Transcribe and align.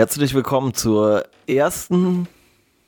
Herzlich 0.00 0.32
willkommen 0.32 0.72
zur 0.72 1.24
ersten, 1.46 2.26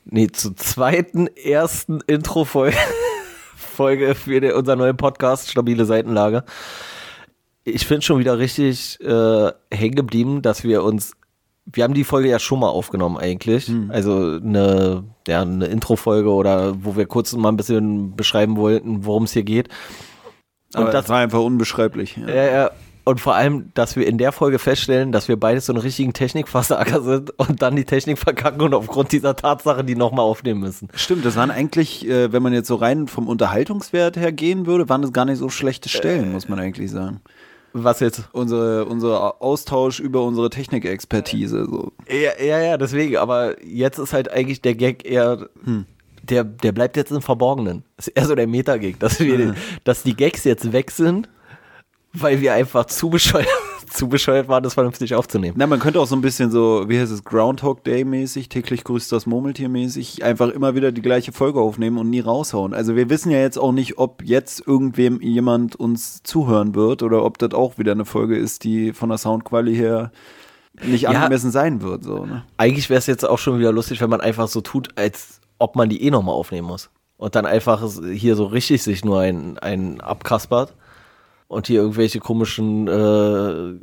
nee, 0.03 0.29
zur 0.29 0.55
zweiten 0.55 1.27
ersten 1.27 2.01
Intro-Folge 2.07 2.75
Folge 3.55 4.15
für 4.15 4.41
den, 4.41 4.53
unser 4.53 4.75
neuen 4.75 4.97
Podcast 4.97 5.51
Stabile 5.51 5.85
Seitenlage. 5.85 6.43
Ich 7.65 7.85
finde 7.85 8.01
schon 8.01 8.17
wieder 8.17 8.39
richtig 8.39 8.99
äh, 9.01 9.51
hängen 9.71 9.93
geblieben, 9.93 10.41
dass 10.41 10.63
wir 10.63 10.83
uns, 10.83 11.13
wir 11.67 11.83
haben 11.83 11.93
die 11.93 12.03
Folge 12.03 12.29
ja 12.29 12.39
schon 12.39 12.61
mal 12.61 12.69
aufgenommen 12.69 13.19
eigentlich, 13.19 13.67
Hm. 13.67 13.91
also 13.91 14.39
eine, 14.43 15.03
ja, 15.27 15.43
eine 15.43 15.67
Intro-Folge 15.67 16.31
oder 16.31 16.83
wo 16.83 16.95
wir 16.95 17.05
kurz 17.05 17.31
mal 17.33 17.49
ein 17.49 17.57
bisschen 17.57 18.15
beschreiben 18.15 18.57
wollten, 18.57 19.05
worum 19.05 19.25
es 19.25 19.33
hier 19.33 19.43
geht. 19.43 19.69
Aber 20.73 20.87
Und 20.87 20.93
das 20.95 21.03
das, 21.03 21.09
war 21.09 21.19
einfach 21.19 21.41
unbeschreiblich. 21.41 22.17
Ja. 22.17 22.27
ja, 22.27 22.43
ja, 22.43 22.71
und 23.05 23.19
vor 23.19 23.35
allem, 23.35 23.71
dass 23.73 23.95
wir 23.95 24.07
in 24.07 24.17
der 24.17 24.31
Folge 24.31 24.59
feststellen, 24.59 25.11
dass 25.11 25.27
wir 25.27 25.37
beide 25.37 25.59
so 25.59 25.73
einen 25.73 25.81
richtigen 25.81 26.13
Technikversager 26.13 27.01
sind 27.01 27.37
und 27.37 27.61
dann 27.61 27.75
die 27.75 27.85
Technik 27.85 28.17
verkacken 28.17 28.61
und 28.61 28.73
aufgrund 28.73 29.11
dieser 29.11 29.35
Tatsache 29.35 29.83
die 29.83 29.95
nochmal 29.95 30.25
aufnehmen 30.25 30.61
müssen. 30.61 30.87
Stimmt, 30.95 31.25
das 31.25 31.35
waren 31.35 31.51
eigentlich, 31.51 32.07
äh, 32.07 32.31
wenn 32.31 32.41
man 32.41 32.53
jetzt 32.53 32.67
so 32.67 32.75
rein 32.75 33.07
vom 33.07 33.27
Unterhaltungswert 33.27 34.15
her 34.15 34.31
gehen 34.31 34.65
würde, 34.65 34.87
waren 34.87 35.01
das 35.01 35.11
gar 35.11 35.25
nicht 35.25 35.37
so 35.37 35.49
schlechte 35.49 35.89
Stellen, 35.89 36.31
muss 36.31 36.47
man 36.47 36.59
eigentlich 36.59 36.91
sagen. 36.91 37.19
Was 37.73 37.99
jetzt? 37.99 38.29
Unsere, 38.31 38.85
unser 38.85 39.41
Austausch 39.41 39.99
über 39.99 40.23
unsere 40.23 40.51
Technikexpertise. 40.51 41.65
So. 41.65 41.91
Ja, 42.07 42.43
ja, 42.43 42.61
ja, 42.61 42.77
deswegen, 42.77 43.17
aber 43.17 43.61
jetzt 43.65 43.97
ist 43.97 44.13
halt 44.13 44.31
eigentlich 44.31 44.61
der 44.61 44.75
Gag 44.75 45.05
eher, 45.05 45.49
der, 46.21 46.43
der 46.43 46.71
bleibt 46.71 46.97
jetzt 46.97 47.11
im 47.11 47.23
Verborgenen. 47.23 47.83
Ist 47.97 48.09
eher 48.09 48.25
so 48.27 48.35
der 48.35 48.47
Meta-Gag, 48.47 48.99
dass 48.99 49.19
wir, 49.19 49.55
dass 49.83 50.03
die 50.03 50.15
Gags 50.15 50.43
jetzt 50.43 50.71
weg 50.71 50.91
sind, 50.91 51.27
weil 52.13 52.41
wir 52.41 52.53
einfach 52.53 52.85
zu 52.85 53.09
bescheuert, 53.09 53.47
zu 53.89 54.07
bescheuert 54.07 54.47
waren, 54.47 54.63
das 54.63 54.75
vernünftig 54.75 55.15
aufzunehmen. 55.15 55.55
Na, 55.57 55.67
man 55.67 55.79
könnte 55.79 55.99
auch 55.99 56.07
so 56.07 56.15
ein 56.15 56.21
bisschen 56.21 56.51
so, 56.51 56.85
wie 56.87 56.99
heißt 56.99 57.11
es, 57.11 57.23
Groundhog 57.23 57.83
Day 57.83 58.05
mäßig, 58.05 58.49
täglich 58.49 58.83
grüßt 58.83 59.11
das 59.11 59.25
Murmeltier 59.25 59.69
mäßig, 59.69 60.23
einfach 60.23 60.49
immer 60.49 60.75
wieder 60.75 60.91
die 60.91 61.01
gleiche 61.01 61.31
Folge 61.31 61.59
aufnehmen 61.59 61.97
und 61.97 62.09
nie 62.09 62.19
raushauen. 62.19 62.73
Also 62.73 62.95
wir 62.95 63.09
wissen 63.09 63.31
ja 63.31 63.39
jetzt 63.39 63.57
auch 63.57 63.71
nicht, 63.71 63.97
ob 63.97 64.23
jetzt 64.23 64.65
irgendwem 64.65 65.21
jemand 65.21 65.75
uns 65.75 66.23
zuhören 66.23 66.75
wird 66.75 67.03
oder 67.03 67.23
ob 67.23 67.37
das 67.39 67.53
auch 67.53 67.77
wieder 67.77 67.91
eine 67.93 68.05
Folge 68.05 68.37
ist, 68.37 68.63
die 68.63 68.93
von 68.93 69.09
der 69.09 69.17
Soundqualität 69.17 69.79
her 69.81 70.11
nicht 70.83 71.03
Ja. 71.03 71.09
angemessen 71.11 71.51
sein 71.51 71.81
wird. 71.81 72.03
So, 72.03 72.25
ne? 72.25 72.43
Eigentlich 72.57 72.89
wäre 72.89 72.97
es 72.99 73.05
jetzt 73.07 73.27
auch 73.27 73.37
schon 73.37 73.59
wieder 73.59 73.71
lustig, 73.71 74.01
wenn 74.01 74.09
man 74.09 74.21
einfach 74.21 74.47
so 74.47 74.61
tut, 74.61 74.89
als 74.97 75.39
ob 75.59 75.75
man 75.75 75.89
die 75.89 76.03
eh 76.03 76.11
nochmal 76.11 76.35
aufnehmen 76.35 76.67
muss. 76.67 76.89
Und 77.17 77.35
dann 77.35 77.45
einfach 77.45 77.81
hier 78.11 78.35
so 78.35 78.45
richtig 78.45 78.81
sich 78.83 79.05
nur 79.05 79.19
ein, 79.19 79.57
ein 79.59 80.01
abkaspert 80.01 80.73
und 81.53 81.67
hier 81.67 81.81
irgendwelche 81.81 82.19
komischen 82.19 82.87
äh, 82.87 83.79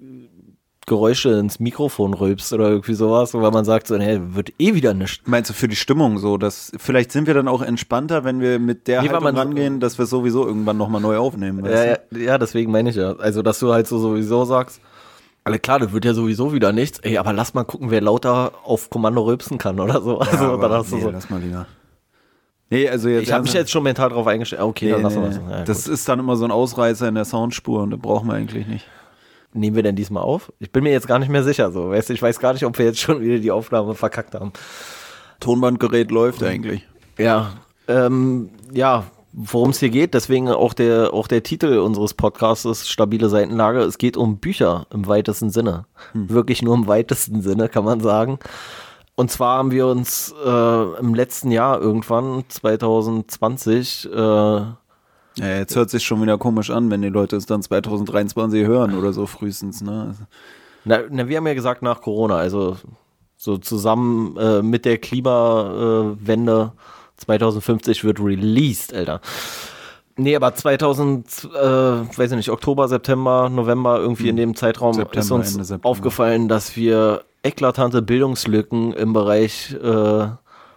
Geräusche 0.86 1.30
ins 1.38 1.60
Mikrofon 1.60 2.14
rülpst 2.14 2.52
oder 2.52 2.68
irgendwie 2.68 2.94
sowas, 2.94 3.32
weil 3.34 3.50
man 3.52 3.64
sagt 3.64 3.86
so, 3.86 3.96
hey, 3.96 4.18
wird 4.34 4.52
eh 4.58 4.74
wieder 4.74 4.92
nichts. 4.92 5.20
Meinst 5.24 5.48
du 5.50 5.54
für 5.54 5.68
die 5.68 5.76
Stimmung 5.76 6.18
so, 6.18 6.36
dass 6.36 6.72
vielleicht 6.78 7.12
sind 7.12 7.28
wir 7.28 7.34
dann 7.34 7.46
auch 7.46 7.62
entspannter, 7.62 8.24
wenn 8.24 8.40
wir 8.40 8.58
mit 8.58 8.88
der 8.88 9.02
Nee, 9.02 9.08
Haltung 9.10 9.24
man- 9.24 9.36
rangehen, 9.36 9.78
dass 9.78 9.98
wir 9.98 10.06
sowieso 10.06 10.44
irgendwann 10.46 10.78
nochmal 10.78 11.00
neu 11.00 11.16
aufnehmen. 11.18 11.64
Ja, 11.64 11.84
ja, 11.84 11.96
ja, 12.16 12.38
deswegen 12.38 12.72
meine 12.72 12.90
ich 12.90 12.96
ja. 12.96 13.12
Also, 13.16 13.42
dass 13.42 13.60
du 13.60 13.72
halt 13.72 13.86
so 13.86 13.98
sowieso 13.98 14.44
sagst, 14.44 14.80
alle 15.44 15.58
klar, 15.60 15.78
das 15.78 15.92
wird 15.92 16.04
ja 16.06 16.12
sowieso 16.14 16.52
wieder 16.52 16.72
nichts. 16.72 16.98
Ey, 17.00 17.18
aber 17.18 17.32
lass 17.32 17.54
mal 17.54 17.64
gucken, 17.64 17.90
wer 17.90 18.00
lauter 18.00 18.52
auf 18.64 18.90
Kommando 18.90 19.22
rülpsen 19.22 19.58
kann 19.58 19.78
oder 19.78 20.00
so. 20.02 20.18
Also, 20.18 20.44
Ja, 20.44 20.52
aber 20.54 20.68
dann 20.68 20.78
hast 20.78 20.90
du 20.90 20.96
nee, 20.96 21.02
so. 21.02 21.10
lass 21.10 21.30
mal 21.30 21.40
lieber. 21.40 21.66
Nee, 22.70 22.88
also 22.88 23.08
jetzt. 23.08 23.24
Ich 23.24 23.32
habe 23.32 23.42
mich 23.42 23.52
jetzt 23.52 23.70
schon 23.70 23.82
mental 23.82 24.10
drauf 24.10 24.26
eingestellt. 24.26 24.62
Ah, 24.62 24.66
Okay, 24.66 24.86
Nee, 24.86 24.92
dann 24.92 25.02
lassen 25.02 25.22
wir 25.22 25.28
nee, 25.28 25.36
es. 25.36 25.50
Ja, 25.50 25.64
das 25.64 25.88
ist 25.88 26.08
dann 26.08 26.20
immer 26.20 26.36
so 26.36 26.44
ein 26.44 26.52
Ausreißer 26.52 27.08
in 27.08 27.16
der 27.16 27.24
Soundspur 27.24 27.82
und 27.82 27.90
das 27.90 28.00
brauchen 28.00 28.28
wir 28.28 28.34
eigentlich 28.34 28.66
nicht. 28.66 28.86
Nehmen 29.52 29.74
wir 29.74 29.82
denn 29.82 29.96
diesmal 29.96 30.22
auf? 30.22 30.52
Ich 30.60 30.70
bin 30.70 30.84
mir 30.84 30.92
jetzt 30.92 31.08
gar 31.08 31.18
nicht 31.18 31.28
mehr 31.28 31.42
sicher. 31.42 31.72
So, 31.72 31.90
weißt 31.90 32.10
ich 32.10 32.22
weiß 32.22 32.38
gar 32.38 32.52
nicht, 32.52 32.64
ob 32.64 32.78
wir 32.78 32.86
jetzt 32.86 33.00
schon 33.00 33.20
wieder 33.20 33.38
die 33.38 33.50
Aufnahme 33.50 33.94
verkackt 33.94 34.34
haben. 34.34 34.52
Tonbandgerät 35.40 36.12
läuft 36.12 36.42
eigentlich. 36.44 36.86
Ja, 37.18 37.54
ähm, 37.88 38.50
ja, 38.72 39.04
worum 39.32 39.70
es 39.70 39.80
hier 39.80 39.90
geht, 39.90 40.14
deswegen 40.14 40.48
auch 40.48 40.74
der, 40.74 41.12
auch 41.12 41.26
der 41.26 41.42
Titel 41.42 41.78
unseres 41.78 42.14
Podcasts 42.14 42.88
Stabile 42.88 43.28
Seitenlage. 43.28 43.80
Es 43.80 43.98
geht 43.98 44.16
um 44.16 44.38
Bücher 44.38 44.86
im 44.92 45.08
weitesten 45.08 45.50
Sinne. 45.50 45.86
Wirklich 46.14 46.62
nur 46.62 46.76
im 46.76 46.86
weitesten 46.86 47.42
Sinne, 47.42 47.68
kann 47.68 47.84
man 47.84 48.00
sagen. 48.00 48.38
Und 49.20 49.30
zwar 49.30 49.58
haben 49.58 49.70
wir 49.70 49.86
uns 49.86 50.34
äh, 50.46 50.98
im 50.98 51.14
letzten 51.14 51.50
Jahr 51.50 51.78
irgendwann, 51.78 52.42
2020, 52.48 54.08
äh, 54.10 54.16
Ja, 54.16 54.76
jetzt 55.36 55.76
hört 55.76 55.90
sich 55.90 56.04
schon 56.04 56.22
wieder 56.22 56.38
komisch 56.38 56.70
an, 56.70 56.90
wenn 56.90 57.02
die 57.02 57.10
Leute 57.10 57.36
es 57.36 57.44
dann 57.44 57.60
2023 57.60 58.66
hören 58.66 58.96
oder 58.96 59.12
so 59.12 59.26
frühestens. 59.26 59.82
Ne? 59.82 60.14
Na, 60.86 61.00
na, 61.10 61.28
wir 61.28 61.36
haben 61.36 61.46
ja 61.46 61.52
gesagt 61.52 61.82
nach 61.82 62.00
Corona, 62.00 62.36
also 62.36 62.78
so 63.36 63.58
zusammen 63.58 64.38
äh, 64.38 64.62
mit 64.62 64.86
der 64.86 64.96
Klimawende 64.96 66.72
2050 67.18 68.02
wird 68.04 68.20
released, 68.20 68.94
Alter. 68.94 69.20
Nee, 70.20 70.36
aber 70.36 70.54
2000, 70.54 71.48
äh, 71.54 71.58
weiß 71.58 72.32
ich 72.32 72.36
nicht, 72.36 72.50
Oktober, 72.50 72.88
September, 72.88 73.48
November, 73.48 73.98
irgendwie 73.98 74.28
in 74.28 74.36
dem 74.36 74.54
Zeitraum 74.54 74.92
September, 74.92 75.40
ist 75.40 75.56
uns 75.56 75.72
aufgefallen, 75.82 76.46
dass 76.46 76.76
wir 76.76 77.24
eklatante 77.42 78.02
Bildungslücken 78.02 78.92
im 78.92 79.14
Bereich 79.14 79.74
äh, 79.82 80.28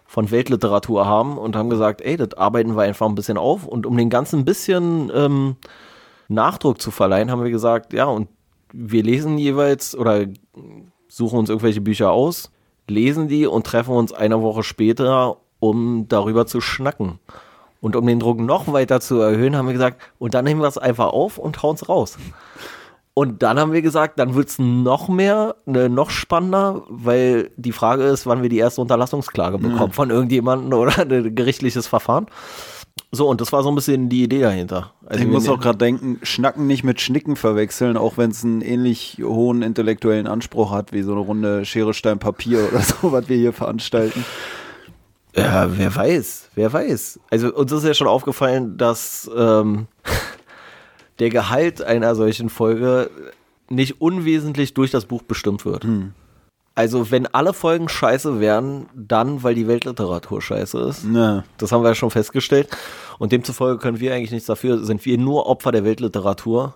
von 0.05 0.31
Weltliteratur 0.31 1.05
haben 1.05 1.37
und 1.37 1.57
haben 1.57 1.69
gesagt, 1.69 1.99
ey, 2.01 2.15
das 2.15 2.35
arbeiten 2.35 2.77
wir 2.77 2.83
einfach 2.83 3.05
ein 3.05 3.15
bisschen 3.15 3.37
auf. 3.37 3.67
Und 3.67 3.85
um 3.85 3.97
den 3.97 4.09
ganzen 4.09 4.39
ein 4.39 4.45
bisschen 4.45 5.11
ähm, 5.13 5.57
Nachdruck 6.29 6.81
zu 6.81 6.89
verleihen, 6.89 7.29
haben 7.29 7.43
wir 7.43 7.51
gesagt, 7.51 7.91
ja, 7.91 8.05
und 8.05 8.29
wir 8.71 9.03
lesen 9.03 9.37
jeweils 9.37 9.93
oder 9.93 10.25
suchen 11.09 11.39
uns 11.39 11.49
irgendwelche 11.49 11.81
Bücher 11.81 12.11
aus, 12.11 12.49
lesen 12.87 13.27
die 13.27 13.45
und 13.45 13.67
treffen 13.67 13.93
uns 13.93 14.13
eine 14.13 14.41
Woche 14.41 14.63
später, 14.63 15.35
um 15.59 16.07
darüber 16.07 16.45
zu 16.45 16.61
schnacken. 16.61 17.19
Und 17.83 17.97
um 17.97 18.07
den 18.07 18.21
Druck 18.21 18.39
noch 18.39 18.71
weiter 18.71 19.01
zu 19.01 19.19
erhöhen, 19.19 19.57
haben 19.57 19.65
wir 19.65 19.73
gesagt, 19.73 20.01
und 20.17 20.33
dann 20.33 20.45
nehmen 20.45 20.61
wir 20.61 20.69
es 20.69 20.77
einfach 20.77 21.07
auf 21.07 21.37
und 21.37 21.61
hauen 21.61 21.75
es 21.75 21.89
raus. 21.89 22.17
Und 23.13 23.43
dann 23.43 23.59
haben 23.59 23.73
wir 23.73 23.81
gesagt, 23.81 24.19
dann 24.19 24.35
wird 24.35 24.47
es 24.47 24.57
noch 24.57 25.09
mehr, 25.09 25.57
ne, 25.65 25.89
noch 25.89 26.09
spannender, 26.09 26.83
weil 26.87 27.51
die 27.57 27.73
Frage 27.73 28.03
ist, 28.03 28.25
wann 28.25 28.41
wir 28.41 28.47
die 28.47 28.57
erste 28.57 28.79
Unterlassungsklage 28.79 29.57
bekommen 29.57 29.91
von 29.91 30.11
irgendjemandem 30.11 30.79
oder 30.79 30.97
ein 31.01 31.35
gerichtliches 31.35 31.85
Verfahren. 31.85 32.27
So, 33.11 33.27
und 33.27 33.41
das 33.41 33.51
war 33.51 33.63
so 33.63 33.69
ein 33.69 33.75
bisschen 33.75 34.07
die 34.07 34.23
Idee 34.23 34.39
dahinter. 34.39 34.93
Also 35.05 35.25
ich 35.25 35.29
muss 35.29 35.49
auch 35.49 35.59
gerade 35.59 35.77
denken, 35.77 36.19
Schnacken 36.23 36.67
nicht 36.67 36.85
mit 36.85 37.01
Schnicken 37.01 37.35
verwechseln, 37.35 37.97
auch 37.97 38.17
wenn 38.17 38.31
es 38.31 38.45
einen 38.45 38.61
ähnlich 38.61 39.17
hohen 39.21 39.61
intellektuellen 39.61 40.25
Anspruch 40.25 40.71
hat, 40.71 40.93
wie 40.93 41.01
so 41.01 41.11
eine 41.11 41.19
Runde 41.19 41.65
Schere, 41.65 41.93
Stein, 41.93 42.19
Papier 42.19 42.65
oder 42.71 42.79
so, 42.81 43.11
was 43.11 43.27
wir 43.27 43.35
hier 43.35 43.51
veranstalten. 43.51 44.23
Ja, 45.35 45.67
wer 45.77 45.95
weiß, 45.95 46.49
wer 46.55 46.71
weiß. 46.71 47.19
Also 47.29 47.53
uns 47.53 47.71
ist 47.71 47.85
ja 47.85 47.93
schon 47.93 48.07
aufgefallen, 48.07 48.77
dass 48.77 49.29
ähm, 49.35 49.87
der 51.19 51.29
Gehalt 51.29 51.81
einer 51.81 52.15
solchen 52.15 52.49
Folge 52.49 53.09
nicht 53.69 54.01
unwesentlich 54.01 54.73
durch 54.73 54.91
das 54.91 55.05
Buch 55.05 55.23
bestimmt 55.23 55.65
wird. 55.65 55.85
Also 56.75 57.11
wenn 57.11 57.27
alle 57.27 57.53
Folgen 57.53 57.87
scheiße 57.87 58.39
wären, 58.39 58.87
dann, 58.95 59.43
weil 59.43 59.55
die 59.55 59.67
Weltliteratur 59.67 60.41
scheiße 60.41 60.79
ist. 60.81 61.05
Ja. 61.13 61.43
Das 61.57 61.71
haben 61.71 61.83
wir 61.83 61.89
ja 61.89 61.95
schon 61.95 62.11
festgestellt. 62.11 62.69
Und 63.19 63.31
demzufolge 63.31 63.79
können 63.79 63.99
wir 63.99 64.13
eigentlich 64.13 64.31
nichts 64.31 64.47
dafür, 64.47 64.83
sind 64.83 65.05
wir 65.05 65.17
nur 65.17 65.45
Opfer 65.45 65.71
der 65.71 65.83
Weltliteratur. 65.83 66.75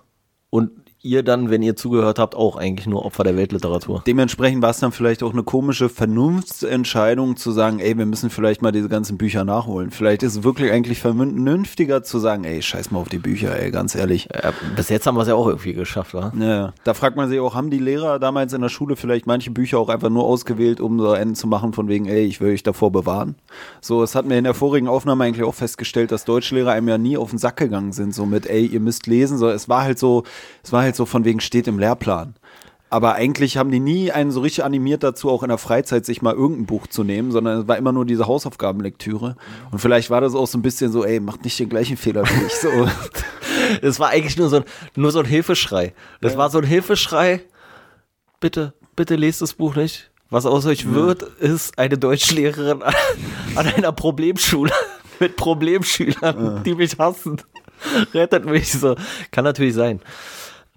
Und 0.50 0.70
ihr 1.08 1.22
dann, 1.22 1.50
wenn 1.50 1.62
ihr 1.62 1.74
zugehört 1.74 2.18
habt, 2.18 2.34
auch 2.34 2.56
eigentlich 2.56 2.86
nur 2.86 3.04
Opfer 3.04 3.24
der 3.24 3.36
Weltliteratur. 3.36 4.02
Dementsprechend 4.06 4.62
war 4.62 4.70
es 4.70 4.78
dann 4.78 4.92
vielleicht 4.92 5.22
auch 5.22 5.32
eine 5.32 5.42
komische 5.42 5.88
Vernunftsentscheidung 5.88 7.36
zu 7.36 7.50
sagen, 7.52 7.78
ey, 7.78 7.96
wir 7.96 8.06
müssen 8.06 8.28
vielleicht 8.30 8.60
mal 8.60 8.72
diese 8.72 8.88
ganzen 8.88 9.16
Bücher 9.16 9.44
nachholen. 9.44 9.90
Vielleicht 9.90 10.22
ist 10.22 10.36
es 10.36 10.42
wirklich 10.42 10.70
eigentlich 10.70 11.00
vernünftiger 11.00 12.02
zu 12.02 12.18
sagen, 12.18 12.44
ey, 12.44 12.60
scheiß 12.60 12.90
mal 12.90 13.00
auf 13.00 13.08
die 13.08 13.18
Bücher, 13.18 13.58
ey, 13.58 13.70
ganz 13.70 13.94
ehrlich. 13.94 14.28
Ja, 14.32 14.52
bis 14.76 14.90
jetzt 14.90 15.06
haben 15.06 15.16
wir 15.16 15.22
es 15.22 15.28
ja 15.28 15.34
auch 15.34 15.46
irgendwie 15.46 15.72
geschafft, 15.72 16.12
wa? 16.12 16.32
Ja, 16.38 16.74
da 16.84 16.94
fragt 16.94 17.16
man 17.16 17.28
sich 17.28 17.40
auch, 17.40 17.54
haben 17.54 17.70
die 17.70 17.78
Lehrer 17.78 18.18
damals 18.18 18.52
in 18.52 18.60
der 18.60 18.68
Schule 18.68 18.96
vielleicht 18.96 19.26
manche 19.26 19.50
Bücher 19.50 19.78
auch 19.78 19.88
einfach 19.88 20.10
nur 20.10 20.24
ausgewählt, 20.24 20.80
um 20.80 21.00
so 21.00 21.14
Enden 21.14 21.34
zu 21.34 21.46
machen, 21.46 21.72
von 21.72 21.88
wegen, 21.88 22.06
ey, 22.06 22.24
ich 22.24 22.40
will 22.40 22.52
euch 22.52 22.62
davor 22.62 22.92
bewahren? 22.92 23.36
So, 23.80 24.02
es 24.02 24.14
hat 24.14 24.26
mir 24.26 24.36
in 24.36 24.44
der 24.44 24.54
vorigen 24.54 24.88
Aufnahme 24.88 25.24
eigentlich 25.24 25.44
auch 25.44 25.54
festgestellt, 25.54 26.12
dass 26.12 26.26
Deutschlehrer 26.26 26.72
einem 26.72 26.88
ja 26.88 26.98
nie 26.98 27.16
auf 27.16 27.30
den 27.30 27.38
Sack 27.38 27.56
gegangen 27.56 27.92
sind, 27.92 28.14
so 28.14 28.26
mit, 28.26 28.46
ey, 28.46 28.66
ihr 28.66 28.80
müsst 28.80 29.06
lesen, 29.06 29.38
so, 29.38 29.48
es 29.48 29.68
war 29.68 29.82
halt 29.82 29.98
so, 29.98 30.24
es 30.62 30.72
war 30.72 30.82
halt 30.82 30.97
so 30.98 31.06
von 31.06 31.24
wegen, 31.24 31.40
steht 31.40 31.66
im 31.66 31.78
Lehrplan. 31.78 32.34
Aber 32.90 33.14
eigentlich 33.14 33.56
haben 33.58 33.70
die 33.70 33.80
nie 33.80 34.12
einen 34.12 34.30
so 34.30 34.40
richtig 34.40 34.64
animiert 34.64 35.02
dazu, 35.02 35.30
auch 35.30 35.42
in 35.42 35.50
der 35.50 35.58
Freizeit 35.58 36.06
sich 36.06 36.22
mal 36.22 36.34
irgendein 36.34 36.66
Buch 36.66 36.86
zu 36.86 37.04
nehmen, 37.04 37.32
sondern 37.32 37.60
es 37.60 37.68
war 37.68 37.76
immer 37.76 37.92
nur 37.92 38.06
diese 38.06 38.26
Hausaufgabenlektüre. 38.26 39.36
Und 39.70 39.78
vielleicht 39.78 40.08
war 40.08 40.22
das 40.22 40.34
auch 40.34 40.46
so 40.46 40.56
ein 40.56 40.62
bisschen 40.62 40.90
so, 40.90 41.04
ey, 41.04 41.20
macht 41.20 41.44
nicht 41.44 41.58
den 41.58 41.68
gleichen 41.68 41.96
Fehler 41.98 42.24
wie 42.24 42.46
ich. 42.46 42.54
So. 42.54 42.68
Es 43.82 44.00
war 44.00 44.10
eigentlich 44.10 44.38
nur 44.38 44.48
so 44.48 44.56
ein, 44.56 44.64
nur 44.94 45.10
so 45.10 45.18
ein 45.18 45.26
Hilfeschrei. 45.26 45.92
Das 46.22 46.38
war 46.38 46.48
so 46.48 46.58
ein 46.58 46.64
Hilfeschrei. 46.64 47.42
Bitte, 48.40 48.72
bitte 48.96 49.16
lest 49.16 49.42
das 49.42 49.52
Buch 49.52 49.74
nicht. 49.74 50.10
Was 50.30 50.46
aus 50.46 50.64
euch 50.64 50.90
wird, 50.90 51.22
ist 51.22 51.78
eine 51.78 51.98
Deutschlehrerin 51.98 52.82
an, 52.82 52.94
an 53.56 53.66
einer 53.66 53.92
Problemschule 53.92 54.72
mit 55.20 55.36
Problemschülern, 55.36 56.62
die 56.64 56.74
mich 56.74 56.98
hassen. 56.98 57.42
Rettet 58.14 58.46
mich 58.46 58.72
so. 58.72 58.94
Kann 59.32 59.44
natürlich 59.44 59.74
sein. 59.74 60.00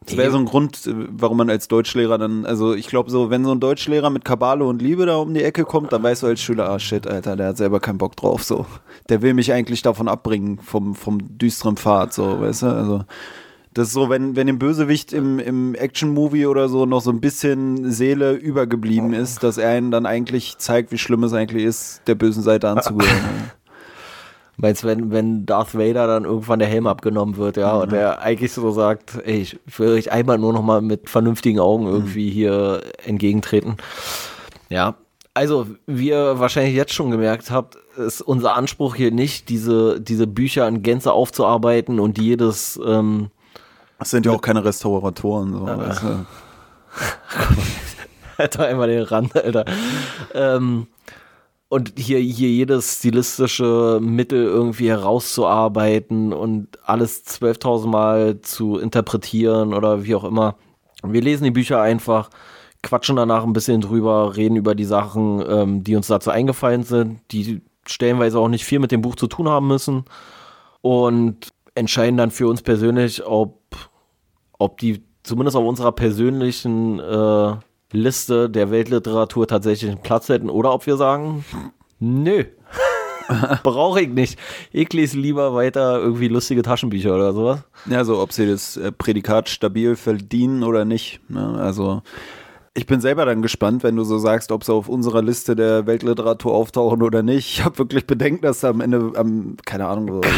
Das 0.06 0.18
wäre 0.18 0.32
so 0.32 0.38
ein 0.38 0.46
Grund, 0.46 0.88
äh, 0.88 0.94
warum 1.10 1.38
man 1.38 1.50
als 1.50 1.68
Deutschlehrer 1.68 2.18
dann, 2.18 2.46
also 2.46 2.74
ich 2.74 2.88
glaube 2.88 3.12
so, 3.12 3.30
wenn 3.30 3.46
so 3.46 3.52
ein 3.52 3.60
Deutschlehrer 3.60 4.10
mit 4.10 4.26
Kabale 4.26 4.66
und 4.66 4.82
Liebe 4.82 5.06
da 5.06 5.18
um 5.18 5.34
die 5.34 5.44
Ecke 5.44 5.64
kommt, 5.64 5.94
dann 5.94 6.02
weißt 6.02 6.24
du 6.24 6.28
als 6.28 6.42
Schüler, 6.42 6.70
ah 6.70 6.80
shit, 6.80 7.06
Alter, 7.06 7.36
der 7.36 7.50
hat 7.50 7.58
selber 7.58 7.80
keinen 7.80 8.00
Bock 8.00 8.16
drauf, 8.16 8.44
so. 8.44 8.66
Der 9.10 9.22
will 9.22 9.36
mich 9.36 9.54
eigentlich 9.54 9.84
davon 9.84 10.08
abbringen, 10.08 10.58
vom, 10.60 10.96
vom 10.96 11.38
düsteren 11.38 11.78
Pfad, 11.78 12.14
so, 12.14 12.42
weißt 12.42 12.64
du, 12.64 12.68
also. 12.68 13.04
Das 13.74 13.88
ist 13.88 13.94
so, 13.94 14.10
wenn, 14.10 14.36
wenn 14.36 14.48
dem 14.48 14.60
Bösewicht 14.60 15.14
im, 15.14 15.40
im 15.40 15.76
Action-Movie 15.76 16.46
oder 16.46 16.68
so 16.68 16.86
noch 16.86 17.00
so 17.00 17.10
ein 17.10 17.22
bisschen 17.22 17.90
Seele 17.90 18.34
übergeblieben 18.34 19.14
ist, 19.14 19.44
dass 19.44 19.58
er 19.58 19.70
einen 19.70 19.92
dann 19.92 20.06
eigentlich 20.06 20.58
zeigt, 20.58 20.92
wie 20.92 20.98
schlimm 20.98 21.24
es 21.24 21.32
eigentlich 21.32 21.64
ist, 21.64 22.02
der 22.06 22.16
bösen 22.16 22.44
Seite 22.44 22.68
anzugehören. 22.68 23.52
Meinst 24.62 24.84
wenn, 24.84 25.12
wenn 25.12 25.48
Darth 25.48 25.74
Vader 25.74 26.06
dann 26.06 26.24
irgendwann 26.24 26.60
der 26.60 26.68
Helm 26.68 26.86
abgenommen 26.86 27.38
wird, 27.38 27.58
ja, 27.58 27.74
mhm. 27.74 27.82
und 27.82 27.94
er 27.94 28.22
eigentlich 28.22 28.54
so 28.54 28.70
sagt, 28.72 29.16
ey, 29.26 29.42
ich 29.42 29.60
will 29.78 29.90
euch 29.90 30.12
einmal 30.12 30.38
nur 30.38 30.54
noch 30.54 30.62
mal 30.62 30.82
mit 30.82 31.10
vernünftigen 31.10 31.60
Augen 31.60 31.88
irgendwie 31.88 32.30
mhm. 32.30 32.34
hier 32.34 32.82
entgegentreten. 33.04 33.78
Ja, 34.70 34.96
also, 35.34 35.66
wie 35.88 36.10
ihr 36.10 36.40
wahrscheinlich 36.40 36.76
jetzt 36.76 36.94
schon 36.94 37.10
gemerkt 37.10 37.50
habt, 37.50 37.76
ist 37.98 38.22
unser 38.22 38.56
Anspruch 38.56 38.96
hier 38.96 39.12
nicht, 39.12 39.50
diese, 39.50 40.00
diese 40.00 40.28
Bücher 40.28 40.68
in 40.68 40.84
Gänze 40.84 41.12
aufzuarbeiten 41.12 42.00
und 42.00 42.20
jedes. 42.20 42.80
Ähm, 42.86 43.32
das 43.98 44.12
sind 44.12 44.26
ja 44.26 44.34
auch 44.34 44.42
keine 44.42 44.64
Restauratoren. 44.64 45.54
So, 45.54 45.68
äh, 45.68 45.78
weißt 45.78 46.04
du? 46.04 46.26
Alter, 48.38 48.66
einmal 48.68 48.90
den 48.90 49.04
Rand, 49.04 49.36
Alter. 49.36 49.66
Ähm, 50.36 50.88
und 51.72 51.94
hier, 51.98 52.20
hier 52.20 52.50
jedes 52.50 52.98
stilistische 52.98 54.00
Mittel 54.02 54.44
irgendwie 54.44 54.90
herauszuarbeiten 54.90 56.34
und 56.34 56.68
alles 56.84 57.26
12.000 57.26 57.88
Mal 57.88 58.42
zu 58.42 58.78
interpretieren 58.78 59.74
oder 59.74 60.04
wie 60.04 60.14
auch 60.16 60.26
immer. 60.26 60.58
Wir 61.02 61.22
lesen 61.22 61.46
die 61.46 61.52
Bücher 61.52 61.82
einfach, 61.82 62.30
quatschen 62.84 63.16
danach 63.16 63.46
ein 63.46 63.54
bisschen 63.54 63.80
drüber, 63.80 64.36
reden 64.36 64.58
über 64.58 64.76
die 64.76 64.84
Sachen, 64.84 65.42
ähm, 65.48 65.82
die 65.82 65.96
uns 65.96 66.08
dazu 66.08 66.30
eingefallen 66.30 66.84
sind, 66.84 67.22
die 67.32 67.62
stellenweise 67.88 68.38
auch 68.38 68.50
nicht 68.50 68.66
viel 68.66 68.80
mit 68.80 68.92
dem 68.92 69.02
Buch 69.02 69.16
zu 69.16 69.28
tun 69.28 69.48
haben 69.48 69.70
müssen 69.70 70.04
und 70.82 71.54
entscheiden 71.74 72.18
dann 72.18 72.32
für 72.32 72.50
uns 72.50 72.64
persönlich, 72.64 73.26
ob, 73.26 73.62
ob 74.60 74.78
die 74.78 75.06
zumindest 75.24 75.56
auf 75.56 75.66
unserer 75.66 75.94
persönlichen 75.94 77.00
äh, 77.00 77.54
Liste 77.92 78.50
der 78.50 78.72
Weltliteratur 78.72 79.48
tatsächlich 79.48 79.92
einen 79.92 80.02
Platz 80.02 80.30
hätten 80.30 80.50
oder 80.50 80.74
ob 80.74 80.86
wir 80.86 80.98
sagen, 80.98 81.46
nö, 82.00 82.46
brauche 83.64 84.02
ich 84.02 84.10
nicht. 84.10 84.40
Ich 84.72 84.92
lese 84.94 85.20
lieber 85.20 85.54
weiter 85.54 86.00
irgendwie 86.00 86.28
lustige 86.28 86.62
Taschenbücher 86.62 87.14
oder 87.16 87.34
sowas. 87.34 87.64
Ja, 87.86 88.04
so 88.04 88.20
ob 88.20 88.32
sie 88.32 88.48
das 88.48 88.78
äh, 88.78 88.92
Prädikat 88.92 89.50
stabil 89.50 89.96
verdienen 89.96 90.64
oder 90.64 90.86
nicht. 90.86 91.20
Ne? 91.30 91.58
Also 91.60 92.02
ich 92.74 92.86
bin 92.86 93.02
selber 93.02 93.26
dann 93.26 93.42
gespannt, 93.42 93.84
wenn 93.84 93.98
du 93.98 94.06
so 94.06 94.18
sagst, 94.18 94.52
ob 94.52 94.64
sie 94.64 94.74
auf 94.74 94.88
unserer 94.88 95.22
Liste 95.22 95.58
der 95.58 95.88
Weltliteratur 95.88 96.54
auftauchen 96.54 97.02
oder 97.02 97.22
nicht. 97.22 97.50
Ich 97.50 97.66
habe 97.66 97.80
wirklich 97.80 98.08
Bedenken, 98.08 98.44
dass 98.44 98.62
da 98.62 98.70
am 98.70 98.80
Ende, 98.80 99.12
am, 99.16 99.58
keine 99.66 99.88
Ahnung, 99.88 100.08
so, 100.08 100.22
so 100.22 100.30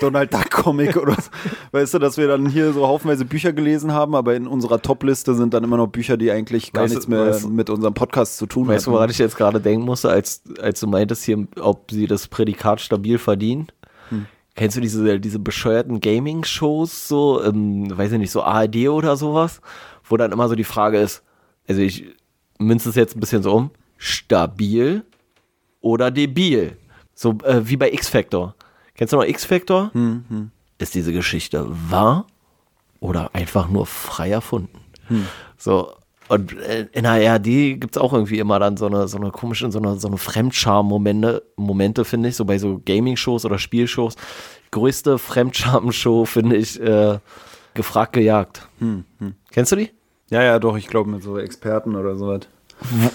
Donald 0.00 0.32
Duck 0.32 0.48
Comic 0.50 0.96
oder 0.96 1.14
so, 1.14 1.30
weißt 1.72 1.94
du, 1.94 1.98
dass 1.98 2.16
wir 2.16 2.28
dann 2.28 2.48
hier 2.48 2.72
so 2.72 2.86
haufenweise 2.86 3.24
Bücher 3.24 3.52
gelesen 3.52 3.92
haben, 3.92 4.14
aber 4.14 4.36
in 4.36 4.46
unserer 4.46 4.80
Top-Liste 4.80 5.34
sind 5.34 5.54
dann 5.54 5.64
immer 5.64 5.76
noch 5.76 5.88
Bücher, 5.88 6.16
die 6.16 6.30
eigentlich 6.30 6.72
gar 6.72 6.84
weißt, 6.84 6.94
nichts 6.94 7.08
mehr 7.08 7.26
weißt, 7.26 7.48
mit 7.48 7.68
unserem 7.68 7.94
Podcast 7.94 8.36
zu 8.36 8.46
tun 8.46 8.64
haben. 8.68 8.74
Weißt 8.74 8.86
du, 8.86 8.92
woran 8.92 9.10
ich 9.10 9.18
jetzt 9.18 9.36
gerade 9.36 9.60
denken 9.60 9.84
musste, 9.84 10.08
als, 10.08 10.42
als 10.60 10.78
du 10.78 10.86
meintest 10.86 11.24
hier, 11.24 11.48
ob 11.60 11.90
sie 11.90 12.06
das 12.06 12.28
Prädikat 12.28 12.80
stabil 12.80 13.18
verdienen? 13.18 13.66
Hm. 14.10 14.26
Kennst 14.54 14.76
du 14.76 14.80
diese, 14.80 15.18
diese 15.18 15.40
bescheuerten 15.40 16.00
Gaming-Shows, 16.00 17.08
so, 17.08 17.42
ähm, 17.42 17.96
weiß 17.96 18.12
ich 18.12 18.18
nicht, 18.18 18.30
so 18.30 18.42
ARD 18.42 18.88
oder 18.88 19.16
sowas, 19.16 19.60
wo 20.04 20.16
dann 20.16 20.30
immer 20.30 20.48
so 20.48 20.54
die 20.54 20.62
Frage 20.62 20.98
ist, 20.98 21.24
also 21.72 21.82
ich 21.82 22.04
münze 22.58 22.90
es 22.90 22.94
jetzt 22.94 23.16
ein 23.16 23.20
bisschen 23.20 23.42
so 23.42 23.54
um, 23.54 23.70
stabil 23.96 25.04
oder 25.80 26.10
debil. 26.10 26.76
So 27.14 27.38
äh, 27.44 27.66
wie 27.68 27.76
bei 27.76 27.90
X-Factor. 27.92 28.54
Kennst 28.94 29.12
du 29.12 29.16
noch 29.16 29.24
X-Factor? 29.24 29.90
Hm, 29.92 30.24
hm. 30.28 30.50
Ist 30.78 30.94
diese 30.94 31.12
Geschichte 31.12 31.66
wahr 31.68 32.26
oder 33.00 33.34
einfach 33.34 33.68
nur 33.68 33.86
frei 33.86 34.30
erfunden? 34.30 34.80
Hm. 35.08 35.26
So, 35.56 35.94
und 36.28 36.52
in 36.52 37.02
der 37.02 37.32
ARD 37.32 37.44
gibt 37.80 37.96
es 37.96 38.02
auch 38.02 38.12
irgendwie 38.12 38.38
immer 38.38 38.58
dann 38.58 38.76
so 38.76 38.86
eine, 38.86 39.08
so 39.08 39.18
eine 39.18 39.30
komische, 39.30 39.70
so 39.70 39.78
eine, 39.78 39.98
so 39.98 40.08
eine 40.08 40.18
Fremdscham-Momente, 40.18 41.42
Momente, 41.56 42.04
finde 42.04 42.28
ich, 42.28 42.36
so 42.36 42.44
bei 42.44 42.58
so 42.58 42.80
Gaming-Shows 42.84 43.44
oder 43.44 43.58
Spielshows. 43.58 44.16
Größte 44.70 45.18
Fremdscham-Show, 45.18 46.24
finde 46.24 46.56
ich, 46.56 46.80
äh, 46.80 47.18
gefragt 47.74 48.14
gejagt. 48.14 48.68
Hm, 48.78 49.04
hm. 49.18 49.34
Kennst 49.50 49.72
du 49.72 49.76
die? 49.76 49.90
Ja, 50.32 50.42
ja, 50.42 50.58
doch, 50.58 50.78
ich 50.78 50.86
glaube 50.86 51.10
mit 51.10 51.22
so 51.22 51.38
Experten 51.38 51.94
oder 51.94 52.16
sowas. 52.16 52.48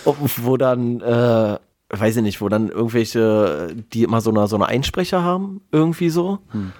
Wo, 0.05 0.15
wo 0.19 0.55
dann, 0.55 1.01
äh, 1.01 1.57
weiß 1.89 2.17
ich 2.17 2.21
nicht, 2.21 2.41
wo 2.41 2.47
dann 2.47 2.69
irgendwelche, 2.69 3.75
die 3.91 4.03
immer 4.03 4.21
so 4.21 4.29
eine, 4.29 4.47
so 4.47 4.55
eine 4.55 4.67
Einsprecher 4.67 5.23
haben, 5.23 5.61
irgendwie 5.71 6.11
so. 6.11 6.37
Hm. 6.51 6.73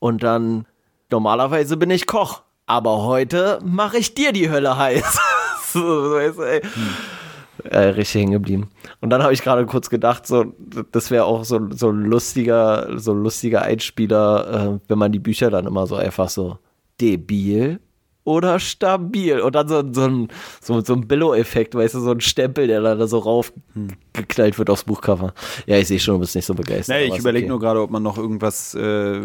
Und 0.00 0.24
dann, 0.24 0.66
normalerweise 1.12 1.76
bin 1.76 1.90
ich 1.90 2.08
Koch, 2.08 2.42
aber 2.66 3.04
heute 3.04 3.60
mache 3.64 3.98
ich 3.98 4.14
dir 4.14 4.32
die 4.32 4.50
Hölle 4.50 4.76
heiß. 4.76 5.20
so, 5.72 5.80
weißt 5.80 6.38
du, 6.38 6.42
ey. 6.42 6.62
Hm. 6.62 7.70
Äh, 7.70 7.78
richtig 7.90 8.20
hängen 8.20 8.32
geblieben. 8.32 8.70
Und 9.00 9.10
dann 9.10 9.22
habe 9.22 9.32
ich 9.32 9.42
gerade 9.42 9.64
kurz 9.64 9.90
gedacht, 9.90 10.26
so, 10.26 10.44
das 10.90 11.12
wäre 11.12 11.24
auch 11.24 11.44
so, 11.44 11.70
so 11.70 11.92
lustiger, 11.92 12.98
so 12.98 13.14
lustiger 13.14 13.62
Einspieler, 13.62 14.74
äh, 14.74 14.80
wenn 14.88 14.98
man 14.98 15.12
die 15.12 15.20
Bücher 15.20 15.50
dann 15.50 15.68
immer 15.68 15.86
so 15.86 15.94
einfach 15.94 16.28
so 16.28 16.58
debil 17.00 17.78
oder 18.24 18.58
stabil. 18.58 19.40
Und 19.40 19.54
dann 19.54 19.68
so, 19.68 19.82
so 19.92 20.02
ein, 20.02 20.28
so, 20.60 20.80
so 20.80 20.94
ein 20.94 21.06
Billo-Effekt, 21.06 21.74
weißt 21.74 21.94
du, 21.94 22.00
so 22.00 22.10
ein 22.10 22.20
Stempel, 22.20 22.66
der 22.66 22.80
da 22.80 23.06
so 23.06 23.18
raufgeknallt 23.18 24.58
wird 24.58 24.70
aufs 24.70 24.84
Buchcover. 24.84 25.34
Ja, 25.66 25.78
ich 25.78 25.88
sehe 25.88 25.98
schon, 25.98 26.14
du 26.14 26.20
bist 26.20 26.34
nicht 26.34 26.46
so 26.46 26.54
begeistert. 26.54 26.96
Nee, 26.96 27.04
ich 27.04 27.18
überlege 27.18 27.44
okay. 27.44 27.50
nur 27.50 27.60
gerade, 27.60 27.80
ob 27.80 27.90
man 27.90 28.02
noch 28.02 28.18
irgendwas 28.18 28.74
äh, 28.74 29.20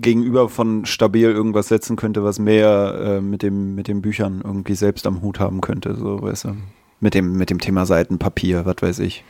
gegenüber 0.00 0.48
von 0.48 0.84
stabil 0.84 1.30
irgendwas 1.30 1.68
setzen 1.68 1.96
könnte, 1.96 2.24
was 2.24 2.38
mehr 2.38 2.98
äh, 3.00 3.20
mit, 3.20 3.42
dem, 3.42 3.74
mit 3.74 3.88
den 3.88 4.02
Büchern 4.02 4.42
irgendwie 4.44 4.74
selbst 4.74 5.06
am 5.06 5.22
Hut 5.22 5.40
haben 5.40 5.60
könnte, 5.60 5.94
so, 5.94 6.22
weißt 6.22 6.44
du. 6.44 6.56
Mit 7.00 7.14
dem, 7.14 7.34
mit 7.34 7.48
dem 7.48 7.60
Thema 7.60 7.86
Seitenpapier, 7.86 8.66
was 8.66 8.76
weiß 8.80 8.98
ich. 9.00 9.24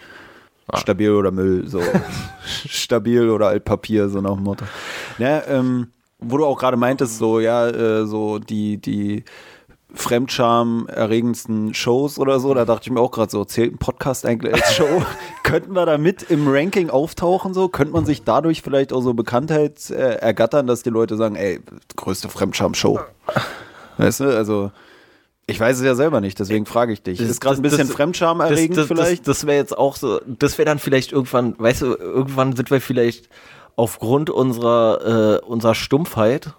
Ah. 0.69 0.79
Stabil 0.79 1.11
oder 1.11 1.31
Müll, 1.31 1.69
so. 1.69 1.82
stabil 2.67 3.29
oder 3.29 3.49
Altpapier, 3.49 4.08
so 4.08 4.23
nach 4.23 4.34
dem 4.34 4.44
Motto. 4.44 4.64
Ja, 5.19 5.43
ähm, 5.46 5.88
wo 6.19 6.37
du 6.37 6.44
auch 6.44 6.59
gerade 6.59 6.76
meintest, 6.76 7.19
so, 7.19 7.41
ja, 7.41 7.69
äh, 7.69 8.06
so 8.06 8.38
die, 8.38 8.79
die 8.79 9.25
Fremdscham 9.94 10.87
erregendsten 10.87 11.73
Shows 11.73 12.19
oder 12.19 12.41
so, 12.41 12.53
da 12.53 12.65
dachte 12.65 12.85
ich 12.85 12.91
mir 12.91 13.00
auch 13.00 13.11
gerade 13.11 13.31
so, 13.31 13.44
zählt 13.44 13.75
ein 13.75 13.79
Podcast 13.79 14.27
eigentlich 14.27 14.53
als 14.53 14.75
Show? 14.75 15.03
Könnten 15.43 15.72
wir 15.72 15.87
da 15.87 15.96
mit 15.96 16.25
im 16.25 16.46
Ranking 16.46 16.91
auftauchen 16.91 17.55
so? 17.55 17.69
Könnte 17.69 17.94
man 17.94 18.05
sich 18.05 18.22
dadurch 18.25 18.60
vielleicht 18.60 18.93
auch 18.93 19.01
so 19.01 19.15
Bekanntheit 19.15 19.91
äh, 19.91 20.17
ergattern, 20.17 20.67
dass 20.67 20.82
die 20.82 20.91
Leute 20.91 21.17
sagen, 21.17 21.37
ey, 21.37 21.60
größte 21.96 22.29
Fremdscham-Show? 22.29 23.01
Weißt 23.96 24.20
du, 24.20 24.37
also 24.37 24.70
ich 25.46 25.58
weiß 25.58 25.79
es 25.79 25.84
ja 25.84 25.94
selber 25.94 26.20
nicht, 26.20 26.39
deswegen 26.39 26.67
frage 26.67 26.93
ich 26.93 27.03
dich. 27.03 27.19
Das, 27.19 27.29
ist 27.29 27.41
gerade 27.41 27.56
ein 27.56 27.63
bisschen 27.63 27.89
Fremdscham 27.89 28.41
erregend 28.41 28.77
das, 28.77 28.87
vielleicht? 28.87 29.27
Das, 29.27 29.39
das 29.39 29.46
wäre 29.46 29.56
jetzt 29.56 29.77
auch 29.77 29.96
so, 29.96 30.20
das 30.27 30.58
wäre 30.58 30.67
dann 30.67 30.79
vielleicht 30.79 31.13
irgendwann, 31.13 31.58
weißt 31.58 31.82
du, 31.82 31.94
irgendwann 31.94 32.55
sind 32.55 32.70
wir 32.70 32.82
vielleicht 32.82 33.31
aufgrund 33.79 34.29
unserer, 34.29 35.39
äh, 35.41 35.47
unserer 35.47 35.77
Stumpfheit 35.77 36.53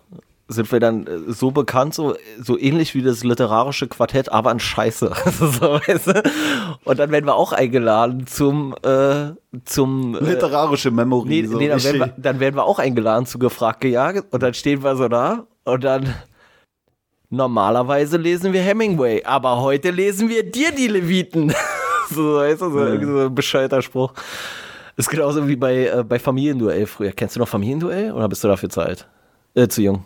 sind 0.47 0.71
wir 0.71 0.79
dann 0.79 1.05
äh, 1.05 1.19
so 1.27 1.51
bekannt, 1.51 1.93
so, 1.93 2.15
so 2.41 2.57
ähnlich 2.57 2.95
wie 2.95 3.01
das 3.01 3.25
literarische 3.25 3.87
Quartett, 3.87 4.31
aber 4.31 4.51
an 4.51 4.59
Scheiße. 4.59 5.11
so, 5.39 5.61
weißt 5.61 6.07
du? 6.07 6.23
Und 6.85 6.97
dann 6.97 7.11
werden 7.11 7.25
wir 7.25 7.35
auch 7.35 7.51
eingeladen 7.51 8.25
zum, 8.25 8.73
äh, 8.83 9.31
zum 9.65 10.15
äh, 10.15 10.19
literarische 10.19 10.91
Memory. 10.91 11.27
Nee, 11.27 11.45
so. 11.45 11.57
nee 11.57 11.67
dann, 11.67 11.83
werden 11.83 11.99
wir, 11.99 12.13
dann 12.17 12.39
werden 12.39 12.55
wir 12.55 12.63
auch 12.63 12.79
eingeladen 12.79 13.25
zu 13.25 13.37
gefragt 13.37 13.81
gejagt 13.81 14.33
und 14.33 14.41
dann 14.41 14.53
stehen 14.53 14.81
wir 14.81 14.95
so 14.95 15.09
da 15.09 15.45
und 15.65 15.83
dann 15.83 16.15
normalerweise 17.29 18.15
lesen 18.15 18.53
wir 18.53 18.61
Hemingway, 18.61 19.23
aber 19.25 19.61
heute 19.61 19.91
lesen 19.91 20.29
wir 20.29 20.49
dir 20.49 20.71
die 20.71 20.87
Leviten. 20.87 21.53
so, 22.09 22.35
weißt 22.35 22.61
du, 22.61 22.71
so, 22.71 22.79
ja. 22.79 23.05
so 23.05 23.19
ein 23.25 23.35
bescheuerter 23.35 23.81
Spruch. 23.81 24.13
Ist 24.99 25.09
genauso 25.09 25.47
wie 25.47 25.55
bei, 25.55 25.87
äh, 25.87 26.03
bei 26.03 26.19
Familienduell 26.19 26.85
früher. 26.85 27.13
Kennst 27.13 27.37
du 27.37 27.39
noch 27.39 27.47
Familienduell 27.47 28.11
oder 28.11 28.27
bist 28.27 28.43
du 28.43 28.49
dafür 28.49 28.67
zu 28.67 28.81
alt? 28.81 29.07
Äh, 29.55 29.69
zu 29.69 29.81
jung? 29.81 30.03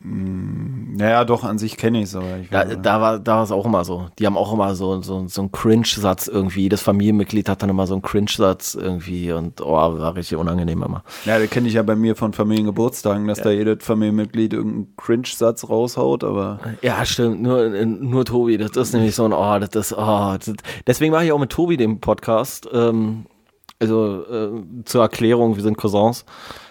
Mm, 0.00 0.96
naja, 0.96 1.24
doch, 1.24 1.44
an 1.44 1.58
sich 1.58 1.76
kenne 1.76 1.98
ich 1.98 2.06
es, 2.06 2.16
aber 2.16 2.38
ich 2.38 2.50
ja, 2.50 2.64
Da 2.64 3.00
war 3.00 3.20
da 3.20 3.44
es 3.44 3.52
auch 3.52 3.64
immer 3.64 3.84
so. 3.84 4.08
Die 4.18 4.26
haben 4.26 4.36
auch 4.36 4.52
immer 4.52 4.74
so, 4.74 5.00
so, 5.00 5.28
so 5.28 5.42
einen 5.42 5.52
Cringe-Satz 5.52 6.26
irgendwie. 6.26 6.68
Das 6.68 6.82
Familienmitglied 6.82 7.48
hat 7.48 7.62
dann 7.62 7.70
immer 7.70 7.86
so 7.86 7.94
einen 7.94 8.02
Cringe-Satz 8.02 8.74
irgendwie 8.74 9.30
und 9.30 9.60
oh, 9.60 9.74
war 9.74 10.16
richtig 10.16 10.36
unangenehm 10.36 10.82
immer. 10.82 11.04
Ja, 11.24 11.38
das 11.38 11.48
kenne 11.48 11.68
ich 11.68 11.74
ja 11.74 11.84
bei 11.84 11.94
mir 11.94 12.16
von 12.16 12.32
Familiengeburtstagen, 12.32 13.28
dass 13.28 13.38
ja. 13.38 13.44
da 13.44 13.50
jedes 13.52 13.84
Familienmitglied 13.84 14.54
irgendeinen 14.54 14.96
Cringe-Satz 14.96 15.68
raushaut, 15.68 16.24
aber. 16.24 16.58
Ja, 16.82 17.04
stimmt. 17.04 17.42
Nur, 17.42 17.68
nur 17.70 18.24
Tobi, 18.24 18.58
das 18.58 18.72
ist 18.72 18.92
nämlich 18.92 19.14
so 19.14 19.24
ein, 19.24 19.32
oh, 19.32 19.60
das 19.60 19.92
ist, 19.92 19.96
oh. 19.96 20.34
Das, 20.36 20.52
deswegen 20.84 21.12
mache 21.12 21.26
ich 21.26 21.30
auch 21.30 21.38
mit 21.38 21.50
Tobi 21.50 21.76
den 21.76 22.00
Podcast. 22.00 22.68
Ähm, 22.72 23.26
also 23.82 24.24
äh, 24.30 24.84
zur 24.84 25.02
Erklärung, 25.02 25.56
wir 25.56 25.62
sind 25.62 25.76
Cousins. 25.76 26.24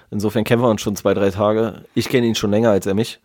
Insofern 0.09 0.43
kennen 0.43 0.61
wir 0.61 0.69
uns 0.69 0.81
schon 0.81 0.95
zwei, 0.95 1.13
drei 1.13 1.29
Tage. 1.29 1.83
Ich 1.93 2.09
kenne 2.09 2.27
ihn 2.27 2.35
schon 2.35 2.51
länger 2.51 2.71
als 2.71 2.85
er 2.85 2.93
mich. 2.95 3.19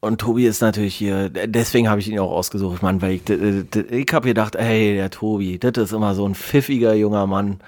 und 0.00 0.20
Tobi 0.20 0.46
ist 0.46 0.60
natürlich 0.60 0.94
hier, 0.96 1.30
deswegen 1.30 1.88
habe 1.88 2.00
ich 2.00 2.08
ihn 2.08 2.18
auch 2.18 2.32
ausgesucht, 2.32 2.82
Mann, 2.82 3.00
weil 3.02 3.12
ich, 3.12 3.30
ich 3.30 4.12
habe 4.12 4.28
gedacht, 4.28 4.56
ey, 4.56 4.94
der 4.94 5.10
Tobi, 5.10 5.58
das 5.58 5.72
ist 5.76 5.92
immer 5.92 6.14
so 6.14 6.26
ein 6.26 6.34
pfiffiger 6.34 6.94
junger 6.94 7.26
Mann. 7.26 7.60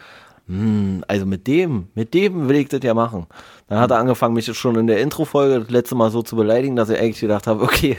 Hm, 0.48 1.04
also 1.08 1.26
mit 1.26 1.46
dem, 1.46 1.88
mit 1.94 2.12
dem 2.12 2.48
will 2.48 2.56
ich 2.56 2.68
das 2.68 2.82
ja 2.82 2.92
machen. 2.94 3.26
Dann 3.68 3.78
hat 3.78 3.90
er 3.92 3.98
angefangen, 3.98 4.34
mich 4.34 4.46
schon 4.56 4.76
in 4.76 4.88
der 4.88 5.00
Intro-Folge 5.00 5.60
das 5.60 5.70
letzte 5.70 5.94
Mal 5.94 6.10
so 6.10 6.22
zu 6.22 6.36
beleidigen, 6.36 6.76
dass 6.76 6.90
ich 6.90 6.98
eigentlich 6.98 7.20
gedacht 7.20 7.46
habe, 7.46 7.62
okay, 7.62 7.96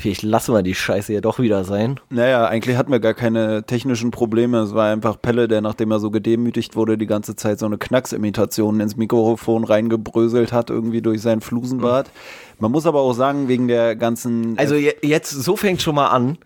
Vielleicht 0.00 0.22
lassen 0.22 0.54
wir 0.54 0.62
die 0.62 0.74
Scheiße 0.74 1.12
ja 1.12 1.20
doch 1.20 1.38
wieder 1.38 1.64
sein. 1.64 2.00
Naja, 2.08 2.46
eigentlich 2.46 2.76
hatten 2.76 2.90
wir 2.90 3.00
gar 3.00 3.12
keine 3.12 3.64
technischen 3.64 4.10
Probleme. 4.10 4.60
Es 4.60 4.74
war 4.74 4.90
einfach 4.90 5.20
Pelle, 5.20 5.46
der, 5.46 5.60
nachdem 5.60 5.90
er 5.90 6.00
so 6.00 6.10
gedemütigt 6.10 6.74
wurde, 6.74 6.96
die 6.96 7.06
ganze 7.06 7.36
Zeit 7.36 7.58
so 7.58 7.66
eine 7.66 7.76
Knacksimitation 7.76 8.80
ins 8.80 8.96
Mikrofon 8.96 9.64
reingebröselt 9.64 10.52
hat, 10.52 10.70
irgendwie 10.70 11.02
durch 11.02 11.20
sein 11.20 11.42
Flusenbart. 11.42 12.06
Mhm. 12.06 12.60
Man 12.60 12.72
muss 12.72 12.86
aber 12.86 13.00
auch 13.00 13.12
sagen, 13.12 13.48
wegen 13.48 13.68
der 13.68 13.94
ganzen. 13.94 14.58
Also 14.58 14.74
jetzt, 14.74 15.30
so 15.30 15.56
fängt 15.56 15.82
schon 15.82 15.94
mal 15.94 16.08
an. 16.08 16.38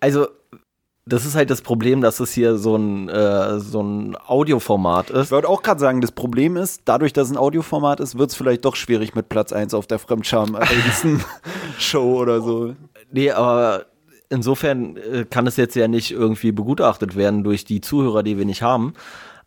Also 0.00 0.26
das 1.06 1.26
ist 1.26 1.34
halt 1.34 1.50
das 1.50 1.60
Problem, 1.60 2.00
dass 2.00 2.18
es 2.20 2.32
hier 2.32 2.56
so 2.56 2.76
ein, 2.76 3.10
äh, 3.10 3.60
so 3.60 3.82
ein 3.82 4.16
Audioformat 4.26 5.10
ist. 5.10 5.26
Ich 5.26 5.32
wollte 5.32 5.48
auch 5.48 5.62
gerade 5.62 5.78
sagen, 5.78 6.00
das 6.00 6.12
Problem 6.12 6.56
ist, 6.56 6.80
dadurch, 6.86 7.12
dass 7.12 7.28
es 7.28 7.34
ein 7.34 7.38
Audioformat 7.38 8.00
ist, 8.00 8.16
wird 8.16 8.30
es 8.30 8.36
vielleicht 8.36 8.64
doch 8.64 8.74
schwierig 8.74 9.14
mit 9.14 9.28
Platz 9.28 9.52
1 9.52 9.74
auf 9.74 9.86
der 9.86 9.98
Fremdscham-Show 9.98 12.20
oder 12.20 12.40
so. 12.40 12.74
Nee, 13.14 13.30
aber 13.30 13.86
insofern 14.28 14.96
äh, 14.96 15.24
kann 15.24 15.46
es 15.46 15.56
jetzt 15.56 15.76
ja 15.76 15.88
nicht 15.88 16.10
irgendwie 16.10 16.52
begutachtet 16.52 17.16
werden 17.16 17.44
durch 17.44 17.64
die 17.64 17.80
Zuhörer, 17.80 18.22
die 18.22 18.36
wir 18.36 18.44
nicht 18.44 18.62
haben 18.62 18.94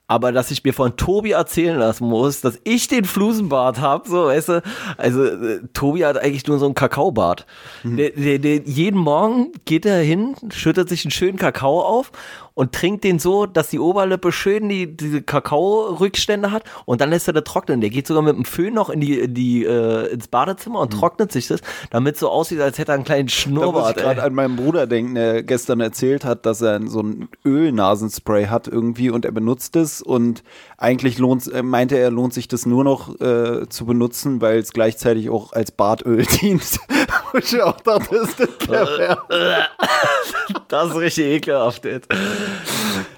aber 0.08 0.32
dass 0.32 0.52
ich 0.52 0.64
mir 0.64 0.74
von 0.74 0.96
Tobi 0.96 1.32
erzählen 1.32 1.78
lassen 1.78 2.08
muss, 2.08 2.42
dass 2.42 2.60
ich 2.64 2.88
den 2.88 3.04
Flusenbart 3.04 3.80
habe, 3.80 4.08
so, 4.08 4.26
weißt 4.26 4.50
du, 4.50 4.64
also 4.98 5.26
äh, 5.26 5.60
Tobi 5.74 6.06
hat 6.06 6.18
eigentlich 6.18 6.48
nur 6.48 6.60
so 6.60 6.66
einen 6.66 6.76
Kakaobart. 6.76 7.46
Mhm. 7.84 7.98
Der, 7.98 8.10
der, 8.12 8.40
der, 8.40 8.56
jeden 8.64 9.00
Morgen 9.00 9.52
geht 9.66 9.86
er 9.86 10.00
hin, 10.00 10.36
schüttet 10.50 10.88
sich 10.88 11.04
einen 11.04 11.12
schönen 11.12 11.38
Kakao 11.38 11.82
auf 11.82 12.12
und 12.58 12.72
trinkt 12.72 13.04
den 13.04 13.20
so, 13.20 13.46
dass 13.46 13.70
die 13.70 13.78
Oberlippe 13.78 14.32
schön 14.32 14.68
die, 14.68 14.98
diese 14.98 15.22
Kakao-Rückstände 15.22 16.52
hat 16.52 16.64
und 16.86 17.02
dann 17.02 17.12
lässt 17.12 17.28
er 17.28 17.34
das 17.34 17.44
trocknen. 17.44 17.82
Der 17.82 17.92
geht 17.92 18.08
sogar 18.08 18.24
mit 18.24 18.36
dem 18.36 18.46
Föhn 18.46 18.74
noch 18.74 18.90
in 18.90 19.00
die, 19.00 19.20
in 19.20 19.36
die, 19.36 19.64
äh, 19.64 20.12
ins 20.12 20.28
Badezimmer 20.28 20.80
und 20.80 20.92
mhm. 20.92 20.98
trocknet 20.98 21.32
sich 21.32 21.46
das, 21.48 21.62
damit 21.92 22.18
so 22.18 22.30
aussieht, 22.30 22.60
als 22.60 22.80
hätte 22.80 22.94
er 22.94 22.96
einen 22.96 23.04
kleinen 23.04 23.30
Schnurrbart. 23.30 23.76
Da 23.76 23.80
muss 23.80 23.90
ich 23.92 24.04
gerade 24.04 24.24
an 24.24 24.34
meinen 24.34 24.56
Bruder 24.56 24.88
denken, 24.88 25.14
der 25.14 25.44
gestern 25.44 25.82
erzählt 25.82 26.26
hat, 26.26 26.48
dass 26.48 26.62
er 26.62 26.82
so 26.88 27.02
ein 27.02 27.30
Ölnasenspray 27.46 28.48
hat 28.48 28.68
irgendwie 28.68 29.12
und 29.12 29.24
er 29.26 29.34
benutzt 29.34 29.76
es 29.76 30.02
und 30.02 30.44
eigentlich 30.80 31.20
lohnt, 31.20 31.46
äh, 31.54 31.62
meinte 31.62 31.96
er, 31.96 32.10
lohnt 32.10 32.34
sich 32.34 32.48
das 32.48 32.66
nur 32.66 32.84
noch 32.84 33.22
äh, 33.22 33.70
zu 33.70 33.86
benutzen, 33.86 34.42
weil 34.42 34.58
es 34.58 34.74
gleichzeitig 34.74 35.30
auch 35.30 35.54
als 35.54 35.70
Bartöl 35.70 36.26
dient. 36.42 36.80
Und 37.34 37.44
ich 37.44 37.62
auch 37.62 37.80
dachte, 37.82 38.16
das 38.16 38.30
ist 38.30 38.40
das 38.40 38.90
Das 40.68 40.90
ist 40.90 40.96
richtig 40.96 41.26
ekelhaft. 41.26 41.86
Jetzt. 41.86 42.08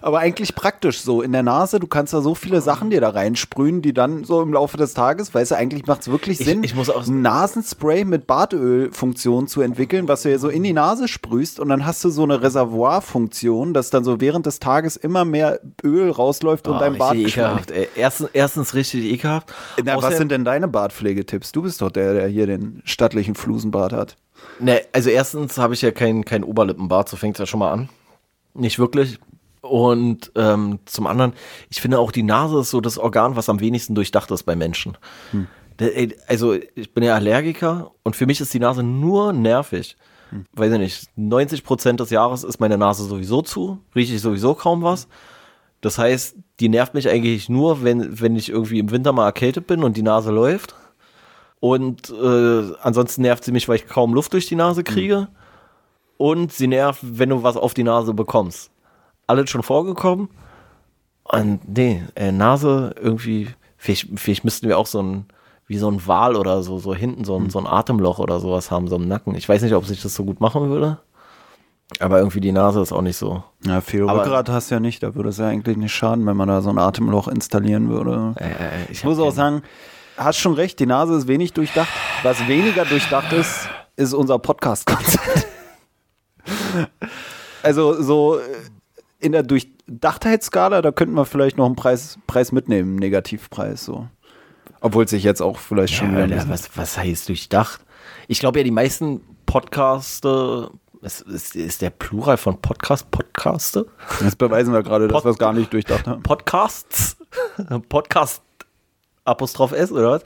Aber 0.01 0.19
eigentlich 0.19 0.55
praktisch 0.55 1.01
so. 1.01 1.21
In 1.21 1.31
der 1.31 1.43
Nase, 1.43 1.79
du 1.79 1.87
kannst 1.87 2.13
da 2.13 2.21
so 2.21 2.35
viele 2.35 2.61
Sachen 2.61 2.89
dir 2.89 3.01
da 3.01 3.09
reinsprühen, 3.09 3.81
die 3.81 3.93
dann 3.93 4.23
so 4.23 4.41
im 4.41 4.53
Laufe 4.53 4.77
des 4.77 4.93
Tages, 4.93 5.33
weißt 5.33 5.51
du, 5.51 5.55
eigentlich 5.55 5.85
macht 5.87 6.01
es 6.01 6.11
wirklich 6.11 6.37
Sinn, 6.37 6.63
ich, 6.63 6.71
ich 6.71 6.75
muss 6.75 6.89
auch 6.89 7.05
ein 7.05 7.21
Nasenspray 7.21 8.05
mit 8.05 8.27
Bartöl-Funktion 8.27 9.47
zu 9.47 9.61
entwickeln, 9.61 10.07
was 10.07 10.23
du 10.23 10.31
ja 10.31 10.37
so 10.37 10.49
in 10.49 10.63
die 10.63 10.73
Nase 10.73 11.07
sprühst 11.07 11.59
und 11.59 11.69
dann 11.69 11.85
hast 11.85 12.03
du 12.03 12.09
so 12.09 12.23
eine 12.23 12.41
Reservoir-Funktion, 12.41 13.73
dass 13.73 13.89
dann 13.89 14.03
so 14.03 14.21
während 14.21 14.45
des 14.45 14.59
Tages 14.59 14.95
immer 14.95 15.25
mehr 15.25 15.59
Öl 15.83 16.11
rausläuft 16.11 16.67
und 16.67 16.75
oh, 16.75 16.79
dein 16.79 16.97
Bart 16.97 17.15
ekelhaft, 17.15 17.71
Erstens, 17.95 18.29
erstens 18.33 18.73
richtig 18.73 19.05
ekelhaft. 19.05 19.53
Na, 19.83 20.01
was 20.01 20.17
sind 20.17 20.31
denn 20.31 20.45
deine 20.45 20.67
Bartpflegetipps? 20.67 21.51
Du 21.51 21.61
bist 21.61 21.81
doch 21.81 21.91
der, 21.91 22.13
der 22.13 22.27
hier 22.27 22.47
den 22.47 22.81
stattlichen 22.85 23.35
Flusenbart 23.35 23.93
hat. 23.93 24.15
Ne, 24.59 24.81
also 24.93 25.09
erstens 25.09 25.57
habe 25.57 25.73
ich 25.73 25.81
ja 25.81 25.91
kein, 25.91 26.25
kein 26.25 26.43
Oberlippenbart, 26.43 27.09
so 27.09 27.17
fängt 27.17 27.35
es 27.35 27.39
ja 27.39 27.45
schon 27.45 27.59
mal 27.59 27.71
an. 27.71 27.89
Nicht 28.53 28.79
wirklich. 28.79 29.19
Und 29.61 30.31
ähm, 30.35 30.79
zum 30.85 31.07
anderen, 31.07 31.33
ich 31.69 31.81
finde 31.81 31.99
auch 31.99 32.11
die 32.11 32.23
Nase 32.23 32.59
ist 32.59 32.69
so 32.69 32.81
das 32.81 32.97
Organ, 32.97 33.35
was 33.35 33.49
am 33.49 33.59
wenigsten 33.59 33.95
durchdacht 33.95 34.31
ist 34.31 34.43
bei 34.43 34.55
Menschen. 34.55 34.97
Hm. 35.31 35.47
Also 36.27 36.53
ich 36.53 36.93
bin 36.93 37.03
ja 37.03 37.15
Allergiker 37.15 37.91
und 38.03 38.15
für 38.15 38.25
mich 38.25 38.41
ist 38.41 38.53
die 38.53 38.59
Nase 38.59 38.83
nur 38.83 39.33
nervig. 39.33 39.97
Hm. 40.29 40.45
Weiß 40.53 40.73
ich 40.73 40.79
nicht, 40.79 41.07
90 41.15 41.63
Prozent 41.63 41.99
des 41.99 42.09
Jahres 42.09 42.43
ist 42.43 42.59
meine 42.59 42.77
Nase 42.77 43.03
sowieso 43.03 43.41
zu, 43.41 43.79
rieche 43.95 44.15
ich 44.15 44.21
sowieso 44.21 44.53
kaum 44.55 44.83
was. 44.83 45.07
Das 45.81 45.97
heißt, 45.97 46.35
die 46.59 46.69
nervt 46.69 46.93
mich 46.93 47.09
eigentlich 47.09 47.47
nur, 47.49 47.83
wenn, 47.83 48.19
wenn 48.19 48.35
ich 48.35 48.49
irgendwie 48.49 48.79
im 48.79 48.91
Winter 48.91 49.13
mal 49.13 49.25
erkältet 49.25 49.67
bin 49.67 49.83
und 49.83 49.95
die 49.95 50.01
Nase 50.01 50.31
läuft. 50.31 50.75
Und 51.61 52.09
äh, 52.09 52.73
ansonsten 52.81 53.21
nervt 53.21 53.43
sie 53.43 53.51
mich, 53.51 53.67
weil 53.67 53.77
ich 53.77 53.87
kaum 53.87 54.13
Luft 54.13 54.33
durch 54.33 54.47
die 54.47 54.55
Nase 54.55 54.83
kriege. 54.83 55.21
Mhm. 55.21 55.35
Und 56.17 56.53
sie 56.53 56.67
nervt, 56.67 56.99
wenn 57.01 57.29
du 57.29 57.43
was 57.43 57.55
auf 57.55 57.73
die 57.73 57.83
Nase 57.83 58.13
bekommst. 58.13 58.71
Alles 59.29 59.50
schon 59.51 59.62
vorgekommen. 59.62 60.29
Und 61.24 61.59
nee, 61.67 62.03
äh, 62.15 62.31
Nase 62.31 62.95
irgendwie, 63.00 63.50
vielleicht, 63.77 64.07
vielleicht 64.15 64.43
müssten 64.43 64.67
wir 64.67 64.79
auch 64.79 64.88
so 64.88 65.03
ein, 65.03 65.25
wie 65.67 65.77
so 65.77 65.89
ein 65.89 66.05
Wal 66.07 66.36
oder 66.36 66.63
so, 66.63 66.79
so 66.79 66.95
hinten 66.95 67.24
so 67.25 67.36
ein, 67.36 67.43
mhm. 67.43 67.50
so 67.51 67.59
ein 67.59 67.67
Atemloch 67.67 68.17
oder 68.17 68.39
sowas 68.39 68.71
haben, 68.71 68.88
so 68.88 68.95
im 68.95 69.07
Nacken. 69.07 69.36
Ich 69.36 69.48
weiß 69.48 69.62
nicht, 69.62 69.75
ob 69.75 69.86
sich 69.86 70.01
das 70.01 70.15
so 70.15 70.25
gut 70.25 70.41
machen 70.41 70.69
würde. 70.69 70.98
Aber 72.00 72.17
irgendwie 72.17 72.39
die 72.39 72.51
Nase 72.51 72.81
ist 72.81 72.91
auch 72.91 73.03
nicht 73.03 73.17
so. 73.17 73.43
Ja, 73.65 73.81
viel 73.81 74.09
aber, 74.09 74.21
Rückgrat 74.21 74.50
hast 74.50 74.71
du 74.71 74.75
ja 74.75 74.79
nicht. 74.79 75.03
Da 75.03 75.13
würde 75.13 75.29
es 75.29 75.38
ja 75.38 75.48
eigentlich 75.48 75.77
nicht 75.77 75.93
schaden, 75.93 76.25
wenn 76.25 76.38
man 76.38 76.48
da 76.48 76.62
so 76.62 76.71
ein 76.71 76.79
Atemloch 76.79 77.27
installieren 77.27 77.89
würde. 77.89 78.33
Äh, 78.39 78.83
ich, 78.86 79.00
ich 79.00 79.03
muss 79.03 79.19
auch 79.19 79.31
sagen, 79.31 79.62
hast 80.17 80.38
schon 80.38 80.53
recht, 80.53 80.79
die 80.79 80.88
Nase 80.88 81.15
ist 81.15 81.27
wenig 81.27 81.53
durchdacht. 81.53 81.89
Was 82.24 82.48
weniger 82.48 82.86
durchdacht 82.86 83.31
ist, 83.33 83.69
ist 83.95 84.13
unser 84.13 84.39
Podcast-Konzept. 84.39 85.48
also 87.63 88.01
so 88.01 88.39
äh, 88.39 88.41
in 89.19 89.33
der 89.33 89.43
Durchdachtheitsskala, 89.43 90.81
da 90.81 90.91
könnten 90.91 91.15
wir 91.15 91.25
vielleicht 91.25 91.57
noch 91.57 91.65
einen 91.65 91.75
Preis, 91.75 92.17
Preis 92.27 92.51
mitnehmen, 92.51 92.91
einen 92.91 92.99
Negativpreis. 92.99 93.85
So. 93.85 94.07
Obwohl 94.81 95.05
es 95.05 95.11
sich 95.11 95.23
jetzt 95.23 95.41
auch 95.41 95.57
vielleicht 95.57 95.93
schon 95.93 96.17
ja, 96.17 96.25
wieder. 96.25 96.49
Was, 96.49 96.75
was 96.77 96.97
heißt 96.97 97.27
durchdacht? 97.27 97.81
Ich 98.27 98.39
glaube 98.39 98.59
ja, 98.59 98.63
die 98.63 98.71
meisten 98.71 99.21
Podcaste, 99.45 100.71
ist, 101.01 101.21
ist, 101.21 101.55
ist, 101.55 101.81
der 101.81 101.89
Plural 101.89 102.38
von 102.38 102.61
Podcast 102.61 103.09
Podcaste? 103.11 103.88
Jetzt 104.21 104.38
beweisen 104.38 104.73
wir 104.73 104.83
gerade, 104.83 105.07
dass 105.07 105.23
wir 105.23 105.31
es 105.31 105.38
gar 105.38 105.53
nicht 105.53 105.71
durchdacht 105.71 106.07
haben. 106.07 106.23
Podcasts? 106.23 107.17
Podcast 107.89 108.41
Apostroph 109.25 109.73
S 109.73 109.91
oder 109.91 110.11
was? 110.11 110.23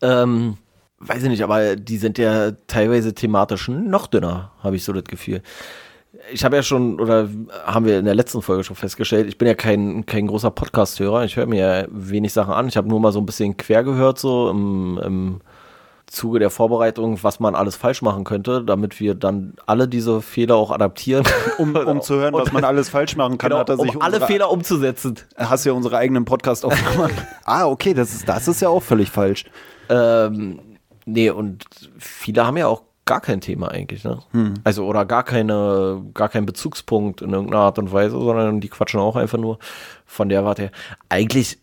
Ähm, 0.00 0.56
weiß 0.98 1.22
ich 1.22 1.28
nicht, 1.28 1.42
aber 1.42 1.76
die 1.76 1.98
sind 1.98 2.18
ja 2.18 2.52
teilweise 2.66 3.14
thematisch 3.14 3.68
noch 3.68 4.06
dünner, 4.06 4.52
habe 4.60 4.76
ich 4.76 4.84
so 4.84 4.92
das 4.92 5.04
Gefühl. 5.04 5.42
Ich 6.30 6.44
habe 6.44 6.56
ja 6.56 6.62
schon, 6.62 7.00
oder 7.00 7.28
haben 7.64 7.86
wir 7.86 7.98
in 7.98 8.04
der 8.04 8.14
letzten 8.14 8.42
Folge 8.42 8.64
schon 8.64 8.76
festgestellt, 8.76 9.28
ich 9.28 9.38
bin 9.38 9.48
ja 9.48 9.54
kein, 9.54 10.04
kein 10.04 10.26
großer 10.26 10.50
Podcast-Hörer. 10.50 11.24
Ich 11.24 11.36
höre 11.36 11.46
mir 11.46 11.58
ja 11.58 11.86
wenig 11.90 12.32
Sachen 12.32 12.52
an. 12.52 12.68
Ich 12.68 12.76
habe 12.76 12.88
nur 12.88 13.00
mal 13.00 13.12
so 13.12 13.20
ein 13.20 13.26
bisschen 13.26 13.56
quer 13.56 13.82
gehört, 13.82 14.18
so 14.18 14.50
im, 14.50 15.00
im 15.02 15.40
Zuge 16.12 16.38
der 16.38 16.50
Vorbereitung, 16.50 17.22
was 17.22 17.40
man 17.40 17.54
alles 17.54 17.76
falsch 17.76 18.02
machen 18.02 18.24
könnte, 18.24 18.62
damit 18.62 19.00
wir 19.00 19.14
dann 19.14 19.54
alle 19.64 19.88
diese 19.88 20.20
Fehler 20.20 20.56
auch 20.56 20.70
adaptieren. 20.70 21.24
Um, 21.58 21.74
um 21.76 22.00
zu 22.00 22.14
hören, 22.16 22.34
was 22.34 22.52
man 22.52 22.64
alles 22.64 22.88
falsch 22.88 23.14
machen 23.14 23.38
kann, 23.38 23.50
genau, 23.50 23.60
hat 23.60 23.68
er 23.68 23.76
sich 23.76 23.94
um 23.94 24.02
alle 24.02 24.20
Fehler 24.20 24.50
umzusetzen. 24.50 25.18
Hast 25.36 25.64
ja 25.64 25.72
unsere 25.72 25.96
eigenen 25.96 26.24
Podcast 26.24 26.64
aufgemacht. 26.64 27.12
ah, 27.44 27.66
okay, 27.66 27.94
das 27.94 28.12
ist, 28.14 28.28
das 28.28 28.48
ist 28.48 28.62
ja 28.62 28.68
auch 28.68 28.82
völlig 28.82 29.10
falsch. 29.10 29.44
Ähm, 29.88 30.60
nee, 31.04 31.30
und 31.30 31.64
viele 31.98 32.46
haben 32.46 32.56
ja 32.56 32.66
auch 32.68 32.82
gar 33.04 33.20
kein 33.20 33.40
Thema 33.40 33.70
eigentlich, 33.70 34.04
ne? 34.04 34.20
Hm. 34.32 34.54
Also, 34.64 34.86
oder 34.86 35.04
gar 35.04 35.24
keine, 35.24 36.04
gar 36.14 36.28
keinen 36.28 36.46
Bezugspunkt 36.46 37.22
in 37.22 37.30
irgendeiner 37.30 37.62
Art 37.62 37.78
und 37.78 37.92
Weise, 37.92 38.18
sondern 38.18 38.60
die 38.60 38.68
quatschen 38.68 39.00
auch 39.00 39.16
einfach 39.16 39.38
nur 39.38 39.58
von 40.06 40.28
der 40.28 40.44
Warte 40.44 40.62
her. 40.62 40.70
Eigentlich 41.08 41.58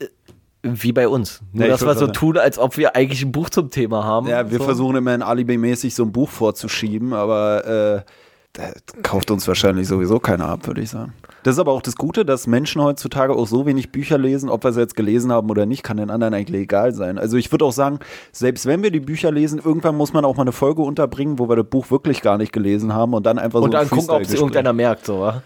wie 0.62 0.92
bei 0.92 1.08
uns. 1.08 1.42
Nur, 1.54 1.66
ja, 1.66 1.72
dass 1.72 1.86
wir 1.86 1.96
so 1.96 2.08
tun, 2.08 2.38
als 2.38 2.60
ob 2.60 2.76
wir 2.78 2.96
eigentlich 2.96 3.24
ein 3.24 3.32
Buch 3.32 3.50
zum 3.50 3.70
Thema 3.70 4.04
haben. 4.04 4.28
Ja, 4.28 4.52
wir 4.52 4.58
so. 4.58 4.66
versuchen 4.66 4.98
immer 4.98 5.16
in 5.16 5.22
Alibi-mäßig 5.22 5.96
so 5.96 6.04
ein 6.04 6.12
Buch 6.12 6.30
vorzuschieben, 6.30 7.14
aber 7.14 8.04
äh, 8.06 8.12
das 8.54 8.74
kauft 9.04 9.32
uns 9.32 9.48
wahrscheinlich 9.48 9.88
sowieso 9.88 10.20
keiner 10.20 10.50
ab, 10.50 10.68
würde 10.68 10.82
ich 10.82 10.90
sagen. 10.90 11.14
Das 11.50 11.56
ist 11.56 11.62
aber 11.62 11.72
auch 11.72 11.82
das 11.82 11.96
Gute, 11.96 12.26
dass 12.26 12.46
Menschen 12.46 12.80
heutzutage 12.80 13.34
auch 13.34 13.48
so 13.48 13.66
wenig 13.66 13.92
Bücher 13.92 14.20
lesen, 14.20 14.50
ob 14.50 14.64
wir 14.64 14.72
sie 14.72 14.82
jetzt 14.82 14.96
gelesen 14.96 15.32
haben 15.32 15.50
oder 15.50 15.66
nicht, 15.66 15.82
kann 15.82 15.98
den 15.98 16.12
anderen 16.12 16.36
eigentlich 16.36 16.62
egal 16.62 16.94
sein. 16.94 17.18
Also 17.18 17.38
ich 17.38 17.52
würde 17.52 17.66
auch 17.66 17.72
sagen, 17.72 17.98
selbst 18.32 18.68
wenn 18.68 18.84
wir 18.84 18.92
die 18.92 19.00
Bücher 19.00 19.32
lesen, 19.32 19.58
irgendwann 19.58 19.96
muss 19.96 20.14
man 20.14 20.26
auch 20.26 20.36
mal 20.36 20.44
eine 20.44 20.52
Folge 20.52 20.84
unterbringen, 20.84 21.40
wo 21.40 21.50
wir 21.50 21.56
das 21.56 21.66
Buch 21.66 21.90
wirklich 21.90 22.22
gar 22.22 22.38
nicht 22.38 22.54
gelesen 22.54 22.94
haben 22.94 23.16
und 23.16 23.26
dann 23.26 23.40
einfach 23.40 23.62
und 23.62 23.64
so. 23.64 23.66
Und 23.66 23.74
dann 23.74 23.90
gucken, 23.90 24.12
ob 24.12 24.22
es 24.22 24.32
irgendeiner 24.32 24.74
merkt, 24.74 25.08
so, 25.08 25.22
wa? 25.22 25.42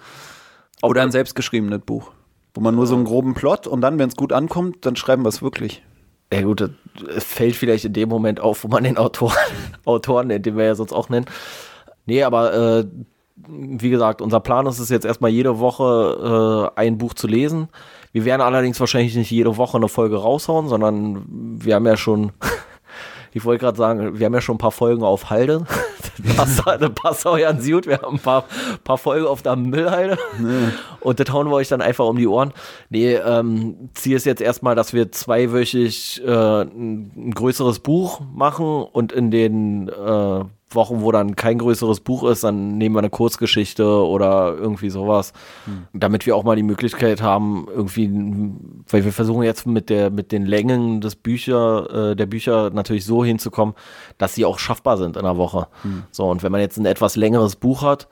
Oder 0.81 1.03
ein 1.03 1.12
selbstgeschriebenes 1.12 1.79
Buch. 1.86 2.12
Wo 2.53 2.60
man 2.60 2.75
nur 2.75 2.86
so 2.86 2.95
einen 2.95 3.05
groben 3.05 3.33
Plot 3.33 3.65
und 3.65 3.79
dann, 3.79 3.98
wenn 3.98 4.10
es 4.10 4.17
gut 4.17 4.33
ankommt, 4.33 4.86
dann 4.86 4.98
schreiben 4.98 5.24
wir 5.24 5.29
es 5.29 5.41
wirklich. 5.41 5.83
Ja 6.33 6.41
gut, 6.41 6.69
es 7.15 7.24
fällt 7.24 7.55
vielleicht 7.55 7.86
in 7.86 7.93
dem 7.93 8.10
Moment 8.10 8.41
auf, 8.41 8.65
wo 8.65 8.67
man 8.67 8.83
den 8.83 8.98
Autoren, 8.98 9.38
Autoren 9.86 10.27
nennt, 10.27 10.45
den 10.45 10.57
wir 10.57 10.65
ja 10.65 10.75
sonst 10.75 10.91
auch 10.91 11.07
nennen. 11.07 11.27
Nee, 12.05 12.24
aber 12.24 12.53
äh, 12.53 12.86
wie 13.36 13.90
gesagt, 13.90 14.22
unser 14.22 14.40
Plan 14.40 14.66
ist 14.68 14.80
es 14.80 14.90
jetzt 14.90 15.06
erstmal 15.06 15.32
jede 15.32 15.60
Woche 15.60 16.72
äh, 16.75 16.80
ein 16.80 16.98
Buch 16.98 17.13
zu 17.13 17.28
lesen. 17.28 17.70
Wir 18.12 18.25
werden 18.25 18.42
allerdings 18.42 18.80
wahrscheinlich 18.80 19.16
nicht 19.16 19.32
jede 19.32 19.58
Woche 19.58 19.78
eine 19.78 19.88
Folge 19.88 20.18
raushauen, 20.18 20.68
sondern 20.68 21.25
wir 21.28 21.75
haben 21.75 21.88
ja 21.88 21.98
schon 21.98 22.32
Ich 23.36 23.44
wollte 23.46 23.62
gerade 23.62 23.78
sagen, 23.78 24.20
wir 24.20 24.25
haben 24.25 24.34
ja 24.34 24.42
schon 24.42 24.56
ein 24.56 24.60
paar 24.60 24.72
Folgen 24.72 25.04
auf 25.04 25.32
Halde. 25.32 25.66
Das 26.24 26.36
passt, 26.63 26.63
das 26.66 26.92
passt 26.94 27.28
auch 27.28 27.38
ganz 27.38 27.68
gut. 27.68 27.88
Wir 27.88 28.00
haben 28.00 28.18
ein 28.18 28.22
paar, 28.22 28.46
paar 28.84 29.00
Folgen 29.00 29.25
auf 29.25 29.42
der 29.42 29.56
Müllhalde. 29.56 30.18
Und 31.00 31.20
das 31.20 31.34
hauen 31.34 31.48
wir 31.48 31.56
euch 31.56 31.68
dann 31.68 31.82
einfach 31.82 32.06
um 32.06 32.18
die 32.18 32.28
Ohren. 32.28 32.54
Nee, 32.90 33.16
ähm, 33.16 33.90
Ziel 33.96 34.16
ist 34.16 34.25
jetzt 34.25 34.42
erstmal, 34.42 34.75
dass 34.75 34.94
wir 34.94 35.12
zweiwöchig 35.12 36.22
äh, 36.24 36.62
ein, 36.62 37.12
ein 37.16 37.32
größeres 37.32 37.80
Buch 37.80 38.22
machen 38.34 38.84
und 38.84 39.12
in 39.12 39.32
den 39.32 39.90
äh, 39.90 40.44
Wochen, 40.75 41.01
wo 41.01 41.12
dann 41.12 41.36
kein 41.36 41.58
größeres 41.58 42.00
Buch 42.00 42.24
ist, 42.24 42.44
dann 42.44 42.77
nehmen 42.77 42.96
wir 42.96 43.00
eine 43.00 43.10
Kurzgeschichte 43.10 43.86
oder 43.86 44.56
irgendwie 44.56 44.89
sowas, 44.89 45.34
hm. 45.65 45.88
damit 45.94 46.25
wir 46.25 46.36
auch 46.36 46.44
mal 46.44 46.56
die 46.56 46.63
Möglichkeit 46.63 47.22
haben, 47.22 47.68
irgendwie, 47.74 48.10
weil 48.89 49.06
wir 49.06 49.13
versuchen 49.13 49.44
jetzt 49.44 49.65
mit 49.65 49.89
der 49.89 50.10
mit 50.10 50.32
den 50.32 50.46
Längen 50.46 51.01
des 51.01 51.15
Bücher, 51.15 52.12
äh, 52.12 52.15
der 52.15 52.25
Bücher 52.25 52.70
natürlich 52.70 53.06
so 53.06 53.24
hinzukommen, 53.24 53.75
dass 54.18 54.36
sie 54.36 54.46
auch 54.46 54.60
schaffbar 54.60 54.98
sind 54.98 55.18
in 55.18 55.25
einer 55.25 55.38
Woche. 55.38 55.68
Hm. 55.84 56.03
So 56.12 56.30
und 56.30 56.44
wenn 56.44 56.51
man 56.51 56.62
jetzt 56.62 56.77
ein 56.77 56.86
etwas 56.86 57.15
längeres 57.15 57.56
Buch 57.56 57.84
hat, 57.84 58.08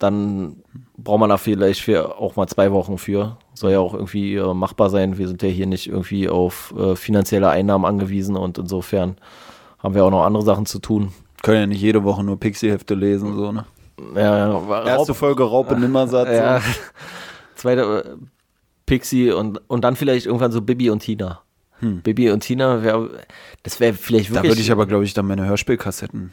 dann 0.00 0.56
braucht 0.96 1.20
man 1.20 1.28
da 1.28 1.36
vielleicht 1.36 1.82
für 1.82 2.18
auch 2.18 2.34
mal 2.36 2.46
zwei 2.46 2.72
Wochen 2.72 2.98
für. 2.98 3.36
Soll 3.54 3.72
ja 3.72 3.80
auch 3.80 3.94
irgendwie 3.94 4.34
äh, 4.34 4.54
machbar 4.54 4.88
sein. 4.88 5.18
Wir 5.18 5.28
sind 5.28 5.42
ja 5.42 5.48
hier 5.48 5.66
nicht 5.66 5.88
irgendwie 5.88 6.28
auf 6.28 6.74
äh, 6.76 6.96
finanzielle 6.96 7.50
Einnahmen 7.50 7.84
angewiesen 7.84 8.36
und 8.36 8.56
insofern 8.58 9.16
haben 9.78 9.94
wir 9.94 10.04
auch 10.04 10.10
noch 10.10 10.24
andere 10.24 10.42
Sachen 10.42 10.66
zu 10.66 10.78
tun. 10.78 11.12
Können 11.42 11.60
ja 11.60 11.66
nicht 11.66 11.80
jede 11.80 12.04
Woche 12.04 12.22
nur 12.22 12.38
Pixie-Hefte 12.38 12.94
lesen, 12.94 13.34
so, 13.34 13.52
ne? 13.52 13.64
Ja, 14.14 14.48
ja. 14.48 14.84
Erste 14.86 15.14
Folge 15.14 15.44
Raupe 15.44 15.78
Nimmersatz. 15.78 16.28
Ja. 16.28 16.60
Zweite 17.54 18.04
äh, 18.04 18.26
Pixie 18.86 19.30
und, 19.30 19.60
und 19.68 19.84
dann 19.84 19.96
vielleicht 19.96 20.26
irgendwann 20.26 20.52
so 20.52 20.62
Bibi 20.62 20.90
und 20.90 21.00
Tina. 21.00 21.42
Hm. 21.80 22.02
Bibi 22.02 22.30
und 22.30 22.40
Tina 22.40 22.82
wäre, 22.82 23.10
das 23.62 23.80
wäre 23.80 23.94
vielleicht 23.94 24.30
wirklich. 24.30 24.42
Da 24.42 24.48
würde 24.48 24.60
ich 24.60 24.72
aber, 24.72 24.86
glaube 24.86 25.04
ich, 25.04 25.14
dann 25.14 25.26
meine 25.26 25.46
Hörspielkassetten. 25.46 26.30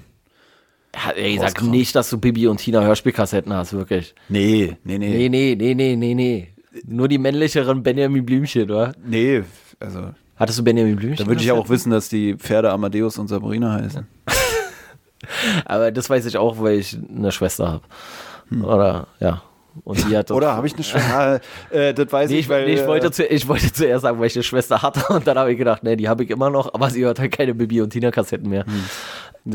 Ja, 0.95 1.11
ey, 1.11 1.37
sag 1.37 1.61
nicht, 1.61 1.95
dass 1.95 2.09
du 2.09 2.17
Bibi 2.17 2.47
und 2.47 2.57
Tina 2.57 2.81
Hörspielkassetten 2.81 3.53
hast, 3.53 3.73
wirklich. 3.73 4.15
Nee, 4.29 4.77
nee, 4.83 4.97
nee. 4.97 5.29
Nee, 5.29 5.29
nee, 5.29 5.55
nee, 5.55 5.73
nee, 5.73 5.95
nee, 5.95 6.13
nee. 6.15 6.47
Nur 6.85 7.07
die 7.07 7.17
männlicheren 7.17 7.83
Benjamin 7.83 8.25
Blümchen, 8.25 8.63
oder? 8.69 8.93
Nee, 9.05 9.43
also. 9.79 10.11
Hattest 10.35 10.59
du 10.59 10.63
Benjamin 10.63 10.95
Blümchen? 10.95 11.17
Da 11.17 11.27
würde 11.27 11.41
ich 11.41 11.47
ja 11.47 11.53
auch 11.53 11.69
wissen, 11.69 11.91
dass 11.91 12.09
die 12.09 12.35
Pferde 12.35 12.71
Amadeus 12.71 13.17
und 13.17 13.27
Sabrina 13.27 13.73
heißen. 13.73 14.07
Aber 15.65 15.91
das 15.91 16.09
weiß 16.09 16.25
ich 16.25 16.37
auch, 16.37 16.59
weil 16.59 16.79
ich 16.79 16.97
eine 17.15 17.31
Schwester 17.31 17.71
habe. 17.71 17.83
Hm. 18.49 18.65
Oder, 18.65 19.07
ja. 19.19 19.41
Und 19.83 20.09
die 20.09 20.17
hat 20.17 20.31
Oder 20.31 20.55
habe 20.55 20.65
ich 20.67 20.73
eine 20.73 20.83
Schwester? 20.83 21.39
äh, 21.69 21.93
das 21.93 22.11
weiß 22.11 22.31
nee, 22.31 22.39
ich, 22.39 22.49
weil. 22.49 22.65
Nee, 22.65 22.73
ich, 22.73 22.87
wollte 22.87 23.11
zu, 23.11 23.25
ich 23.25 23.47
wollte 23.47 23.71
zuerst 23.71 24.03
sagen, 24.03 24.19
weil 24.19 24.27
ich 24.27 24.35
eine 24.35 24.43
Schwester 24.43 24.81
hatte. 24.81 25.13
Und 25.13 25.27
dann 25.27 25.37
habe 25.37 25.51
ich 25.51 25.57
gedacht, 25.57 25.83
nee, 25.83 25.95
die 25.95 26.09
habe 26.09 26.23
ich 26.23 26.29
immer 26.29 26.49
noch, 26.49 26.73
aber 26.73 26.89
sie 26.89 27.03
hört 27.05 27.19
halt 27.19 27.31
keine 27.31 27.53
Bibi 27.53 27.81
und 27.81 27.91
Tina-Kassetten 27.91 28.49
mehr. 28.49 28.65
Hm. 28.65 28.85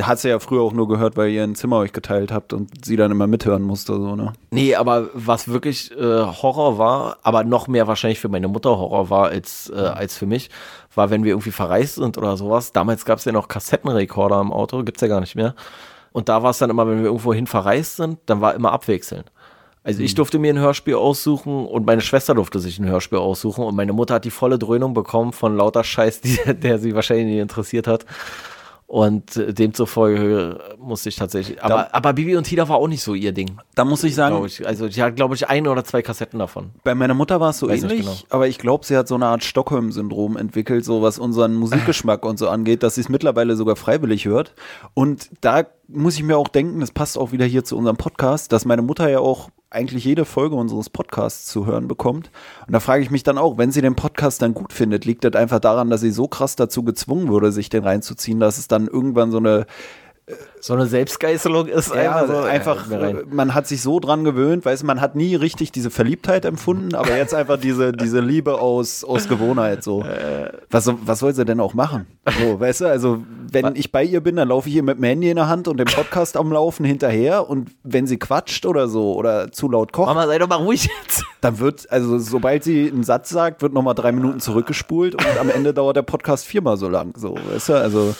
Hat 0.00 0.20
sie 0.20 0.28
ja 0.28 0.38
früher 0.38 0.62
auch 0.62 0.72
nur 0.72 0.88
gehört, 0.88 1.16
weil 1.16 1.30
ihr 1.30 1.42
ein 1.42 1.54
Zimmer 1.54 1.78
euch 1.78 1.92
geteilt 1.92 2.32
habt 2.32 2.52
und 2.52 2.84
sie 2.84 2.96
dann 2.96 3.10
immer 3.10 3.26
mithören 3.26 3.62
musste, 3.62 3.94
so, 3.94 4.16
ne? 4.16 4.32
Nee, 4.50 4.74
aber 4.74 5.10
was 5.12 5.48
wirklich 5.48 5.90
äh, 5.92 6.24
Horror 6.24 6.78
war, 6.78 7.18
aber 7.22 7.44
noch 7.44 7.68
mehr 7.68 7.86
wahrscheinlich 7.86 8.20
für 8.20 8.28
meine 8.28 8.48
Mutter 8.48 8.70
Horror 8.70 9.10
war 9.10 9.28
als, 9.28 9.70
äh, 9.74 9.78
als 9.78 10.16
für 10.16 10.26
mich, 10.26 10.50
war, 10.94 11.10
wenn 11.10 11.24
wir 11.24 11.32
irgendwie 11.32 11.50
verreist 11.50 11.96
sind 11.96 12.16
oder 12.16 12.36
sowas. 12.36 12.72
Damals 12.72 13.04
gab 13.04 13.18
es 13.18 13.24
ja 13.24 13.32
noch 13.32 13.48
Kassettenrekorder 13.48 14.40
im 14.40 14.52
Auto, 14.52 14.82
gibt's 14.82 15.02
ja 15.02 15.08
gar 15.08 15.20
nicht 15.20 15.34
mehr. 15.34 15.54
Und 16.12 16.28
da 16.28 16.42
war 16.42 16.50
es 16.50 16.58
dann 16.58 16.70
immer, 16.70 16.86
wenn 16.86 16.98
wir 16.98 17.06
irgendwo 17.06 17.34
hin 17.34 17.46
verreist 17.46 17.96
sind, 17.96 18.18
dann 18.26 18.40
war 18.40 18.54
immer 18.54 18.72
abwechselnd. 18.72 19.32
Also 19.84 20.02
ich 20.02 20.12
hm. 20.12 20.16
durfte 20.16 20.38
mir 20.38 20.52
ein 20.52 20.58
Hörspiel 20.58 20.94
aussuchen 20.94 21.66
und 21.66 21.86
meine 21.86 22.02
Schwester 22.02 22.34
durfte 22.34 22.60
sich 22.60 22.78
ein 22.78 22.86
Hörspiel 22.86 23.18
aussuchen 23.18 23.64
und 23.64 23.74
meine 23.74 23.92
Mutter 23.92 24.14
hat 24.14 24.24
die 24.24 24.30
volle 24.30 24.58
Dröhnung 24.58 24.94
bekommen 24.94 25.32
von 25.32 25.56
lauter 25.56 25.82
Scheiß, 25.82 26.20
die, 26.22 26.38
der 26.54 26.78
sie 26.78 26.94
wahrscheinlich 26.94 27.26
nicht 27.26 27.38
interessiert 27.38 27.86
hat. 27.86 28.06
Und 28.92 29.38
äh, 29.38 29.54
demzufolge 29.54 30.60
musste 30.78 31.08
ich 31.08 31.16
tatsächlich. 31.16 31.64
Aber, 31.64 31.84
da, 31.84 31.88
aber 31.92 32.12
Bibi 32.12 32.36
und 32.36 32.44
Tina 32.44 32.68
war 32.68 32.76
auch 32.76 32.88
nicht 32.88 33.02
so 33.02 33.14
ihr 33.14 33.32
Ding. 33.32 33.56
Da 33.74 33.86
muss 33.86 34.04
ich 34.04 34.14
sagen. 34.14 34.44
Ich. 34.44 34.66
Also, 34.66 34.86
die 34.86 35.02
hat, 35.02 35.16
glaube 35.16 35.34
ich, 35.34 35.48
ein 35.48 35.66
oder 35.66 35.82
zwei 35.82 36.02
Kassetten 36.02 36.38
davon. 36.38 36.72
Bei 36.84 36.94
meiner 36.94 37.14
Mutter 37.14 37.40
war 37.40 37.48
es 37.48 37.58
so 37.58 37.70
Weiß 37.70 37.84
ähnlich, 37.84 38.00
genau. 38.00 38.12
aber 38.28 38.48
ich 38.48 38.58
glaube, 38.58 38.84
sie 38.84 38.94
hat 38.94 39.08
so 39.08 39.14
eine 39.14 39.24
Art 39.24 39.44
Stockholm-Syndrom 39.44 40.36
entwickelt, 40.36 40.84
so 40.84 41.00
was 41.00 41.18
unseren 41.18 41.54
Musikgeschmack 41.54 42.22
und 42.26 42.38
so 42.38 42.50
angeht, 42.50 42.82
dass 42.82 42.96
sie 42.96 43.00
es 43.00 43.08
mittlerweile 43.08 43.56
sogar 43.56 43.76
freiwillig 43.76 44.26
hört. 44.26 44.54
Und 44.92 45.30
da 45.40 45.64
muss 45.88 46.16
ich 46.16 46.22
mir 46.22 46.36
auch 46.36 46.48
denken, 46.48 46.80
das 46.80 46.90
passt 46.90 47.16
auch 47.16 47.32
wieder 47.32 47.46
hier 47.46 47.64
zu 47.64 47.78
unserem 47.78 47.96
Podcast, 47.96 48.52
dass 48.52 48.66
meine 48.66 48.82
Mutter 48.82 49.08
ja 49.08 49.20
auch 49.20 49.48
eigentlich 49.72 50.04
jede 50.04 50.24
Folge 50.24 50.54
unseres 50.54 50.90
Podcasts 50.90 51.46
zu 51.46 51.66
hören 51.66 51.88
bekommt. 51.88 52.30
Und 52.66 52.72
da 52.72 52.80
frage 52.80 53.02
ich 53.02 53.10
mich 53.10 53.22
dann 53.22 53.38
auch, 53.38 53.58
wenn 53.58 53.72
sie 53.72 53.82
den 53.82 53.96
Podcast 53.96 54.42
dann 54.42 54.54
gut 54.54 54.72
findet, 54.72 55.04
liegt 55.04 55.24
das 55.24 55.34
einfach 55.34 55.60
daran, 55.60 55.90
dass 55.90 56.00
sie 56.00 56.10
so 56.10 56.28
krass 56.28 56.56
dazu 56.56 56.82
gezwungen 56.82 57.28
wurde, 57.28 57.52
sich 57.52 57.68
den 57.68 57.84
reinzuziehen, 57.84 58.40
dass 58.40 58.58
es 58.58 58.68
dann 58.68 58.86
irgendwann 58.86 59.30
so 59.30 59.38
eine 59.38 59.66
so 60.60 60.74
eine 60.74 60.86
Selbstgeißelung 60.86 61.66
ist 61.66 61.94
ja, 61.94 62.16
einfach, 62.16 62.26
so, 62.26 62.40
einfach 62.42 62.90
ja, 62.90 63.12
man 63.30 63.54
hat 63.54 63.66
sich 63.66 63.82
so 63.82 63.98
dran 63.98 64.24
gewöhnt, 64.24 64.64
weißt 64.64 64.84
man 64.84 65.00
hat 65.00 65.16
nie 65.16 65.34
richtig 65.34 65.72
diese 65.72 65.90
Verliebtheit 65.90 66.44
empfunden, 66.44 66.94
aber 66.94 67.16
jetzt 67.16 67.34
einfach 67.34 67.58
diese, 67.58 67.92
diese 67.92 68.20
Liebe 68.20 68.60
aus, 68.60 69.04
aus 69.04 69.28
Gewohnheit 69.28 69.82
so. 69.82 70.04
Was, 70.70 70.90
was 71.04 71.18
soll 71.18 71.34
sie 71.34 71.44
denn 71.44 71.60
auch 71.60 71.74
machen? 71.74 72.06
So, 72.40 72.60
weißt 72.60 72.82
du, 72.82 72.86
also 72.86 73.22
wenn 73.50 73.74
ich 73.74 73.92
bei 73.92 74.04
ihr 74.04 74.20
bin, 74.20 74.36
dann 74.36 74.48
laufe 74.48 74.68
ich 74.68 74.76
ihr 74.76 74.82
mit 74.82 74.98
dem 74.98 75.04
Handy 75.04 75.30
in 75.30 75.36
der 75.36 75.48
Hand 75.48 75.68
und 75.68 75.78
dem 75.78 75.86
Podcast 75.86 76.36
am 76.36 76.52
Laufen 76.52 76.84
hinterher 76.84 77.48
und 77.48 77.70
wenn 77.82 78.06
sie 78.06 78.18
quatscht 78.18 78.66
oder 78.66 78.88
so 78.88 79.14
oder 79.14 79.50
zu 79.52 79.68
laut 79.68 79.92
kocht. 79.92 80.06
Mama, 80.06 80.26
sei 80.26 80.38
doch 80.38 80.48
mal 80.48 80.56
ruhig 80.56 80.88
jetzt. 81.02 81.24
Dann 81.40 81.58
wird, 81.58 81.90
also 81.90 82.18
sobald 82.18 82.64
sie 82.64 82.88
einen 82.88 83.04
Satz 83.04 83.30
sagt, 83.30 83.62
wird 83.62 83.72
nochmal 83.72 83.94
drei 83.94 84.12
Minuten 84.12 84.40
zurückgespult 84.40 85.14
und 85.14 85.38
am 85.40 85.50
Ende 85.50 85.74
dauert 85.74 85.96
der 85.96 86.02
Podcast 86.02 86.46
viermal 86.46 86.76
so 86.76 86.88
lang. 86.88 87.14
So, 87.16 87.36
weißt 87.52 87.68
du, 87.70 87.74
also 87.74 88.14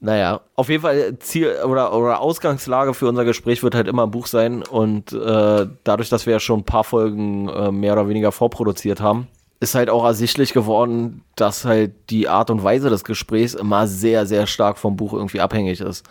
naja, 0.00 0.40
auf 0.54 0.68
jeden 0.68 0.82
Fall 0.82 1.18
Ziel 1.20 1.56
oder, 1.64 1.94
oder 1.94 2.20
Ausgangslage 2.20 2.92
für 2.92 3.08
unser 3.08 3.24
Gespräch 3.24 3.62
wird 3.62 3.74
halt 3.74 3.88
immer 3.88 4.04
ein 4.04 4.10
Buch 4.10 4.26
sein 4.26 4.62
und 4.62 5.12
äh, 5.12 5.66
dadurch, 5.84 6.10
dass 6.10 6.26
wir 6.26 6.34
ja 6.34 6.40
schon 6.40 6.60
ein 6.60 6.64
paar 6.64 6.84
Folgen 6.84 7.48
äh, 7.48 7.72
mehr 7.72 7.94
oder 7.94 8.08
weniger 8.08 8.30
vorproduziert 8.30 9.00
haben, 9.00 9.28
ist 9.58 9.74
halt 9.74 9.88
auch 9.88 10.04
ersichtlich 10.04 10.52
geworden, 10.52 11.22
dass 11.34 11.64
halt 11.64 11.94
die 12.10 12.28
Art 12.28 12.50
und 12.50 12.62
Weise 12.62 12.90
des 12.90 13.04
Gesprächs 13.04 13.54
immer 13.54 13.86
sehr, 13.86 14.26
sehr 14.26 14.46
stark 14.46 14.76
vom 14.76 14.96
Buch 14.96 15.14
irgendwie 15.14 15.40
abhängig 15.40 15.80
ist. 15.80 16.04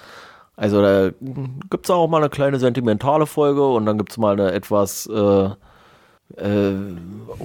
Also 0.56 0.82
da 0.82 1.12
gibt 1.70 1.86
es 1.86 1.92
auch 1.92 2.08
mal 2.08 2.18
eine 2.18 2.30
kleine 2.30 2.60
sentimentale 2.60 3.28
Folge 3.28 3.68
und 3.68 3.86
dann 3.86 3.98
gibt 3.98 4.12
es 4.12 4.18
mal 4.18 4.34
eine 4.34 4.52
etwas 4.52 5.06
äh, 5.08 5.50
äh, 6.42 6.74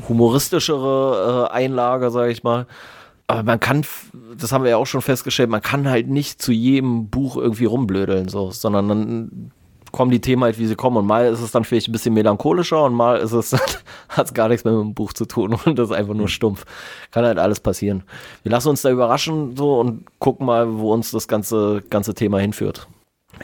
humoristischere 0.09 1.49
äh, 1.51 1.53
Einlage, 1.53 2.11
sage 2.11 2.31
ich 2.31 2.43
mal 2.45 2.67
aber 3.31 3.45
man 3.45 3.61
kann, 3.61 3.85
das 4.37 4.51
haben 4.51 4.65
wir 4.65 4.71
ja 4.71 4.77
auch 4.77 4.87
schon 4.87 5.03
festgestellt, 5.03 5.51
man 5.51 5.63
kann 5.63 5.89
halt 5.89 6.09
nicht 6.09 6.43
zu 6.43 6.51
jedem 6.51 7.11
Buch 7.11 7.37
irgendwie 7.37 7.67
rumblödeln, 7.67 8.29
so, 8.29 8.51
sondern 8.51 8.89
dann 8.89 9.53
kommen 9.93 10.11
die 10.11 10.21
Themen 10.21 10.43
halt, 10.43 10.59
wie 10.59 10.67
sie 10.67 10.75
kommen. 10.75 10.97
Und 10.97 11.07
mal 11.07 11.27
ist 11.27 11.41
es 11.41 11.53
dann 11.53 11.63
vielleicht 11.63 11.89
ein 11.89 11.93
bisschen 11.93 12.13
melancholischer 12.13 12.83
und 12.85 12.95
mal 12.95 13.19
ist 13.19 13.31
es, 13.31 13.53
hat 14.09 14.27
es 14.27 14.35
gar 14.35 14.49
nichts 14.49 14.65
mehr 14.65 14.75
mit 14.75 14.83
dem 14.83 14.95
Buch 14.95 15.13
zu 15.13 15.27
tun 15.27 15.57
und 15.65 15.79
das 15.79 15.91
ist 15.91 15.97
einfach 15.97 16.15
nur 16.15 16.29
stumpf. 16.29 16.65
Kann 17.13 17.25
halt 17.25 17.39
alles 17.39 17.61
passieren. 17.61 18.03
Wir 18.43 18.51
lassen 18.51 18.69
uns 18.69 18.83
da 18.83 18.91
überraschen 18.91 19.57
so 19.57 19.79
und 19.79 20.07
gucken 20.19 20.47
mal, 20.47 20.79
wo 20.79 20.93
uns 20.93 21.13
das 21.13 21.29
ganze, 21.29 21.83
ganze 21.89 22.15
Thema 22.15 22.41
hinführt. 22.41 22.89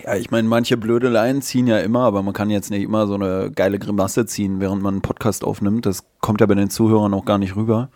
Ja, 0.04 0.16
ich 0.16 0.32
meine, 0.32 0.48
manche 0.48 0.76
Blödeleien 0.76 1.42
ziehen 1.42 1.68
ja 1.68 1.78
immer, 1.78 2.00
aber 2.00 2.22
man 2.24 2.34
kann 2.34 2.50
jetzt 2.50 2.70
nicht 2.70 2.82
immer 2.82 3.06
so 3.06 3.14
eine 3.14 3.52
geile 3.52 3.78
Grimasse 3.78 4.26
ziehen, 4.26 4.58
während 4.58 4.82
man 4.82 4.94
einen 4.94 5.02
Podcast 5.02 5.44
aufnimmt. 5.44 5.86
Das 5.86 6.04
kommt 6.20 6.40
ja 6.40 6.46
bei 6.46 6.56
den 6.56 6.70
Zuhörern 6.70 7.14
auch 7.14 7.24
gar 7.24 7.38
nicht 7.38 7.54
rüber. 7.54 7.88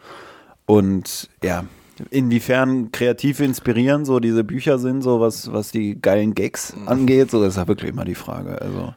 Und 0.66 1.28
ja, 1.42 1.64
inwiefern 2.10 2.92
kreativ 2.92 3.40
inspirieren 3.40 4.04
so 4.04 4.20
diese 4.20 4.44
Bücher 4.44 4.78
sind, 4.78 5.02
so 5.02 5.20
was, 5.20 5.52
was 5.52 5.70
die 5.70 6.00
geilen 6.00 6.34
Gags 6.34 6.74
angeht, 6.86 7.30
so 7.30 7.42
ist 7.44 7.56
ja 7.56 7.68
wirklich 7.68 7.90
immer 7.90 8.04
die 8.04 8.14
Frage. 8.14 8.60
Also. 8.60 8.94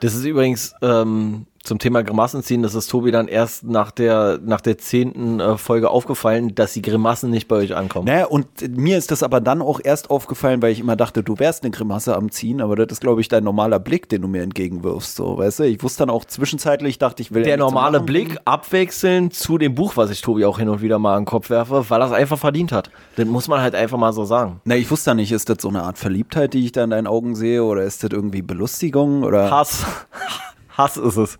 Das 0.00 0.14
ist 0.14 0.24
übrigens 0.24 0.74
ähm, 0.82 1.46
zum 1.62 1.78
Thema 1.78 2.02
Grimassen 2.02 2.42
ziehen, 2.42 2.62
das 2.62 2.74
ist 2.74 2.88
Tobi 2.88 3.10
dann 3.10 3.28
erst 3.28 3.64
nach 3.64 3.90
der, 3.90 4.40
nach 4.42 4.62
der 4.62 4.78
zehnten 4.78 5.40
äh, 5.40 5.58
Folge 5.58 5.90
aufgefallen, 5.90 6.54
dass 6.54 6.72
die 6.72 6.80
Grimassen 6.80 7.30
nicht 7.30 7.48
bei 7.48 7.56
euch 7.56 7.76
ankommen. 7.76 8.06
Naja, 8.06 8.26
und 8.26 8.46
mir 8.76 8.96
ist 8.96 9.10
das 9.10 9.22
aber 9.22 9.42
dann 9.42 9.60
auch 9.60 9.78
erst 9.82 10.08
aufgefallen, 10.08 10.62
weil 10.62 10.72
ich 10.72 10.80
immer 10.80 10.96
dachte, 10.96 11.22
du 11.22 11.38
wärst 11.38 11.62
eine 11.62 11.70
Grimasse 11.70 12.16
am 12.16 12.30
Ziehen, 12.30 12.62
aber 12.62 12.76
das 12.76 12.86
ist, 12.92 13.00
glaube 13.02 13.20
ich, 13.20 13.28
dein 13.28 13.44
normaler 13.44 13.78
Blick, 13.78 14.08
den 14.08 14.22
du 14.22 14.28
mir 14.28 14.42
entgegenwirfst, 14.42 15.16
so, 15.16 15.36
weißt 15.36 15.58
du? 15.58 15.62
Ich 15.64 15.82
wusste 15.82 16.00
dann 16.00 16.10
auch 16.10 16.24
zwischenzeitlich, 16.24 16.98
dachte 16.98 17.22
ich 17.22 17.32
will. 17.32 17.42
Der 17.42 17.58
normale 17.58 18.00
Blick 18.00 18.38
abwechseln 18.46 19.30
zu 19.30 19.58
dem 19.58 19.74
Buch, 19.74 19.96
was 19.96 20.10
ich 20.10 20.22
Tobi 20.22 20.46
auch 20.46 20.58
hin 20.58 20.68
und 20.70 20.80
wieder 20.80 20.98
mal 20.98 21.14
an 21.14 21.22
den 21.22 21.26
Kopf 21.26 21.50
werfe, 21.50 21.84
weil 21.90 22.00
er 22.00 22.06
es 22.06 22.12
einfach 22.12 22.38
verdient 22.38 22.72
hat. 22.72 22.90
Das 23.16 23.26
muss 23.26 23.48
man 23.48 23.60
halt 23.60 23.74
einfach 23.74 23.98
mal 23.98 24.14
so 24.14 24.24
sagen. 24.24 24.60
Na, 24.64 24.76
ich 24.76 24.90
wusste 24.90 25.14
nicht, 25.14 25.30
ist 25.30 25.50
das 25.50 25.58
so 25.60 25.68
eine 25.68 25.82
Art 25.82 25.98
Verliebtheit, 25.98 26.54
die 26.54 26.64
ich 26.64 26.72
da 26.72 26.84
in 26.84 26.90
deinen 26.90 27.06
Augen 27.06 27.34
sehe, 27.34 27.62
oder 27.64 27.82
ist 27.82 28.02
das 28.02 28.10
irgendwie 28.12 28.40
Belustigung, 28.40 29.24
oder? 29.24 29.50
Hass. 29.50 29.84
Hass 30.80 30.96
ist 30.96 31.16
es. 31.16 31.38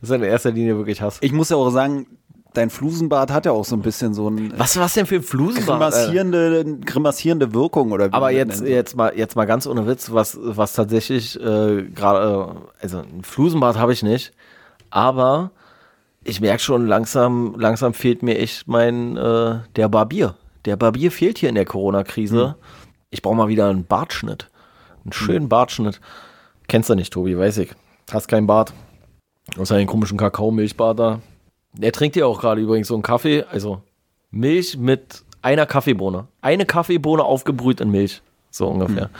Das 0.00 0.10
ist 0.10 0.16
in 0.16 0.22
erster 0.22 0.50
Linie 0.50 0.76
wirklich 0.76 1.02
Hass. 1.02 1.18
Ich 1.20 1.32
muss 1.32 1.50
ja 1.50 1.56
auch 1.56 1.70
sagen, 1.70 2.06
dein 2.54 2.70
Flusenbart 2.70 3.30
hat 3.30 3.46
ja 3.46 3.52
auch 3.52 3.64
so 3.64 3.76
ein 3.76 3.82
bisschen 3.82 4.14
so 4.14 4.28
ein. 4.28 4.52
Was, 4.56 4.78
was 4.78 4.94
denn 4.94 5.06
für 5.06 5.16
ein 5.16 5.22
Flusenbart? 5.22 5.78
Grimassierende, 5.78 6.78
grimassierende 6.84 7.54
Wirkung 7.54 7.92
oder 7.92 8.08
wie 8.08 8.14
Aber 8.14 8.30
jetzt, 8.30 8.62
jetzt, 8.62 8.96
mal, 8.96 9.12
jetzt 9.16 9.36
mal 9.36 9.44
ganz 9.44 9.66
ohne 9.66 9.86
Witz, 9.86 10.12
was, 10.12 10.38
was 10.40 10.72
tatsächlich 10.72 11.38
äh, 11.40 11.82
gerade, 11.94 12.56
äh, 12.80 12.82
also 12.82 12.98
ein 12.98 13.22
Flusenbart 13.22 13.78
habe 13.78 13.92
ich 13.92 14.02
nicht, 14.02 14.32
aber 14.90 15.50
ich 16.24 16.40
merke 16.40 16.60
schon, 16.62 16.86
langsam, 16.86 17.54
langsam 17.58 17.94
fehlt 17.94 18.22
mir 18.22 18.38
echt 18.38 18.66
mein, 18.68 19.16
äh, 19.16 19.60
der 19.76 19.88
Barbier. 19.88 20.34
Der 20.64 20.76
Barbier 20.76 21.10
fehlt 21.10 21.38
hier 21.38 21.48
in 21.48 21.54
der 21.54 21.64
Corona-Krise. 21.64 22.48
Hm. 22.48 22.54
Ich 23.10 23.22
brauche 23.22 23.36
mal 23.36 23.48
wieder 23.48 23.68
einen 23.68 23.84
Bartschnitt. 23.84 24.50
Einen 25.04 25.12
schönen 25.12 25.48
Bartschnitt. 25.48 26.00
Kennst 26.66 26.90
du 26.90 26.94
nicht, 26.94 27.12
Tobi, 27.12 27.38
weiß 27.38 27.58
ich. 27.58 27.70
Hast 28.10 28.28
keinen 28.28 28.46
Bart. 28.46 28.72
Außer 29.58 29.76
den 29.76 29.86
komischen 29.86 30.18
Kakao-Milchbart 30.18 30.98
da. 30.98 31.20
Er 31.80 31.92
trinkt 31.92 32.16
ja 32.16 32.26
auch 32.26 32.40
gerade 32.40 32.60
übrigens 32.60 32.88
so 32.88 32.94
einen 32.94 33.02
Kaffee. 33.02 33.44
Also 33.50 33.82
Milch 34.30 34.76
mit 34.76 35.24
einer 35.42 35.66
Kaffeebohne. 35.66 36.26
Eine 36.40 36.66
Kaffeebohne 36.66 37.24
aufgebrüht 37.24 37.80
in 37.80 37.90
Milch. 37.90 38.22
So 38.50 38.68
ungefähr. 38.68 39.10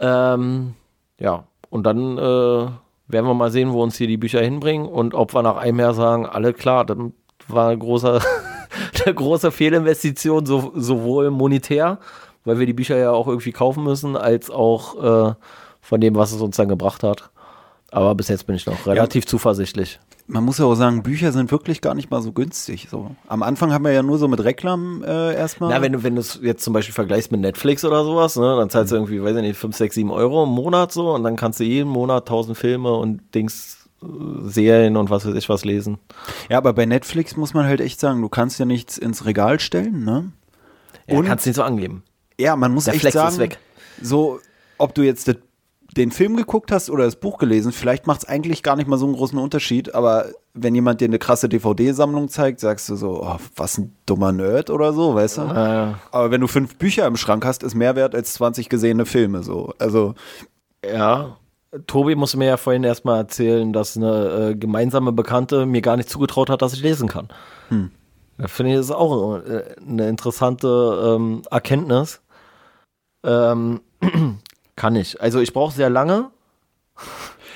Ähm, 0.00 0.74
ja, 1.18 1.44
und 1.70 1.84
dann 1.84 2.18
äh, 2.18 2.20
werden 2.20 3.26
wir 3.26 3.34
mal 3.34 3.50
sehen, 3.50 3.72
wo 3.72 3.82
uns 3.82 3.96
hier 3.96 4.08
die 4.08 4.16
Bücher 4.16 4.40
hinbringen 4.40 4.86
und 4.86 5.14
ob 5.14 5.34
wir 5.34 5.42
nach 5.42 5.56
einem 5.56 5.78
Jahr 5.78 5.94
sagen, 5.94 6.26
alle 6.26 6.52
klar, 6.52 6.84
dann 6.84 7.12
war 7.48 7.68
ein 7.68 7.78
großer, 7.78 8.20
eine 9.04 9.14
große 9.14 9.50
Fehlinvestition, 9.50 10.44
so, 10.44 10.72
sowohl 10.74 11.30
monetär, 11.30 11.98
weil 12.44 12.58
wir 12.58 12.66
die 12.66 12.72
Bücher 12.72 12.96
ja 12.96 13.12
auch 13.12 13.28
irgendwie 13.28 13.52
kaufen 13.52 13.84
müssen, 13.84 14.16
als 14.16 14.50
auch 14.50 15.30
äh, 15.30 15.34
von 15.80 16.00
dem, 16.00 16.14
was 16.14 16.32
es 16.32 16.40
uns 16.40 16.56
dann 16.56 16.68
gebracht 16.68 17.02
hat. 17.02 17.30
Aber 17.92 18.14
bis 18.14 18.28
jetzt 18.28 18.46
bin 18.46 18.56
ich 18.56 18.64
noch 18.64 18.86
relativ 18.86 19.26
zuversichtlich. 19.26 20.00
Man 20.26 20.44
muss 20.44 20.56
ja 20.56 20.64
auch 20.64 20.74
sagen, 20.74 21.02
Bücher 21.02 21.30
sind 21.30 21.50
wirklich 21.52 21.82
gar 21.82 21.94
nicht 21.94 22.10
mal 22.10 22.22
so 22.22 22.32
günstig. 22.32 22.88
So. 22.90 23.14
Am 23.28 23.42
Anfang 23.42 23.70
haben 23.72 23.84
wir 23.84 23.92
ja 23.92 24.02
nur 24.02 24.16
so 24.16 24.28
mit 24.28 24.42
Reklam 24.42 25.04
äh, 25.04 25.34
erstmal. 25.34 25.68
Na, 25.70 25.82
wenn 25.82 25.92
du, 25.92 26.02
wenn 26.02 26.14
du 26.14 26.22
es 26.22 26.38
jetzt 26.42 26.64
zum 26.64 26.72
Beispiel 26.72 26.94
vergleichst 26.94 27.30
mit 27.32 27.42
Netflix 27.42 27.84
oder 27.84 28.02
sowas, 28.04 28.36
ne, 28.36 28.56
dann 28.56 28.70
zahlst 28.70 28.92
du 28.92 28.96
irgendwie, 28.96 29.22
weiß 29.22 29.36
ich 29.36 29.42
nicht, 29.42 29.58
5, 29.58 29.76
6, 29.76 29.94
7 29.94 30.10
Euro 30.10 30.44
im 30.44 30.48
Monat 30.50 30.90
so 30.90 31.12
und 31.14 31.22
dann 31.22 31.36
kannst 31.36 31.60
du 31.60 31.64
jeden 31.64 31.90
Monat 31.90 32.22
1000 32.22 32.56
Filme 32.56 32.92
und 32.94 33.20
Dings, 33.34 33.88
äh, 34.02 34.06
Serien 34.48 34.96
und 34.96 35.10
was 35.10 35.26
weiß 35.26 35.34
ich 35.34 35.50
was 35.50 35.66
lesen. 35.66 35.98
Ja, 36.48 36.56
aber 36.56 36.72
bei 36.72 36.86
Netflix 36.86 37.36
muss 37.36 37.52
man 37.52 37.66
halt 37.66 37.82
echt 37.82 38.00
sagen, 38.00 38.22
du 38.22 38.30
kannst 38.30 38.58
ja 38.58 38.64
nichts 38.64 38.96
ins 38.96 39.26
Regal 39.26 39.60
stellen, 39.60 40.04
ne? 40.04 40.32
Ja, 41.08 41.18
Und- 41.18 41.26
kannst 41.26 41.44
nicht 41.46 41.56
so 41.56 41.62
angeben. 41.62 42.04
Ja, 42.40 42.56
man 42.56 42.72
muss 42.72 42.84
Der 42.84 42.94
echt 42.94 43.02
Flex 43.02 43.12
sagen, 43.14 43.50
so, 44.00 44.40
ob 44.78 44.94
du 44.94 45.02
jetzt 45.02 45.28
das, 45.28 45.36
den 45.94 46.10
Film 46.10 46.36
geguckt 46.36 46.72
hast 46.72 46.90
oder 46.90 47.04
das 47.04 47.16
Buch 47.16 47.38
gelesen, 47.38 47.72
vielleicht 47.72 48.06
macht 48.06 48.22
es 48.22 48.28
eigentlich 48.28 48.62
gar 48.62 48.76
nicht 48.76 48.88
mal 48.88 48.98
so 48.98 49.06
einen 49.06 49.14
großen 49.14 49.38
Unterschied, 49.38 49.94
aber 49.94 50.26
wenn 50.54 50.74
jemand 50.74 51.00
dir 51.00 51.06
eine 51.06 51.18
krasse 51.18 51.48
DVD-Sammlung 51.48 52.28
zeigt, 52.28 52.60
sagst 52.60 52.88
du 52.88 52.96
so, 52.96 53.22
oh, 53.22 53.36
was 53.56 53.78
ein 53.78 53.94
dummer 54.06 54.32
Nerd 54.32 54.70
oder 54.70 54.92
so, 54.92 55.14
weißt 55.14 55.38
du? 55.38 55.42
Äh, 55.42 55.94
Aber 56.10 56.30
wenn 56.30 56.40
du 56.40 56.46
fünf 56.46 56.76
Bücher 56.76 57.06
im 57.06 57.16
Schrank 57.16 57.44
hast, 57.44 57.62
ist 57.62 57.74
mehr 57.74 57.96
wert 57.96 58.14
als 58.14 58.34
20 58.34 58.68
gesehene 58.68 59.06
Filme, 59.06 59.42
so. 59.42 59.74
Also, 59.78 60.14
ja. 60.84 61.36
Tobi 61.86 62.14
musste 62.14 62.36
mir 62.36 62.46
ja 62.46 62.56
vorhin 62.58 62.84
erstmal 62.84 63.18
erzählen, 63.18 63.72
dass 63.72 63.96
eine 63.96 64.50
äh, 64.50 64.54
gemeinsame 64.54 65.12
Bekannte 65.12 65.64
mir 65.64 65.80
gar 65.80 65.96
nicht 65.96 66.10
zugetraut 66.10 66.50
hat, 66.50 66.60
dass 66.60 66.74
ich 66.74 66.82
lesen 66.82 67.08
kann. 67.08 67.28
Da 68.36 68.48
finde 68.48 68.72
ich 68.72 68.78
das 68.78 68.90
auch 68.90 69.38
äh, 69.38 69.74
eine 69.80 70.08
interessante 70.08 71.16
ähm, 71.16 71.42
Erkenntnis. 71.50 72.20
Ähm, 73.24 73.80
kann 74.76 74.96
ich. 74.96 75.20
Also 75.20 75.40
ich 75.40 75.52
brauche 75.52 75.72
sehr 75.74 75.90
lange. 75.90 76.30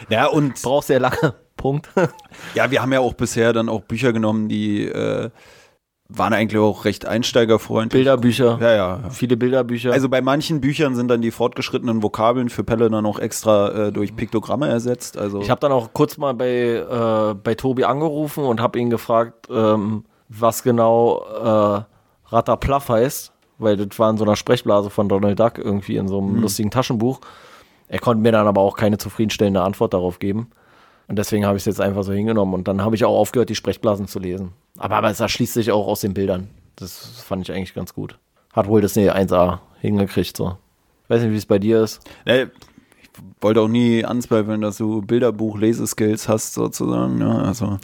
ja, 0.09 0.27
und 0.27 0.55
Brauche 0.63 0.85
sehr 0.85 1.01
lange. 1.01 1.35
Punkt. 1.57 1.89
ja, 2.55 2.71
wir 2.71 2.83
haben 2.83 2.93
ja 2.93 3.01
auch 3.01 3.15
bisher 3.15 3.53
dann 3.55 3.69
auch 3.71 3.81
Bücher 3.81 4.13
genommen, 4.13 4.49
die 4.49 4.85
äh, 4.85 5.31
waren 6.09 6.33
eigentlich 6.33 6.61
auch 6.61 6.85
recht 6.85 7.07
einsteigerfreundlich. 7.07 7.99
Bilderbücher. 7.99 8.59
Ja, 8.61 8.75
ja. 8.75 9.11
Viele 9.11 9.37
Bilderbücher. 9.37 9.93
Also 9.93 10.09
bei 10.09 10.21
manchen 10.21 10.61
Büchern 10.61 10.95
sind 10.95 11.09
dann 11.09 11.21
die 11.23 11.31
fortgeschrittenen 11.31 12.03
Vokabeln 12.03 12.49
für 12.49 12.63
Pelle 12.63 12.91
dann 12.91 13.07
auch 13.07 13.19
extra 13.19 13.87
äh, 13.87 13.93
durch 13.93 14.15
Piktogramme 14.15 14.69
ersetzt. 14.69 15.19
Also 15.19 15.41
Ich 15.41 15.51
habe 15.51 15.61
dann 15.61 15.73
auch 15.73 15.93
kurz 15.93 16.17
mal 16.19 16.35
bei, 16.35 16.49
äh, 16.51 17.35
bei 17.35 17.55
Tobi 17.55 17.85
angerufen 17.85 18.45
und 18.45 18.61
habe 18.61 18.79
ihn 18.79 18.91
gefragt, 18.91 19.49
ähm, 19.51 20.05
was 20.29 20.63
genau 20.63 21.25
äh, 21.25 21.83
Ratterplaff 22.29 22.89
heißt, 22.89 23.33
weil 23.59 23.77
das 23.77 23.99
war 23.99 24.11
in 24.11 24.19
so 24.19 24.25
einer 24.25 24.37
Sprechblase 24.37 24.91
von 24.91 25.09
Donald 25.09 25.39
Duck 25.39 25.59
irgendwie 25.59 25.97
in 25.97 26.09
so 26.09 26.19
einem 26.19 26.41
lustigen 26.41 26.71
Taschenbuch. 26.71 27.21
Er 27.89 27.99
konnte 27.99 28.23
mir 28.23 28.33
dann 28.33 28.47
aber 28.47 28.61
auch 28.61 28.77
keine 28.77 28.99
zufriedenstellende 28.99 29.63
Antwort 29.63 29.95
darauf 29.95 30.19
geben. 30.19 30.51
Und 31.09 31.17
deswegen 31.17 31.47
habe 31.47 31.57
ich 31.57 31.63
es 31.63 31.67
jetzt 31.67 31.81
einfach 31.81 32.03
so 32.03 32.13
hingenommen 32.13 32.55
und 32.55 32.67
dann 32.67 32.83
habe 32.83 32.97
ich 32.97 33.05
auch 33.05 33.17
aufgehört, 33.17 33.49
die 33.49 33.55
Sprechblasen 33.55 34.09
zu 34.09 34.19
lesen. 34.19 34.53
Aber, 34.77 34.97
aber 34.97 35.11
es 35.11 35.21
erschließt 35.21 35.55
sich 35.55 35.71
auch 35.71 35.87
aus 35.87 36.01
den 36.01 36.15
Bildern. 36.15 36.49
Das 36.75 37.23
fand 37.23 37.49
ich 37.49 37.55
eigentlich 37.55 37.75
ganz 37.75 37.95
gut. 37.95 38.19
Hat 38.53 38.67
wohl 38.67 38.81
Disney 38.81 39.09
1A 39.09 39.61
hingekriegt 39.81 40.37
so. 40.37 40.57
Weiß 41.09 41.23
nicht, 41.23 41.31
wie 41.33 41.37
es 41.37 41.47
bei 41.47 41.59
dir 41.59 41.83
ist. 41.83 42.01
äh, 42.25 42.47
ich 43.03 43.23
wollte 43.41 43.61
auch 43.61 43.69
nie 43.69 44.05
anzweifeln, 44.05 44.61
dass 44.61 44.77
du 44.79 45.01
Bilderbuch-Leseskills 45.01 46.29
hast, 46.29 46.55
sozusagen. 46.55 47.19
Ne? 47.19 47.45
Also, 47.45 47.79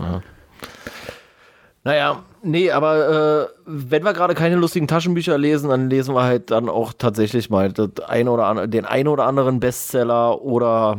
Naja, 1.84 2.22
nee, 2.42 2.70
aber 2.70 3.46
äh, 3.46 3.48
wenn 3.66 4.04
wir 4.04 4.12
gerade 4.12 4.34
keine 4.34 4.56
lustigen 4.56 4.88
Taschenbücher 4.88 5.38
lesen, 5.38 5.70
dann 5.70 5.90
lesen 5.90 6.14
wir 6.14 6.22
halt 6.22 6.50
dann 6.50 6.68
auch 6.68 6.92
tatsächlich 6.92 7.50
mal 7.50 7.72
oder 7.72 8.46
andere, 8.46 8.68
den 8.68 8.84
einen 8.84 9.08
oder 9.08 9.24
anderen 9.24 9.60
Bestseller 9.60 10.42
oder 10.42 10.98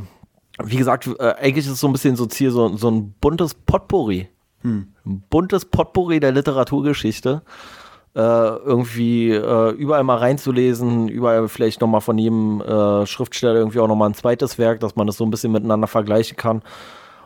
wie 0.61 0.77
gesagt, 0.77 1.07
äh, 1.19 1.33
eigentlich 1.39 1.65
ist 1.65 1.73
es 1.73 1.79
so 1.79 1.87
ein 1.87 1.93
bisschen 1.93 2.15
so 2.15 2.25
Ziel, 2.25 2.51
so, 2.51 2.75
so 2.77 2.89
ein 2.89 3.13
buntes 3.19 3.53
Potpourri. 3.53 4.29
Ein 5.05 5.23
buntes 5.29 5.65
Potpourri 5.65 6.19
der 6.19 6.31
Literaturgeschichte. 6.31 7.41
Äh, 8.15 8.19
irgendwie 8.19 9.31
äh, 9.31 9.71
überall 9.71 10.03
mal 10.03 10.17
reinzulesen, 10.17 11.07
überall 11.07 11.47
vielleicht 11.47 11.81
nochmal 11.81 12.01
von 12.01 12.19
jedem 12.19 12.61
äh, 12.61 13.07
Schriftsteller 13.07 13.55
irgendwie 13.55 13.79
auch 13.79 13.87
nochmal 13.87 14.09
ein 14.09 14.13
zweites 14.13 14.59
Werk, 14.59 14.81
dass 14.81 14.95
man 14.95 15.07
das 15.07 15.17
so 15.17 15.25
ein 15.25 15.31
bisschen 15.31 15.51
miteinander 15.51 15.87
vergleichen 15.87 16.37
kann. 16.37 16.61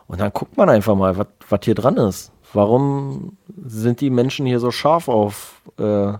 Und 0.06 0.20
dann 0.20 0.32
guckt 0.32 0.56
man 0.56 0.70
einfach 0.70 0.94
mal, 0.94 1.26
was 1.48 1.60
hier 1.62 1.74
dran 1.74 1.98
ist. 1.98 2.32
Warum 2.52 3.36
sind 3.66 4.00
die 4.00 4.10
Menschen 4.10 4.46
hier 4.46 4.60
so 4.60 4.70
scharf 4.70 5.08
auf, 5.08 5.62
äh, 5.78 6.12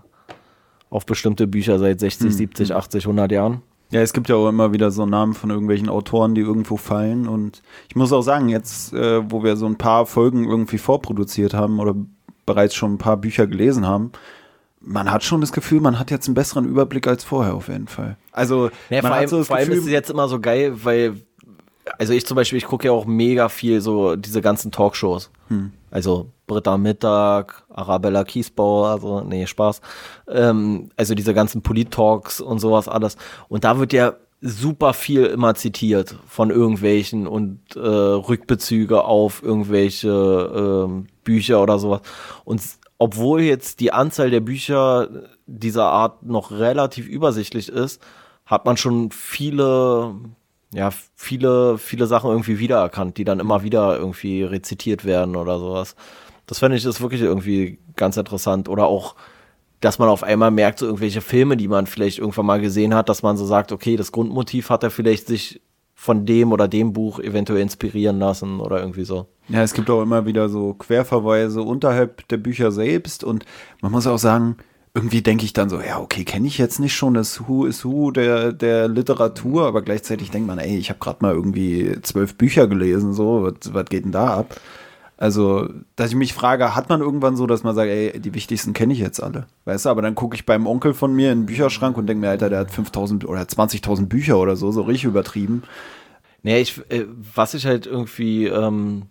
auf 0.89 1.05
bestimmte 1.05 1.47
Bücher 1.47 1.79
seit 1.79 1.99
60, 1.99 2.33
70, 2.35 2.75
80, 2.75 3.03
100 3.05 3.31
Jahren? 3.31 3.61
Ja, 3.91 4.01
es 4.01 4.13
gibt 4.13 4.29
ja 4.29 4.35
auch 4.35 4.49
immer 4.49 4.71
wieder 4.71 4.91
so 4.91 5.05
Namen 5.05 5.33
von 5.33 5.49
irgendwelchen 5.49 5.89
Autoren, 5.89 6.35
die 6.35 6.41
irgendwo 6.41 6.77
fallen. 6.77 7.27
Und 7.27 7.63
ich 7.87 7.95
muss 7.95 8.13
auch 8.13 8.21
sagen, 8.21 8.49
jetzt, 8.49 8.93
äh, 8.93 9.31
wo 9.31 9.43
wir 9.43 9.57
so 9.57 9.65
ein 9.65 9.77
paar 9.77 10.05
Folgen 10.05 10.47
irgendwie 10.47 10.77
vorproduziert 10.77 11.55
haben 11.55 11.79
oder 11.79 11.95
bereits 12.45 12.75
schon 12.75 12.93
ein 12.93 12.97
paar 12.99 13.17
Bücher 13.17 13.47
gelesen 13.47 13.87
haben, 13.87 14.11
man 14.81 15.11
hat 15.11 15.23
schon 15.23 15.41
das 15.41 15.51
Gefühl, 15.51 15.81
man 15.81 15.99
hat 15.99 16.11
jetzt 16.11 16.27
einen 16.27 16.35
besseren 16.35 16.65
Überblick 16.65 17.07
als 17.07 17.23
vorher 17.23 17.55
auf 17.55 17.67
jeden 17.67 17.87
Fall. 17.87 18.17
Also, 18.31 18.69
man 18.89 19.01
vor 19.01 19.11
allem, 19.11 19.27
so 19.27 19.43
vor 19.43 19.55
allem 19.55 19.67
Gefühl, 19.67 19.79
ist 19.79 19.85
es 19.87 19.91
jetzt 19.91 20.09
immer 20.09 20.27
so 20.27 20.39
geil, 20.39 20.73
weil, 20.83 21.15
also 21.97 22.13
ich 22.13 22.25
zum 22.25 22.35
Beispiel, 22.35 22.57
ich 22.57 22.65
gucke 22.65 22.87
ja 22.87 22.91
auch 22.91 23.05
mega 23.05 23.49
viel 23.49 23.81
so 23.81 24.15
diese 24.15 24.41
ganzen 24.41 24.71
Talkshows. 24.71 25.31
Hm. 25.47 25.71
Also 25.91 26.31
Britta 26.47 26.77
Mittag, 26.77 27.63
Arabella 27.69 28.23
Kiesbauer, 28.23 28.89
also 28.89 29.21
nee, 29.21 29.47
Spaß. 29.47 29.81
Ähm, 30.27 30.89
also 30.95 31.15
diese 31.15 31.33
ganzen 31.33 31.61
Polit-Talks 31.61 32.41
und 32.41 32.59
sowas 32.59 32.87
alles. 32.87 33.17
Und 33.47 33.63
da 33.63 33.79
wird 33.79 33.93
ja 33.93 34.13
super 34.41 34.93
viel 34.93 35.25
immer 35.25 35.55
zitiert 35.55 36.15
von 36.27 36.49
irgendwelchen 36.49 37.27
und 37.27 37.59
äh, 37.75 37.79
Rückbezüge 37.79 39.03
auf 39.03 39.43
irgendwelche 39.43 40.85
ähm, 40.87 41.07
Bücher 41.23 41.61
oder 41.61 41.77
sowas. 41.77 42.01
Und 42.45 42.61
obwohl 42.97 43.41
jetzt 43.41 43.79
die 43.79 43.91
Anzahl 43.91 44.29
der 44.29 44.41
Bücher 44.41 45.09
dieser 45.45 45.85
Art 45.85 46.23
noch 46.23 46.51
relativ 46.51 47.07
übersichtlich 47.07 47.69
ist, 47.69 48.01
hat 48.45 48.65
man 48.65 48.77
schon 48.77 49.11
viele, 49.11 50.15
ja, 50.71 50.91
viele, 51.15 51.77
viele 51.77 52.05
Sachen 52.05 52.29
irgendwie 52.29 52.59
wiedererkannt, 52.59 53.17
die 53.17 53.23
dann 53.23 53.39
immer 53.39 53.63
wieder 53.63 53.97
irgendwie 53.97 54.43
rezitiert 54.43 55.03
werden 55.05 55.35
oder 55.35 55.59
sowas. 55.59 55.95
Das 56.45 56.59
fände 56.59 56.77
ich 56.77 56.85
ist 56.85 57.01
wirklich 57.01 57.21
irgendwie 57.21 57.79
ganz 57.95 58.17
interessant. 58.17 58.69
Oder 58.69 58.85
auch, 58.85 59.15
dass 59.81 59.99
man 59.99 60.09
auf 60.09 60.23
einmal 60.23 60.51
merkt, 60.51 60.79
so 60.79 60.85
irgendwelche 60.85 61.21
Filme, 61.21 61.57
die 61.57 61.67
man 61.67 61.87
vielleicht 61.87 62.19
irgendwann 62.19 62.45
mal 62.45 62.61
gesehen 62.61 62.93
hat, 62.93 63.09
dass 63.09 63.23
man 63.23 63.37
so 63.37 63.45
sagt, 63.45 63.71
okay, 63.71 63.95
das 63.95 64.11
Grundmotiv 64.11 64.69
hat 64.69 64.83
er 64.83 64.91
vielleicht 64.91 65.27
sich 65.27 65.61
von 65.95 66.25
dem 66.25 66.53
oder 66.53 66.67
dem 66.67 66.93
Buch 66.93 67.19
eventuell 67.19 67.61
inspirieren 67.61 68.19
lassen 68.19 68.61
oder 68.61 68.79
irgendwie 68.79 69.03
so. 69.03 69.27
Ja, 69.49 69.63
es 69.63 69.73
gibt 69.73 69.89
auch 69.89 70.01
immer 70.01 70.25
wieder 70.25 70.47
so 70.47 70.73
Querverweise 70.73 71.61
unterhalb 71.61 72.25
der 72.29 72.37
Bücher 72.37 72.71
selbst 72.71 73.23
und 73.23 73.45
man 73.81 73.91
muss 73.91 74.07
auch 74.07 74.17
sagen, 74.17 74.55
irgendwie 74.93 75.21
denke 75.21 75.45
ich 75.45 75.53
dann 75.53 75.69
so, 75.69 75.79
ja, 75.79 75.99
okay, 75.99 76.23
kenne 76.23 76.47
ich 76.47 76.57
jetzt 76.57 76.79
nicht 76.79 76.95
schon 76.95 77.13
das 77.13 77.47
Who 77.47 77.65
is 77.65 77.85
Who 77.85 78.11
der, 78.11 78.51
der 78.53 78.87
Literatur, 78.87 79.67
aber 79.67 79.81
gleichzeitig 79.81 80.31
denkt 80.31 80.47
man, 80.47 80.57
ey, 80.57 80.77
ich 80.77 80.89
habe 80.89 80.99
gerade 80.99 81.19
mal 81.21 81.33
irgendwie 81.33 81.95
zwölf 82.01 82.35
Bücher 82.35 82.67
gelesen, 82.67 83.13
so, 83.13 83.43
was, 83.43 83.73
was 83.73 83.85
geht 83.85 84.05
denn 84.05 84.11
da 84.11 84.37
ab? 84.37 84.59
Also, 85.17 85.67
dass 85.97 86.11
ich 86.11 86.15
mich 86.15 86.33
frage, 86.33 86.75
hat 86.75 86.87
man 86.87 87.01
irgendwann 87.01 87.35
so, 87.35 87.45
dass 87.45 87.63
man 87.63 87.75
sagt, 87.75 87.89
ey, 87.89 88.19
die 88.19 88.33
wichtigsten 88.33 88.71
kenne 88.71 88.93
ich 88.93 88.99
jetzt 88.99 89.21
alle? 89.21 89.47
Weißt 89.65 89.85
du, 89.85 89.89
aber 89.89 90.01
dann 90.01 90.15
gucke 90.15 90.35
ich 90.35 90.45
beim 90.45 90.65
Onkel 90.65 90.93
von 90.93 91.13
mir 91.13 91.33
in 91.33 91.41
den 91.41 91.45
Bücherschrank 91.45 91.97
und 91.97 92.07
denke 92.07 92.21
mir, 92.21 92.29
Alter, 92.29 92.49
der 92.49 92.59
hat 92.59 92.71
5000 92.71 93.27
oder 93.27 93.41
20.000 93.41 94.05
Bücher 94.05 94.39
oder 94.39 94.55
so, 94.55 94.71
so 94.71 94.81
richtig 94.83 95.05
übertrieben. 95.05 95.63
Nee, 96.41 96.61
ich, 96.61 96.79
äh, 96.89 97.05
was 97.35 97.53
ich 97.53 97.65
halt 97.65 97.85
irgendwie 97.85 98.45
ähm, 98.47 99.07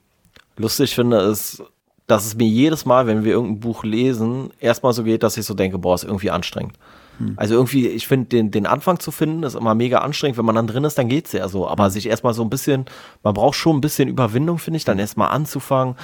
lustig 0.56 0.94
finde, 0.94 1.18
ist, 1.18 1.62
dass 2.08 2.26
es 2.26 2.34
mir 2.34 2.48
jedes 2.48 2.84
Mal, 2.86 3.06
wenn 3.06 3.22
wir 3.22 3.32
irgendein 3.32 3.60
Buch 3.60 3.84
lesen, 3.84 4.50
erstmal 4.58 4.92
so 4.92 5.04
geht, 5.04 5.22
dass 5.22 5.36
ich 5.36 5.46
so 5.46 5.54
denke, 5.54 5.78
boah, 5.78 5.94
ist 5.94 6.04
irgendwie 6.04 6.30
anstrengend. 6.30 6.74
Also 7.36 7.54
irgendwie, 7.54 7.88
ich 7.88 8.06
finde, 8.06 8.28
den, 8.28 8.50
den 8.50 8.66
Anfang 8.66 9.00
zu 9.00 9.10
finden, 9.10 9.42
ist 9.42 9.54
immer 9.54 9.74
mega 9.74 9.98
anstrengend. 9.98 10.38
Wenn 10.38 10.44
man 10.44 10.54
dann 10.54 10.66
drin 10.66 10.84
ist, 10.84 10.96
dann 10.98 11.08
geht's 11.08 11.32
ja 11.32 11.48
so. 11.48 11.68
Aber 11.68 11.90
sich 11.90 12.06
erstmal 12.06 12.32
so 12.32 12.42
ein 12.42 12.50
bisschen, 12.50 12.86
man 13.22 13.34
braucht 13.34 13.56
schon 13.56 13.76
ein 13.76 13.80
bisschen 13.80 14.08
Überwindung, 14.08 14.58
finde 14.58 14.78
ich, 14.78 14.84
dann 14.84 14.98
erstmal 14.98 15.30
anzufangen, 15.30 15.96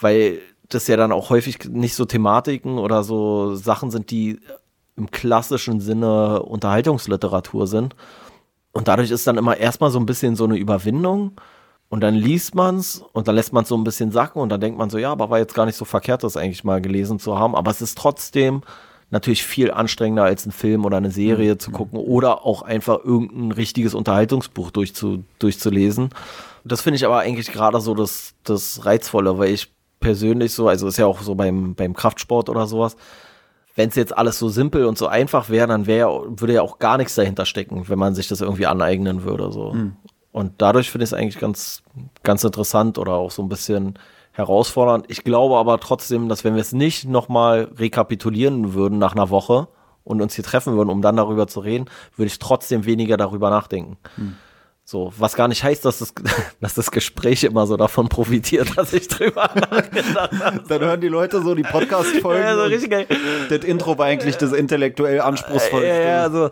weil 0.00 0.38
das 0.68 0.86
ja 0.86 0.96
dann 0.96 1.12
auch 1.12 1.30
häufig 1.30 1.58
nicht 1.68 1.94
so 1.94 2.04
Thematiken 2.04 2.78
oder 2.78 3.02
so 3.02 3.54
Sachen 3.56 3.90
sind, 3.90 4.10
die 4.10 4.38
im 4.96 5.10
klassischen 5.10 5.80
Sinne 5.80 6.42
Unterhaltungsliteratur 6.42 7.66
sind. 7.66 7.96
Und 8.72 8.86
dadurch 8.86 9.10
ist 9.10 9.26
dann 9.26 9.38
immer 9.38 9.56
erstmal 9.56 9.90
so 9.90 9.98
ein 9.98 10.06
bisschen 10.06 10.36
so 10.36 10.44
eine 10.44 10.58
Überwindung. 10.58 11.32
Und 11.90 12.00
dann 12.02 12.14
liest 12.14 12.54
man 12.54 12.76
es 12.76 13.02
und 13.12 13.26
dann 13.26 13.34
lässt 13.34 13.52
man 13.52 13.64
es 13.64 13.68
so 13.68 13.76
ein 13.76 13.82
bisschen 13.82 14.12
sacken 14.12 14.40
und 14.40 14.48
dann 14.48 14.60
denkt 14.60 14.78
man 14.78 14.90
so, 14.90 14.96
ja, 14.96 15.10
aber 15.10 15.28
war 15.28 15.40
jetzt 15.40 15.54
gar 15.54 15.66
nicht 15.66 15.74
so 15.74 15.84
verkehrt, 15.84 16.22
das 16.22 16.36
eigentlich 16.36 16.62
mal 16.62 16.80
gelesen 16.80 17.18
zu 17.18 17.36
haben. 17.36 17.56
Aber 17.56 17.68
es 17.68 17.82
ist 17.82 17.98
trotzdem 17.98 18.62
natürlich 19.10 19.42
viel 19.42 19.72
anstrengender 19.72 20.22
als 20.22 20.46
ein 20.46 20.52
Film 20.52 20.84
oder 20.84 20.98
eine 20.98 21.10
Serie 21.10 21.54
mhm. 21.54 21.58
zu 21.58 21.72
gucken 21.72 21.98
oder 21.98 22.46
auch 22.46 22.62
einfach 22.62 23.04
irgendein 23.04 23.50
richtiges 23.50 23.94
Unterhaltungsbuch 23.94 24.70
durchzu, 24.70 25.24
durchzulesen. 25.40 26.10
Das 26.64 26.80
finde 26.80 26.94
ich 26.94 27.04
aber 27.04 27.18
eigentlich 27.18 27.50
gerade 27.50 27.80
so 27.80 27.94
das, 27.94 28.34
das 28.44 28.86
Reizvolle, 28.86 29.36
weil 29.38 29.50
ich 29.50 29.72
persönlich 29.98 30.52
so, 30.54 30.68
also 30.68 30.86
ist 30.86 30.96
ja 30.96 31.06
auch 31.06 31.20
so 31.22 31.34
beim, 31.34 31.74
beim 31.74 31.94
Kraftsport 31.94 32.48
oder 32.48 32.68
sowas, 32.68 32.96
wenn 33.74 33.88
es 33.88 33.96
jetzt 33.96 34.16
alles 34.16 34.38
so 34.38 34.48
simpel 34.48 34.84
und 34.84 34.96
so 34.96 35.08
einfach 35.08 35.48
wäre, 35.48 35.66
dann 35.66 35.86
wär, 35.86 36.08
würde 36.08 36.54
ja 36.54 36.62
auch 36.62 36.78
gar 36.78 36.98
nichts 36.98 37.16
dahinter 37.16 37.46
stecken, 37.46 37.88
wenn 37.88 37.98
man 37.98 38.14
sich 38.14 38.28
das 38.28 38.40
irgendwie 38.40 38.66
aneignen 38.66 39.24
würde. 39.24 39.50
So. 39.50 39.72
Mhm. 39.72 39.96
Und 40.32 40.54
dadurch 40.58 40.90
finde 40.90 41.04
ich 41.04 41.10
es 41.10 41.14
eigentlich 41.14 41.38
ganz, 41.38 41.82
ganz 42.22 42.44
interessant 42.44 42.98
oder 42.98 43.14
auch 43.14 43.30
so 43.30 43.42
ein 43.42 43.48
bisschen 43.48 43.98
herausfordernd. 44.32 45.06
Ich 45.08 45.24
glaube 45.24 45.56
aber 45.56 45.80
trotzdem, 45.80 46.28
dass 46.28 46.44
wenn 46.44 46.54
wir 46.54 46.60
es 46.60 46.72
nicht 46.72 47.08
nochmal 47.08 47.70
rekapitulieren 47.76 48.74
würden 48.74 48.98
nach 48.98 49.12
einer 49.12 49.30
Woche 49.30 49.68
und 50.04 50.22
uns 50.22 50.34
hier 50.34 50.44
treffen 50.44 50.76
würden, 50.76 50.88
um 50.88 51.02
dann 51.02 51.16
darüber 51.16 51.46
zu 51.46 51.60
reden, 51.60 51.86
würde 52.16 52.28
ich 52.28 52.38
trotzdem 52.38 52.84
weniger 52.84 53.16
darüber 53.16 53.50
nachdenken. 53.50 53.96
Hm. 54.16 54.36
So, 54.84 55.12
was 55.18 55.36
gar 55.36 55.46
nicht 55.46 55.62
heißt, 55.62 55.84
dass 55.84 56.00
das, 56.00 56.14
dass 56.60 56.74
das 56.74 56.90
Gespräch 56.90 57.44
immer 57.44 57.66
so 57.66 57.76
davon 57.76 58.08
profitiert, 58.08 58.70
dass 58.76 58.92
ich 58.92 59.08
drüber 59.08 59.50
nachgedacht 59.70 60.32
habe. 60.40 60.64
Dann 60.68 60.80
hören 60.80 61.00
die 61.00 61.08
Leute 61.08 61.42
so 61.42 61.54
die 61.54 61.62
Podcast-Folgen. 61.62 62.42
Ja, 62.42 62.56
so 62.56 62.64
richtig 62.64 62.90
geil. 62.90 63.06
Das 63.48 63.64
Intro 63.64 63.98
war 63.98 64.06
eigentlich 64.06 64.36
das 64.36 64.52
intellektuell 64.52 65.20
anspruchsvollste. 65.20 65.88
Ja, 65.88 66.00
ja, 66.00 66.22
also, 66.22 66.50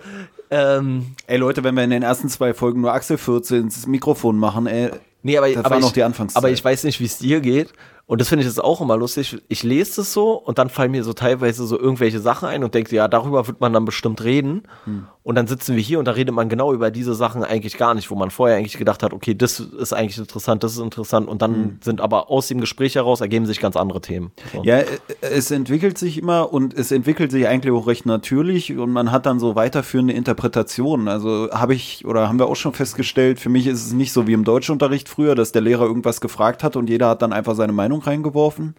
ähm, 0.50 1.14
ey 1.26 1.37
Leute, 1.37 1.64
wenn 1.64 1.74
wir 1.74 1.84
in 1.84 1.90
den 1.90 2.02
ersten 2.02 2.28
zwei 2.28 2.54
Folgen 2.54 2.80
nur 2.80 2.92
Axel 2.92 3.18
14 3.18 3.62
ins 3.62 3.87
Mikrofon 3.87 4.38
machen, 4.38 4.66
ey, 4.66 4.90
Nee, 5.22 5.37
aber, 5.37 5.48
das 5.48 5.64
aber, 5.64 5.70
war 5.70 5.80
noch 5.80 5.92
die 5.92 6.02
Anfangszeit. 6.02 6.42
aber 6.42 6.50
ich 6.50 6.64
weiß 6.64 6.84
nicht, 6.84 7.00
wie 7.00 7.04
es 7.04 7.18
dir 7.18 7.40
geht. 7.40 7.72
Und 8.06 8.22
das 8.22 8.30
finde 8.30 8.42
ich 8.42 8.46
jetzt 8.46 8.62
auch 8.62 8.80
immer 8.80 8.96
lustig. 8.96 9.37
Ich 9.48 9.62
lese 9.62 10.00
es 10.00 10.14
so 10.14 10.32
und 10.32 10.58
dann 10.58 10.70
fallen 10.70 10.92
mir 10.92 11.04
so 11.04 11.12
teilweise 11.12 11.66
so 11.66 11.78
irgendwelche 11.78 12.20
Sachen 12.20 12.48
ein 12.48 12.64
und 12.64 12.74
denke, 12.74 12.96
ja, 12.96 13.06
darüber 13.06 13.46
wird 13.46 13.61
man 13.61 13.74
dann 13.74 13.84
bestimmt 13.84 14.24
reden. 14.24 14.62
Hm. 14.84 15.06
Und 15.29 15.35
dann 15.35 15.47
sitzen 15.47 15.77
wir 15.77 15.83
hier 15.83 15.99
und 15.99 16.07
da 16.07 16.12
redet 16.12 16.35
man 16.35 16.49
genau 16.49 16.73
über 16.73 16.91
diese 16.91 17.14
Sachen 17.14 17.45
eigentlich 17.45 17.77
gar 17.77 17.93
nicht, 17.93 18.11
wo 18.11 18.14
man 18.14 18.31
vorher 18.31 18.57
eigentlich 18.57 18.79
gedacht 18.79 19.03
hat, 19.03 19.12
okay, 19.12 19.35
das 19.35 19.61
ist 19.61 19.93
eigentlich 19.93 20.17
interessant, 20.17 20.64
das 20.64 20.73
ist 20.73 20.79
interessant. 20.79 21.29
Und 21.29 21.43
dann 21.43 21.55
hm. 21.55 21.79
sind 21.83 22.01
aber 22.01 22.31
aus 22.31 22.49
dem 22.49 22.62
Gespräch 22.62 22.95
heraus 22.95 23.21
ergeben 23.21 23.45
sich 23.45 23.61
ganz 23.61 23.77
andere 23.77 24.01
Themen. 24.01 24.33
So. 24.55 24.62
Ja, 24.64 24.81
es 25.21 25.51
entwickelt 25.51 25.99
sich 25.99 26.17
immer 26.17 26.51
und 26.51 26.73
es 26.73 26.93
entwickelt 26.93 27.31
sich 27.31 27.47
eigentlich 27.47 27.75
auch 27.75 27.87
recht 27.87 28.07
natürlich 28.07 28.75
und 28.75 28.91
man 28.91 29.12
hat 29.12 29.27
dann 29.27 29.38
so 29.38 29.55
weiterführende 29.55 30.14
Interpretationen. 30.14 31.09
Also 31.09 31.51
habe 31.53 31.75
ich 31.75 32.07
oder 32.07 32.27
haben 32.27 32.38
wir 32.38 32.47
auch 32.47 32.57
schon 32.57 32.73
festgestellt, 32.73 33.38
für 33.38 33.51
mich 33.51 33.67
ist 33.67 33.85
es 33.85 33.93
nicht 33.93 34.14
so 34.14 34.27
wie 34.27 34.33
im 34.33 34.45
Deutschunterricht 34.45 35.11
früher, 35.11 35.35
dass 35.35 35.53
der 35.53 35.61
Lehrer 35.61 35.85
irgendwas 35.85 36.23
gefragt 36.23 36.64
hat 36.64 36.75
und 36.75 36.88
jeder 36.88 37.11
hat 37.11 37.21
dann 37.21 37.35
einfach 37.35 37.55
seine 37.55 37.75
Meinung 37.75 38.01
reingeworfen 38.01 38.77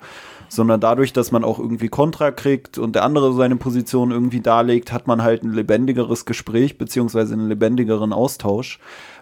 sondern 0.50 0.82
dadurch, 0.82 1.14
dass 1.14 1.32
man 1.32 1.44
auch 1.44 1.60
irgendwie 1.60 1.88
Kontra 1.88 2.32
kriegt 2.32 2.78
und 2.78 2.96
der 2.96 3.04
andere 3.04 3.34
seine 3.34 3.56
Position 3.56 4.12
irgendwie 4.12 4.42
darlegt, 4.42 4.92
hat 4.92 5.08
man 5.08 5.24
halt 5.24 5.44
ein 5.44 5.54
lebendigeres 5.54 6.26
Gespräch 6.26 6.78
beziehungsweise 6.78 7.34
einen 7.34 7.48
lebendigeren 7.48 8.12
Austausch. 8.12 8.80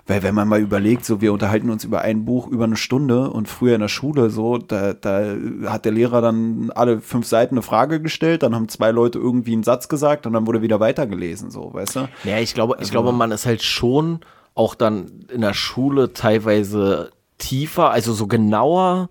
Weil 0.07 0.23
wenn 0.23 0.33
man 0.33 0.47
mal 0.47 0.61
überlegt, 0.61 1.03
so 1.03 1.19
wir 1.19 1.33
unterhalten 1.33 1.69
uns 1.69 1.83
über 1.83 1.99
ein 2.01 2.23
Buch 2.23 2.47
über 2.47 2.63
eine 2.63 2.77
Stunde 2.77 3.29
und 3.29 3.49
früher 3.49 3.75
in 3.75 3.81
der 3.81 3.89
Schule 3.89 4.29
so, 4.29 4.57
da, 4.57 4.93
da 4.93 5.35
hat 5.65 5.83
der 5.83 5.91
Lehrer 5.91 6.21
dann 6.21 6.71
alle 6.73 7.01
fünf 7.01 7.27
Seiten 7.27 7.55
eine 7.55 7.61
Frage 7.61 8.01
gestellt, 8.01 8.41
dann 8.43 8.55
haben 8.55 8.69
zwei 8.69 8.91
Leute 8.91 9.19
irgendwie 9.19 9.51
einen 9.51 9.63
Satz 9.63 9.89
gesagt 9.89 10.25
und 10.25 10.31
dann 10.31 10.47
wurde 10.47 10.61
wieder 10.61 10.79
weitergelesen, 10.79 11.51
so, 11.51 11.73
weißt 11.73 11.95
du? 11.97 12.09
Ja, 12.23 12.39
ich 12.39 12.53
glaube, 12.53 12.75
ich 12.75 12.79
also, 12.79 12.91
glaube, 12.91 13.11
man 13.11 13.31
ist 13.31 13.45
halt 13.45 13.63
schon 13.63 14.21
auch 14.55 14.75
dann 14.75 15.25
in 15.31 15.41
der 15.41 15.53
Schule 15.53 16.13
teilweise 16.13 17.11
tiefer, 17.37 17.91
also 17.91 18.13
so 18.13 18.27
genauer 18.27 19.09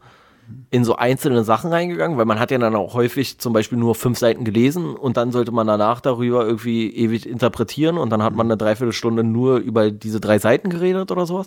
in 0.71 0.85
so 0.85 0.97
einzelne 0.97 1.45
Sachen 1.45 1.73
reingegangen, 1.73 2.19
weil 2.19 2.25
man 2.25 2.39
hat 2.39 2.51
ja 2.51 2.59
dann 2.59 2.75
auch 2.75 2.95
häufig 2.95 3.39
zum 3.39 3.53
Beispiel 3.53 3.79
nur 3.79 3.95
fünf 3.95 4.19
Seiten 4.19 4.45
gelesen 4.45 4.95
und 4.97 5.17
dann 5.17 5.33
sollte 5.33 5.53
man 5.53 5.67
danach 5.67 6.01
darüber 6.01 6.47
irgendwie 6.47 6.95
ewig 6.95 7.29
interpretieren 7.29 7.99
und 7.99 8.11
dann 8.11 8.23
hat 8.23 8.35
man 8.35 8.47
eine 8.47 8.57
Dreiviertelstunde 8.57 9.25
nur 9.25 9.57
über 9.59 9.91
diese 9.91 10.21
drei 10.21 10.39
Seiten 10.39 10.71
geredet 10.71 11.11
oder 11.11 11.27
sowas. 11.27 11.47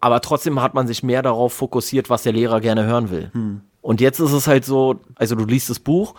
Aber 0.00 0.20
trotzdem 0.20 0.60
hat 0.62 0.74
man 0.74 0.86
sich 0.86 1.02
mehr 1.02 1.22
darauf 1.22 1.52
fokussiert, 1.52 2.10
was 2.10 2.22
der 2.22 2.32
Lehrer 2.32 2.60
gerne 2.60 2.84
hören 2.84 3.10
will. 3.10 3.30
Hm. 3.32 3.62
Und 3.80 4.00
jetzt 4.00 4.20
ist 4.20 4.32
es 4.32 4.46
halt 4.46 4.64
so, 4.64 5.00
also 5.14 5.34
du 5.34 5.44
liest 5.44 5.70
das 5.70 5.78
Buch 5.78 6.14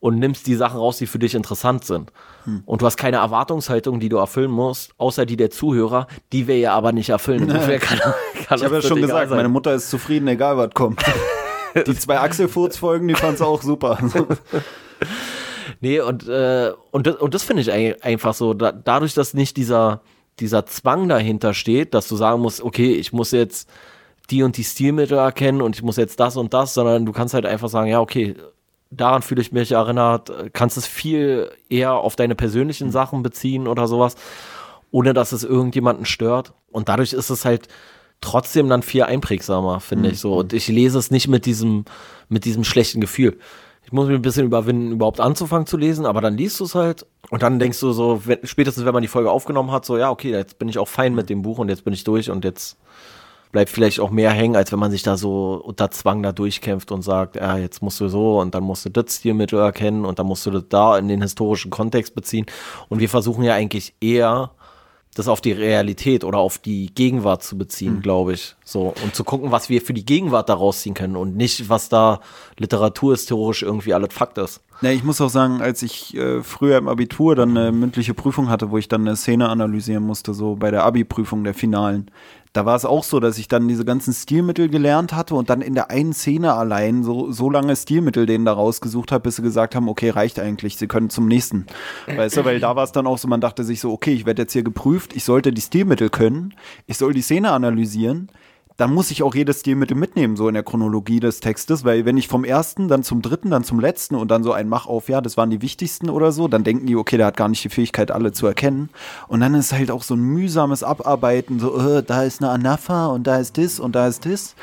und 0.00 0.18
nimmst 0.18 0.46
die 0.46 0.54
Sachen 0.54 0.78
raus, 0.78 0.96
die 0.96 1.06
für 1.06 1.18
dich 1.18 1.34
interessant 1.34 1.84
sind. 1.84 2.10
Hm. 2.44 2.62
Und 2.64 2.82
du 2.82 2.86
hast 2.86 2.96
keine 2.96 3.18
Erwartungshaltung, 3.18 4.00
die 4.00 4.08
du 4.08 4.16
erfüllen 4.16 4.50
musst, 4.50 4.92
außer 4.96 5.26
die 5.26 5.36
der 5.36 5.50
Zuhörer, 5.50 6.06
die 6.32 6.46
wir 6.46 6.58
ja 6.58 6.74
aber 6.74 6.92
nicht 6.92 7.10
erfüllen. 7.10 7.46
kann, 7.48 7.78
kann 7.78 8.58
ich 8.58 8.64
habe 8.64 8.76
ja 8.76 8.82
schon 8.82 9.00
gesagt, 9.00 9.28
sein. 9.28 9.36
meine 9.36 9.50
Mutter 9.50 9.74
ist 9.74 9.90
zufrieden, 9.90 10.26
egal 10.28 10.56
was 10.56 10.70
kommt. 10.72 11.02
die 11.86 11.94
zwei 11.94 12.18
Achselfurz-Folgen, 12.18 13.08
die 13.08 13.14
fand 13.14 13.38
sie 13.38 13.46
auch 13.46 13.62
super. 13.62 13.98
nee, 15.80 16.00
und, 16.00 16.26
äh, 16.28 16.72
und 16.90 17.06
das, 17.06 17.16
und 17.16 17.34
das 17.34 17.42
finde 17.42 17.62
ich 17.62 18.04
einfach 18.04 18.32
so, 18.32 18.54
da, 18.54 18.72
dadurch, 18.72 19.12
dass 19.12 19.34
nicht 19.34 19.58
dieser, 19.58 20.00
dieser 20.40 20.64
Zwang 20.64 21.08
dahinter 21.08 21.52
steht, 21.52 21.92
dass 21.92 22.08
du 22.08 22.16
sagen 22.16 22.40
musst, 22.40 22.62
okay, 22.62 22.94
ich 22.94 23.12
muss 23.12 23.32
jetzt 23.32 23.68
die 24.30 24.42
und 24.42 24.56
die 24.56 24.64
Stilmittel 24.64 25.18
erkennen 25.18 25.60
und 25.60 25.76
ich 25.76 25.82
muss 25.82 25.96
jetzt 25.96 26.20
das 26.20 26.36
und 26.36 26.54
das, 26.54 26.72
sondern 26.72 27.04
du 27.04 27.12
kannst 27.12 27.34
halt 27.34 27.44
einfach 27.44 27.68
sagen, 27.68 27.90
ja, 27.90 28.00
okay, 28.00 28.34
daran 28.90 29.22
fühle 29.22 29.40
ich 29.40 29.52
mich 29.52 29.72
erinnert, 29.72 30.32
kannst 30.52 30.76
es 30.76 30.86
viel 30.86 31.50
eher 31.68 31.94
auf 31.94 32.16
deine 32.16 32.34
persönlichen 32.34 32.88
mhm. 32.88 32.92
Sachen 32.92 33.22
beziehen 33.22 33.68
oder 33.68 33.86
sowas, 33.86 34.16
ohne 34.90 35.14
dass 35.14 35.32
es 35.32 35.44
irgendjemanden 35.44 36.04
stört. 36.04 36.52
Und 36.70 36.88
dadurch 36.88 37.12
ist 37.12 37.30
es 37.30 37.44
halt 37.44 37.68
trotzdem 38.20 38.68
dann 38.68 38.82
viel 38.82 39.04
einprägsamer, 39.04 39.80
finde 39.80 40.08
mhm. 40.08 40.14
ich 40.14 40.20
so. 40.20 40.36
Und 40.36 40.52
ich 40.52 40.68
lese 40.68 40.98
es 40.98 41.10
nicht 41.10 41.28
mit 41.28 41.46
diesem, 41.46 41.84
mit 42.28 42.44
diesem 42.44 42.64
schlechten 42.64 43.00
Gefühl. 43.00 43.38
Ich 43.84 43.92
muss 43.92 44.06
mich 44.06 44.16
ein 44.16 44.22
bisschen 44.22 44.46
überwinden, 44.46 44.92
überhaupt 44.92 45.20
anzufangen 45.20 45.66
zu 45.66 45.76
lesen, 45.76 46.06
aber 46.06 46.20
dann 46.20 46.36
liest 46.36 46.60
du 46.60 46.64
es 46.64 46.74
halt 46.74 47.06
und 47.30 47.42
dann 47.42 47.58
denkst 47.58 47.80
du 47.80 47.92
so, 47.92 48.20
spätestens 48.44 48.84
wenn 48.84 48.92
man 48.92 49.02
die 49.02 49.08
Folge 49.08 49.30
aufgenommen 49.30 49.72
hat, 49.72 49.84
so, 49.84 49.96
ja, 49.96 50.10
okay, 50.10 50.30
jetzt 50.30 50.58
bin 50.58 50.68
ich 50.68 50.78
auch 50.78 50.86
fein 50.86 51.14
mit 51.14 51.30
dem 51.30 51.42
Buch 51.42 51.58
und 51.58 51.68
jetzt 51.68 51.84
bin 51.84 51.94
ich 51.94 52.04
durch 52.04 52.30
und 52.30 52.44
jetzt 52.44 52.76
bleibt 53.52 53.70
vielleicht 53.70 54.00
auch 54.00 54.10
mehr 54.10 54.30
hängen, 54.30 54.56
als 54.56 54.72
wenn 54.72 54.78
man 54.78 54.90
sich 54.90 55.02
da 55.02 55.16
so 55.16 55.60
unter 55.64 55.90
Zwang 55.90 56.22
da 56.22 56.32
durchkämpft 56.32 56.92
und 56.92 57.02
sagt, 57.02 57.36
ja, 57.36 57.58
jetzt 57.58 57.82
musst 57.82 58.00
du 58.00 58.08
so 58.08 58.40
und 58.40 58.54
dann 58.54 58.62
musst 58.62 58.84
du 58.84 58.90
das 58.90 59.16
Stilmittel 59.16 59.58
erkennen 59.58 60.04
und 60.04 60.18
dann 60.18 60.26
musst 60.26 60.46
du 60.46 60.50
das 60.50 60.64
da 60.68 60.98
in 60.98 61.08
den 61.08 61.22
historischen 61.22 61.70
Kontext 61.70 62.14
beziehen. 62.14 62.46
Und 62.88 63.00
wir 63.00 63.08
versuchen 63.08 63.42
ja 63.42 63.54
eigentlich 63.54 63.94
eher, 64.00 64.52
das 65.14 65.26
auf 65.26 65.40
die 65.40 65.52
Realität 65.52 66.22
oder 66.22 66.38
auf 66.38 66.58
die 66.58 66.94
Gegenwart 66.94 67.42
zu 67.42 67.58
beziehen, 67.58 67.96
mhm. 67.96 68.02
glaube 68.02 68.34
ich. 68.34 68.54
So, 68.64 68.94
und 69.02 69.14
zu 69.14 69.24
gucken, 69.24 69.50
was 69.50 69.68
wir 69.68 69.82
für 69.82 69.92
die 69.92 70.04
Gegenwart 70.04 70.48
daraus 70.48 70.82
ziehen 70.82 70.94
können 70.94 71.16
und 71.16 71.36
nicht, 71.36 71.68
was 71.68 71.88
da 71.88 72.20
literaturhistorisch 72.58 73.62
irgendwie 73.62 73.94
alles 73.94 74.14
Fakt 74.14 74.38
ist. 74.38 74.60
Ja, 74.82 74.90
ich 74.90 75.04
muss 75.04 75.20
auch 75.20 75.28
sagen, 75.28 75.60
als 75.60 75.82
ich 75.82 76.16
äh, 76.16 76.42
früher 76.42 76.78
im 76.78 76.88
Abitur 76.88 77.36
dann 77.36 77.56
eine 77.56 77.70
mündliche 77.70 78.14
Prüfung 78.14 78.48
hatte, 78.48 78.70
wo 78.70 78.78
ich 78.78 78.88
dann 78.88 79.02
eine 79.02 79.14
Szene 79.14 79.50
analysieren 79.50 80.02
musste, 80.04 80.32
so 80.32 80.56
bei 80.56 80.70
der 80.70 80.84
Abi-Prüfung 80.84 81.44
der 81.44 81.52
Finalen, 81.52 82.10
da 82.52 82.66
war 82.66 82.74
es 82.74 82.84
auch 82.84 83.04
so, 83.04 83.20
dass 83.20 83.38
ich 83.38 83.46
dann 83.46 83.68
diese 83.68 83.84
ganzen 83.84 84.12
Stilmittel 84.12 84.68
gelernt 84.68 85.12
hatte 85.12 85.34
und 85.34 85.50
dann 85.50 85.60
in 85.60 85.74
der 85.74 85.90
einen 85.90 86.12
Szene 86.12 86.54
allein 86.54 87.04
so, 87.04 87.30
so 87.30 87.48
lange 87.48 87.76
Stilmittel 87.76 88.26
denen 88.26 88.44
da 88.44 88.52
rausgesucht 88.52 89.12
habe, 89.12 89.22
bis 89.24 89.36
sie 89.36 89.42
gesagt 89.42 89.76
haben, 89.76 89.88
okay, 89.88 90.10
reicht 90.10 90.40
eigentlich, 90.40 90.76
sie 90.76 90.88
können 90.88 91.10
zum 91.10 91.28
nächsten. 91.28 91.66
Weißt 92.06 92.38
du, 92.38 92.44
weil 92.44 92.58
da 92.58 92.74
war 92.74 92.84
es 92.84 92.92
dann 92.92 93.06
auch 93.06 93.18
so, 93.18 93.28
man 93.28 93.40
dachte 93.40 93.62
sich 93.62 93.80
so, 93.80 93.92
okay, 93.92 94.12
ich 94.12 94.26
werde 94.26 94.42
jetzt 94.42 94.52
hier 94.52 94.64
geprüft, 94.64 95.14
ich 95.14 95.24
sollte 95.24 95.52
die 95.52 95.60
Stilmittel 95.60 96.08
können, 96.08 96.54
ich 96.86 96.98
soll 96.98 97.12
die 97.12 97.22
Szene 97.22 97.52
analysieren, 97.52 98.30
dann 98.80 98.94
muss 98.94 99.10
ich 99.10 99.22
auch 99.22 99.34
jedes 99.34 99.60
Stilmittel 99.60 99.94
mitnehmen, 99.94 100.36
so 100.36 100.48
in 100.48 100.54
der 100.54 100.62
Chronologie 100.62 101.20
des 101.20 101.40
Textes, 101.40 101.84
weil 101.84 102.06
wenn 102.06 102.16
ich 102.16 102.28
vom 102.28 102.44
ersten, 102.44 102.88
dann 102.88 103.02
zum 103.02 103.20
dritten, 103.20 103.50
dann 103.50 103.62
zum 103.62 103.78
letzten 103.78 104.14
und 104.14 104.30
dann 104.30 104.42
so 104.42 104.52
ein 104.52 104.70
Mach 104.70 104.86
auf, 104.86 105.10
ja, 105.10 105.20
das 105.20 105.36
waren 105.36 105.50
die 105.50 105.60
wichtigsten 105.60 106.08
oder 106.08 106.32
so, 106.32 106.48
dann 106.48 106.64
denken 106.64 106.86
die, 106.86 106.96
okay, 106.96 107.18
der 107.18 107.26
hat 107.26 107.36
gar 107.36 107.48
nicht 107.48 107.62
die 107.62 107.68
Fähigkeit, 107.68 108.10
alle 108.10 108.32
zu 108.32 108.46
erkennen. 108.46 108.88
Und 109.28 109.40
dann 109.40 109.54
ist 109.54 109.74
halt 109.74 109.90
auch 109.90 110.02
so 110.02 110.14
ein 110.14 110.20
mühsames 110.20 110.82
Abarbeiten, 110.82 111.60
so, 111.60 111.76
äh, 111.78 112.02
da 112.02 112.22
ist 112.22 112.42
eine 112.42 112.50
Anapha 112.52 113.08
und 113.08 113.26
da 113.26 113.36
ist 113.36 113.58
das 113.58 113.80
und 113.80 113.94
da 113.94 114.06
ist 114.06 114.24
das. 114.24 114.54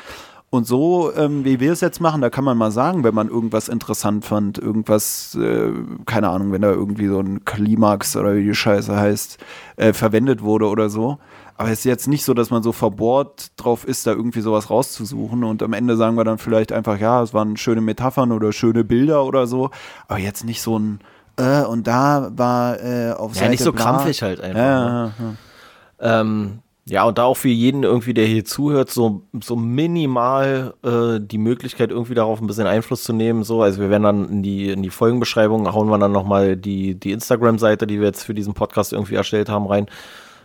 Und 0.50 0.66
so, 0.66 1.12
ähm, 1.14 1.44
wie 1.44 1.60
wir 1.60 1.72
es 1.72 1.80
jetzt 1.80 2.00
machen, 2.00 2.20
da 2.20 2.30
kann 2.30 2.42
man 2.42 2.58
mal 2.58 2.72
sagen, 2.72 3.04
wenn 3.04 3.14
man 3.14 3.28
irgendwas 3.28 3.68
interessant 3.68 4.24
fand, 4.24 4.58
irgendwas, 4.58 5.36
äh, 5.40 5.70
keine 6.06 6.30
Ahnung, 6.30 6.50
wenn 6.50 6.62
da 6.62 6.70
irgendwie 6.70 7.06
so 7.06 7.20
ein 7.20 7.44
Klimax 7.44 8.16
oder 8.16 8.34
wie 8.34 8.44
die 8.44 8.54
Scheiße 8.54 8.96
heißt, 8.96 9.38
äh, 9.76 9.92
verwendet 9.92 10.42
wurde 10.42 10.66
oder 10.66 10.88
so 10.90 11.18
aber 11.58 11.70
es 11.70 11.80
ist 11.80 11.84
jetzt 11.84 12.06
nicht 12.06 12.24
so, 12.24 12.34
dass 12.34 12.50
man 12.50 12.62
so 12.62 12.72
verbohrt 12.72 13.50
drauf 13.56 13.84
ist, 13.84 14.06
da 14.06 14.12
irgendwie 14.12 14.40
sowas 14.40 14.70
rauszusuchen. 14.70 15.42
Und 15.42 15.62
am 15.62 15.72
Ende 15.72 15.96
sagen 15.96 16.16
wir 16.16 16.24
dann 16.24 16.38
vielleicht 16.38 16.72
einfach, 16.72 16.98
ja, 16.98 17.20
es 17.22 17.34
waren 17.34 17.56
schöne 17.56 17.80
Metaphern 17.80 18.32
oder 18.32 18.52
schöne 18.52 18.84
Bilder 18.84 19.24
oder 19.24 19.46
so. 19.46 19.70
Aber 20.06 20.20
jetzt 20.20 20.44
nicht 20.44 20.62
so 20.62 20.78
ein, 20.78 21.00
äh, 21.36 21.62
und 21.62 21.86
da 21.86 22.30
war 22.34 22.80
äh, 22.80 23.12
auf 23.12 23.34
ja, 23.34 23.40
Seite 23.40 23.50
nicht 23.50 23.62
so 23.64 23.72
bla. 23.72 23.82
krampfig 23.82 24.22
halt 24.22 24.40
einfach. 24.40 24.58
Ja, 24.58 24.88
ne? 24.88 25.12
ja, 25.18 26.06
ja. 26.06 26.20
Ähm, 26.20 26.60
Ja, 26.88 27.04
und 27.04 27.18
da 27.18 27.24
auch 27.24 27.36
für 27.36 27.48
jeden 27.48 27.82
irgendwie, 27.82 28.14
der 28.14 28.24
hier 28.24 28.46
zuhört, 28.46 28.90
so, 28.90 29.22
so 29.42 29.56
minimal 29.56 30.74
äh, 30.82 31.20
die 31.20 31.36
Möglichkeit, 31.36 31.90
irgendwie 31.90 32.14
darauf 32.14 32.40
ein 32.40 32.46
bisschen 32.46 32.66
Einfluss 32.66 33.04
zu 33.04 33.12
nehmen. 33.12 33.44
So, 33.44 33.62
also 33.62 33.80
wir 33.80 33.90
werden 33.90 34.04
dann 34.04 34.28
in 34.28 34.42
die, 34.42 34.70
in 34.70 34.82
die 34.82 34.90
Folgenbeschreibung, 34.90 35.70
hauen 35.72 35.88
wir 35.88 35.98
dann 35.98 36.12
nochmal 36.12 36.56
die, 36.56 36.94
die 36.94 37.12
Instagram-Seite, 37.12 37.86
die 37.86 37.98
wir 38.00 38.06
jetzt 38.06 38.22
für 38.22 38.32
diesen 38.32 38.54
Podcast 38.54 38.94
irgendwie 38.94 39.16
erstellt 39.16 39.50
haben, 39.50 39.66
rein. 39.66 39.86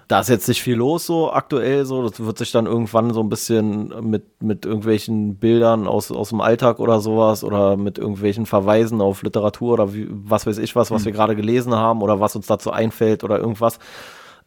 Da 0.08 0.20
ist 0.20 0.30
jetzt 0.30 0.48
nicht 0.48 0.62
viel 0.62 0.76
los, 0.76 1.06
so 1.06 1.32
aktuell 1.32 1.86
so. 1.86 2.08
Das 2.08 2.20
wird 2.20 2.38
sich 2.38 2.52
dann 2.52 2.66
irgendwann 2.66 3.14
so 3.14 3.22
ein 3.22 3.30
bisschen 3.30 3.94
mit, 4.10 4.42
mit 4.42 4.66
irgendwelchen 4.66 5.36
Bildern 5.38 5.88
aus, 5.88 6.12
aus 6.12 6.30
dem 6.30 6.42
Alltag 6.42 6.80
oder 6.80 7.00
sowas 7.00 7.44
oder 7.44 7.78
mit 7.78 7.98
irgendwelchen 7.98 8.46
Verweisen 8.46 9.02
auf 9.02 9.24
Literatur 9.24 9.74
oder 9.74 9.94
wie, 9.94 10.08
was 10.10 10.46
weiß 10.46 10.58
ich 10.58 10.76
was, 10.76 10.92
was 10.92 11.02
mhm. 11.02 11.06
wir 11.06 11.12
gerade 11.14 11.36
gelesen 11.36 11.76
haben 11.76 12.02
oder 12.02 12.20
was 12.20 12.36
uns 12.36 12.48
dazu 12.48 12.72
einfällt 12.72 13.24
oder 13.24 13.40
irgendwas, 13.40 13.80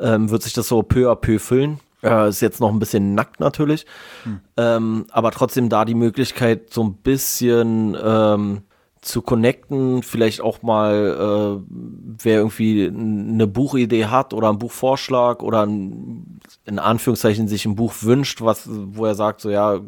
ähm, 0.00 0.30
wird 0.30 0.42
sich 0.42 0.52
das 0.52 0.68
so 0.68 0.82
peu 0.82 1.10
à 1.10 1.14
peu 1.14 1.38
füllen. 1.38 1.80
Äh, 2.02 2.28
ist 2.28 2.42
jetzt 2.42 2.60
noch 2.60 2.70
ein 2.70 2.78
bisschen 2.78 3.14
nackt 3.14 3.40
natürlich, 3.40 3.86
hm. 4.24 4.40
ähm, 4.58 5.06
aber 5.10 5.30
trotzdem 5.30 5.70
da 5.70 5.86
die 5.86 5.94
Möglichkeit, 5.94 6.72
so 6.72 6.84
ein 6.84 6.94
bisschen 6.94 7.96
ähm, 8.00 8.62
zu 9.06 9.22
connecten, 9.22 10.02
vielleicht 10.02 10.40
auch 10.40 10.62
mal, 10.62 11.60
äh, 11.60 11.74
wer 12.22 12.38
irgendwie 12.38 12.86
eine 12.86 13.46
Buchidee 13.46 14.06
hat 14.06 14.34
oder 14.34 14.48
einen 14.48 14.58
Buchvorschlag 14.58 15.42
oder 15.42 15.64
ein, 15.64 16.40
in 16.64 16.78
Anführungszeichen 16.78 17.48
sich 17.48 17.64
ein 17.66 17.76
Buch 17.76 17.94
wünscht, 18.00 18.42
was, 18.42 18.68
wo 18.68 19.06
er 19.06 19.14
sagt, 19.14 19.40
so 19.40 19.50
ja, 19.50 19.80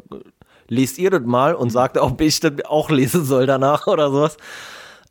lest 0.69 0.97
ihr 0.97 1.09
das 1.11 1.23
mal 1.23 1.53
und 1.53 1.69
sagt, 1.69 1.97
ob 1.97 2.21
ich 2.21 2.39
das 2.39 2.53
auch 2.65 2.89
lesen 2.89 3.25
soll 3.25 3.45
danach 3.45 3.87
oder 3.87 4.09
sowas. 4.09 4.37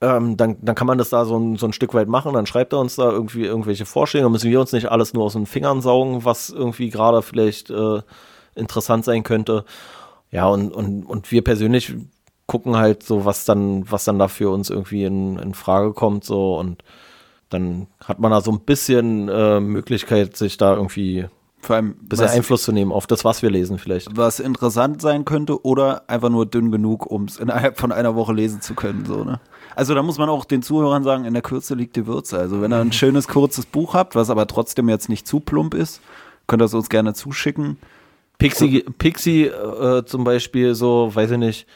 Ähm, 0.00 0.36
dann, 0.36 0.56
dann 0.62 0.76
kann 0.76 0.86
man 0.86 0.98
das 0.98 1.10
da 1.10 1.24
so 1.24 1.36
ein, 1.36 1.56
so 1.56 1.66
ein 1.66 1.72
Stück 1.72 1.92
weit 1.92 2.08
machen. 2.08 2.32
Dann 2.32 2.46
schreibt 2.46 2.72
er 2.72 2.78
uns 2.78 2.96
da 2.96 3.10
irgendwie 3.10 3.44
irgendwelche 3.44 3.84
Vorschläge. 3.84 4.22
Dann 4.22 4.32
müssen 4.32 4.50
wir 4.50 4.60
uns 4.60 4.72
nicht 4.72 4.90
alles 4.90 5.12
nur 5.12 5.24
aus 5.24 5.32
den 5.32 5.46
Fingern 5.46 5.80
saugen, 5.82 6.24
was 6.24 6.50
irgendwie 6.50 6.88
gerade 6.88 7.20
vielleicht 7.20 7.70
äh, 7.70 8.00
interessant 8.54 9.04
sein 9.04 9.24
könnte. 9.24 9.64
Ja, 10.30 10.46
und, 10.46 10.72
und, 10.72 11.04
und 11.04 11.32
wir 11.32 11.42
persönlich 11.42 11.94
gucken 12.48 12.76
halt 12.76 13.04
so, 13.04 13.24
was 13.24 13.44
dann, 13.44 13.88
was 13.88 14.04
dann 14.04 14.18
da 14.18 14.26
für 14.26 14.50
uns 14.50 14.70
irgendwie 14.70 15.04
in, 15.04 15.38
in 15.38 15.54
Frage 15.54 15.92
kommt, 15.92 16.24
so 16.24 16.58
und 16.58 16.82
dann 17.50 17.86
hat 18.04 18.18
man 18.18 18.32
da 18.32 18.40
so 18.40 18.50
ein 18.50 18.60
bisschen 18.60 19.28
äh, 19.28 19.60
Möglichkeit, 19.60 20.36
sich 20.36 20.56
da 20.56 20.74
irgendwie 20.74 21.26
vor 21.60 21.76
allem 21.76 21.96
ein 22.00 22.08
bisschen 22.08 22.28
Einfluss 22.28 22.62
zu 22.62 22.72
nehmen 22.72 22.92
auf 22.92 23.06
das, 23.06 23.24
was 23.24 23.42
wir 23.42 23.50
lesen, 23.50 23.78
vielleicht. 23.78 24.16
Was 24.16 24.40
interessant 24.40 25.02
sein 25.02 25.24
könnte 25.24 25.64
oder 25.64 26.08
einfach 26.08 26.30
nur 26.30 26.46
dünn 26.46 26.70
genug, 26.70 27.06
um 27.06 27.24
es 27.24 27.36
innerhalb 27.36 27.78
von 27.78 27.92
einer 27.92 28.14
Woche 28.14 28.32
lesen 28.32 28.60
zu 28.60 28.74
können, 28.74 29.04
so, 29.04 29.24
ne? 29.24 29.40
Also 29.74 29.94
da 29.94 30.02
muss 30.02 30.18
man 30.18 30.28
auch 30.28 30.44
den 30.44 30.62
Zuhörern 30.62 31.04
sagen, 31.04 31.24
in 31.24 31.34
der 31.34 31.42
Kürze 31.42 31.74
liegt 31.74 31.96
die 31.96 32.06
Würze. 32.06 32.38
Also 32.38 32.60
wenn 32.60 32.72
ihr 32.72 32.80
ein 32.80 32.92
schönes, 32.92 33.28
kurzes 33.28 33.66
Buch 33.66 33.94
habt, 33.94 34.16
was 34.16 34.30
aber 34.30 34.46
trotzdem 34.46 34.88
jetzt 34.88 35.08
nicht 35.08 35.26
zu 35.26 35.38
plump 35.38 35.74
ist, 35.74 36.00
könnt 36.46 36.62
ihr 36.62 36.66
es 36.66 36.74
uns 36.74 36.88
gerne 36.88 37.14
zuschicken. 37.14 37.76
Pixie, 38.38 38.84
Pixie 38.98 39.44
äh, 39.44 40.04
zum 40.04 40.24
Beispiel, 40.24 40.74
so, 40.74 41.14
weiß 41.14 41.32
ich 41.32 41.38
nicht, 41.38 41.66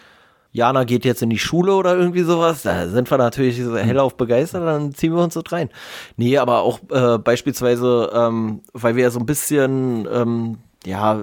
Jana 0.52 0.84
geht 0.84 1.04
jetzt 1.04 1.22
in 1.22 1.30
die 1.30 1.38
Schule 1.38 1.74
oder 1.74 1.96
irgendwie 1.96 2.22
sowas, 2.22 2.62
da 2.62 2.86
sind 2.88 3.10
wir 3.10 3.18
natürlich 3.18 3.58
hellauf 3.58 4.16
begeistert, 4.16 4.66
dann 4.66 4.94
ziehen 4.94 5.14
wir 5.14 5.22
uns 5.22 5.34
so 5.34 5.42
rein. 5.48 5.70
Nee, 6.16 6.36
aber 6.36 6.60
auch 6.60 6.80
äh, 6.90 7.18
beispielsweise, 7.18 8.10
ähm, 8.14 8.60
weil 8.74 8.94
wir 8.94 9.04
ja 9.04 9.10
so 9.10 9.18
ein 9.18 9.26
bisschen, 9.26 10.06
ähm, 10.12 10.58
ja, 10.84 11.22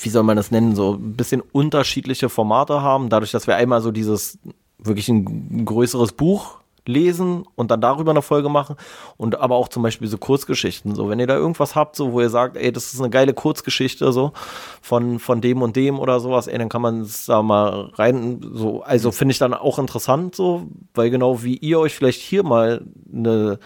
wie 0.00 0.08
soll 0.08 0.22
man 0.22 0.36
das 0.36 0.50
nennen, 0.50 0.76
so 0.76 0.94
ein 0.94 1.14
bisschen 1.14 1.40
unterschiedliche 1.40 2.28
Formate 2.28 2.82
haben, 2.82 3.08
dadurch, 3.08 3.30
dass 3.30 3.46
wir 3.46 3.56
einmal 3.56 3.80
so 3.80 3.90
dieses 3.90 4.38
wirklich 4.78 5.08
ein 5.08 5.64
größeres 5.64 6.12
Buch 6.12 6.61
lesen 6.86 7.44
und 7.54 7.70
dann 7.70 7.80
darüber 7.80 8.10
eine 8.10 8.22
Folge 8.22 8.48
machen 8.48 8.76
und 9.16 9.38
aber 9.38 9.56
auch 9.56 9.68
zum 9.68 9.82
Beispiel 9.82 10.08
so 10.08 10.18
Kurzgeschichten. 10.18 10.94
So, 10.94 11.08
wenn 11.08 11.20
ihr 11.20 11.26
da 11.26 11.36
irgendwas 11.36 11.74
habt, 11.74 11.96
so 11.96 12.12
wo 12.12 12.20
ihr 12.20 12.30
sagt, 12.30 12.56
ey, 12.56 12.72
das 12.72 12.92
ist 12.92 13.00
eine 13.00 13.10
geile 13.10 13.34
Kurzgeschichte, 13.34 14.12
so 14.12 14.32
von, 14.80 15.18
von 15.18 15.40
dem 15.40 15.62
und 15.62 15.76
dem 15.76 15.98
oder 15.98 16.20
sowas, 16.20 16.46
ey, 16.46 16.58
dann 16.58 16.68
kann 16.68 16.82
man 16.82 17.02
es 17.02 17.26
da 17.26 17.42
mal 17.42 17.90
rein. 17.94 18.40
So, 18.52 18.82
also 18.82 19.12
finde 19.12 19.32
ich 19.32 19.38
dann 19.38 19.54
auch 19.54 19.78
interessant, 19.78 20.34
so, 20.34 20.68
weil 20.94 21.10
genau 21.10 21.42
wie 21.42 21.56
ihr 21.56 21.78
euch 21.78 21.94
vielleicht 21.94 22.20
hier 22.20 22.42
mal 22.42 22.84
eine 23.12 23.58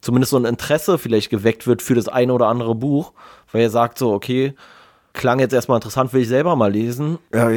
zumindest 0.00 0.30
so 0.30 0.38
ein 0.38 0.44
Interesse 0.44 0.98
vielleicht 0.98 1.30
geweckt 1.30 1.66
wird 1.66 1.82
für 1.82 1.94
das 1.94 2.08
eine 2.08 2.32
oder 2.32 2.46
andere 2.46 2.74
Buch, 2.74 3.12
weil 3.52 3.62
ihr 3.62 3.70
sagt 3.70 3.98
so, 3.98 4.12
okay, 4.12 4.54
klang 5.12 5.40
jetzt 5.40 5.52
erstmal 5.52 5.76
interessant, 5.78 6.12
will 6.12 6.22
ich 6.22 6.28
selber 6.28 6.56
mal 6.56 6.70
lesen. 6.70 7.18
Ja, 7.34 7.50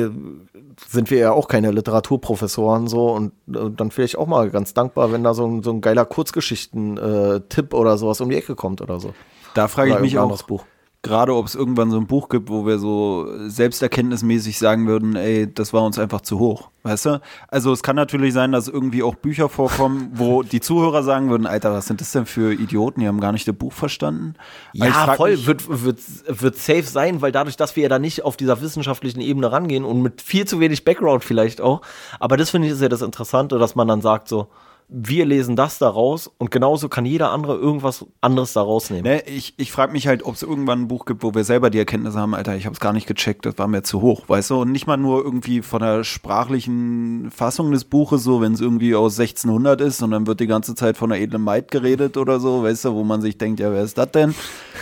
sind 0.87 1.11
wir 1.11 1.17
ja 1.17 1.31
auch 1.31 1.47
keine 1.47 1.71
Literaturprofessoren 1.71 2.87
so 2.87 3.09
und, 3.11 3.33
und 3.47 3.79
dann 3.79 3.91
vielleicht 3.91 4.17
auch 4.17 4.27
mal 4.27 4.49
ganz 4.49 4.73
dankbar, 4.73 5.11
wenn 5.11 5.23
da 5.23 5.33
so 5.33 5.45
ein, 5.45 5.63
so 5.63 5.71
ein 5.71 5.81
geiler 5.81 6.05
Kurzgeschichten-Tipp 6.05 7.73
äh, 7.73 7.75
oder 7.75 7.97
sowas 7.97 8.21
um 8.21 8.29
die 8.29 8.35
Ecke 8.35 8.55
kommt 8.55 8.81
oder 8.81 8.99
so. 8.99 9.13
Da 9.53 9.67
frage 9.67 9.91
ich 9.91 9.99
mich 9.99 10.17
auch, 10.17 10.41
Buch 10.43 10.65
gerade 11.03 11.35
ob 11.35 11.47
es 11.47 11.55
irgendwann 11.55 11.89
so 11.89 11.97
ein 11.97 12.05
Buch 12.05 12.29
gibt, 12.29 12.49
wo 12.49 12.65
wir 12.65 12.77
so 12.77 13.27
selbsterkenntnismäßig 13.47 14.59
sagen 14.59 14.87
würden, 14.87 15.15
ey, 15.15 15.51
das 15.51 15.73
war 15.73 15.83
uns 15.83 15.97
einfach 15.97 16.21
zu 16.21 16.37
hoch, 16.37 16.69
weißt 16.83 17.05
du? 17.07 17.21
Also 17.47 17.71
es 17.71 17.81
kann 17.81 17.95
natürlich 17.95 18.33
sein, 18.33 18.51
dass 18.51 18.67
irgendwie 18.67 19.01
auch 19.01 19.15
Bücher 19.15 19.49
vorkommen, 19.49 20.11
wo 20.13 20.43
die 20.43 20.59
Zuhörer 20.59 21.01
sagen 21.01 21.31
würden, 21.31 21.47
Alter, 21.47 21.73
was 21.73 21.87
sind 21.87 22.01
das 22.01 22.11
denn 22.11 22.27
für 22.27 22.53
Idioten, 22.53 22.99
die 22.99 23.07
haben 23.07 23.19
gar 23.19 23.31
nicht 23.31 23.47
das 23.47 23.55
Buch 23.55 23.73
verstanden. 23.73 24.35
Ja, 24.73 25.15
voll, 25.15 25.31
mich, 25.31 25.47
wird, 25.47 25.63
wird, 25.67 25.99
wird 26.27 26.57
safe 26.57 26.83
sein, 26.83 27.21
weil 27.21 27.31
dadurch, 27.31 27.57
dass 27.57 27.75
wir 27.75 27.83
ja 27.83 27.89
da 27.89 27.97
nicht 27.97 28.23
auf 28.23 28.37
dieser 28.37 28.61
wissenschaftlichen 28.61 29.21
Ebene 29.21 29.51
rangehen 29.51 29.83
und 29.83 30.03
mit 30.03 30.21
viel 30.21 30.45
zu 30.45 30.59
wenig 30.59 30.85
Background 30.85 31.23
vielleicht 31.23 31.61
auch, 31.61 31.81
aber 32.19 32.37
das 32.37 32.51
finde 32.51 32.67
ich 32.67 32.73
ist 32.73 32.81
ja 32.81 32.89
das 32.89 33.01
Interessante, 33.01 33.57
dass 33.57 33.73
man 33.73 33.87
dann 33.87 34.01
sagt 34.01 34.27
so, 34.27 34.49
wir 34.93 35.25
lesen 35.25 35.56
das 35.56 35.77
daraus 35.77 36.30
und 36.38 36.51
genauso 36.51 36.89
kann 36.89 37.06
jeder 37.06 37.32
andere 37.32 37.56
irgendwas 37.56 38.06
anderes 38.19 38.51
daraus 38.51 38.89
nehmen. 38.89 39.04
Ne, 39.04 39.21
ich 39.25 39.54
ich 39.56 39.71
frage 39.71 39.93
mich 39.93 40.06
halt, 40.06 40.23
ob 40.23 40.36
es 40.36 40.43
irgendwann 40.43 40.82
ein 40.82 40.88
Buch 40.89 41.06
gibt, 41.06 41.23
wo 41.23 41.34
wir 41.34 41.45
selber 41.45 41.69
die 41.69 41.80
Erkenntnis 41.80 42.15
haben, 42.15 42.36
Alter, 42.36 42.58
ich 42.58 42.65
habe 42.65 42.73
es 42.73 42.82
gar 42.82 42.91
nicht 42.91 43.08
gecheckt, 43.08 43.45
das 43.45 43.58
war 43.58 43.69
mir 43.69 43.84
zu 43.84 44.01
hoch, 44.01 44.27
weißt 44.27 44.49
du? 44.49 44.62
Und 44.62 44.73
nicht 44.73 44.88
mal 44.88 44.97
nur 44.97 45.23
irgendwie 45.23 45.62
von 45.62 45.80
der 45.82 46.04
sprachlichen 46.04 47.32
Fassung 47.32 47.71
des 47.71 47.86
Buches, 47.86 48.23
so 48.23 48.41
wenn 48.41 48.51
es 48.51 48.60
irgendwie 48.60 48.93
aus 48.93 49.17
1600 49.17 49.80
ist 49.80 50.01
sondern 50.01 50.27
wird 50.27 50.41
die 50.41 50.47
ganze 50.47 50.75
Zeit 50.75 50.97
von 50.97 51.12
einer 51.12 51.21
edlen 51.21 51.41
Maid 51.41 51.71
geredet 51.71 52.17
oder 52.17 52.41
so, 52.41 52.63
weißt 52.63 52.86
du, 52.86 52.93
wo 52.93 53.04
man 53.06 53.21
sich 53.21 53.38
denkt, 53.38 53.62
ja, 53.62 53.71
wer 53.71 53.84
ist 53.84 53.97
das 53.97 54.12
denn? 54.12 54.36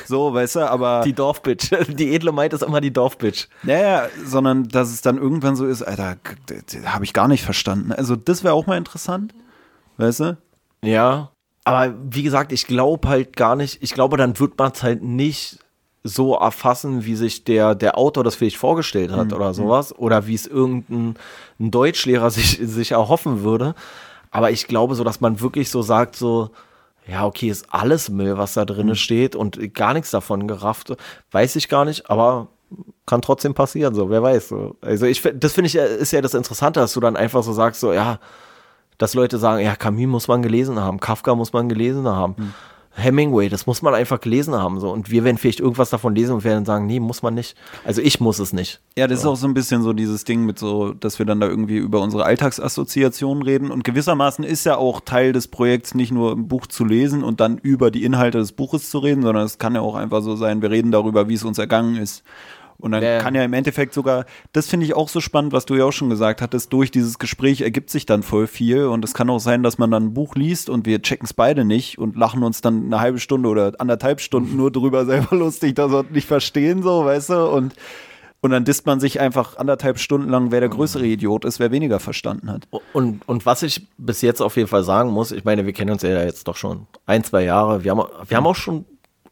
So, 0.07 0.33
weißt 0.33 0.55
du, 0.55 0.71
aber... 0.71 1.01
Die 1.05 1.13
Dorfbitch, 1.13 1.69
die 1.89 2.15
edle 2.15 2.31
Maid 2.31 2.53
ist 2.53 2.63
immer 2.63 2.81
die 2.81 2.91
Dorfbitch. 2.91 3.47
Naja, 3.61 4.07
sondern 4.25 4.63
dass 4.69 4.89
es 4.89 5.01
dann 5.01 5.17
irgendwann 5.17 5.55
so 5.55 5.67
ist, 5.67 5.83
Alter, 5.83 6.17
habe 6.85 7.03
ich 7.03 7.13
gar 7.13 7.27
nicht 7.27 7.43
verstanden. 7.43 7.91
Also 7.91 8.15
das 8.15 8.43
wäre 8.43 8.55
auch 8.55 8.65
mal 8.65 8.77
interessant 8.77 9.33
weißt 9.99 10.19
du? 10.21 10.37
Ja, 10.83 11.31
aber 11.63 11.93
wie 12.09 12.23
gesagt, 12.23 12.51
ich 12.51 12.65
glaube 12.65 13.07
halt 13.07 13.35
gar 13.35 13.55
nicht, 13.55 13.83
ich 13.83 13.93
glaube, 13.93 14.17
dann 14.17 14.39
wird 14.39 14.57
man 14.57 14.71
es 14.71 14.81
halt 14.81 15.03
nicht 15.03 15.59
so 16.03 16.33
erfassen, 16.35 17.05
wie 17.05 17.15
sich 17.15 17.43
der, 17.43 17.75
der 17.75 17.97
Autor 17.97 18.23
das 18.23 18.35
vielleicht 18.35 18.57
vorgestellt 18.57 19.11
hat 19.11 19.27
mhm. 19.27 19.33
oder 19.33 19.53
sowas. 19.53 19.95
Oder 19.97 20.27
wie 20.27 20.33
es 20.33 20.47
irgendein 20.47 21.15
Deutschlehrer 21.59 22.31
sich, 22.31 22.59
sich 22.61 22.91
erhoffen 22.91 23.43
würde. 23.43 23.75
Aber 24.31 24.51
ich 24.51 24.67
glaube 24.67 24.95
so, 24.95 25.03
dass 25.03 25.21
man 25.21 25.41
wirklich 25.41 25.69
so 25.69 25.81
sagt, 25.81 26.15
so, 26.15 26.51
ja, 27.07 27.25
okay, 27.25 27.49
ist 27.49 27.67
alles 27.69 28.09
Müll, 28.09 28.37
was 28.37 28.53
da 28.53 28.65
drin 28.65 28.87
mhm. 28.87 28.95
steht 28.95 29.35
und 29.35 29.73
gar 29.73 29.93
nichts 29.93 30.11
davon 30.11 30.47
gerafft. 30.47 30.95
Weiß 31.31 31.55
ich 31.55 31.67
gar 31.67 31.85
nicht, 31.85 32.09
aber 32.09 32.47
kann 33.05 33.21
trotzdem 33.21 33.53
passieren, 33.53 33.95
so, 33.95 34.09
wer 34.09 34.23
weiß. 34.23 34.49
So. 34.49 34.75
Also 34.81 35.05
ich, 35.05 35.21
das 35.35 35.53
finde 35.53 35.67
ich, 35.67 35.75
ist 35.75 36.11
ja 36.11 36.21
das 36.21 36.35
Interessante, 36.35 36.79
dass 36.79 36.93
du 36.93 36.99
dann 36.99 37.15
einfach 37.15 37.43
so 37.43 37.51
sagst, 37.51 37.81
so, 37.81 37.91
ja, 37.91 38.19
dass 38.99 39.15
Leute 39.15 39.39
sagen, 39.39 39.63
ja, 39.63 39.75
Camus 39.75 40.05
muss 40.05 40.27
man 40.27 40.43
gelesen 40.43 40.79
haben, 40.79 40.99
Kafka 40.99 41.33
muss 41.33 41.51
man 41.51 41.67
gelesen 41.67 42.07
haben. 42.07 42.35
Hm. 42.37 42.53
Hemingway, 42.99 43.49
das 43.49 43.65
muss 43.65 43.81
man 43.81 43.93
einfach 43.93 44.19
gelesen 44.19 44.55
haben. 44.55 44.79
So. 44.79 44.91
Und 44.91 45.09
wir 45.09 45.23
werden 45.23 45.37
vielleicht 45.37 45.59
irgendwas 45.59 45.89
davon 45.89 46.15
lesen 46.15 46.33
und 46.33 46.43
werden 46.43 46.65
sagen, 46.65 46.85
nee, 46.85 46.99
muss 46.99 47.21
man 47.21 47.33
nicht. 47.33 47.55
Also 47.85 48.01
ich 48.01 48.19
muss 48.19 48.39
es 48.39 48.51
nicht. 48.51 48.81
Ja, 48.97 49.07
das 49.07 49.21
so. 49.21 49.29
ist 49.29 49.37
auch 49.37 49.41
so 49.41 49.47
ein 49.47 49.53
bisschen 49.53 49.83
so 49.83 49.93
dieses 49.93 50.25
Ding 50.25 50.45
mit 50.45 50.59
so, 50.59 50.93
dass 50.93 51.17
wir 51.17 51.25
dann 51.25 51.39
da 51.39 51.47
irgendwie 51.47 51.77
über 51.77 52.01
unsere 52.01 52.25
Alltagsassoziationen 52.25 53.43
reden. 53.43 53.71
Und 53.71 53.83
gewissermaßen 53.83 54.43
ist 54.43 54.65
ja 54.65 54.75
auch 54.75 55.01
Teil 55.01 55.31
des 55.31 55.47
Projekts, 55.47 55.95
nicht 55.95 56.11
nur 56.11 56.33
ein 56.33 56.47
Buch 56.47 56.67
zu 56.67 56.83
lesen 56.83 57.23
und 57.23 57.39
dann 57.39 57.57
über 57.57 57.91
die 57.91 58.03
Inhalte 58.03 58.39
des 58.39 58.51
Buches 58.51 58.89
zu 58.89 58.99
reden, 58.99 59.21
sondern 59.21 59.45
es 59.45 59.57
kann 59.57 59.75
ja 59.75 59.81
auch 59.81 59.95
einfach 59.95 60.21
so 60.21 60.35
sein, 60.35 60.61
wir 60.61 60.71
reden 60.71 60.91
darüber, 60.91 61.29
wie 61.29 61.35
es 61.35 61.43
uns 61.43 61.57
ergangen 61.57 61.95
ist. 61.95 62.23
Und 62.79 62.91
dann 62.91 63.03
ja. 63.03 63.19
kann 63.19 63.35
ja 63.35 63.43
im 63.43 63.51
Endeffekt 63.53 63.93
sogar, 63.93 64.25
das 64.53 64.67
finde 64.67 64.85
ich 64.85 64.95
auch 64.95 65.09
so 65.09 65.19
spannend, 65.19 65.51
was 65.51 65.65
du 65.65 65.75
ja 65.75 65.83
auch 65.83 65.91
schon 65.91 66.09
gesagt 66.09 66.41
hattest, 66.41 66.71
durch 66.71 66.91
dieses 66.91 67.19
Gespräch 67.19 67.61
ergibt 67.61 67.89
sich 67.89 68.05
dann 68.05 68.23
voll 68.23 68.47
viel. 68.47 68.85
Und 68.85 69.03
es 69.03 69.13
kann 69.13 69.29
auch 69.29 69.39
sein, 69.39 69.63
dass 69.63 69.77
man 69.77 69.91
dann 69.91 70.07
ein 70.07 70.13
Buch 70.13 70.35
liest 70.35 70.69
und 70.69 70.85
wir 70.85 71.01
checken 71.01 71.25
es 71.25 71.33
beide 71.33 71.65
nicht 71.65 71.97
und 71.99 72.15
lachen 72.15 72.41
uns 72.41 72.61
dann 72.61 72.85
eine 72.85 73.01
halbe 73.01 73.19
Stunde 73.19 73.49
oder 73.49 73.73
anderthalb 73.79 74.21
Stunden 74.21 74.55
nur 74.55 74.71
drüber 74.71 75.05
selber 75.05 75.35
lustig, 75.35 75.75
dass 75.75 75.91
wir 75.91 76.05
nicht 76.09 76.27
verstehen, 76.27 76.81
so, 76.81 77.03
weißt 77.03 77.31
du? 77.31 77.49
Und 77.49 77.75
und 78.41 78.51
dann 78.51 78.63
disst 78.63 78.85
man 78.85 79.01
sich 79.01 79.19
einfach 79.19 79.57
anderthalb 79.57 79.99
Stunden 79.99 80.29
lang, 80.29 80.49
wer 80.51 80.61
der 80.61 80.69
größere 80.69 81.05
Idiot 81.05 81.43
ist, 81.43 81.59
wer 81.59 81.71
weniger 81.71 81.99
verstanden 81.99 82.49
hat. 82.49 82.69
Und, 82.93 83.27
und 83.27 83.45
was 83.45 83.63
ich 83.63 83.89
bis 83.97 84.21
jetzt 84.21 84.41
auf 84.41 84.55
jeden 84.55 84.69
Fall 84.69 84.83
sagen 84.83 85.11
muss, 85.11 85.33
ich 85.33 85.43
meine, 85.43 85.65
wir 85.65 85.73
kennen 85.73 85.91
uns 85.91 86.03
ja 86.03 86.23
jetzt 86.23 86.47
doch 86.47 86.55
schon 86.55 86.87
ein, 87.05 87.25
zwei 87.25 87.43
Jahre. 87.43 87.83
Wir 87.83 87.91
haben, 87.91 88.07
wir 88.29 88.37
haben 88.37 88.47
auch 88.47 88.55
schon 88.55 88.85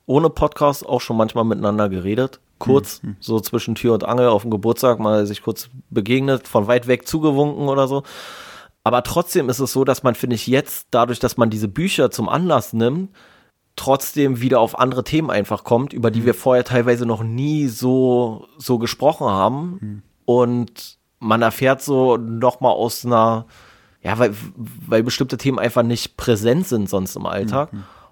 ohne 0.05 0.30
Podcast 0.30 0.86
auch 0.86 0.99
schon 0.99 1.15
manchmal 1.15 1.45
miteinander 1.45 1.88
geredet 1.88 2.41
kurz, 2.60 3.03
mhm. 3.03 3.18
so 3.20 3.39
zwischen 3.39 3.76
Tür 3.76 3.93
und 3.93 4.03
Angel 4.03 4.28
auf 4.28 4.43
dem 4.43 4.51
Geburtstag 4.51 4.99
mal 4.99 5.26
sich 5.26 5.41
kurz 5.41 5.70
begegnet, 5.89 6.47
von 6.47 6.68
weit 6.68 6.88
weg 6.88 7.08
zugewunken 7.08 7.70
oder 7.70 7.88
so. 7.88 8.03
Aber 8.84 9.03
trotzdem 9.03 9.49
ist 9.49 9.60
es 9.60 9.74
so, 9.74 9.84
dass 9.84 10.03
man, 10.03 10.16
finde 10.16 10.36
ich, 10.36 10.47
jetzt, 10.47 10.88
dadurch, 10.91 11.20
dass 11.20 11.36
man 11.36 11.49
diese 11.49 11.68
Bücher 11.68 12.10
zum 12.10 12.30
Anlass 12.30 12.72
nimmt, 12.74 13.10
trotzdem 13.76 14.41
wieder 14.41 14.60
auf 14.60 14.80
andere 14.80 15.03
Themen 15.03 15.30
einfach 15.30 15.64
kommt, 15.64 15.93
über 15.93 16.10
die 16.10 16.26
wir 16.26 16.34
vorher 16.34 16.64
teilweise 16.64 17.05
noch 17.05 17.22
nie 17.24 17.68
so, 17.68 18.47
so 18.58 18.80
gesprochen 18.80 19.28
haben. 19.28 20.03
Und 20.26 20.97
man 21.20 21.41
erfährt 21.41 21.82
so 21.82 22.18
nochmal 22.18 22.72
aus 22.72 23.05
einer, 23.05 23.45
ja, 24.01 24.18
weil, 24.20 24.34
weil 24.55 25.03
bestimmte 25.03 25.38
Themen 25.38 25.60
einfach 25.60 25.84
nicht 25.84 26.18
präsent 26.18 26.68
sind 26.68 26.89
sonst 26.89 27.16
im 27.16 27.26
Alltag. 27.26 27.70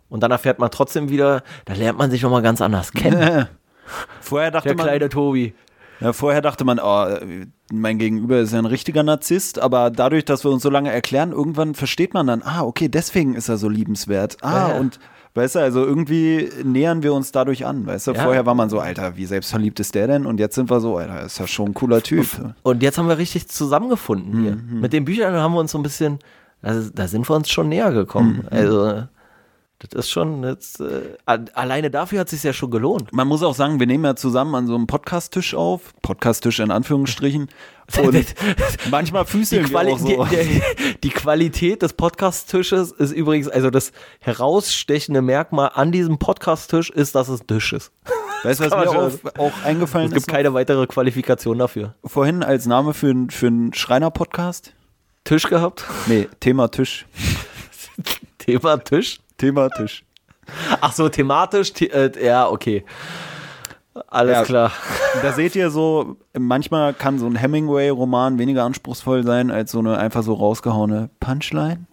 Und 0.09 0.21
dann 0.21 0.31
erfährt 0.31 0.59
man 0.59 0.71
trotzdem 0.71 1.09
wieder, 1.09 1.43
da 1.65 1.73
lernt 1.73 1.97
man 1.97 2.11
sich 2.11 2.21
nochmal 2.21 2.41
ganz 2.41 2.61
anders 2.61 2.91
kennen. 2.91 3.47
Vorher 4.21 4.51
dachte 4.51 4.69
Der 4.69 4.77
man, 4.77 4.85
kleine 4.85 5.09
Tobi. 5.09 5.53
Ja, 5.99 6.13
vorher 6.13 6.41
dachte 6.41 6.65
man, 6.65 6.79
oh, 6.79 7.05
mein 7.71 7.97
Gegenüber 7.97 8.39
ist 8.39 8.53
ja 8.53 8.59
ein 8.59 8.65
richtiger 8.65 9.03
Narzisst, 9.03 9.59
aber 9.59 9.89
dadurch, 9.89 10.25
dass 10.25 10.43
wir 10.43 10.51
uns 10.51 10.63
so 10.63 10.69
lange 10.69 10.91
erklären, 10.91 11.31
irgendwann 11.31 11.73
versteht 11.73 12.13
man 12.13 12.27
dann, 12.27 12.41
ah, 12.43 12.63
okay, 12.63 12.89
deswegen 12.89 13.35
ist 13.35 13.49
er 13.49 13.57
so 13.57 13.69
liebenswert. 13.69 14.37
Ah, 14.41 14.69
Ja, 14.69 14.77
und 14.77 14.99
weißt 15.35 15.55
du, 15.55 15.59
also 15.59 15.85
irgendwie 15.85 16.49
nähern 16.63 17.01
wir 17.01 17.13
uns 17.13 17.31
dadurch 17.31 17.65
an, 17.65 17.85
weißt 17.85 18.07
du? 18.07 18.11
Ja. 18.11 18.23
Vorher 18.23 18.45
war 18.45 18.55
man 18.55 18.69
so, 18.69 18.79
Alter, 18.79 19.15
wie 19.15 19.25
selbstverliebt 19.25 19.79
ist 19.79 19.95
der 19.95 20.07
denn? 20.07 20.25
Und 20.25 20.39
jetzt 20.39 20.55
sind 20.55 20.69
wir 20.69 20.79
so, 20.79 20.97
Alter, 20.97 21.23
ist 21.23 21.39
ja 21.39 21.47
schon 21.47 21.69
ein 21.69 21.73
cooler 21.73 22.01
Typ. 22.01 22.27
Und 22.63 22.83
jetzt 22.83 22.97
haben 22.97 23.07
wir 23.07 23.17
richtig 23.17 23.47
zusammengefunden 23.47 24.41
hier. 24.41 24.55
Mhm. 24.55 24.81
Mit 24.81 24.91
den 24.93 25.05
Büchern 25.05 25.33
haben 25.33 25.53
wir 25.53 25.59
uns 25.59 25.71
so 25.71 25.79
ein 25.79 25.83
bisschen, 25.83 26.19
da, 26.61 26.73
da 26.93 27.07
sind 27.07 27.29
wir 27.29 27.35
uns 27.35 27.49
schon 27.49 27.69
näher 27.69 27.91
gekommen. 27.91 28.41
Mhm. 28.43 28.47
Also, 28.57 29.03
das 29.89 30.05
ist 30.05 30.11
schon, 30.11 30.41
das, 30.41 30.79
äh, 30.79 31.15
alleine 31.25 31.89
dafür 31.91 32.19
hat 32.19 32.27
es 32.27 32.31
sich 32.31 32.43
ja 32.43 32.53
schon 32.53 32.71
gelohnt. 32.71 33.13
Man 33.13 33.27
muss 33.27 33.43
auch 33.43 33.55
sagen, 33.55 33.79
wir 33.79 33.87
nehmen 33.87 34.03
ja 34.05 34.15
zusammen 34.15 34.55
an 34.55 34.67
so 34.67 34.75
einem 34.75 34.87
Podcast-Tisch 34.87 35.53
auf, 35.55 35.93
Podcast-Tisch 36.01 36.59
in 36.59 36.71
Anführungsstrichen. 36.71 37.49
Und 38.01 38.33
manchmal 38.89 39.25
Die, 39.25 39.31
füßeln 39.31 39.63
wir 39.63 39.69
Quali 39.69 39.91
auch 39.91 39.99
so. 39.99 40.25
die, 40.25 40.35
die, 40.35 40.61
die 41.03 41.09
Qualität 41.09 41.81
des 41.81 41.93
Podcast-Tisches 41.93 42.91
ist 42.91 43.11
übrigens, 43.11 43.47
also 43.47 43.69
das 43.69 43.91
herausstechende 44.19 45.21
Merkmal 45.21 45.71
an 45.73 45.91
diesem 45.91 46.17
Podcast-Tisch 46.17 46.89
ist, 46.89 47.13
dass 47.15 47.27
es 47.29 47.41
Tisch 47.45 47.73
ist. 47.73 47.91
Weißt 48.43 48.59
du, 48.59 48.65
was 48.65 48.71
mir 48.93 49.21
man 49.21 49.37
auch, 49.37 49.63
eingefallen 49.63 50.07
Es 50.07 50.13
gibt 50.13 50.27
ist? 50.27 50.33
keine 50.33 50.53
weitere 50.53 50.87
Qualifikation 50.87 51.59
dafür. 51.59 51.95
Vorhin 52.03 52.43
als 52.43 52.65
Name 52.65 52.93
für, 52.93 53.13
für 53.29 53.47
einen 53.47 53.73
Schreiner-Podcast? 53.73 54.73
Tisch 55.23 55.43
gehabt? 55.47 55.83
Nee, 56.07 56.27
Thema 56.39 56.67
Tisch. 56.69 57.05
Thema 58.37 58.77
Tisch? 58.77 59.19
Thema 59.45 59.69
Tisch. 59.69 60.03
Ach 60.81 60.91
so, 60.93 61.09
thematisch, 61.09 61.73
the 61.75 61.89
äh, 61.89 62.11
ja, 62.25 62.47
okay. 62.49 62.83
Alles 64.07 64.33
Ja. 64.33 64.43
klar. 64.43 64.71
Da 65.21 65.31
seht 65.31 65.55
ihr 65.55 65.69
so, 65.69 66.17
manchmal 66.37 66.93
kann 66.93 67.17
so 67.17 67.25
ein 67.27 67.35
Hemingway-Roman 67.35 68.37
weniger 68.37 68.63
anspruchsvoll 68.63 69.23
sein 69.23 69.51
als 69.51 69.71
so 69.71 69.79
eine 69.79 69.97
einfach 69.97 70.21
so 70.23 70.33
rausgehauene 70.33 71.09
Punchline. 71.19 71.85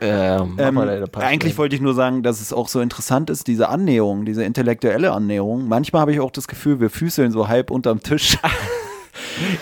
Ähm, 0.00 0.54
mach 0.56 0.64
Ähm, 0.66 0.74
Punchline. 0.74 1.10
eigentlich 1.20 1.58
wollte 1.58 1.76
ich 1.76 1.82
nur 1.82 1.94
sagen, 1.94 2.22
dass 2.22 2.40
es 2.40 2.52
auch 2.52 2.68
so 2.68 2.80
interessant 2.80 3.30
ist, 3.30 3.46
diese 3.46 3.68
Annäherung, 3.68 4.24
diese 4.24 4.42
intellektuelle 4.44 5.12
Annäherung. 5.12 5.68
Manchmal 5.68 6.00
habe 6.02 6.12
ich 6.12 6.20
auch 6.20 6.30
das 6.32 6.48
Gefühl, 6.48 6.80
wir 6.80 6.90
füßeln 6.90 7.30
so 7.32 7.48
halb 7.48 7.70
unterm 7.70 8.02
Tisch. 8.02 8.38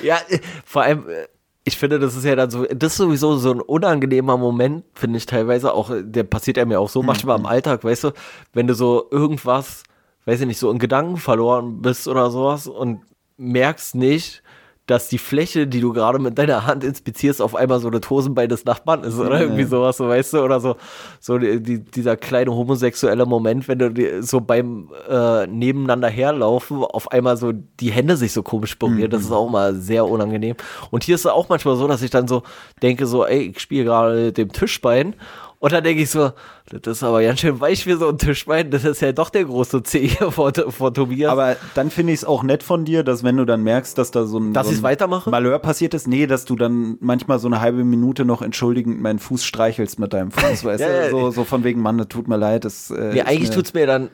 Ja, 0.02 0.16
äh, 0.28 0.38
vor 0.64 0.82
allem, 0.82 1.08
äh, 1.08 1.26
ich 1.64 1.76
finde, 1.76 1.98
das 1.98 2.16
ist 2.16 2.24
ja 2.24 2.36
dann 2.36 2.50
so, 2.50 2.64
das 2.64 2.92
ist 2.92 2.98
sowieso 2.98 3.36
so 3.36 3.52
ein 3.52 3.60
unangenehmer 3.60 4.36
Moment, 4.36 4.84
finde 4.94 5.18
ich 5.18 5.26
teilweise 5.26 5.74
auch, 5.74 5.90
der 6.00 6.24
passiert 6.24 6.56
ja 6.56 6.64
mir 6.64 6.80
auch 6.80 6.88
so 6.88 7.02
manchmal 7.02 7.38
im 7.38 7.46
Alltag, 7.46 7.84
weißt 7.84 8.04
du, 8.04 8.10
wenn 8.52 8.66
du 8.66 8.74
so 8.74 9.06
irgendwas, 9.10 9.82
weiß 10.24 10.40
ich 10.40 10.46
nicht, 10.46 10.58
so 10.58 10.70
in 10.70 10.78
Gedanken 10.78 11.18
verloren 11.18 11.82
bist 11.82 12.08
oder 12.08 12.30
sowas 12.30 12.66
und 12.66 13.02
merkst 13.36 13.94
nicht, 13.94 14.42
dass 14.90 15.08
die 15.08 15.18
Fläche, 15.18 15.68
die 15.68 15.80
du 15.80 15.92
gerade 15.92 16.18
mit 16.18 16.36
deiner 16.36 16.66
Hand 16.66 16.82
inspizierst, 16.82 17.40
auf 17.40 17.54
einmal 17.54 17.78
so 17.78 17.90
das 17.90 18.10
Hosenbein 18.10 18.48
des 18.48 18.64
Nachbarn 18.64 19.04
ist 19.04 19.18
oder 19.18 19.36
Ja, 19.36 19.42
irgendwie 19.42 19.62
ja. 19.62 19.68
sowas, 19.68 19.96
so 19.96 20.08
weißt 20.08 20.32
du, 20.32 20.40
oder 20.40 20.58
so, 20.58 20.74
so 21.20 21.38
die, 21.38 21.62
die, 21.62 21.78
dieser 21.78 22.16
kleine 22.16 22.52
homosexuelle 22.52 23.24
Moment, 23.24 23.68
wenn 23.68 23.78
du 23.78 24.22
so 24.22 24.40
beim 24.40 24.90
äh, 25.08 25.46
nebeneinander 25.46 26.08
herlaufen, 26.08 26.78
auf 26.82 27.12
einmal 27.12 27.36
so 27.36 27.52
die 27.52 27.92
Hände 27.92 28.16
sich 28.16 28.32
so 28.32 28.42
komisch 28.42 28.78
berühren, 28.78 29.10
das 29.10 29.22
ist 29.22 29.32
auch 29.32 29.48
mal 29.48 29.76
sehr 29.76 30.06
unangenehm. 30.06 30.56
Und 30.90 31.04
hier 31.04 31.14
ist 31.14 31.24
es 31.24 31.30
auch 31.30 31.48
manchmal 31.48 31.76
so, 31.76 31.86
dass 31.86 32.02
ich 32.02 32.10
dann 32.10 32.26
so 32.26 32.42
denke, 32.82 33.06
so, 33.06 33.24
ey, 33.24 33.52
ich 33.54 33.60
spiele 33.60 33.84
gerade 33.84 34.32
dem 34.32 34.52
Tischbein 34.52 35.14
und 35.60 35.72
dann 35.72 35.84
denke 35.84 36.02
ich 36.02 36.10
so, 36.10 36.32
das 36.70 36.96
ist 36.96 37.02
aber 37.04 37.22
ganz 37.22 37.38
schön 37.40 37.60
weich 37.60 37.86
wie 37.86 37.92
so 37.92 38.08
ein 38.08 38.18
Tischbein, 38.18 38.70
das 38.72 38.84
ist 38.84 39.00
ja 39.02 39.12
doch 39.12 39.30
der 39.30 39.44
große 39.44 39.82
C 39.84 40.08
hier 40.08 40.32
vor, 40.32 40.52
vor 40.70 40.92
Tobias. 40.92 41.30
Aber 41.30 41.54
dann 41.74 41.90
finde 41.90 42.12
ich 42.12 42.20
es 42.20 42.24
auch 42.24 42.42
nett 42.42 42.62
von 42.64 42.84
dir, 42.84 43.04
dass 43.04 43.22
wenn 43.22 43.36
du 43.36 43.44
dann 43.44 43.62
merkst, 43.62 43.96
dass 43.98 44.10
da 44.10 44.24
so 44.24 44.38
ein, 44.38 44.52
Dass 44.54 44.68
so 44.68 44.72
ein 44.74 44.82
weitermache? 44.82 45.30
Malheur 45.30 45.58
passiert 45.58 45.94
ist, 45.94 46.08
nee, 46.08 46.26
dass 46.26 46.44
du 46.46 46.56
dann 46.56 46.96
manchmal 47.00 47.38
so 47.38 47.46
eine 47.46 47.60
halbe 47.60 47.84
Minute 47.84 48.24
noch 48.24 48.42
entschuldigend 48.42 49.00
meinen 49.00 49.18
Fuß 49.20 49.44
streichelst 49.44 49.98
mit 49.98 50.12
deinem 50.12 50.30
Fuß, 50.32 50.64
weißt 50.64 50.80
Ja, 50.80 50.88
du? 50.88 50.94
ja, 51.04 51.10
So, 51.10 51.30
so 51.30 51.44
von 51.44 51.62
wegen, 51.62 51.80
Mann, 51.82 51.98
das 51.98 52.08
tut 52.08 52.26
mir 52.26 52.36
leid. 52.38 52.64
Das, 52.64 52.90
äh, 52.90 53.12
Nee, 53.12 53.22
eigentlich 53.22 53.50
mir- 53.50 53.54
tut's 53.56 53.74
mir 53.74 53.86
dann, 53.86 54.06
äh, 54.06 54.10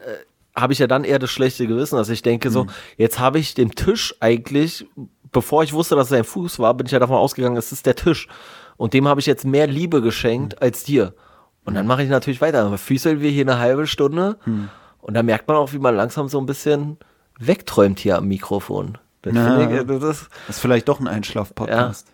habe 0.58 0.72
ich 0.72 0.78
ja 0.80 0.86
dann 0.86 1.04
eher 1.04 1.18
das 1.18 1.30
schlechte 1.30 1.66
Gewissen, 1.66 1.96
dass 1.96 2.08
ich 2.08 2.22
denke 2.22 2.50
so, 2.50 2.66
jetzt 2.96 3.18
habe 3.20 3.38
ich 3.38 3.54
dem 3.54 3.74
Tisch 3.74 4.14
eigentlich, 4.20 4.86
bevor 5.30 5.62
ich 5.62 5.72
wusste, 5.74 5.94
dass 5.96 6.04
es 6.06 6.10
sein 6.10 6.24
Fuß 6.24 6.58
war, 6.58 6.72
bin 6.74 6.86
ich 6.86 6.92
ja 6.92 6.98
davon 6.98 7.16
ausgegangen, 7.16 7.56
es 7.58 7.72
ist 7.72 7.84
der 7.86 7.94
Tisch. 7.94 8.26
Und 8.78 8.94
dem 8.94 9.06
habe 9.06 9.20
ich 9.20 9.26
jetzt 9.26 9.44
mehr 9.44 9.66
Liebe 9.66 10.00
geschenkt 10.02 10.60
als 10.62 10.82
dir. 10.82 11.14
Und 11.66 11.74
dann 11.74 11.86
mache 11.86 12.02
ich 12.02 12.08
natürlich 12.08 12.40
weiter. 12.40 12.62
Dann 12.64 12.78
füßeln 12.78 13.20
wir 13.20 13.30
hier 13.30 13.44
eine 13.44 13.58
halbe 13.58 13.86
Stunde. 13.86 14.38
Und 15.00 15.14
dann 15.14 15.26
merkt 15.26 15.46
man 15.48 15.56
auch, 15.58 15.72
wie 15.72 15.78
man 15.78 15.94
langsam 15.94 16.28
so 16.28 16.38
ein 16.38 16.46
bisschen 16.46 16.96
wegträumt 17.38 17.98
hier 18.00 18.16
am 18.18 18.26
Mikrofon. 18.28 18.96
Das 19.22 19.34
Ja. 19.34 19.56
finde 19.58 19.76
ich, 19.80 19.86
das 19.86 20.02
ist, 20.20 20.28
Das 20.46 20.56
ist 20.56 20.60
vielleicht 20.62 20.88
doch 20.88 21.00
ein 21.00 21.08
Einschlaf-Podcast. 21.08 22.06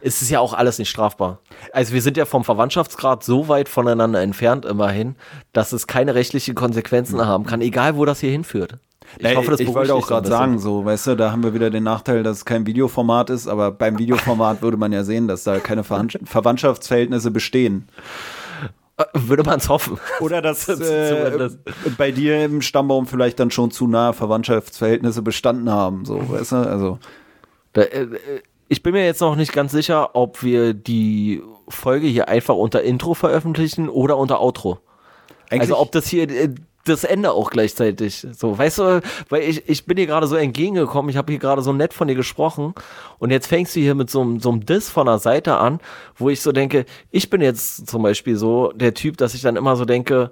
es 0.00 0.22
ist 0.22 0.30
ja 0.30 0.40
auch 0.40 0.54
alles 0.54 0.78
nicht 0.78 0.88
strafbar. 0.88 1.40
Also 1.72 1.92
wir 1.92 2.00
sind 2.02 2.16
ja 2.16 2.24
vom 2.24 2.44
Verwandtschaftsgrad 2.44 3.22
so 3.24 3.48
weit 3.48 3.68
voneinander 3.68 4.22
entfernt 4.22 4.64
immerhin, 4.64 5.16
dass 5.52 5.72
es 5.72 5.86
keine 5.86 6.14
rechtlichen 6.14 6.54
Konsequenzen 6.54 7.24
haben 7.26 7.44
kann, 7.44 7.60
egal 7.60 7.96
wo 7.96 8.04
das 8.04 8.20
hier 8.20 8.30
hinführt. 8.30 8.78
Ich 9.18 9.26
Ich, 9.26 9.36
hoffe, 9.36 9.50
das 9.50 9.60
ich 9.60 9.66
wollte 9.74 9.92
auch 9.94 10.06
gerade 10.06 10.28
sagen, 10.28 10.60
so, 10.60 10.84
weißt 10.84 11.08
du, 11.08 11.16
da 11.16 11.32
haben 11.32 11.42
wir 11.42 11.52
wieder 11.52 11.68
den 11.70 11.82
Nachteil, 11.82 12.22
dass 12.22 12.38
es 12.38 12.44
kein 12.44 12.64
Videoformat 12.66 13.28
ist, 13.30 13.48
aber 13.48 13.72
beim 13.72 13.98
Videoformat 13.98 14.62
würde 14.62 14.76
man 14.76 14.92
ja 14.92 15.02
sehen, 15.02 15.26
dass 15.26 15.42
da 15.42 15.58
keine 15.58 15.82
Verwandts- 15.82 16.18
Verwandtschaftsverhältnisse 16.24 17.30
bestehen. 17.32 17.88
Äh, 19.00 19.04
Würde 19.28 19.42
man 19.42 19.58
es 19.58 19.68
hoffen. 19.68 19.98
Oder 20.20 20.42
dass 20.42 20.68
äh, 20.68 21.50
bei 21.96 22.10
dir 22.10 22.44
im 22.44 22.62
Stammbaum 22.62 23.06
vielleicht 23.06 23.40
dann 23.40 23.50
schon 23.50 23.70
zu 23.70 23.86
nahe 23.86 24.12
Verwandtschaftsverhältnisse 24.12 25.22
bestanden 25.22 25.70
haben, 25.70 26.04
so, 26.04 26.30
weißt 26.30 26.52
du, 26.52 26.56
also. 26.56 26.98
Da, 27.72 27.82
äh, 27.82 28.02
äh, 28.02 28.18
ich 28.68 28.82
bin 28.82 28.92
mir 28.92 29.04
jetzt 29.04 29.20
noch 29.20 29.34
nicht 29.34 29.52
ganz 29.52 29.72
sicher, 29.72 30.14
ob 30.14 30.42
wir 30.42 30.74
die 30.74 31.42
Folge 31.68 32.06
hier 32.06 32.28
einfach 32.28 32.54
unter 32.54 32.82
Intro 32.82 33.14
veröffentlichen 33.14 33.88
oder 33.88 34.16
unter 34.16 34.40
Outro. 34.40 34.78
Eigentlich, 35.50 35.62
Also 35.62 35.78
ob 35.78 35.90
das 35.90 36.06
hier 36.06 36.30
äh, 36.30 36.54
das 36.84 37.04
Ende 37.04 37.32
auch 37.32 37.50
gleichzeitig. 37.50 38.26
So, 38.32 38.56
weißt 38.56 38.78
du, 38.78 39.02
weil 39.28 39.42
ich, 39.42 39.68
ich 39.68 39.84
bin 39.84 39.96
dir 39.96 40.06
gerade 40.06 40.26
so 40.26 40.36
entgegengekommen, 40.36 41.10
ich 41.10 41.16
habe 41.16 41.32
hier 41.32 41.38
gerade 41.40 41.62
so 41.62 41.72
nett 41.72 41.92
von 41.92 42.08
dir 42.08 42.14
gesprochen 42.14 42.74
und 43.18 43.30
jetzt 43.30 43.46
fängst 43.48 43.76
du 43.76 43.80
hier 43.80 43.94
mit 43.94 44.10
so, 44.10 44.20
einem- 44.22 44.40
so 44.40 44.50
einem 44.50 44.64
Diss 44.64 44.88
von 44.88 45.06
der 45.06 45.18
Seite 45.18 45.56
an, 45.58 45.80
wo 46.16 46.30
ich 46.30 46.40
so 46.40 46.52
denke, 46.52 46.86
ich 47.10 47.28
bin 47.30 47.40
jetzt 47.42 47.86
zum 47.86 48.02
Beispiel 48.02 48.36
so 48.36 48.72
der 48.74 48.94
Typ, 48.94 49.16
dass 49.18 49.34
ich 49.34 49.42
dann 49.42 49.56
immer 49.56 49.76
so 49.76 49.84
denke, 49.84 50.30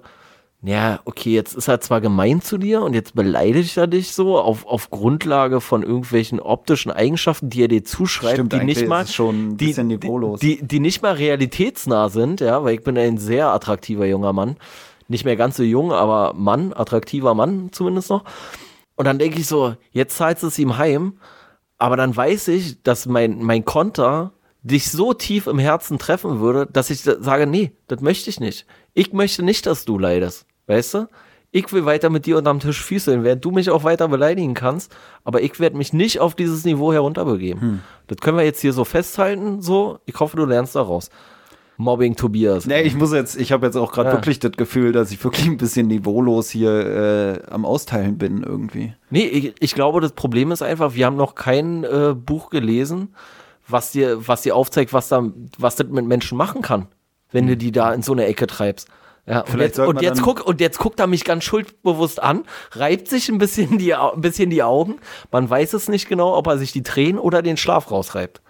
ja, 0.61 0.99
okay, 1.05 1.33
jetzt 1.33 1.53
ist 1.55 1.69
er 1.69 1.79
zwar 1.79 2.01
gemein 2.01 2.41
zu 2.41 2.57
dir 2.57 2.81
und 2.81 2.93
jetzt 2.93 3.15
beleidigt 3.15 3.77
er 3.77 3.87
dich 3.87 4.11
so 4.13 4.37
auf, 4.37 4.65
auf 4.65 4.89
Grundlage 4.89 5.61
von 5.61 5.83
irgendwelchen 5.83 6.41
optischen 6.41 6.91
Eigenschaften, 6.91 7.49
die 7.49 7.61
er 7.63 7.69
dir 7.69 7.85
zuschreibt, 7.85 8.33
Stimmt, 8.33 8.51
die 8.51 8.63
nicht 8.65 8.85
mal, 8.85 9.07
schon 9.07 9.55
die, 9.55 9.73
niveaulos. 9.81 10.41
Die, 10.41 10.59
die 10.61 10.81
nicht 10.81 11.01
mal 11.01 11.13
realitätsnah 11.13 12.09
sind, 12.09 12.41
ja, 12.41 12.61
weil 12.63 12.73
ich 12.75 12.83
bin 12.83 12.97
ein 12.97 13.17
sehr 13.17 13.47
attraktiver 13.53 14.05
junger 14.05 14.33
Mann. 14.33 14.57
Nicht 15.09 15.25
mehr 15.25 15.35
ganz 15.35 15.57
so 15.57 15.63
jung, 15.63 15.91
aber 15.91 16.33
Mann, 16.33 16.71
attraktiver 16.71 17.33
Mann 17.33 17.69
zumindest 17.73 18.09
noch. 18.09 18.23
Und 18.95 19.05
dann 19.05 19.19
denke 19.19 19.39
ich 19.39 19.47
so, 19.47 19.75
jetzt 19.91 20.15
zahlst 20.17 20.43
du 20.43 20.47
es 20.47 20.59
ihm 20.59 20.77
heim, 20.77 21.19
aber 21.77 21.97
dann 21.97 22.15
weiß 22.15 22.49
ich, 22.49 22.83
dass 22.83 23.05
mein, 23.07 23.41
mein 23.41 23.65
Konter 23.65 24.33
dich 24.61 24.91
so 24.91 25.13
tief 25.13 25.47
im 25.47 25.57
Herzen 25.57 25.97
treffen 25.97 26.39
würde, 26.39 26.67
dass 26.71 26.89
ich 26.89 27.01
sage, 27.01 27.47
nee, 27.47 27.71
das 27.87 28.01
möchte 28.01 28.29
ich 28.29 28.39
nicht. 28.39 28.65
Ich 28.93 29.13
möchte 29.13 29.43
nicht, 29.43 29.65
dass 29.65 29.85
du 29.85 29.97
leidest, 29.97 30.45
weißt 30.67 30.93
du? 30.93 31.07
Ich 31.51 31.73
will 31.73 31.85
weiter 31.85 32.11
mit 32.11 32.27
dir 32.27 32.37
unterm 32.37 32.59
Tisch 32.59 32.83
füßeln, 32.83 33.23
während 33.23 33.43
du 33.43 33.49
mich 33.49 33.71
auch 33.71 33.83
weiter 33.83 34.07
beleidigen 34.09 34.53
kannst, 34.53 34.95
aber 35.23 35.41
ich 35.41 35.59
werde 35.59 35.77
mich 35.77 35.93
nicht 35.93 36.19
auf 36.19 36.35
dieses 36.35 36.63
Niveau 36.63 36.93
herunterbegeben. 36.93 37.61
Das 38.05 38.17
können 38.19 38.37
wir 38.37 38.45
jetzt 38.45 38.61
hier 38.61 38.73
so 38.73 38.85
festhalten, 38.85 39.61
so. 39.61 39.97
Ich 40.05 40.19
hoffe, 40.19 40.37
du 40.37 40.45
lernst 40.45 40.75
daraus. 40.75 41.09
Mobbing 41.79 42.17
Tobias. 42.17 42.65
Nee, 42.65 42.81
ich 42.81 42.93
muss 42.93 43.13
jetzt, 43.13 43.39
ich 43.39 43.53
habe 43.53 43.65
jetzt 43.65 43.77
auch 43.77 43.93
gerade 43.93 44.09
Ja. 44.09 44.15
wirklich 44.15 44.37
das 44.39 44.51
Gefühl, 44.51 44.91
dass 44.91 45.11
ich 45.11 45.23
wirklich 45.23 45.47
ein 45.47 45.55
bisschen 45.55 45.87
niveaulos 45.87 46.49
hier 46.49 46.71
äh, 47.47 47.51
am 47.51 47.65
Austeilen 47.65 48.17
bin 48.17 48.43
irgendwie. 48.43 48.93
Nee, 49.09 49.23
ich, 49.23 49.53
ich 49.61 49.75
glaube, 49.75 50.01
das 50.01 50.11
Problem 50.11 50.51
ist 50.51 50.61
einfach, 50.61 50.93
wir 50.95 51.05
haben 51.05 51.15
noch 51.15 51.35
kein 51.35 51.85
äh, 51.85 52.13
Buch 52.13 52.49
gelesen, 52.49 53.15
was 53.65 53.91
dir, 53.91 54.27
was 54.27 54.41
dir 54.41 54.57
aufzeigt, 54.57 54.91
was 54.91 55.07
da, 55.07 55.23
was 55.57 55.77
das 55.77 55.87
mit 55.87 56.05
Menschen 56.05 56.37
machen 56.37 56.61
kann, 56.61 56.87
wenn 57.31 57.47
du 57.47 57.55
die 57.55 57.71
da 57.71 57.93
in 57.93 58.01
so 58.01 58.11
eine 58.11 58.25
Ecke 58.25 58.45
treibst. 58.45 58.89
Ja, 59.25 59.39
und 59.41 59.49
Vielleicht 59.49 59.77
jetzt, 59.77 59.87
und 59.87 60.01
jetzt 60.01 60.21
guck, 60.21 60.45
und 60.45 60.59
jetzt 60.59 60.79
guckt 60.79 60.99
er 60.99 61.07
mich 61.07 61.23
ganz 61.23 61.45
schuldbewusst 61.45 62.21
an, 62.21 62.43
reibt 62.73 63.07
sich 63.07 63.29
ein 63.29 63.37
bisschen 63.37 63.77
die, 63.77 63.93
ein 63.93 64.19
bisschen 64.19 64.49
die 64.49 64.63
Augen. 64.63 64.95
Man 65.31 65.49
weiß 65.49 65.71
es 65.73 65.87
nicht 65.87 66.09
genau, 66.09 66.35
ob 66.35 66.47
er 66.47 66.57
sich 66.57 66.73
die 66.73 66.83
Tränen 66.83 67.19
oder 67.19 67.41
den 67.41 67.55
Schlaf 67.55 67.89
rausreibt. 67.89 68.41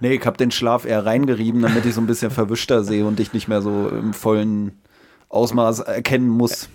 Nee, 0.00 0.14
ich 0.14 0.26
habe 0.26 0.36
den 0.36 0.50
Schlaf 0.50 0.84
eher 0.84 1.04
reingerieben, 1.06 1.62
damit 1.62 1.84
ich 1.86 1.94
so 1.94 2.00
ein 2.00 2.06
bisschen 2.06 2.30
verwischter 2.30 2.84
sehe 2.84 3.06
und 3.06 3.18
dich 3.18 3.32
nicht 3.32 3.48
mehr 3.48 3.62
so 3.62 3.88
im 3.88 4.12
vollen 4.12 4.72
Ausmaß 5.28 5.80
erkennen 5.80 6.28
muss. 6.28 6.68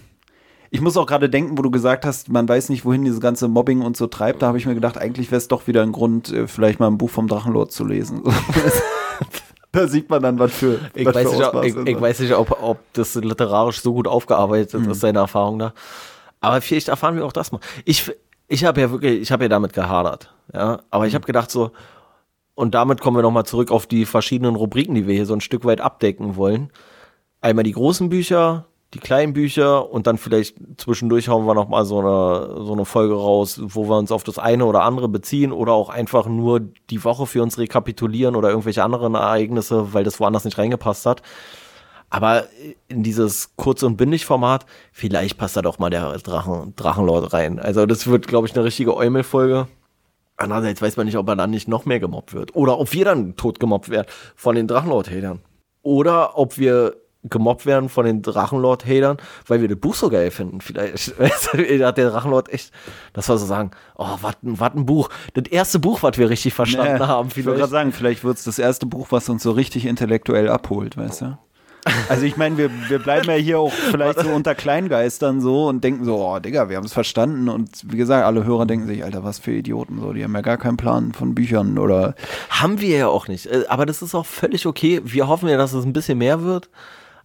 Ich 0.71 0.81
muss 0.81 0.97
auch 0.97 1.07
gerade 1.07 1.29
denken, 1.29 1.57
wo 1.57 1.61
du 1.63 1.71
gesagt 1.71 2.05
hast, 2.05 2.29
man 2.29 2.47
weiß 2.47 2.69
nicht, 2.69 2.85
wohin 2.85 3.03
dieses 3.03 3.19
ganze 3.19 3.47
Mobbing 3.47 3.81
und 3.81 3.97
so 3.97 4.07
treibt. 4.07 4.41
Da 4.41 4.47
habe 4.47 4.57
ich 4.57 4.67
mir 4.67 4.75
gedacht, 4.75 4.97
eigentlich 4.97 5.31
wäre 5.31 5.37
es 5.37 5.47
doch 5.47 5.65
wieder 5.65 5.81
ein 5.81 5.91
Grund, 5.91 6.31
äh, 6.31 6.47
vielleicht 6.47 6.79
mal 6.79 6.87
ein 6.87 6.97
Buch 6.97 7.09
vom 7.09 7.27
Drachenlord 7.27 7.71
zu 7.71 7.85
lesen. 7.85 8.21
da 9.71 9.87
sieht 9.87 10.09
man 10.09 10.21
dann, 10.21 10.37
was 10.37 10.53
für. 10.53 10.79
Ich, 10.93 11.05
was 11.05 11.15
weiß, 11.15 11.29
für 11.29 11.37
nicht, 11.37 11.53
ob, 11.53 11.63
ich, 11.63 11.75
ich 11.75 12.01
weiß 12.01 12.19
nicht, 12.19 12.33
ob, 12.33 12.61
ob 12.61 12.79
das 12.93 13.15
literarisch 13.15 13.81
so 13.81 13.93
gut 13.93 14.07
aufgearbeitet 14.07 14.73
ist, 14.75 14.99
seine 14.99 15.19
Erfahrung 15.19 15.57
da. 15.57 15.73
Aber 16.39 16.61
vielleicht 16.61 16.87
erfahren 16.87 17.15
wir 17.15 17.25
auch 17.25 17.33
das 17.33 17.51
mal. 17.51 17.59
Ich, 17.85 18.11
ich 18.47 18.63
habe 18.63 18.79
ja 18.79 18.91
wirklich, 18.91 19.21
ich 19.21 19.31
habe 19.31 19.45
ja 19.45 19.49
damit 19.49 19.73
gehadert. 19.73 20.33
Ja, 20.53 20.81
aber 20.91 21.07
ich 21.07 21.15
habe 21.15 21.25
gedacht 21.25 21.49
so, 21.49 21.71
und 22.59 22.75
damit 22.75 22.99
kommen 22.99 23.15
wir 23.15 23.21
nochmal 23.21 23.45
zurück 23.45 23.71
auf 23.71 23.87
die 23.87 24.05
verschiedenen 24.05 24.57
Rubriken, 24.57 24.93
die 24.93 25.07
wir 25.07 25.15
hier 25.15 25.25
so 25.25 25.33
ein 25.33 25.39
Stück 25.39 25.63
weit 25.63 25.79
abdecken 25.79 26.35
wollen. 26.35 26.71
Einmal 27.39 27.63
die 27.63 27.71
großen 27.71 28.09
Bücher, 28.09 28.65
die 28.93 28.99
kleinen 28.99 29.31
Bücher 29.31 29.89
und 29.89 30.07
dann 30.07 30.17
vielleicht 30.17 30.57
zwischendurch 30.75 31.29
hauen 31.29 31.45
wir 31.45 31.53
nochmal 31.53 31.85
so 31.85 31.99
eine, 31.99 32.65
so 32.65 32.73
eine 32.73 32.83
Folge 32.83 33.13
raus, 33.13 33.61
wo 33.63 33.87
wir 33.87 33.97
uns 33.97 34.11
auf 34.11 34.25
das 34.25 34.39
eine 34.39 34.65
oder 34.65 34.83
andere 34.83 35.07
beziehen 35.07 35.53
oder 35.53 35.71
auch 35.71 35.87
einfach 35.87 36.25
nur 36.25 36.59
die 36.89 37.01
Woche 37.05 37.27
für 37.27 37.41
uns 37.41 37.57
rekapitulieren 37.57 38.35
oder 38.35 38.49
irgendwelche 38.49 38.83
anderen 38.83 39.15
Ereignisse, 39.15 39.93
weil 39.93 40.03
das 40.03 40.19
woanders 40.19 40.43
nicht 40.43 40.57
reingepasst 40.57 41.05
hat. 41.05 41.21
Aber 42.09 42.43
in 42.89 43.03
dieses 43.03 43.55
Kurz- 43.55 43.83
und 43.83 43.95
Bündig-Format, 43.95 44.65
vielleicht 44.91 45.37
passt 45.37 45.55
da 45.55 45.61
doch 45.61 45.79
mal 45.79 45.91
der 45.91 46.11
Drachen, 46.17 46.73
Drachenlord 46.75 47.31
rein. 47.31 47.57
Also 47.57 47.85
das 47.85 48.05
wird, 48.07 48.27
glaube 48.27 48.47
ich, 48.47 48.53
eine 48.53 48.65
richtige 48.65 48.97
Eumel-Folge. 48.97 49.69
Andererseits 50.39 50.81
weiß 50.81 50.97
man 50.97 51.05
nicht, 51.05 51.17
ob 51.17 51.27
er 51.27 51.35
dann 51.35 51.49
nicht 51.51 51.67
noch 51.67 51.85
mehr 51.85 51.99
gemobbt 51.99 52.33
wird. 52.33 52.55
Oder 52.55 52.79
ob 52.79 52.93
wir 52.93 53.05
dann 53.05 53.35
tot 53.35 53.59
gemobbt 53.59 53.89
werden 53.89 54.07
von 54.35 54.55
den 54.55 54.67
Drachenlord-Hatern. 54.67 55.39
Oder 55.81 56.37
ob 56.37 56.57
wir 56.57 56.95
gemobbt 57.23 57.65
werden 57.65 57.89
von 57.89 58.05
den 58.05 58.21
Drachenlord-Hatern, 58.21 59.17
weil 59.47 59.59
wir 59.61 59.67
das 59.67 59.77
Buch 59.79 59.93
so 59.95 60.09
geil 60.09 60.31
finden. 60.31 60.61
Vielleicht 60.61 61.13
hat 61.19 61.97
der 61.97 62.09
Drachenlord 62.11 62.47
echt, 62.53 62.71
das 63.13 63.27
war 63.27 63.37
so 63.37 63.45
sagen, 63.45 63.71
oh, 63.97 64.17
was 64.21 64.35
ein, 64.75 64.85
Buch. 64.85 65.09
Das 65.33 65.45
erste 65.51 65.79
Buch, 65.79 66.01
was 66.01 66.17
wir 66.17 66.29
richtig 66.29 66.53
verstanden 66.53 66.99
Nee, 66.99 67.05
haben. 67.07 67.27
ich 67.27 67.35
wollte 67.35 67.43
Vielleicht. 67.43 67.59
gerade 67.59 67.71
sagen, 67.71 67.91
vielleicht 67.91 68.23
wird 68.23 68.37
es 68.37 68.45
das 68.45 68.59
erste 68.59 68.85
Buch, 68.85 69.07
was 69.09 69.27
uns 69.27 69.43
so 69.43 69.51
richtig 69.51 69.85
intellektuell 69.85 70.47
abholt, 70.49 70.95
weißt 70.95 71.21
du? 71.21 71.37
Also 72.09 72.23
ich 72.25 72.35
meine, 72.37 72.57
wir, 72.57 72.69
wir 72.89 72.99
bleiben 72.99 73.27
ja 73.27 73.35
hier 73.35 73.59
auch 73.59 73.71
vielleicht 73.71 74.19
so 74.19 74.29
unter 74.29 74.53
Kleingeistern 74.53 75.41
so 75.41 75.67
und 75.67 75.83
denken 75.83 76.03
so, 76.05 76.17
oh 76.17 76.37
Digga, 76.39 76.69
wir 76.69 76.77
haben 76.77 76.85
es 76.85 76.93
verstanden. 76.93 77.49
Und 77.49 77.69
wie 77.91 77.97
gesagt, 77.97 78.25
alle 78.25 78.43
Hörer 78.43 78.65
denken 78.65 78.87
sich, 78.87 79.03
Alter, 79.03 79.23
was 79.23 79.39
für 79.39 79.51
Idioten 79.53 79.99
so, 79.99 80.11
die 80.13 80.23
haben 80.23 80.35
ja 80.35 80.41
gar 80.41 80.57
keinen 80.57 80.77
Plan 80.77 81.13
von 81.13 81.33
Büchern 81.35 81.77
oder 81.77 82.15
Haben 82.49 82.81
wir 82.81 82.97
ja 82.97 83.07
auch 83.07 83.27
nicht. 83.27 83.45
Äh, 83.47 83.63
Aber 83.69 83.85
das 83.85 84.01
ist 84.01 84.13
auch 84.13 84.25
völlig 84.25 84.65
okay. 84.65 85.01
Wir 85.03 85.27
hoffen 85.27 85.47
ja, 85.49 85.57
dass 85.57 85.73
es 85.73 85.85
ein 85.85 85.93
bisschen 85.93 86.17
mehr 86.17 86.41
wird. 86.43 86.69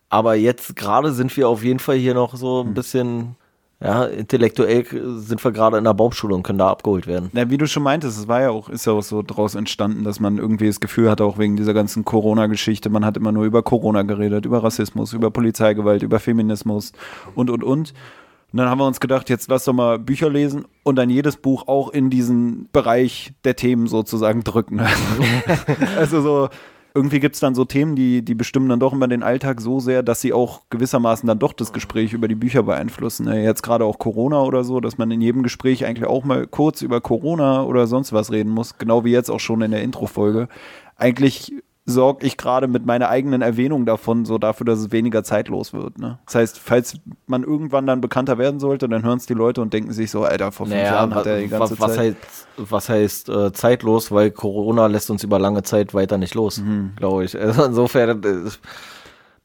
Aber 0.08 0.34
jetzt 0.36 0.76
gerade 0.76 1.12
sind 1.12 1.36
wir 1.36 1.48
auf 1.48 1.64
jeden 1.64 1.80
Fall 1.80 1.96
hier 1.96 2.14
noch 2.14 2.36
so 2.36 2.60
Hm. 2.62 2.68
ein 2.70 2.74
bisschen, 2.74 3.36
ja, 3.84 4.04
intellektuell 4.04 4.86
sind 5.18 5.44
wir 5.44 5.52
gerade 5.52 5.76
in 5.76 5.84
der 5.84 5.92
Baumschule 5.92 6.34
und 6.34 6.42
können 6.42 6.58
da 6.58 6.70
abgeholt 6.70 7.06
werden. 7.06 7.28
Na, 7.34 7.50
wie 7.50 7.58
du 7.58 7.66
schon 7.66 7.82
meintest, 7.82 8.18
es 8.18 8.28
war 8.28 8.40
ja 8.40 8.50
auch, 8.50 8.70
ist 8.70 8.86
ja 8.86 8.94
auch 8.94 9.02
so 9.02 9.22
draus 9.22 9.54
entstanden, 9.54 10.04
dass 10.04 10.20
man 10.20 10.38
irgendwie 10.38 10.68
das 10.68 10.80
Gefühl 10.80 11.10
hatte, 11.10 11.22
auch 11.24 11.36
wegen 11.36 11.56
dieser 11.56 11.74
ganzen 11.74 12.02
Corona-Geschichte, 12.02 12.88
man 12.88 13.04
hat 13.04 13.18
immer 13.18 13.30
nur 13.30 13.44
über 13.44 13.62
Corona 13.62 14.00
geredet, 14.00 14.46
über 14.46 14.64
Rassismus, 14.64 15.12
über 15.12 15.30
Polizeigewalt, 15.30 16.02
über 16.02 16.18
Feminismus 16.18 16.92
und, 17.34 17.50
und, 17.50 17.62
und. 17.62 17.92
Und 18.52 18.58
dann 18.58 18.70
haben 18.70 18.78
wir 18.78 18.86
uns 18.86 19.00
gedacht, 19.00 19.28
jetzt 19.28 19.50
lass 19.50 19.64
doch 19.64 19.74
mal 19.74 19.98
Bücher 19.98 20.30
lesen 20.30 20.64
und 20.82 20.96
dann 20.96 21.10
jedes 21.10 21.36
Buch 21.36 21.68
auch 21.68 21.90
in 21.90 22.08
diesen 22.08 22.70
Bereich 22.72 23.34
der 23.44 23.56
Themen 23.56 23.86
sozusagen 23.86 24.44
drücken. 24.44 24.80
also 25.98 26.22
so, 26.22 26.48
irgendwie 26.96 27.18
gibt 27.18 27.34
es 27.34 27.40
dann 27.40 27.56
so 27.56 27.64
Themen, 27.64 27.96
die, 27.96 28.24
die 28.24 28.36
bestimmen 28.36 28.68
dann 28.68 28.78
doch 28.78 28.92
immer 28.92 29.08
den 29.08 29.24
Alltag 29.24 29.60
so 29.60 29.80
sehr, 29.80 30.04
dass 30.04 30.20
sie 30.20 30.32
auch 30.32 30.62
gewissermaßen 30.70 31.26
dann 31.26 31.40
doch 31.40 31.52
das 31.52 31.72
Gespräch 31.72 32.12
über 32.12 32.28
die 32.28 32.36
Bücher 32.36 32.62
beeinflussen. 32.62 33.26
Ne, 33.26 33.42
Jetzt 33.42 33.62
gerade 33.62 33.84
auch 33.84 33.98
Corona 33.98 34.42
oder 34.42 34.62
so, 34.62 34.78
dass 34.80 34.96
man 34.96 35.10
in 35.10 35.20
jedem 35.20 35.42
Gespräch 35.42 35.84
eigentlich 35.84 36.08
auch 36.08 36.22
mal 36.22 36.46
kurz 36.46 36.82
über 36.82 37.00
Corona 37.00 37.64
oder 37.64 37.88
sonst 37.88 38.12
was 38.12 38.30
reden 38.30 38.50
muss, 38.50 38.78
genau 38.78 39.04
wie 39.04 39.10
jetzt 39.10 39.28
auch 39.28 39.40
schon 39.40 39.62
in 39.62 39.72
der 39.72 39.82
Intro-Folge. 39.82 40.48
Eigentlich 40.96 41.52
sorge 41.86 42.26
ich 42.26 42.36
gerade 42.38 42.66
mit 42.66 42.86
meiner 42.86 43.10
eigenen 43.10 43.42
Erwähnung 43.42 43.84
davon 43.84 44.24
so 44.24 44.38
dafür, 44.38 44.64
dass 44.64 44.78
es 44.78 44.90
weniger 44.90 45.22
zeitlos 45.22 45.72
wird. 45.74 45.98
Ne? 45.98 46.18
Das 46.24 46.34
heißt, 46.34 46.58
falls 46.58 46.98
man 47.26 47.42
irgendwann 47.42 47.86
dann 47.86 48.00
bekannter 48.00 48.38
werden 48.38 48.58
sollte, 48.58 48.88
dann 48.88 49.02
hören 49.04 49.18
es 49.18 49.26
die 49.26 49.34
Leute 49.34 49.60
und 49.60 49.74
denken 49.74 49.92
sich 49.92 50.10
so, 50.10 50.24
Alter, 50.24 50.50
vor 50.50 50.66
fünf 50.66 50.78
Jahren 50.78 51.14
hat 51.14 51.26
er 51.26 51.40
die 51.40 51.48
ganze 51.48 51.72
was, 51.72 51.80
was 51.80 51.94
Zeit. 51.96 52.16
heißt, 52.16 52.46
was 52.56 52.88
heißt 52.88 53.28
äh, 53.28 53.52
zeitlos, 53.52 54.10
weil 54.12 54.30
Corona 54.30 54.86
lässt 54.86 55.10
uns 55.10 55.22
über 55.24 55.38
lange 55.38 55.62
Zeit 55.62 55.92
weiter 55.92 56.16
nicht 56.16 56.34
los, 56.34 56.58
Mhm. 56.58 56.92
glaube 56.96 57.24
ich. 57.24 57.34
Also 57.38 57.64
insofern, 57.64 58.22
äh, 58.24 58.50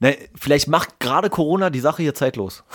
Ne, 0.01 0.15
vielleicht 0.33 0.69
macht 0.69 0.97
gerade 1.01 1.29
Corona 1.29 1.69
die 1.69 1.81
Sache 1.81 2.01
hier 2.03 2.13
zeitlos. 2.13 2.63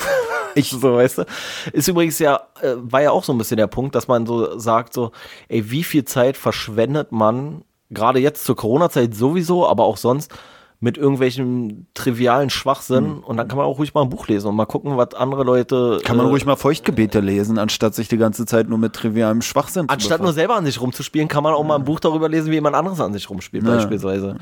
Ich 0.57 0.71
so, 0.71 0.95
weißt 0.95 1.19
du? 1.19 1.25
Ist 1.73 1.89
übrigens 1.89 2.21
ja, 2.21 2.41
äh, 2.63 2.75
war 2.77 3.03
ja 3.03 3.11
auch 3.11 3.25
so 3.25 3.33
ein 3.33 3.39
bisschen 3.39 3.57
der 3.57 3.67
Punkt, 3.67 3.97
dass 3.97 4.07
man 4.07 4.25
so 4.25 4.57
sagt, 4.57 4.93
so, 4.95 5.11
ey, 5.49 5.69
wie 5.73 5.83
viel 5.83 6.05
Zeit 6.05 6.37
verschwendet 6.37 7.11
man, 7.11 7.65
gerade 7.91 8.19
jetzt 8.19 8.45
zur 8.45 8.57
Corona-Zeit 8.57 9.15
sowieso, 9.15 9.67
aber 9.69 9.85
auch 9.85 9.97
sonst, 9.97 10.33
mit 10.81 10.99
irgendwelchen 10.99 11.87
trivialen 11.95 12.51
Schwachsinn 12.51 13.05
Hm. 13.05 13.19
und 13.25 13.37
dann 13.39 13.49
kann 13.49 13.57
man 13.57 13.65
auch 13.67 13.79
ruhig 13.79 13.95
mal 13.95 14.03
ein 14.03 14.11
Buch 14.11 14.27
lesen 14.29 14.49
und 14.49 14.57
mal 14.57 14.67
gucken, 14.67 14.97
was 14.99 15.15
andere 15.15 15.43
Leute. 15.43 16.01
Kann 16.05 16.17
man 16.19 16.27
äh, 16.27 16.29
ruhig 16.29 16.45
mal 16.45 16.57
Feuchtgebete 16.57 17.21
lesen, 17.21 17.59
anstatt 17.59 17.95
sich 17.95 18.09
die 18.09 18.19
ganze 18.19 18.45
Zeit 18.45 18.69
nur 18.69 18.77
mit 18.77 18.93
trivialem 18.93 19.41
Schwachsinn 19.41 19.89
Anstatt 19.89 20.03
zu 20.03 20.09
nur 20.11 20.19
befassen. 20.19 20.35
selber 20.35 20.57
an 20.57 20.67
sich 20.67 20.81
rumzuspielen, 20.81 21.29
kann 21.29 21.43
man 21.43 21.55
auch 21.55 21.65
mal 21.65 21.77
ein 21.77 21.85
Buch 21.85 22.01
darüber 22.01 22.29
lesen, 22.29 22.51
wie 22.51 22.57
jemand 22.57 22.77
anderes 22.77 23.01
an 23.01 23.13
sich 23.15 23.31
rumspielt, 23.31 23.65
Ja. 23.65 23.77
beispielsweise. 23.77 24.37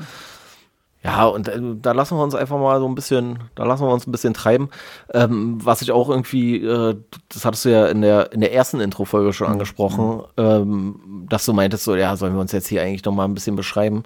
Ja, 1.03 1.25
und 1.25 1.49
äh, 1.49 1.59
da 1.81 1.91
lassen 1.91 2.17
wir 2.17 2.23
uns 2.23 2.33
einfach 2.33 2.57
mal 2.57 2.79
so 2.79 2.87
ein 2.87 2.95
bisschen, 2.95 3.39
da 3.55 3.65
lassen 3.65 3.83
wir 3.85 3.91
uns 3.93 4.07
ein 4.07 4.11
bisschen 4.13 4.33
treiben. 4.33 4.69
Ähm, 5.13 5.57
was 5.61 5.81
ich 5.81 5.91
auch 5.91 6.09
irgendwie, 6.09 6.63
äh, 6.63 6.95
das 7.27 7.43
hattest 7.43 7.65
du 7.65 7.69
ja 7.69 7.87
in 7.87 8.01
der, 8.01 8.31
in 8.31 8.39
der 8.39 8.53
ersten 8.53 8.79
Intro-Folge 8.79 9.27
Mhm. 9.29 9.33
schon 9.33 9.47
angesprochen, 9.47 10.23
ähm, 10.37 11.25
dass 11.29 11.45
du 11.45 11.51
meintest, 11.53 11.83
so, 11.83 11.95
ja, 11.95 12.15
sollen 12.15 12.33
wir 12.33 12.39
uns 12.41 12.53
jetzt 12.53 12.67
hier 12.67 12.81
eigentlich 12.81 13.03
noch 13.03 13.11
mal 13.13 13.25
ein 13.25 13.33
bisschen 13.33 13.55
beschreiben? 13.57 14.03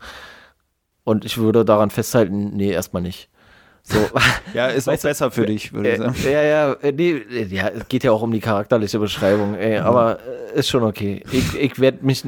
Und 1.04 1.24
ich 1.24 1.38
würde 1.38 1.64
daran 1.64 1.90
festhalten, 1.92 2.52
nee, 2.58 2.72
erstmal 2.72 3.02
nicht. 3.04 3.30
So. 3.84 3.98
Ja, 4.54 4.68
ist 4.68 4.88
auch 4.90 4.94
Weißt 4.94 5.04
du, 5.04 5.08
besser 5.10 5.32
für 5.32 5.46
dich, 5.46 5.74
würde 5.74 5.90
ich 5.90 5.96
Äh, 5.96 5.98
sagen. 5.98 6.16
ja, 6.24 6.42
ja, 6.42 6.74
äh, 6.82 6.92
nee, 6.92 7.12
äh, 7.12 7.46
ja, 7.46 7.68
es 7.68 7.88
geht 7.88 8.04
ja 8.04 8.12
auch 8.12 8.22
um 8.24 8.32
die 8.32 8.40
charakterliche 8.40 8.98
Beschreibung, 8.98 9.54
ey, 9.56 9.78
aber 9.78 10.18
äh, 10.56 10.60
ist 10.60 10.68
schon 10.70 10.84
okay. 10.84 11.24
Ich, 11.32 11.54
ich 11.56 11.80
werde 11.80 12.00
mich, 12.04 12.24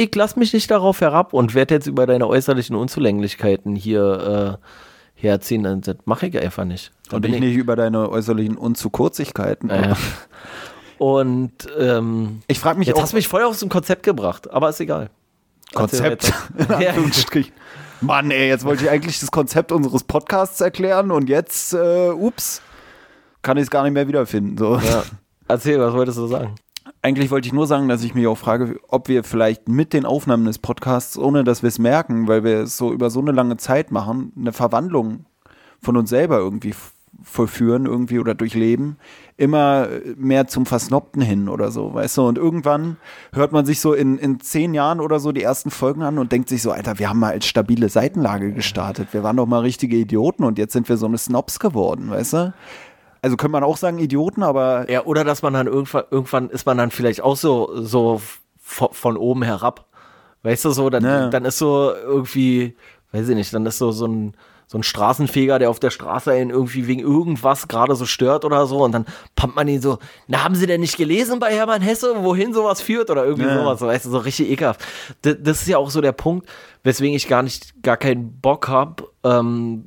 ich 0.00 0.14
lass 0.14 0.36
mich 0.36 0.52
nicht 0.52 0.70
darauf 0.70 1.00
herab 1.00 1.32
und 1.32 1.54
werde 1.54 1.74
jetzt 1.74 1.86
über 1.86 2.06
deine 2.06 2.26
äußerlichen 2.26 2.74
Unzulänglichkeiten 2.74 3.76
hier 3.76 4.58
äh, 4.58 5.20
herziehen. 5.20 5.82
Das 5.82 5.96
mache 6.06 6.26
ich 6.26 6.38
einfach 6.38 6.64
nicht. 6.64 6.92
Da 7.08 7.16
Und 7.16 7.26
ich 7.26 7.38
nicht 7.38 7.56
über 7.56 7.76
deine 7.76 8.08
äußerlichen 8.08 8.56
Unzukurzigkeiten. 8.56 9.68
Ja, 9.68 9.88
ja. 9.90 9.96
Und 10.98 11.52
ähm, 11.78 12.40
Ich 12.46 12.58
frage 12.58 12.78
mich 12.78 12.88
jetzt 12.88 12.96
auch, 12.96 13.02
hast 13.02 13.12
du 13.12 13.16
mich 13.16 13.28
voll 13.28 13.42
aus 13.42 13.60
dem 13.60 13.68
Konzept 13.68 14.02
gebracht, 14.02 14.50
aber 14.50 14.70
ist 14.70 14.80
egal. 14.80 15.10
Konzept. 15.72 16.32
Mann, 18.00 18.30
ey, 18.30 18.48
jetzt 18.48 18.64
wollte 18.64 18.84
ich 18.84 18.90
eigentlich 18.90 19.20
das 19.20 19.30
Konzept 19.30 19.72
unseres 19.72 20.04
Podcasts 20.04 20.60
erklären 20.60 21.10
und 21.10 21.28
jetzt, 21.28 21.74
äh, 21.74 22.08
ups, 22.10 22.62
kann 23.42 23.58
ich 23.58 23.64
es 23.64 23.70
gar 23.70 23.84
nicht 23.84 23.92
mehr 23.92 24.08
wiederfinden. 24.08 24.56
So. 24.56 24.76
ja. 24.78 25.02
Erzähl, 25.48 25.78
was 25.78 25.92
wolltest 25.92 26.18
du 26.18 26.26
sagen? 26.26 26.54
Eigentlich 27.02 27.30
wollte 27.30 27.46
ich 27.46 27.54
nur 27.54 27.66
sagen, 27.66 27.88
dass 27.88 28.04
ich 28.04 28.14
mich 28.14 28.26
auch 28.26 28.36
frage, 28.36 28.78
ob 28.88 29.08
wir 29.08 29.24
vielleicht 29.24 29.68
mit 29.68 29.94
den 29.94 30.04
Aufnahmen 30.04 30.44
des 30.44 30.58
Podcasts, 30.58 31.16
ohne 31.16 31.44
dass 31.44 31.62
wir 31.62 31.68
es 31.68 31.78
merken, 31.78 32.28
weil 32.28 32.44
wir 32.44 32.58
es 32.58 32.76
so 32.76 32.92
über 32.92 33.08
so 33.08 33.20
eine 33.20 33.32
lange 33.32 33.56
Zeit 33.56 33.90
machen, 33.90 34.32
eine 34.38 34.52
Verwandlung 34.52 35.24
von 35.80 35.96
uns 35.96 36.10
selber 36.10 36.36
irgendwie 36.36 36.74
vollführen, 37.22 37.86
irgendwie 37.86 38.18
oder 38.18 38.34
durchleben, 38.34 38.96
immer 39.36 39.88
mehr 40.16 40.46
zum 40.46 40.66
Versnobten 40.66 41.20
hin 41.20 41.48
oder 41.48 41.70
so, 41.70 41.92
weißt 41.92 42.18
du? 42.18 42.28
Und 42.28 42.38
irgendwann 42.38 42.96
hört 43.32 43.52
man 43.52 43.66
sich 43.66 43.80
so 43.80 43.92
in, 43.92 44.18
in 44.18 44.40
zehn 44.40 44.74
Jahren 44.74 45.00
oder 45.00 45.20
so 45.20 45.32
die 45.32 45.42
ersten 45.42 45.70
Folgen 45.70 46.02
an 46.02 46.18
und 46.18 46.32
denkt 46.32 46.48
sich 46.48 46.62
so, 46.62 46.70
Alter, 46.70 46.98
wir 46.98 47.08
haben 47.08 47.18
mal 47.18 47.32
als 47.32 47.46
stabile 47.46 47.88
Seitenlage 47.88 48.52
gestartet. 48.52 49.08
Wir 49.12 49.22
waren 49.22 49.36
doch 49.36 49.46
mal 49.46 49.60
richtige 49.60 49.96
Idioten 49.96 50.44
und 50.44 50.58
jetzt 50.58 50.72
sind 50.72 50.88
wir 50.88 50.96
so 50.96 51.06
eine 51.06 51.18
Snobs 51.18 51.58
geworden, 51.58 52.10
weißt 52.10 52.32
du? 52.34 52.54
Also 53.22 53.36
könnte 53.36 53.52
man 53.52 53.64
auch 53.64 53.76
sagen 53.76 53.98
Idioten, 53.98 54.42
aber 54.42 54.90
Ja, 54.90 55.04
oder 55.04 55.24
dass 55.24 55.42
man 55.42 55.52
dann 55.52 55.66
irgendwann, 55.66 56.04
irgendwann 56.10 56.50
ist 56.50 56.66
man 56.66 56.78
dann 56.78 56.90
vielleicht 56.90 57.20
auch 57.22 57.36
so, 57.36 57.70
so 57.80 58.20
von, 58.60 59.16
oben 59.16 59.42
herab. 59.42 59.86
Weißt 60.42 60.64
du, 60.64 60.70
so, 60.70 60.88
dann, 60.88 61.04
Ja. 61.04 61.28
dann 61.28 61.44
ist 61.44 61.58
so 61.58 61.92
irgendwie, 61.94 62.76
weiß 63.12 63.28
ich 63.28 63.34
nicht, 63.36 63.52
dann 63.52 63.66
ist 63.66 63.78
so, 63.78 63.92
so 63.92 64.06
ein, 64.06 64.34
so 64.72 64.78
ein 64.78 64.84
Straßenfeger, 64.84 65.58
der 65.58 65.68
auf 65.68 65.80
der 65.80 65.90
Straße 65.90 66.30
einen 66.30 66.50
irgendwie 66.50 66.86
wegen 66.86 67.00
irgendwas 67.00 67.66
gerade 67.66 67.96
so 67.96 68.06
stört 68.06 68.44
oder 68.44 68.66
so 68.68 68.84
und 68.84 68.92
dann 68.92 69.04
pumpt 69.34 69.56
man 69.56 69.66
ihn 69.66 69.82
so, 69.82 69.98
na, 70.28 70.44
haben 70.44 70.54
Sie 70.54 70.68
denn 70.68 70.80
nicht 70.80 70.96
gelesen 70.96 71.40
bei 71.40 71.52
Hermann 71.52 71.82
Hesse, 71.82 72.14
wohin 72.22 72.54
sowas 72.54 72.80
führt 72.80 73.10
oder 73.10 73.24
irgendwie 73.24 73.48
Ja. 73.48 73.58
sowas, 73.58 73.80
so, 73.80 73.88
weißt 73.88 74.06
du, 74.06 74.10
so 74.10 74.18
richtig 74.18 74.48
ekelhaft. 74.48 74.80
Das, 75.22 75.34
das 75.42 75.62
ist 75.62 75.66
ja 75.66 75.76
auch 75.76 75.90
so 75.90 76.00
der 76.00 76.12
Punkt, 76.12 76.48
weswegen 76.84 77.16
ich 77.16 77.26
gar 77.26 77.42
nicht, 77.42 77.82
gar 77.82 77.96
keinen 77.96 78.40
Bock 78.40 78.68
habe, 78.68 79.08
ähm, 79.24 79.82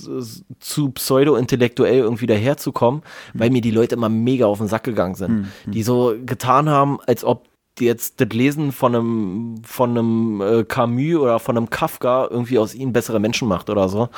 zu 0.59 0.89
pseudo-intellektuell 0.89 1.99
irgendwie 1.99 2.27
daherzukommen, 2.27 3.03
weil 3.34 3.51
mir 3.51 3.61
die 3.61 3.71
Leute 3.71 3.95
immer 3.95 4.09
mega 4.09 4.47
auf 4.47 4.57
den 4.57 4.67
Sack 4.67 4.84
gegangen 4.84 5.15
sind. 5.15 5.47
Die 5.65 5.81
so 5.84 6.13
getan 6.25 6.67
haben, 6.67 6.99
als 7.07 7.23
ob 7.23 7.47
jetzt 7.79 8.19
das 8.19 8.27
Lesen 8.34 8.73
von 8.73 8.93
einem, 8.95 9.55
von 9.63 9.91
einem 9.91 10.41
äh, 10.41 10.63
Camus 10.65 11.15
oder 11.21 11.39
von 11.39 11.55
einem 11.55 11.69
Kafka 11.69 12.27
irgendwie 12.29 12.59
aus 12.59 12.75
ihnen 12.75 12.91
bessere 12.91 13.21
Menschen 13.21 13.47
macht 13.47 13.69
oder 13.69 13.88
so. 13.88 14.09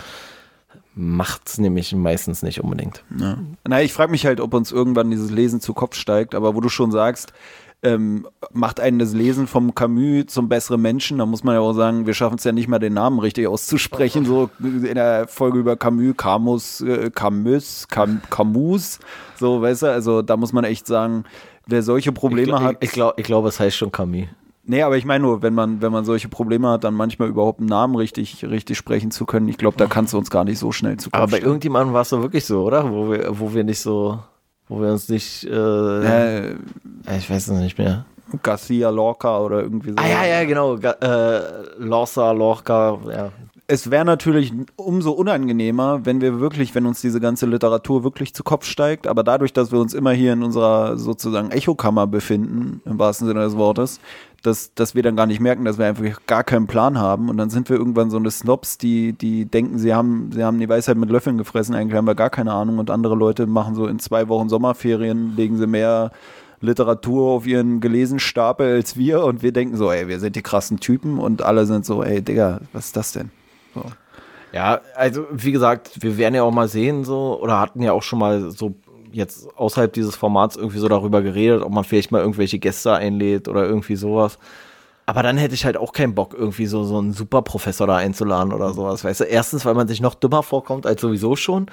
Macht 0.95 1.47
es 1.47 1.57
nämlich 1.57 1.93
meistens 1.93 2.41
nicht 2.41 2.61
unbedingt. 2.61 3.03
Ja. 3.19 3.37
Na, 3.67 3.81
ich 3.81 3.93
frage 3.93 4.11
mich 4.11 4.25
halt, 4.25 4.39
ob 4.39 4.53
uns 4.53 4.71
irgendwann 4.71 5.11
dieses 5.11 5.29
Lesen 5.29 5.59
zu 5.59 5.73
Kopf 5.73 5.95
steigt, 5.95 6.33
aber 6.33 6.55
wo 6.55 6.61
du 6.61 6.69
schon 6.69 6.91
sagst, 6.91 7.33
ähm, 7.83 8.27
macht 8.51 8.79
einen 8.79 8.99
das 8.99 9.13
Lesen 9.13 9.45
vom 9.45 9.75
Camus 9.75 10.27
zum 10.27 10.49
besseren 10.49 10.81
Menschen. 10.81 11.19
Da 11.19 11.25
muss 11.25 11.43
man 11.43 11.55
ja 11.55 11.61
auch 11.61 11.73
sagen, 11.73 12.07
wir 12.07 12.13
schaffen 12.13 12.37
es 12.37 12.43
ja 12.43 12.51
nicht 12.51 12.67
mal, 12.67 12.79
den 12.79 12.93
Namen 12.93 13.19
richtig 13.19 13.47
auszusprechen. 13.47 14.25
So 14.25 14.49
in 14.59 14.95
der 14.95 15.27
Folge 15.27 15.59
über 15.59 15.75
Camus, 15.75 16.15
Camus, 16.17 16.81
äh, 16.81 17.11
Camus, 17.11 17.87
Cam, 17.89 18.21
Camus. 18.29 18.99
So, 19.37 19.61
weißt 19.61 19.83
du, 19.83 19.87
also 19.87 20.21
da 20.21 20.37
muss 20.37 20.53
man 20.53 20.63
echt 20.63 20.87
sagen, 20.87 21.25
wer 21.67 21.83
solche 21.83 22.11
Probleme 22.11 22.53
ich, 22.53 22.63
hat. 22.63 22.77
Ich, 22.79 22.89
ich 22.89 22.91
glaube, 22.93 23.13
ich 23.17 23.25
glaub, 23.25 23.45
es 23.45 23.59
heißt 23.59 23.75
schon 23.75 23.91
Camus. 23.91 24.27
Nee, 24.67 24.81
aber 24.81 24.97
ich 24.97 25.05
meine 25.05 25.23
nur, 25.23 25.41
wenn 25.43 25.53
man, 25.53 25.81
wenn 25.81 25.91
man 25.91 26.05
solche 26.05 26.27
Probleme 26.27 26.69
hat, 26.69 26.83
dann 26.83 26.95
manchmal 26.95 27.29
überhaupt 27.29 27.59
einen 27.59 27.69
Namen 27.69 27.95
richtig, 27.95 28.43
richtig 28.43 28.77
sprechen 28.77 29.11
zu 29.11 29.25
können. 29.25 29.47
Ich 29.47 29.57
glaube, 29.57 29.77
da 29.77 29.85
kannst 29.85 30.13
du 30.13 30.17
uns 30.17 30.31
gar 30.31 30.43
nicht 30.43 30.57
so 30.57 30.71
schnell 30.71 30.97
zu 30.97 31.09
Aber 31.11 31.27
bei 31.27 31.39
irgendjemandem 31.39 31.93
war 31.93 32.01
es 32.01 32.09
so 32.09 32.21
wirklich 32.21 32.45
so, 32.45 32.63
oder? 32.63 32.91
Wo 32.91 33.11
wir, 33.11 33.39
wo 33.39 33.53
wir 33.53 33.63
nicht 33.63 33.79
so, 33.79 34.19
wo 34.67 34.81
wir 34.81 34.91
uns 34.91 35.07
nicht, 35.07 35.43
äh, 35.43 36.49
äh, 36.49 36.55
ich 37.17 37.29
weiß 37.29 37.47
es 37.47 37.59
nicht 37.59 37.77
mehr. 37.77 38.05
Garcia 38.41 38.89
Lorca 38.89 39.39
oder 39.39 39.61
irgendwie 39.61 39.91
so. 39.91 39.97
Ah 39.97 40.07
ja, 40.07 40.25
ja, 40.25 40.45
genau. 40.45 40.77
Äh, 40.77 41.41
Lorca, 41.77 42.31
Lorca, 42.31 42.97
ja. 43.07 43.31
Es 43.67 43.89
wäre 43.89 44.05
natürlich 44.05 44.53
umso 44.75 45.11
unangenehmer, 45.11 46.05
wenn 46.05 46.21
wir 46.21 46.39
wirklich, 46.39 46.75
wenn 46.75 46.85
uns 46.85 47.01
diese 47.01 47.19
ganze 47.19 47.47
Literatur 47.47 48.03
wirklich 48.03 48.35
zu 48.35 48.43
Kopf 48.43 48.65
steigt, 48.65 49.07
aber 49.07 49.23
dadurch, 49.23 49.53
dass 49.53 49.71
wir 49.71 49.79
uns 49.79 49.95
immer 49.95 50.11
hier 50.11 50.33
in 50.33 50.43
unserer 50.43 50.97
sozusagen 50.97 51.49
Echokammer 51.49 52.05
befinden, 52.05 52.81
im 52.85 52.99
wahrsten 52.99 53.27
Sinne 53.27 53.39
des 53.39 53.57
Wortes, 53.57 53.99
dass, 54.45 54.73
dass 54.73 54.95
wir 54.95 55.03
dann 55.03 55.15
gar 55.15 55.25
nicht 55.25 55.39
merken, 55.39 55.65
dass 55.65 55.77
wir 55.77 55.85
einfach 55.85 56.25
gar 56.27 56.43
keinen 56.43 56.67
Plan 56.67 56.99
haben. 56.99 57.29
Und 57.29 57.37
dann 57.37 57.49
sind 57.49 57.69
wir 57.69 57.77
irgendwann 57.77 58.09
so 58.09 58.17
eine 58.17 58.31
Snobs, 58.31 58.77
die, 58.77 59.13
die 59.13 59.45
denken, 59.45 59.79
sie 59.79 59.93
haben, 59.93 60.31
sie 60.31 60.43
haben 60.43 60.59
die 60.59 60.69
Weisheit 60.69 60.97
mit 60.97 61.09
Löffeln 61.09 61.37
gefressen, 61.37 61.75
eigentlich 61.75 61.97
haben 61.97 62.07
wir 62.07 62.15
gar 62.15 62.29
keine 62.29 62.53
Ahnung. 62.53 62.79
Und 62.79 62.91
andere 62.91 63.15
Leute 63.15 63.47
machen 63.47 63.75
so 63.75 63.87
in 63.87 63.99
zwei 63.99 64.27
Wochen 64.27 64.49
Sommerferien, 64.49 65.35
legen 65.35 65.57
sie 65.57 65.67
mehr 65.67 66.11
Literatur 66.61 67.31
auf 67.31 67.47
ihren 67.47 67.79
gelesen 67.79 68.19
Stapel 68.19 68.75
als 68.75 68.97
wir. 68.97 69.23
Und 69.23 69.43
wir 69.43 69.51
denken 69.51 69.77
so, 69.77 69.91
ey, 69.91 70.07
wir 70.07 70.19
sind 70.19 70.35
die 70.35 70.43
krassen 70.43 70.79
Typen. 70.79 71.19
Und 71.19 71.41
alle 71.41 71.65
sind 71.65 71.85
so, 71.85 72.03
ey, 72.03 72.21
Digga, 72.21 72.61
was 72.73 72.87
ist 72.87 72.97
das 72.97 73.11
denn? 73.13 73.31
So. 73.73 73.83
Ja, 74.53 74.79
also 74.95 75.25
wie 75.31 75.51
gesagt, 75.51 76.01
wir 76.01 76.17
werden 76.17 76.33
ja 76.33 76.43
auch 76.43 76.51
mal 76.51 76.69
sehen 76.69 77.03
so 77.03 77.37
oder 77.41 77.59
hatten 77.59 77.81
ja 77.81 77.91
auch 77.91 78.03
schon 78.03 78.19
mal 78.19 78.51
so 78.51 78.73
jetzt 79.15 79.47
außerhalb 79.57 79.91
dieses 79.93 80.15
Formats 80.15 80.55
irgendwie 80.55 80.79
so 80.79 80.87
darüber 80.87 81.21
geredet, 81.21 81.61
ob 81.63 81.71
man 81.71 81.83
vielleicht 81.83 82.11
mal 82.11 82.21
irgendwelche 82.21 82.59
Gäste 82.59 82.93
einlädt 82.93 83.47
oder 83.47 83.65
irgendwie 83.65 83.95
sowas. 83.95 84.37
Aber 85.05 85.23
dann 85.23 85.37
hätte 85.37 85.53
ich 85.53 85.65
halt 85.65 85.77
auch 85.77 85.93
keinen 85.93 86.15
Bock, 86.15 86.33
irgendwie 86.37 86.65
so, 86.65 86.83
so 86.83 86.97
einen 86.97 87.13
Superprofessor 87.13 87.87
da 87.87 87.97
einzuladen 87.97 88.53
oder 88.53 88.73
sowas. 88.73 89.03
Weißt 89.03 89.21
du, 89.21 89.23
erstens, 89.25 89.65
weil 89.65 89.75
man 89.75 89.87
sich 89.87 90.01
noch 90.01 90.15
dümmer 90.15 90.43
vorkommt 90.43 90.85
als 90.85 91.01
sowieso 91.01 91.35
schon. 91.35 91.67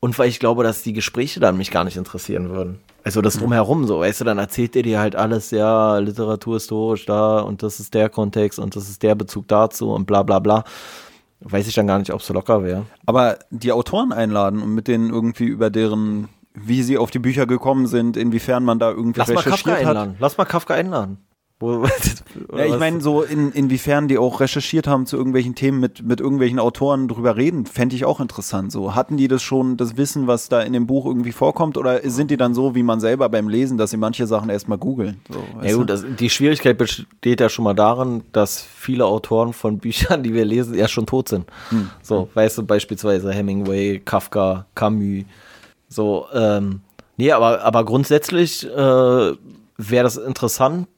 Und 0.00 0.18
weil 0.18 0.28
ich 0.28 0.38
glaube, 0.38 0.64
dass 0.64 0.82
die 0.82 0.92
Gespräche 0.92 1.40
dann 1.40 1.56
mich 1.56 1.70
gar 1.70 1.84
nicht 1.84 1.96
interessieren 1.96 2.50
würden. 2.50 2.78
Also 3.04 3.22
das 3.22 3.38
drumherum 3.38 3.86
so, 3.86 4.00
weißt 4.00 4.20
du, 4.20 4.24
dann 4.24 4.38
erzählt 4.38 4.76
ihr 4.76 4.82
dir 4.82 4.98
halt 4.98 5.16
alles, 5.16 5.50
ja, 5.50 5.98
literaturhistorisch 5.98 7.06
da 7.06 7.40
und 7.40 7.62
das 7.62 7.80
ist 7.80 7.94
der 7.94 8.08
Kontext 8.08 8.58
und 8.58 8.76
das 8.76 8.88
ist 8.88 9.02
der 9.02 9.14
Bezug 9.14 9.48
dazu 9.48 9.92
und 9.92 10.06
bla 10.06 10.22
bla 10.22 10.40
bla. 10.40 10.64
Weiß 11.40 11.66
ich 11.68 11.74
dann 11.74 11.86
gar 11.86 11.98
nicht, 11.98 12.12
ob 12.12 12.20
es 12.20 12.26
so 12.26 12.34
locker 12.34 12.62
wäre. 12.64 12.86
Aber 13.06 13.38
die 13.50 13.72
Autoren 13.72 14.12
einladen 14.12 14.62
und 14.62 14.74
mit 14.74 14.88
denen 14.88 15.10
irgendwie 15.10 15.44
über 15.44 15.70
deren, 15.70 16.28
wie 16.54 16.82
sie 16.82 16.98
auf 16.98 17.10
die 17.10 17.18
Bücher 17.18 17.46
gekommen 17.46 17.86
sind, 17.86 18.16
inwiefern 18.16 18.64
man 18.64 18.78
da 18.78 18.90
irgendwie 18.90 19.18
Lass 19.18 19.28
mal 19.28 19.40
recherchiert 19.40 19.76
Kafka 19.76 19.80
hat. 19.80 19.96
einladen. 19.96 20.16
Lass 20.18 20.38
mal 20.38 20.44
Kafka 20.44 20.74
einladen. 20.74 21.18
Ja, 22.56 22.64
ich 22.64 22.78
meine, 22.78 23.00
so 23.00 23.22
in, 23.22 23.52
inwiefern 23.52 24.08
die 24.08 24.18
auch 24.18 24.40
recherchiert 24.40 24.86
haben 24.86 25.06
zu 25.06 25.16
irgendwelchen 25.16 25.54
Themen 25.54 25.78
mit, 25.78 26.02
mit 26.02 26.20
irgendwelchen 26.20 26.58
Autoren 26.58 27.06
drüber 27.06 27.36
reden, 27.36 27.64
fände 27.64 27.94
ich 27.94 28.04
auch 28.04 28.20
interessant. 28.20 28.72
So, 28.72 28.94
hatten 28.94 29.16
die 29.16 29.28
das 29.28 29.42
schon, 29.42 29.76
das 29.76 29.96
Wissen, 29.96 30.26
was 30.26 30.48
da 30.48 30.60
in 30.60 30.72
dem 30.72 30.86
Buch 30.86 31.06
irgendwie 31.06 31.32
vorkommt, 31.32 31.78
oder 31.78 32.00
sind 32.10 32.30
die 32.30 32.36
dann 32.36 32.54
so 32.54 32.74
wie 32.74 32.82
man 32.82 32.98
selber 33.00 33.28
beim 33.28 33.48
Lesen, 33.48 33.78
dass 33.78 33.90
sie 33.90 33.96
manche 33.96 34.26
Sachen 34.26 34.50
erstmal 34.50 34.78
googeln? 34.78 35.20
So, 35.30 35.44
Ja 35.62 35.76
gut, 35.76 35.90
das, 35.90 36.04
die 36.18 36.28
Schwierigkeit 36.28 36.76
besteht 36.76 37.40
ja 37.40 37.48
schon 37.48 37.64
mal 37.64 37.74
darin, 37.74 38.24
dass 38.32 38.60
viele 38.60 39.06
Autoren 39.06 39.52
von 39.52 39.78
Büchern, 39.78 40.22
die 40.22 40.34
wir 40.34 40.44
lesen, 40.44 40.74
ja 40.74 40.88
schon 40.88 41.06
tot 41.06 41.28
sind. 41.28 41.46
Hm. 41.70 41.88
So, 42.02 42.28
weißt 42.34 42.58
du, 42.58 42.64
beispielsweise 42.64 43.32
Hemingway, 43.32 44.00
Kafka, 44.04 44.66
Camus. 44.74 45.24
So, 45.94 46.26
ähm, 46.34 46.80
nee, 47.16 47.30
aber, 47.32 47.62
aber 47.62 47.84
grundsätzlich 47.84 48.66
äh, 48.66 48.70
wäre 48.76 49.36
das 50.04 50.16
interessant, 50.16 50.88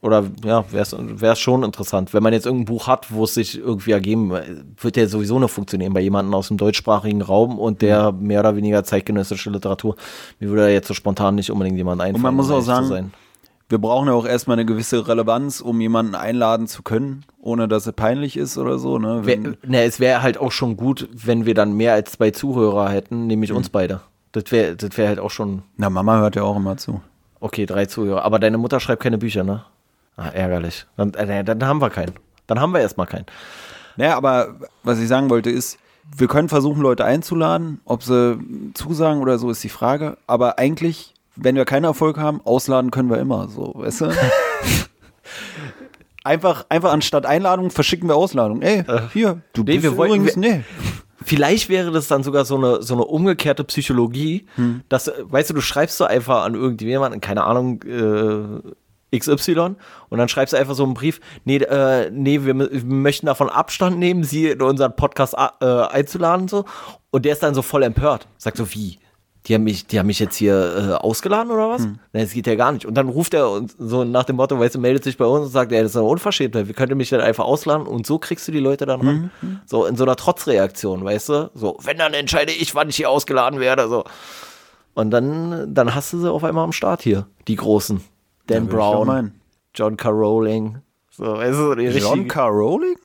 oder 0.00 0.22
ja, 0.44 0.64
wäre 0.70 1.32
es 1.32 1.38
schon 1.38 1.62
interessant. 1.62 2.12
Wenn 2.12 2.22
man 2.22 2.34
jetzt 2.34 2.44
irgendein 2.44 2.66
Buch 2.66 2.88
hat, 2.88 3.10
wo 3.10 3.24
es 3.24 3.32
sich 3.32 3.56
irgendwie 3.58 3.92
ergeben, 3.92 4.32
wird 4.78 4.98
ja 4.98 5.06
sowieso 5.06 5.38
nur 5.38 5.48
funktionieren 5.48 5.94
bei 5.94 6.00
jemandem 6.00 6.34
aus 6.34 6.48
dem 6.48 6.58
deutschsprachigen 6.58 7.22
Raum 7.22 7.58
und 7.58 7.80
der 7.80 8.12
Mhm. 8.12 8.26
mehr 8.26 8.40
oder 8.40 8.54
weniger 8.54 8.84
zeitgenössische 8.84 9.48
Literatur. 9.48 9.96
Mir 10.40 10.50
würde 10.50 10.62
da 10.64 10.68
jetzt 10.68 10.88
so 10.88 10.94
spontan 10.94 11.36
nicht 11.36 11.50
unbedingt 11.50 11.78
jemand 11.78 12.02
einfallen. 12.02 12.22
man 12.22 12.34
muss 12.34 12.50
auch 12.50 12.60
sagen. 12.60 13.12
Wir 13.70 13.78
brauchen 13.78 14.08
ja 14.08 14.12
auch 14.12 14.26
erstmal 14.26 14.56
eine 14.58 14.66
gewisse 14.66 15.08
Relevanz, 15.08 15.62
um 15.62 15.80
jemanden 15.80 16.14
einladen 16.14 16.66
zu 16.66 16.82
können, 16.82 17.24
ohne 17.40 17.66
dass 17.66 17.86
er 17.86 17.94
peinlich 17.94 18.36
ist 18.36 18.58
oder 18.58 18.78
so. 18.78 18.98
Ne? 18.98 19.24
Wär, 19.24 19.42
Wenn, 19.42 19.56
ne, 19.66 19.84
es 19.84 20.00
wäre 20.00 20.20
halt 20.20 20.36
auch 20.36 20.52
schon 20.52 20.76
gut, 20.76 21.08
wenn 21.14 21.46
wir 21.46 21.54
dann 21.54 21.72
mehr 21.72 21.94
als 21.94 22.12
zwei 22.12 22.30
Zuhörer 22.30 22.90
hätten, 22.90 23.26
nämlich 23.26 23.50
Mhm. 23.52 23.56
uns 23.56 23.70
beide. 23.70 24.02
Das 24.34 24.44
wäre 24.50 24.76
das 24.76 24.96
wär 24.98 25.08
halt 25.08 25.20
auch 25.20 25.30
schon, 25.30 25.62
na, 25.76 25.88
Mama 25.90 26.18
hört 26.18 26.36
ja 26.36 26.42
auch 26.42 26.56
immer 26.56 26.76
zu. 26.76 27.00
okay, 27.40 27.66
drei 27.66 27.86
Zuhörer. 27.86 28.24
Aber 28.24 28.38
deine 28.38 28.58
Mutter 28.58 28.80
schreibt 28.80 29.02
keine 29.02 29.18
Bücher, 29.18 29.44
ne? 29.44 29.64
Ah, 30.16 30.28
ärgerlich. 30.28 30.86
Dann, 30.96 31.12
äh, 31.14 31.44
dann 31.44 31.64
haben 31.64 31.80
wir 31.80 31.90
keinen. 31.90 32.12
Dann 32.46 32.60
haben 32.60 32.72
wir 32.72 32.80
erstmal 32.80 33.06
keinen. 33.06 33.26
Naja, 33.96 34.16
aber 34.16 34.56
was 34.82 34.98
ich 35.00 35.08
sagen 35.08 35.30
wollte 35.30 35.50
ist, 35.50 35.78
wir 36.16 36.28
können 36.28 36.48
versuchen, 36.48 36.82
Leute 36.82 37.04
einzuladen. 37.04 37.80
Ob 37.84 38.02
sie 38.02 38.38
zusagen 38.74 39.20
oder 39.22 39.38
so, 39.38 39.50
ist 39.50 39.62
die 39.64 39.68
Frage. 39.68 40.16
Aber 40.26 40.58
eigentlich, 40.58 41.14
wenn 41.36 41.56
wir 41.56 41.64
keinen 41.64 41.84
Erfolg 41.84 42.18
haben, 42.18 42.40
ausladen 42.44 42.90
können 42.90 43.10
wir 43.10 43.18
immer. 43.18 43.48
So, 43.48 43.72
weißt 43.76 44.02
du? 44.02 44.10
einfach, 46.24 46.66
einfach 46.68 46.92
anstatt 46.92 47.26
Einladung 47.26 47.70
verschicken 47.70 48.08
wir 48.08 48.16
Ausladung. 48.16 48.62
Ey, 48.62 48.84
hier, 49.12 49.40
du 49.52 49.62
nee, 49.62 49.72
bist 49.74 49.82
wir 49.84 49.96
wollten- 49.96 50.14
übrigens, 50.16 50.36
nee. 50.36 50.64
Vielleicht 51.24 51.68
wäre 51.68 51.90
das 51.90 52.06
dann 52.06 52.22
sogar 52.22 52.44
so 52.44 52.56
eine, 52.56 52.82
so 52.82 52.94
eine 52.94 53.04
umgekehrte 53.04 53.64
Psychologie, 53.64 54.46
Hm. 54.56 54.82
dass, 54.88 55.08
äh, 55.08 55.12
weißt 55.24 55.50
du, 55.50 55.54
du 55.54 55.60
schreibst 55.60 55.96
so 55.96 56.04
einfach 56.04 56.44
an 56.44 56.54
irgendjemanden, 56.54 57.20
keine 57.20 57.44
Ahnung, 57.44 57.82
äh, 57.82 59.18
XY, 59.18 59.76
und 60.08 60.18
dann 60.18 60.28
schreibst 60.28 60.52
du 60.52 60.56
einfach 60.58 60.74
so 60.74 60.84
einen 60.84 60.94
Brief, 60.94 61.20
nee, 61.44 61.56
äh, 61.56 62.10
nee, 62.10 62.44
wir, 62.44 62.56
wir 62.58 62.84
möchten 62.84 63.26
davon 63.26 63.48
Abstand 63.48 63.98
nehmen, 63.98 64.24
sie 64.24 64.48
in 64.48 64.60
unseren 64.62 64.94
Podcast 64.96 65.34
äh, 65.34 65.64
einzuladen, 65.64 66.48
so, 66.48 66.64
und 67.10 67.24
der 67.24 67.32
ist 67.32 67.42
dann 67.42 67.54
so 67.54 67.62
voll 67.62 67.84
empört. 67.84 68.26
Sagt 68.38 68.56
so, 68.56 68.72
wie? 68.74 68.98
Die 69.46 69.54
haben 69.54 69.64
mich, 69.64 69.86
die 69.86 69.98
haben 69.98 70.06
mich 70.06 70.18
jetzt 70.18 70.36
hier 70.36 70.54
äh, 70.54 70.92
ausgeladen 70.94 71.50
oder 71.52 71.68
was? 71.68 71.84
Nein, 71.84 71.98
das 72.12 72.32
geht 72.32 72.46
ja 72.46 72.54
gar 72.54 72.72
nicht. 72.72 72.86
Und 72.86 72.94
dann 72.94 73.10
ruft 73.10 73.34
er 73.34 73.50
uns 73.50 73.76
so 73.78 74.02
nach 74.04 74.24
dem 74.24 74.36
Motto, 74.36 74.58
weißt 74.58 74.76
du, 74.76 74.78
meldet 74.78 75.04
sich 75.04 75.18
bei 75.18 75.26
uns 75.26 75.46
und 75.46 75.52
sagt, 75.52 75.70
ja, 75.70 75.82
das 75.82 75.90
ist 75.90 75.96
eine 75.96 76.06
Unverschämtheit, 76.06 76.66
wir 76.66 76.74
könnten 76.74 76.96
mich 76.96 77.10
dann 77.10 77.20
einfach 77.20 77.44
ausladen 77.44 77.86
und 77.86 78.06
so 78.06 78.18
kriegst 78.18 78.48
du 78.48 78.52
die 78.52 78.60
Leute 78.60 78.86
dann 78.86 79.02
ran. 79.02 79.30
So 79.66 79.84
in 79.84 79.96
so 79.96 80.04
einer 80.04 80.16
Trotzreaktion, 80.16 81.04
weißt 81.04 81.28
du? 81.28 81.50
So, 81.54 81.76
wenn 81.82 81.98
dann 81.98 82.14
entscheide 82.14 82.52
ich, 82.52 82.74
wann 82.74 82.88
ich 82.88 82.96
hier 82.96 83.10
ausgeladen 83.10 83.60
werde, 83.60 83.88
so. 83.88 84.04
Und 84.94 85.10
dann, 85.10 85.74
dann 85.74 85.94
hast 85.94 86.12
du 86.12 86.20
sie 86.20 86.32
auf 86.32 86.42
einmal 86.42 86.64
am 86.64 86.72
Start 86.72 87.02
hier, 87.02 87.26
die 87.46 87.56
Großen. 87.56 88.00
Dan 88.46 88.66
Ja, 88.66 88.72
Brown. 88.72 89.32
John 89.74 89.96
K. 89.96 90.08
Rowling. 90.08 90.78
So, 91.10 91.24
weißt 91.24 91.58
du, 91.58 91.74
die 91.74 91.86
John. 91.86 92.30
Rowling? 92.30 92.96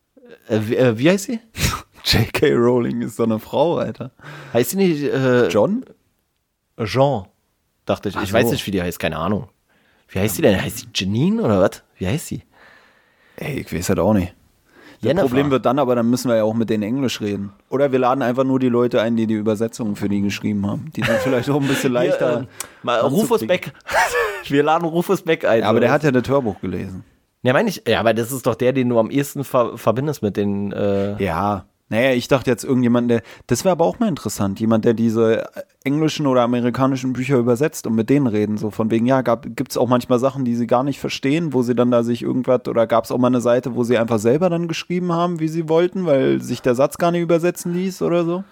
äh, 0.47 0.59
wie, 0.61 0.75
äh, 0.75 0.97
wie 0.97 1.09
heißt 1.09 1.25
sie? 1.25 1.39
J.K. 2.05 2.53
Rowling 2.53 3.01
ist 3.01 3.17
so 3.17 3.23
eine 3.23 3.39
Frau, 3.39 3.77
Alter. 3.77 4.11
Heißt 4.53 4.71
sie 4.71 4.77
nicht 4.77 5.03
äh, 5.03 5.47
John? 5.49 5.85
Jean? 6.85 7.25
Dachte 7.85 8.09
ich. 8.09 8.15
Ach 8.17 8.23
Ich 8.23 8.31
weiß 8.33 8.45
so. 8.45 8.51
nicht, 8.51 8.65
wie 8.67 8.71
die 8.71 8.81
heißt, 8.81 8.99
keine 8.99 9.17
Ahnung. 9.17 9.47
Wie 10.09 10.19
heißt 10.19 10.35
sie 10.35 10.41
denn? 10.41 10.61
Heißt 10.61 10.77
sie 10.79 10.87
Janine 10.93 11.41
oder 11.41 11.61
was? 11.61 11.83
Wie 11.97 12.07
heißt 12.07 12.27
sie? 12.27 12.41
Ey, 13.37 13.59
ich 13.61 13.73
weiß 13.73 13.87
das 13.87 13.97
auch 13.99 14.13
nicht. 14.13 14.33
Das 15.01 15.07
Jennifer. 15.07 15.27
Problem 15.27 15.49
wird 15.51 15.65
dann 15.65 15.79
aber, 15.79 15.95
dann 15.95 16.09
müssen 16.09 16.27
wir 16.29 16.35
ja 16.37 16.43
auch 16.43 16.53
mit 16.53 16.69
denen 16.69 16.83
Englisch 16.83 17.21
reden. 17.21 17.53
Oder 17.69 17.91
wir 17.91 17.99
laden 17.99 18.21
einfach 18.21 18.43
nur 18.43 18.59
die 18.59 18.67
Leute 18.67 19.01
ein, 19.01 19.15
die 19.15 19.27
die 19.27 19.35
Übersetzungen 19.35 19.95
für 19.95 20.09
die 20.09 20.19
geschrieben 20.21 20.67
haben. 20.67 20.91
Die 20.95 21.03
sind 21.03 21.19
vielleicht 21.19 21.49
auch 21.49 21.61
ein 21.61 21.67
bisschen 21.67 21.93
leichter. 21.93 22.47
Hier, 22.83 22.91
äh, 22.91 22.95
Rufus. 22.99 23.47
Beck. 23.47 23.71
Wir 24.47 24.63
laden 24.63 24.85
Rufus 24.87 25.21
Beck 25.21 25.45
ein. 25.45 25.61
Ja, 25.61 25.69
aber 25.69 25.79
der 25.79 25.91
hat 25.91 26.03
ja 26.03 26.11
das 26.11 26.27
Hörbuch 26.27 26.59
gelesen. 26.59 27.03
Ja, 27.43 27.53
meine 27.53 27.69
ich. 27.69 27.81
Ja, 27.87 27.99
aber 28.01 28.13
das 28.13 28.31
ist 28.31 28.45
doch 28.45 28.55
der, 28.55 28.73
den 28.73 28.89
du 28.89 28.99
am 28.99 29.09
ehesten 29.09 29.43
ver 29.45 29.77
verbindest 29.77 30.21
mit 30.21 30.35
den. 30.37 30.71
Äh, 30.73 31.21
Ja. 31.23 31.65
Naja, 31.89 32.13
ich 32.13 32.27
dachte 32.27 32.51
jetzt 32.51 32.63
irgendjemand, 32.63 33.09
der. 33.09 33.23
Das 33.47 33.65
wäre 33.65 33.71
aber 33.71 33.85
auch 33.85 33.97
mal 33.97 34.07
interessant. 34.07 34.59
Jemand, 34.59 34.85
der 34.85 34.93
diese 34.93 35.49
englischen 35.83 36.27
oder 36.27 36.43
amerikanischen 36.43 37.13
Bücher 37.13 37.37
übersetzt 37.37 37.87
und 37.87 37.95
mit 37.95 38.11
denen 38.11 38.27
reden. 38.27 38.57
So 38.57 38.69
von 38.69 38.91
wegen, 38.91 39.07
ja, 39.07 39.21
gibt 39.21 39.71
es 39.71 39.77
auch 39.77 39.87
manchmal 39.87 40.19
Sachen, 40.19 40.45
die 40.45 40.55
sie 40.55 40.67
gar 40.67 40.83
nicht 40.83 40.99
verstehen, 40.99 41.51
wo 41.51 41.63
sie 41.63 41.73
dann 41.73 41.89
da 41.89 42.03
sich 42.03 42.21
irgendwas. 42.21 42.67
Oder 42.67 42.85
gab 42.85 43.05
es 43.05 43.11
auch 43.11 43.17
mal 43.17 43.27
eine 43.27 43.41
Seite, 43.41 43.75
wo 43.75 43.83
sie 43.83 43.97
einfach 43.97 44.19
selber 44.19 44.51
dann 44.51 44.67
geschrieben 44.67 45.11
haben, 45.13 45.39
wie 45.39 45.47
sie 45.47 45.67
wollten, 45.67 46.05
weil 46.05 46.41
sich 46.41 46.61
der 46.61 46.75
Satz 46.75 46.99
gar 46.99 47.11
nicht 47.11 47.21
übersetzen 47.21 47.73
ließ 47.73 48.03
oder 48.03 48.23
so? 48.23 48.43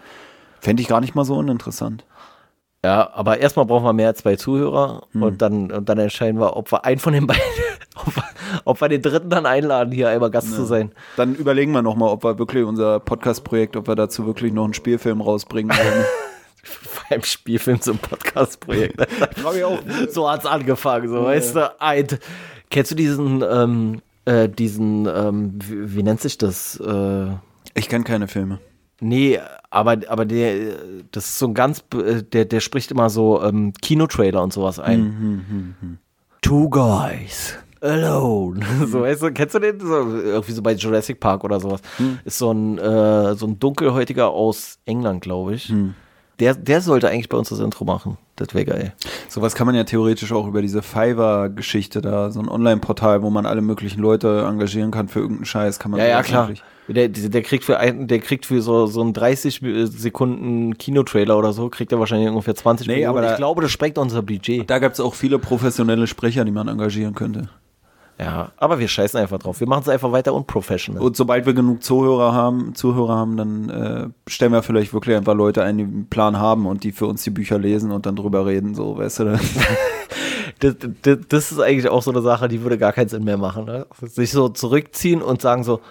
Fände 0.59 0.81
ich 0.81 0.88
gar 0.88 1.01
nicht 1.01 1.13
mal 1.13 1.25
so 1.25 1.35
uninteressant. 1.35 2.05
Ja, 2.86 3.09
aber 3.13 3.39
erstmal 3.39 3.65
brauchen 3.65 3.86
wir 3.86 3.93
mehr 3.93 4.07
als 4.09 4.19
zwei 4.19 4.36
Zuhörer 4.36 5.07
Hm. 5.11 5.23
und, 5.23 5.41
dann, 5.41 5.71
und 5.71 5.89
dann 5.89 5.97
entscheiden 5.97 6.39
wir, 6.39 6.55
ob 6.55 6.71
wir 6.71 6.86
einen 6.86 6.99
von 6.99 7.13
den 7.13 7.25
beiden, 7.28 7.41
ob 7.95 8.15
wir, 8.15 8.23
ob 8.65 8.82
wir 8.82 8.88
den 8.89 9.01
dritten 9.01 9.30
dann 9.30 9.45
einladen, 9.45 9.91
hier 9.91 10.09
einmal 10.09 10.30
Gast 10.32 10.53
zu 10.53 10.63
sein. 10.65 10.91
Dann 11.17 11.36
überlegen 11.36 11.71
wir 11.71 11.82
nochmal, 11.82 12.09
ob 12.09 12.23
wir 12.23 12.38
wirklich 12.39 12.63
unser 12.63 12.99
Podcast-Projekt, 12.99 13.75
ob 13.75 13.88
wir 13.88 13.95
dazu 13.95 14.25
wirklich 14.25 14.53
noch 14.53 14.63
einen 14.65 14.73
Spielfilm 14.73 15.21
rausbringen 15.21 15.75
wollen. 15.75 16.05
Beim 17.09 17.23
Spielfilm 17.23 17.82
zum 17.82 17.97
Podcast-Projekt. 17.97 18.99
So 20.11 20.30
hat's 20.30 20.45
angefangen, 20.45 21.07
so 21.09 21.23
weißt 21.23 21.55
du. 21.55 21.82
Ein, 21.82 22.07
kennst 22.69 22.91
du 22.91 22.95
diesen, 22.95 23.43
ähm, 23.49 24.01
äh, 24.25 24.49
diesen, 24.49 25.05
ähm, 25.07 25.53
wie, 25.63 25.95
wie 25.95 26.03
nennt 26.03 26.19
sich 26.21 26.38
das? 26.38 26.78
Äh, 26.80 27.28
Ich 27.73 27.88
kenne 27.89 28.03
keine 28.03 28.28
Filme. 28.28 28.59
Nee, 28.99 29.39
aber, 29.69 29.97
aber 30.07 30.25
der, 30.25 30.75
das 31.11 31.25
ist 31.25 31.39
so 31.39 31.47
ein 31.47 31.53
ganz, 31.53 31.83
äh, 31.93 32.23
der, 32.23 32.45
der 32.45 32.59
spricht 32.59 32.91
immer 32.91 33.09
so 33.09 33.41
ähm, 33.43 33.73
Kinotrailer 33.81 34.41
und 34.41 34.53
sowas 34.53 34.79
ein. 34.79 35.97
Two 36.41 36.69
guys. 36.69 37.55
Alone. 37.81 38.59
So, 38.87 39.01
weißt 39.01 39.21
du, 39.21 39.31
kennst 39.31 39.55
du 39.55 39.59
den? 39.59 39.79
So, 39.79 39.93
irgendwie 39.95 40.51
so 40.51 40.61
bei 40.61 40.73
Jurassic 40.73 41.19
Park 41.19 41.43
oder 41.43 41.59
sowas. 41.59 41.81
Ist 42.25 42.37
so 42.37 42.51
ein, 42.51 42.77
äh, 42.77 43.35
so 43.35 43.45
ein 43.45 43.59
Dunkelhäutiger 43.59 44.29
aus 44.29 44.79
England, 44.85 45.21
glaube 45.21 45.55
ich. 45.55 45.71
Der, 46.39 46.53
der 46.53 46.81
sollte 46.81 47.09
eigentlich 47.09 47.29
bei 47.29 47.37
uns 47.37 47.49
das 47.49 47.59
Intro 47.59 47.83
machen. 47.83 48.17
Das 48.35 48.53
wäre 48.53 48.65
geil. 48.65 48.93
Sowas 49.27 49.55
kann 49.55 49.65
man 49.65 49.75
ja 49.75 49.83
theoretisch 49.83 50.31
auch 50.31 50.47
über 50.47 50.61
diese 50.61 50.83
Fiverr-Geschichte 50.83 52.01
da, 52.01 52.29
so 52.29 52.39
ein 52.39 52.47
Online-Portal, 52.47 53.23
wo 53.23 53.31
man 53.31 53.47
alle 53.47 53.61
möglichen 53.61 53.99
Leute 53.99 54.45
engagieren 54.47 54.91
kann 54.91 55.07
für 55.07 55.19
irgendeinen 55.19 55.45
Scheiß, 55.45 55.79
kann 55.79 55.91
man 55.91 55.99
Ja, 55.99 56.07
ja, 56.07 56.21
klar. 56.21 56.51
Der, 56.89 57.09
der 57.09 57.41
kriegt 57.41 57.63
für 57.65 57.77
ein, 57.79 58.07
der 58.07 58.19
kriegt 58.19 58.45
für 58.45 58.61
so, 58.61 58.85
so 58.88 59.01
einen 59.01 59.11
30 59.13 59.61
Sekunden 59.89 60.77
Kinotrailer 60.77 61.38
oder 61.38 61.51
so, 61.51 61.67
kriegt 61.69 61.91
er 61.91 61.99
wahrscheinlich 61.99 62.29
ungefähr 62.29 62.55
20 62.55 62.88
Nee, 62.88 62.93
Millionen. 62.93 63.09
aber 63.17 63.21
da- 63.21 63.31
ich 63.31 63.38
glaube, 63.38 63.61
das 63.61 63.71
sprengt 63.71 63.97
unser 63.97 64.21
Budget. 64.21 64.69
Da 64.69 64.79
gab 64.79 64.93
es 64.93 64.99
auch 64.99 65.13
viele 65.13 65.38
professionelle 65.38 66.07
Sprecher, 66.07 66.45
die 66.45 66.51
man 66.51 66.67
engagieren 66.69 67.13
könnte. 67.13 67.49
Ja, 68.19 68.51
aber 68.57 68.79
wir 68.79 68.88
scheißen 68.88 69.19
einfach 69.19 69.38
drauf. 69.38 69.59
Wir 69.59 69.67
machen 69.67 69.81
es 69.83 69.89
einfach 69.89 70.11
weiter 70.11 70.33
unprofessional. 70.33 71.03
Und 71.03 71.15
sobald 71.15 71.45
wir 71.45 71.53
genug 71.53 71.83
Zuhörer 71.83 72.33
haben, 72.33 72.73
Zuhörer 72.73 73.15
haben, 73.15 73.38
dann 73.38 73.69
äh, 73.69 74.07
stellen 74.27 74.53
wir 74.53 74.63
vielleicht 74.63 74.91
wirklich 74.91 75.15
einfach 75.15 75.35
Leute 75.35 75.61
ein, 75.63 75.77
die 75.77 75.83
einen 75.83 76.07
Plan 76.09 76.38
haben 76.39 76.65
und 76.65 76.83
die 76.83 76.91
für 76.93 77.05
uns 77.05 77.21
die 77.23 77.29
Bücher 77.29 77.59
lesen 77.59 77.91
und 77.91 78.07
dann 78.07 78.15
drüber 78.15 78.45
reden, 78.47 78.73
so, 78.73 78.97
weißt 78.97 79.19
du? 79.19 79.25
Das, 80.59 80.75
das, 81.03 81.17
das 81.29 81.51
ist 81.51 81.59
eigentlich 81.59 81.89
auch 81.89 82.01
so 82.01 82.09
eine 82.11 82.21
Sache, 82.21 82.47
die 82.47 82.63
würde 82.63 82.77
gar 82.79 82.93
keinen 82.93 83.09
Sinn 83.09 83.23
mehr 83.23 83.38
machen. 83.38 83.65
Ne? 83.65 83.85
Sich 84.01 84.31
so 84.31 84.49
zurückziehen 84.49 85.21
und 85.21 85.41
sagen 85.41 85.63
so, 85.63 85.81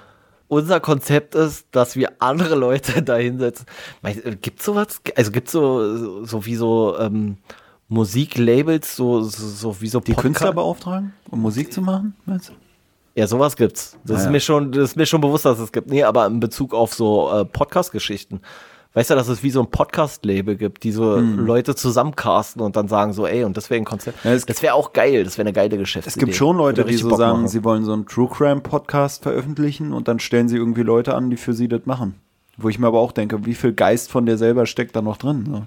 unser 0.49 0.81
Konzept 0.81 1.35
ist, 1.35 1.67
dass 1.73 1.97
wir 1.97 2.13
andere 2.21 2.55
Leute 2.55 3.03
da 3.05 3.17
hinsetzen. 3.17 3.67
Gibt 4.43 4.63
sowas? 4.63 5.01
Also 5.17 5.31
gibt 5.33 5.49
so, 5.51 6.25
so 6.25 6.45
wie 6.47 6.55
so 6.57 6.97
ähm, 6.99 7.37
Musiklabels, 7.89 8.97
so, 8.97 9.23
so, 9.23 9.47
so 9.49 9.81
wie 9.81 9.89
so 9.89 10.01
Die 10.01 10.13
Podca- 10.15 10.21
Künstler 10.23 10.53
beauftragen, 10.53 11.13
um 11.31 11.41
Musik 11.43 11.73
zu 11.73 11.81
machen, 11.81 12.15
meinst 12.27 12.49
du? 12.51 12.53
Ja, 13.15 13.27
sowas 13.27 13.57
gibt's. 13.57 13.97
Das 14.05 14.17
Ah, 14.17 14.19
ist 14.21 14.25
ja. 14.27 14.31
mir 14.33 14.41
schon, 14.41 14.73
das 14.73 14.91
ist 14.91 14.97
mir 14.97 15.07
schon 15.07 15.21
bewusst, 15.23 15.45
dass 15.47 15.59
es 15.59 15.73
gibt. 15.73 15.89
Nee, 15.89 16.03
aber 16.03 16.27
in 16.27 16.39
Bezug 16.39 16.75
auf 16.75 16.93
so 16.95 17.31
äh, 17.33 17.45
Podcast-Geschichten. 17.47 18.41
Weißt 18.97 19.11
du, 19.11 19.15
dass 19.15 19.29
es 19.29 19.43
wie 19.43 19.51
so 19.51 19.61
ein 19.61 19.71
Podcast-Label 19.71 20.57
gibt, 20.57 20.83
die 20.83 20.91
so 20.91 21.17
Leute 21.19 21.75
zusammencasten 21.75 22.63
und 22.63 22.77
dann 22.77 22.89
sagen 22.89 23.13
so, 23.13 23.27
ey, 23.27 23.45
und 23.45 23.55
das 23.55 23.69
wäre 23.69 23.79
ein 23.79 23.85
Konzept. 23.85 24.25
Hm. 24.25 24.31
Ja, 24.33 24.39
das 24.39 24.63
wäre 24.63 24.73
auch 24.73 24.95
geil, 24.95 25.23
das 25.23 25.37
wäre 25.37 25.47
eine 25.47 25.53
geile 25.53 25.77
Geschäftsidee. 25.77 26.19
Es 26.19 26.19
gibt 26.19 26.35
schon 26.35 26.57
Leute, 26.57 26.83
die 26.83 26.95
so 26.95 27.11
Bock 27.11 27.19
sagen, 27.19 27.41
machen. 27.41 27.49
sie 27.49 27.63
wollen 27.63 27.85
so 27.85 27.93
einen 27.93 28.07
True 28.07 28.31
Crime 28.33 28.63
Podcast 28.63 29.23
veröffentlichen 29.23 29.93
und 29.93 30.09
dann 30.09 30.19
stellen 30.19 30.49
sie 30.49 30.57
irgendwie 30.57 30.81
Leute 30.81 31.15
an, 31.15 31.29
die 31.29 31.37
für 31.37 31.53
sie 31.53 31.69
das 31.69 31.85
machen. 31.85 32.15
Wo 32.57 32.71
ich 32.71 32.79
mir 32.79 32.87
aber 32.87 32.99
auch 33.01 33.13
denke, 33.13 33.45
wie 33.45 33.55
viel 33.55 33.75
Geist 33.75 34.11
von 34.11 34.25
dir 34.25 34.39
selber 34.39 34.65
steckt 34.65 34.97
da 34.97 35.03
noch 35.03 35.19
drin? 35.19 35.45
So. 35.47 35.67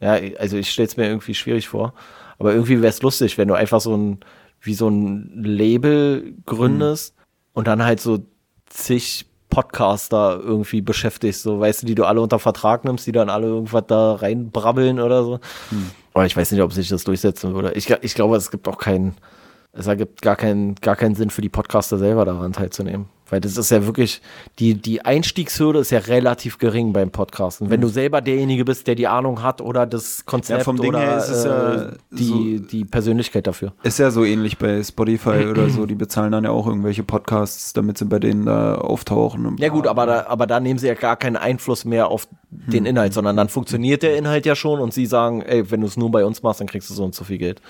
Ja, 0.00 0.18
also 0.40 0.56
ich 0.56 0.72
stelle 0.72 0.88
es 0.88 0.96
mir 0.96 1.06
irgendwie 1.06 1.34
schwierig 1.34 1.68
vor. 1.68 1.94
Aber 2.40 2.52
irgendwie 2.52 2.82
wäre 2.82 2.90
es 2.90 3.00
lustig, 3.00 3.38
wenn 3.38 3.46
du 3.46 3.54
einfach 3.54 3.80
so 3.80 3.96
ein, 3.96 4.18
wie 4.60 4.74
so 4.74 4.88
ein 4.88 5.44
Label 5.44 6.34
gründest 6.46 7.14
und 7.52 7.68
dann 7.68 7.84
halt 7.84 8.00
so 8.00 8.26
zig 8.66 9.26
Podcaster 9.54 10.40
irgendwie 10.42 10.80
beschäftigst, 10.80 11.42
so 11.42 11.60
weißt 11.60 11.82
du, 11.82 11.86
die 11.86 11.94
du 11.94 12.04
alle 12.04 12.20
unter 12.20 12.40
Vertrag 12.40 12.84
nimmst, 12.84 13.06
die 13.06 13.12
dann 13.12 13.30
alle 13.30 13.46
irgendwas 13.46 13.84
da 13.86 14.14
reinbrabbeln 14.14 14.98
oder 14.98 15.22
so. 15.22 15.38
Aber 16.12 16.26
ich 16.26 16.36
weiß 16.36 16.50
nicht, 16.50 16.60
ob 16.60 16.72
sich 16.72 16.88
das 16.88 17.04
durchsetzen 17.04 17.54
würde. 17.54 17.72
Ich, 17.74 17.88
ich 17.88 18.14
glaube, 18.16 18.36
es 18.36 18.50
gibt 18.50 18.66
auch 18.66 18.78
keinen, 18.78 19.14
es 19.72 19.86
ergibt 19.86 20.22
gar 20.22 20.34
keinen, 20.34 20.74
gar 20.76 20.96
keinen 20.96 21.14
Sinn 21.14 21.30
für 21.30 21.40
die 21.40 21.48
Podcaster 21.48 21.98
selber 21.98 22.24
daran 22.24 22.52
teilzunehmen. 22.52 23.06
Weil 23.34 23.40
das 23.40 23.56
ist 23.56 23.72
ja 23.72 23.84
wirklich, 23.84 24.22
die, 24.60 24.74
die 24.74 25.04
Einstiegshürde 25.04 25.80
ist 25.80 25.90
ja 25.90 25.98
relativ 25.98 26.58
gering 26.58 26.92
beim 26.92 27.10
Podcasten. 27.10 27.68
Wenn 27.68 27.80
du 27.80 27.88
selber 27.88 28.20
derjenige 28.20 28.64
bist, 28.64 28.86
der 28.86 28.94
die 28.94 29.08
Ahnung 29.08 29.42
hat 29.42 29.60
oder 29.60 29.86
das 29.86 30.24
Konzept 30.24 30.64
Ja, 30.64 30.72
oder 30.72 31.00
her 31.00 31.16
ist 31.18 31.30
es 31.30 31.44
ja 31.44 31.74
äh, 31.74 31.92
die, 32.12 32.64
die 32.64 32.84
Persönlichkeit 32.84 33.48
dafür. 33.48 33.72
Ist 33.82 33.98
ja 33.98 34.12
so 34.12 34.24
ähnlich 34.24 34.56
bei 34.56 34.80
Spotify 34.84 35.46
oder 35.50 35.68
so, 35.68 35.84
die 35.84 35.96
bezahlen 35.96 36.30
dann 36.30 36.44
ja 36.44 36.50
auch 36.50 36.68
irgendwelche 36.68 37.02
Podcasts, 37.02 37.72
damit 37.72 37.98
sie 37.98 38.04
bei 38.04 38.20
denen 38.20 38.46
da 38.46 38.76
auftauchen. 38.76 39.56
Ja 39.58 39.68
gut, 39.68 39.88
aber 39.88 40.06
da, 40.06 40.26
aber 40.28 40.46
da 40.46 40.60
nehmen 40.60 40.78
sie 40.78 40.86
ja 40.86 40.94
gar 40.94 41.16
keinen 41.16 41.36
Einfluss 41.36 41.84
mehr 41.84 42.06
auf 42.06 42.28
den 42.52 42.86
Inhalt, 42.86 43.14
sondern 43.14 43.36
dann 43.36 43.48
funktioniert 43.48 44.04
der 44.04 44.16
Inhalt 44.16 44.46
ja 44.46 44.54
schon 44.54 44.78
und 44.78 44.94
sie 44.94 45.06
sagen, 45.06 45.42
ey, 45.42 45.68
wenn 45.72 45.80
du 45.80 45.88
es 45.88 45.96
nur 45.96 46.12
bei 46.12 46.24
uns 46.24 46.44
machst, 46.44 46.60
dann 46.60 46.68
kriegst 46.68 46.88
du 46.88 46.94
so 46.94 47.04
und 47.04 47.16
so 47.16 47.24
viel 47.24 47.38
Geld. 47.38 47.60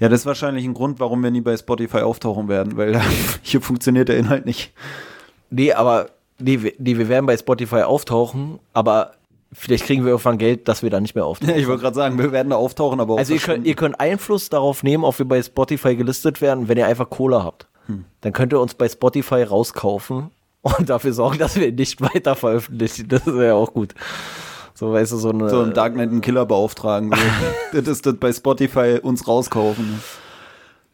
Ja, 0.00 0.08
das 0.08 0.20
ist 0.20 0.26
wahrscheinlich 0.26 0.64
ein 0.64 0.74
Grund, 0.74 1.00
warum 1.00 1.22
wir 1.22 1.30
nie 1.30 1.40
bei 1.40 1.56
Spotify 1.56 1.98
auftauchen 1.98 2.48
werden, 2.48 2.76
weil 2.76 3.00
hier 3.42 3.60
funktioniert 3.60 4.08
der 4.08 4.16
Inhalt 4.16 4.46
nicht. 4.46 4.72
Nee, 5.50 5.72
aber 5.72 6.10
nee, 6.38 6.62
wir, 6.62 6.72
nee, 6.78 6.98
wir 6.98 7.08
werden 7.08 7.26
bei 7.26 7.36
Spotify 7.36 7.82
auftauchen, 7.82 8.58
aber 8.72 9.12
vielleicht 9.52 9.84
kriegen 9.84 10.04
wir 10.04 10.10
irgendwann 10.10 10.38
Geld, 10.38 10.68
dass 10.68 10.82
wir 10.82 10.90
da 10.90 11.00
nicht 11.00 11.14
mehr 11.14 11.24
auftauchen. 11.26 11.56
Ich 11.56 11.66
wollte 11.66 11.82
gerade 11.82 11.96
sagen, 11.96 12.18
wir 12.18 12.32
werden 12.32 12.50
da 12.50 12.56
auftauchen, 12.56 13.00
aber 13.00 13.14
auch 13.14 13.18
Also 13.18 13.34
ihr 13.34 13.40
könnt, 13.40 13.66
ihr 13.66 13.74
könnt 13.74 13.98
Einfluss 14.00 14.48
darauf 14.48 14.82
nehmen, 14.82 15.04
ob 15.04 15.18
wir 15.18 15.26
bei 15.26 15.42
Spotify 15.42 15.96
gelistet 15.96 16.40
werden, 16.40 16.68
wenn 16.68 16.78
ihr 16.78 16.86
einfach 16.86 17.08
Cola 17.08 17.44
habt. 17.44 17.66
Dann 18.20 18.32
könnt 18.32 18.52
ihr 18.52 18.60
uns 18.60 18.74
bei 18.74 18.88
Spotify 18.88 19.42
rauskaufen 19.44 20.30
und 20.60 20.90
dafür 20.90 21.12
sorgen, 21.12 21.38
dass 21.38 21.56
wir 21.56 21.72
nicht 21.72 22.00
weiter 22.00 22.34
veröffentlichen. 22.34 23.08
Das 23.08 23.26
ist 23.26 23.34
ja 23.34 23.54
auch 23.54 23.72
gut. 23.72 23.94
So, 24.78 24.92
weißt 24.92 25.10
du, 25.10 25.16
so 25.16 25.30
eine. 25.30 25.50
so 25.50 25.60
einen 25.60 25.74
Darknet 25.74 26.08
einen 26.08 26.20
Killer 26.20 26.46
beauftragen. 26.46 27.10
So. 27.10 27.16
das 27.80 27.88
ist 27.88 28.06
das 28.06 28.14
bei 28.14 28.32
Spotify 28.32 29.00
uns 29.02 29.26
rauskaufen. 29.26 30.00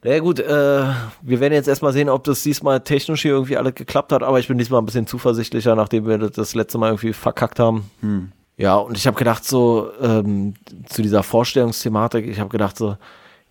Ja 0.03 0.19
gut, 0.21 0.41
äh, 0.41 0.85
wir 1.21 1.41
werden 1.41 1.53
jetzt 1.53 1.69
erstmal 1.69 1.93
sehen, 1.93 2.09
ob 2.09 2.25
das 2.25 2.43
diesmal 2.43 2.81
technisch 2.81 3.21
hier 3.21 3.33
irgendwie 3.33 3.59
alles 3.59 3.75
geklappt 3.75 4.13
hat, 4.13 4.23
aber 4.23 4.39
ich 4.39 4.49
bin 4.49 4.57
diesmal 4.57 4.81
ein 4.81 4.87
bisschen 4.87 5.07
zuversichtlicher, 5.07 5.77
nachdem 5.77 6.07
wir 6.07 6.17
das, 6.17 6.31
das 6.31 6.55
letzte 6.55 6.79
Mal 6.79 6.89
irgendwie 6.89 7.13
verkackt 7.13 7.59
haben. 7.59 7.91
Ja, 8.57 8.77
und 8.77 8.97
ich 8.97 9.07
habe 9.07 9.19
gedacht, 9.19 9.45
so 9.45 9.91
ähm, 10.01 10.55
zu 10.89 11.03
dieser 11.03 11.23
Vorstellungsthematik, 11.23 12.27
ich 12.27 12.41
habe 12.41 12.49
gedacht, 12.49 12.79
so, 12.79 12.97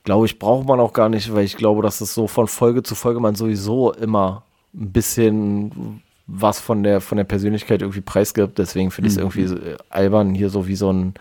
glaube 0.03 0.25
ich, 0.25 0.39
braucht 0.39 0.67
man 0.67 0.79
auch 0.79 0.93
gar 0.93 1.09
nicht, 1.09 1.31
weil 1.31 1.43
ich 1.43 1.57
glaube, 1.57 1.83
dass 1.83 2.01
es 2.01 2.15
so 2.15 2.25
von 2.25 2.47
Folge 2.47 2.81
zu 2.81 2.95
Folge 2.95 3.19
man 3.19 3.35
sowieso 3.35 3.91
immer 3.93 4.43
ein 4.73 4.91
bisschen 4.91 6.02
was 6.27 6.59
von 6.59 6.83
der 6.83 7.01
von 7.01 7.17
der 7.17 7.25
Persönlichkeit 7.25 7.81
irgendwie 7.81 8.01
preisgibt. 8.01 8.57
Deswegen 8.57 8.91
finde 8.91 9.09
ich 9.09 9.15
es 9.15 9.19
irgendwie 9.19 9.45
so, 9.45 9.55
äh, 9.55 9.77
albern, 9.89 10.33
hier 10.33 10.49
so 10.49 10.67
wie 10.67 10.75
so 10.75 10.91
ein 10.91 11.13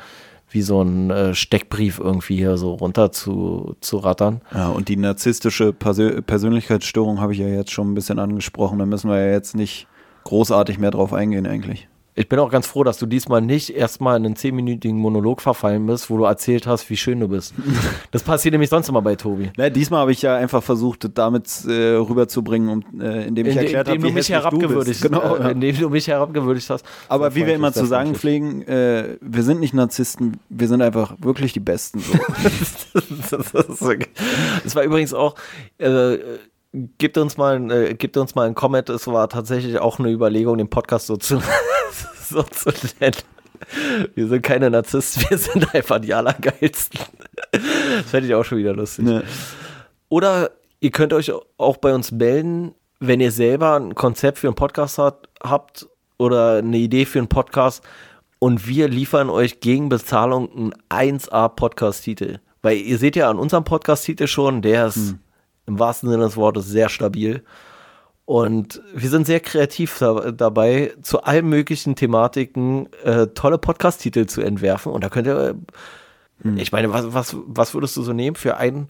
wie 0.50 0.62
so 0.62 0.82
ein 0.82 1.10
äh, 1.10 1.34
Steckbrief 1.34 1.98
irgendwie 1.98 2.36
hier 2.36 2.56
so 2.58 2.74
runter 2.74 3.10
zu, 3.10 3.74
zu 3.80 3.96
rattern. 3.96 4.42
Ja, 4.54 4.68
und 4.68 4.88
die 4.88 4.96
narzisstische 4.96 5.72
Persö 5.72 6.20
Persönlichkeitsstörung 6.20 7.20
habe 7.20 7.32
ich 7.32 7.38
ja 7.38 7.48
jetzt 7.48 7.70
schon 7.70 7.90
ein 7.90 7.94
bisschen 7.94 8.18
angesprochen. 8.18 8.78
Da 8.78 8.86
müssen 8.86 9.10
wir 9.10 9.18
ja 9.18 9.32
jetzt 9.32 9.56
nicht 9.56 9.86
großartig 10.24 10.78
mehr 10.78 10.90
drauf 10.90 11.12
eingehen 11.12 11.46
eigentlich. 11.46 11.88
Ich 12.14 12.28
bin 12.28 12.38
auch 12.38 12.50
ganz 12.50 12.66
froh, 12.66 12.84
dass 12.84 12.98
du 12.98 13.06
diesmal 13.06 13.40
nicht 13.40 13.70
erstmal 13.74 14.18
in 14.18 14.26
einen 14.26 14.36
zehnminütigen 14.36 14.98
Monolog 14.98 15.40
verfallen 15.40 15.86
bist, 15.86 16.10
wo 16.10 16.18
du 16.18 16.24
erzählt 16.24 16.66
hast, 16.66 16.90
wie 16.90 16.96
schön 16.96 17.20
du 17.20 17.28
bist. 17.28 17.54
Das 18.10 18.22
passiert 18.22 18.52
nämlich 18.52 18.68
sonst 18.68 18.90
immer 18.90 19.00
bei 19.00 19.16
Tobi. 19.16 19.50
Na, 19.56 19.70
diesmal 19.70 20.00
habe 20.00 20.12
ich 20.12 20.20
ja 20.20 20.36
einfach 20.36 20.62
versucht, 20.62 21.04
das 21.04 21.12
damit 21.14 21.64
äh, 21.66 21.94
rüberzubringen, 21.94 22.68
um, 22.68 23.00
äh, 23.00 23.26
indem 23.26 23.46
ich 23.46 23.52
Inde- 23.52 23.64
erklärt 23.64 23.88
habe, 23.88 24.02
wie 24.02 24.08
du 24.08 24.12
mich 24.12 24.26
du 24.26 24.32
herabgewürdigt 24.34 25.00
bist. 25.00 25.02
Genau, 25.02 25.36
äh, 25.36 25.40
ja. 25.40 25.48
indem 25.50 25.78
du 25.78 25.88
mich 25.88 26.08
herabgewürdigt 26.08 26.68
hast. 26.68 26.84
Aber 27.08 27.34
wie 27.34 27.46
wir 27.46 27.54
immer 27.54 27.72
zu 27.72 27.86
sagen 27.86 28.14
pflegen, 28.14 28.62
äh, 28.62 29.16
wir 29.22 29.42
sind 29.42 29.60
nicht 29.60 29.72
Narzissten, 29.72 30.38
wir 30.50 30.68
sind 30.68 30.82
einfach 30.82 31.14
wirklich 31.20 31.54
die 31.54 31.60
Besten. 31.60 32.00
So. 32.00 32.12
das, 33.30 33.80
okay. 33.80 34.08
Das 34.62 34.74
war 34.74 34.82
übrigens 34.82 35.14
auch, 35.14 35.36
gibt 36.72 37.18
uns 37.18 37.36
mal, 37.36 37.56
ein, 37.56 37.70
äh, 37.70 37.94
gibt 37.94 38.16
uns 38.16 38.34
mal 38.34 38.46
ein 38.46 38.54
Comment, 38.54 38.88
es 38.88 39.06
war 39.06 39.28
tatsächlich 39.28 39.78
auch 39.78 39.98
eine 39.98 40.10
Überlegung, 40.10 40.58
den 40.58 40.70
Podcast 40.70 41.06
so 41.06 41.16
zu, 41.16 41.40
so 42.28 42.42
zu 42.42 42.70
nennen. 43.00 43.16
Wir 44.14 44.26
sind 44.26 44.42
keine 44.42 44.70
Narzissten, 44.70 45.24
wir 45.28 45.38
sind 45.38 45.74
einfach 45.74 46.00
die 46.00 46.14
Allergeilsten. 46.14 46.98
Das 47.52 48.10
fände 48.10 48.26
ich 48.26 48.34
auch 48.34 48.44
schon 48.44 48.58
wieder 48.58 48.74
lustig. 48.74 49.04
ne. 49.04 49.22
Oder 50.08 50.50
ihr 50.80 50.90
könnt 50.90 51.12
euch 51.12 51.32
auch 51.58 51.76
bei 51.76 51.94
uns 51.94 52.10
melden, 52.10 52.74
wenn 53.00 53.20
ihr 53.20 53.32
selber 53.32 53.76
ein 53.76 53.94
Konzept 53.94 54.38
für 54.38 54.48
einen 54.48 54.56
Podcast 54.56 54.98
hat, 54.98 55.28
habt 55.42 55.88
oder 56.18 56.56
eine 56.56 56.76
Idee 56.76 57.04
für 57.04 57.18
einen 57.18 57.28
Podcast 57.28 57.82
und 58.38 58.66
wir 58.66 58.88
liefern 58.88 59.30
euch 59.30 59.60
gegen 59.60 59.88
Bezahlung 59.88 60.72
einen 60.90 61.18
1A-Podcast-Titel. 61.18 62.40
Weil 62.62 62.78
ihr 62.78 62.98
seht 62.98 63.16
ja 63.16 63.30
an 63.30 63.38
unserem 63.38 63.64
Podcast-Titel 63.64 64.26
schon, 64.26 64.62
der 64.62 64.88
ist 64.88 65.16
im 65.66 65.78
wahrsten 65.78 66.10
Sinne 66.10 66.24
des 66.24 66.36
Wortes 66.36 66.66
sehr 66.66 66.88
stabil. 66.88 67.42
Und 68.24 68.80
wir 68.94 69.10
sind 69.10 69.26
sehr 69.26 69.40
kreativ 69.40 69.98
da, 69.98 70.30
dabei, 70.30 70.94
zu 71.02 71.22
allen 71.22 71.48
möglichen 71.48 71.96
Thematiken 71.96 72.88
äh, 73.04 73.26
tolle 73.28 73.58
Podcast-Titel 73.58 74.26
zu 74.26 74.42
entwerfen. 74.42 74.92
Und 74.92 75.02
da 75.02 75.08
könnt 75.08 75.26
ihr, 75.26 75.56
äh, 76.44 76.48
ich 76.56 76.72
meine, 76.72 76.92
was, 76.92 77.12
was, 77.12 77.36
was 77.46 77.74
würdest 77.74 77.96
du 77.96 78.02
so 78.02 78.12
nehmen 78.12 78.36
für 78.36 78.56
einen? 78.56 78.88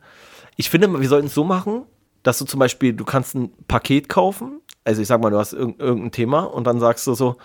Ich 0.56 0.70
finde, 0.70 1.00
wir 1.00 1.08
sollten 1.08 1.28
es 1.28 1.34
so 1.34 1.44
machen, 1.44 1.84
dass 2.22 2.38
du 2.38 2.44
zum 2.44 2.60
Beispiel, 2.60 2.92
du 2.92 3.04
kannst 3.04 3.34
ein 3.34 3.52
Paket 3.68 4.08
kaufen. 4.08 4.60
Also 4.84 5.00
ich 5.00 5.08
sag 5.08 5.20
mal, 5.20 5.30
du 5.30 5.38
hast 5.38 5.54
irg 5.54 5.78
irgendein 5.78 6.12
Thema 6.12 6.40
und 6.40 6.66
dann 6.66 6.78
sagst 6.78 7.06
du 7.06 7.14
so, 7.14 7.36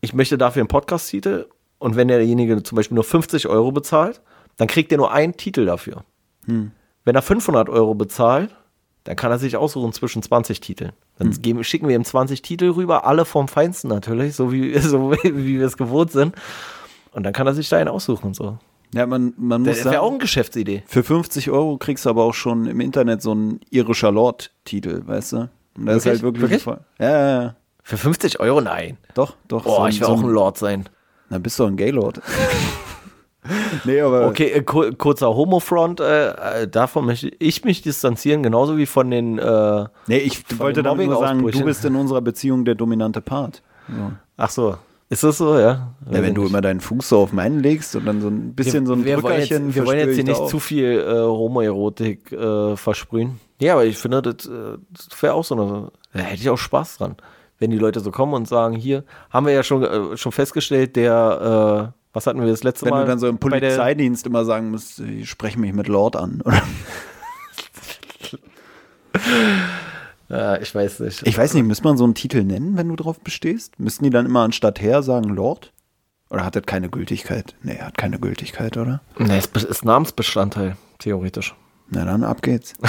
ich 0.00 0.14
möchte 0.14 0.36
dafür 0.36 0.60
einen 0.60 0.68
Podcast-Titel. 0.68 1.46
Und 1.78 1.96
wenn 1.96 2.08
derjenige 2.08 2.62
zum 2.62 2.76
Beispiel 2.76 2.94
nur 2.94 3.04
50 3.04 3.48
Euro 3.48 3.72
bezahlt, 3.72 4.20
dann 4.56 4.68
kriegt 4.68 4.92
er 4.92 4.98
nur 4.98 5.12
einen 5.12 5.36
Titel 5.36 5.64
dafür. 5.64 6.04
Wenn 7.04 7.14
er 7.14 7.22
500 7.22 7.68
Euro 7.68 7.94
bezahlt, 7.94 8.54
dann 9.04 9.16
kann 9.16 9.30
er 9.30 9.38
sich 9.38 9.56
aussuchen 9.56 9.92
zwischen 9.92 10.22
20 10.22 10.60
Titeln. 10.60 10.92
Dann 11.18 11.30
geben, 11.42 11.62
schicken 11.64 11.88
wir 11.88 11.96
ihm 11.96 12.04
20 12.04 12.42
Titel 12.42 12.70
rüber, 12.70 13.04
alle 13.04 13.24
vom 13.24 13.48
Feinsten 13.48 13.88
natürlich, 13.88 14.34
so 14.34 14.52
wie, 14.52 14.78
so 14.78 15.12
wie 15.12 15.58
wir 15.58 15.66
es 15.66 15.76
gewohnt 15.76 16.12
sind. 16.12 16.34
Und 17.12 17.24
dann 17.24 17.32
kann 17.32 17.46
er 17.46 17.54
sich 17.54 17.68
da 17.68 17.76
einen 17.78 17.88
aussuchen. 17.88 18.32
So. 18.34 18.58
Ja, 18.94 19.06
man, 19.06 19.34
man 19.36 19.62
muss 19.62 19.76
Das 19.76 19.84
wäre 19.86 20.00
auch 20.02 20.10
eine 20.10 20.18
Geschäftsidee. 20.18 20.82
für 20.86 21.02
50 21.02 21.50
Euro 21.50 21.78
kriegst 21.78 22.04
du 22.06 22.10
aber 22.10 22.24
auch 22.24 22.34
schon 22.34 22.66
im 22.66 22.80
Internet 22.80 23.22
so 23.22 23.32
einen 23.32 23.60
irischer 23.70 24.12
Lord-Titel, 24.12 25.02
weißt 25.06 25.32
du? 25.32 25.36
Und 25.76 25.86
das 25.86 25.96
ist 25.96 26.04
Wirklich? 26.04 26.06
halt 26.06 26.22
wirklich, 26.22 26.42
Wirklich? 26.42 26.62
voll. 26.62 26.80
Ja, 26.98 27.10
ja, 27.10 27.42
ja. 27.42 27.56
Für 27.82 27.96
50 27.96 28.40
Euro? 28.40 28.60
Nein. 28.60 28.98
Doch, 29.14 29.34
doch. 29.48 29.64
Boah, 29.64 29.82
so, 29.82 29.86
ich 29.88 30.00
will 30.00 30.06
so 30.06 30.12
auch 30.12 30.22
ein 30.22 30.28
Lord 30.30 30.58
sein. 30.58 30.88
Na, 31.30 31.38
bist 31.38 31.58
du 31.58 31.64
ein 31.64 31.76
Gaylord. 31.76 32.20
nee, 33.84 34.00
aber. 34.00 34.28
Okay, 34.28 34.50
äh, 34.50 34.62
kur 34.62 34.92
kurzer 34.92 35.34
Homofront, 35.34 36.00
äh, 36.00 36.62
äh, 36.62 36.68
davon 36.68 37.06
möchte 37.06 37.30
ich 37.38 37.64
mich 37.64 37.82
distanzieren, 37.82 38.42
genauso 38.42 38.76
wie 38.76 38.86
von 38.86 39.10
den. 39.10 39.38
Äh, 39.38 39.86
Nee, 40.06 40.18
ich 40.18 40.42
wollte 40.58 40.82
damit 40.82 41.06
nur 41.06 41.18
sagen, 41.18 41.46
du 41.46 41.64
bist 41.64 41.84
in 41.84 41.96
unserer 41.96 42.20
Beziehung 42.20 42.64
der 42.64 42.74
dominante 42.74 43.20
Part. 43.20 43.62
So. 43.88 44.12
ach 44.36 44.50
so, 44.50 44.76
ist 45.08 45.24
das 45.24 45.38
so, 45.38 45.58
ja? 45.58 45.92
Ja, 46.10 46.22
wenn 46.22 46.34
du 46.34 46.46
immer 46.46 46.60
deinen 46.60 46.80
Fuß 46.80 47.08
so 47.08 47.18
auf 47.18 47.32
meinen 47.32 47.60
legst 47.60 47.94
und 47.96 48.06
dann 48.06 48.20
so 48.22 48.28
ein 48.28 48.54
bisschen 48.54 48.86
so 48.86 48.94
ein 48.94 49.04
wir 49.04 49.22
wollen 49.22 49.40
jetzt, 49.40 49.50
Drückerchen 49.50 49.74
wir 49.74 49.86
wollen 49.86 49.98
jetzt 49.98 50.14
hier 50.14 50.24
nicht 50.24 50.40
auch. 50.40 50.48
zu 50.48 50.58
viel 50.60 51.00
äh, 51.06 51.12
Homoerotik 51.20 52.32
äh, 52.32 52.76
versprühen. 52.76 53.38
Ja, 53.60 53.74
aber 53.74 53.84
ich 53.84 53.98
finde, 53.98 54.22
das, 54.22 54.46
äh, 54.46 54.78
das 54.90 55.22
wäre 55.22 55.34
auch 55.34 55.44
so 55.44 55.54
eine. 55.54 55.88
Da 56.14 56.20
hätte 56.20 56.40
ich 56.40 56.48
auch 56.48 56.56
Spaß 56.56 56.98
dran. 56.98 57.16
Wenn 57.58 57.70
die 57.70 57.78
Leute 57.78 58.00
so 58.00 58.10
kommen 58.10 58.32
und 58.34 58.48
sagen, 58.48 58.74
hier, 58.74 59.04
haben 59.30 59.44
wir 59.46 59.52
ja 59.52 59.62
schon, 59.62 59.82
äh, 59.82 60.16
schon 60.16 60.32
festgestellt, 60.32 60.96
der, 60.96 61.92
was 62.12 62.26
hatten 62.26 62.40
wir 62.40 62.46
das 62.46 62.62
letzte 62.62 62.86
Wenn 62.86 62.90
Mal? 62.94 63.00
du 63.02 63.06
dann 63.08 63.18
so 63.18 63.26
im 63.28 63.38
Polizeidienst 63.38 64.26
immer 64.26 64.44
sagen 64.44 64.70
musst, 64.70 64.98
ich 65.00 65.28
spreche 65.30 65.58
mich 65.58 65.72
mit 65.72 65.88
Lord 65.88 66.16
an. 66.16 66.40
Oder? 66.44 66.62
Ja, 70.28 70.56
ich 70.58 70.74
weiß 70.74 71.00
nicht. 71.00 71.26
Ich 71.26 71.36
weiß 71.36 71.52
nicht, 71.52 71.64
müsste 71.64 71.84
man 71.84 71.98
so 71.98 72.04
einen 72.04 72.14
Titel 72.14 72.42
nennen, 72.42 72.76
wenn 72.78 72.88
du 72.88 72.96
drauf 72.96 73.20
bestehst? 73.20 73.78
Müssten 73.78 74.04
die 74.04 74.10
dann 74.10 74.24
immer 74.24 74.40
anstatt 74.40 74.80
Herr 74.80 75.02
sagen 75.02 75.28
Lord? 75.28 75.72
Oder 76.30 76.46
hat 76.46 76.56
das 76.56 76.62
keine 76.64 76.88
Gültigkeit? 76.88 77.54
Nee, 77.62 77.78
hat 77.78 77.98
keine 77.98 78.18
Gültigkeit, 78.18 78.78
oder? 78.78 79.02
Nee, 79.18 79.36
es 79.36 79.46
ist, 79.62 79.84
Namensbestandteil, 79.84 80.76
theoretisch. 80.98 81.54
Na 81.90 82.06
dann, 82.06 82.24
ab 82.24 82.42
geht's. 82.42 82.74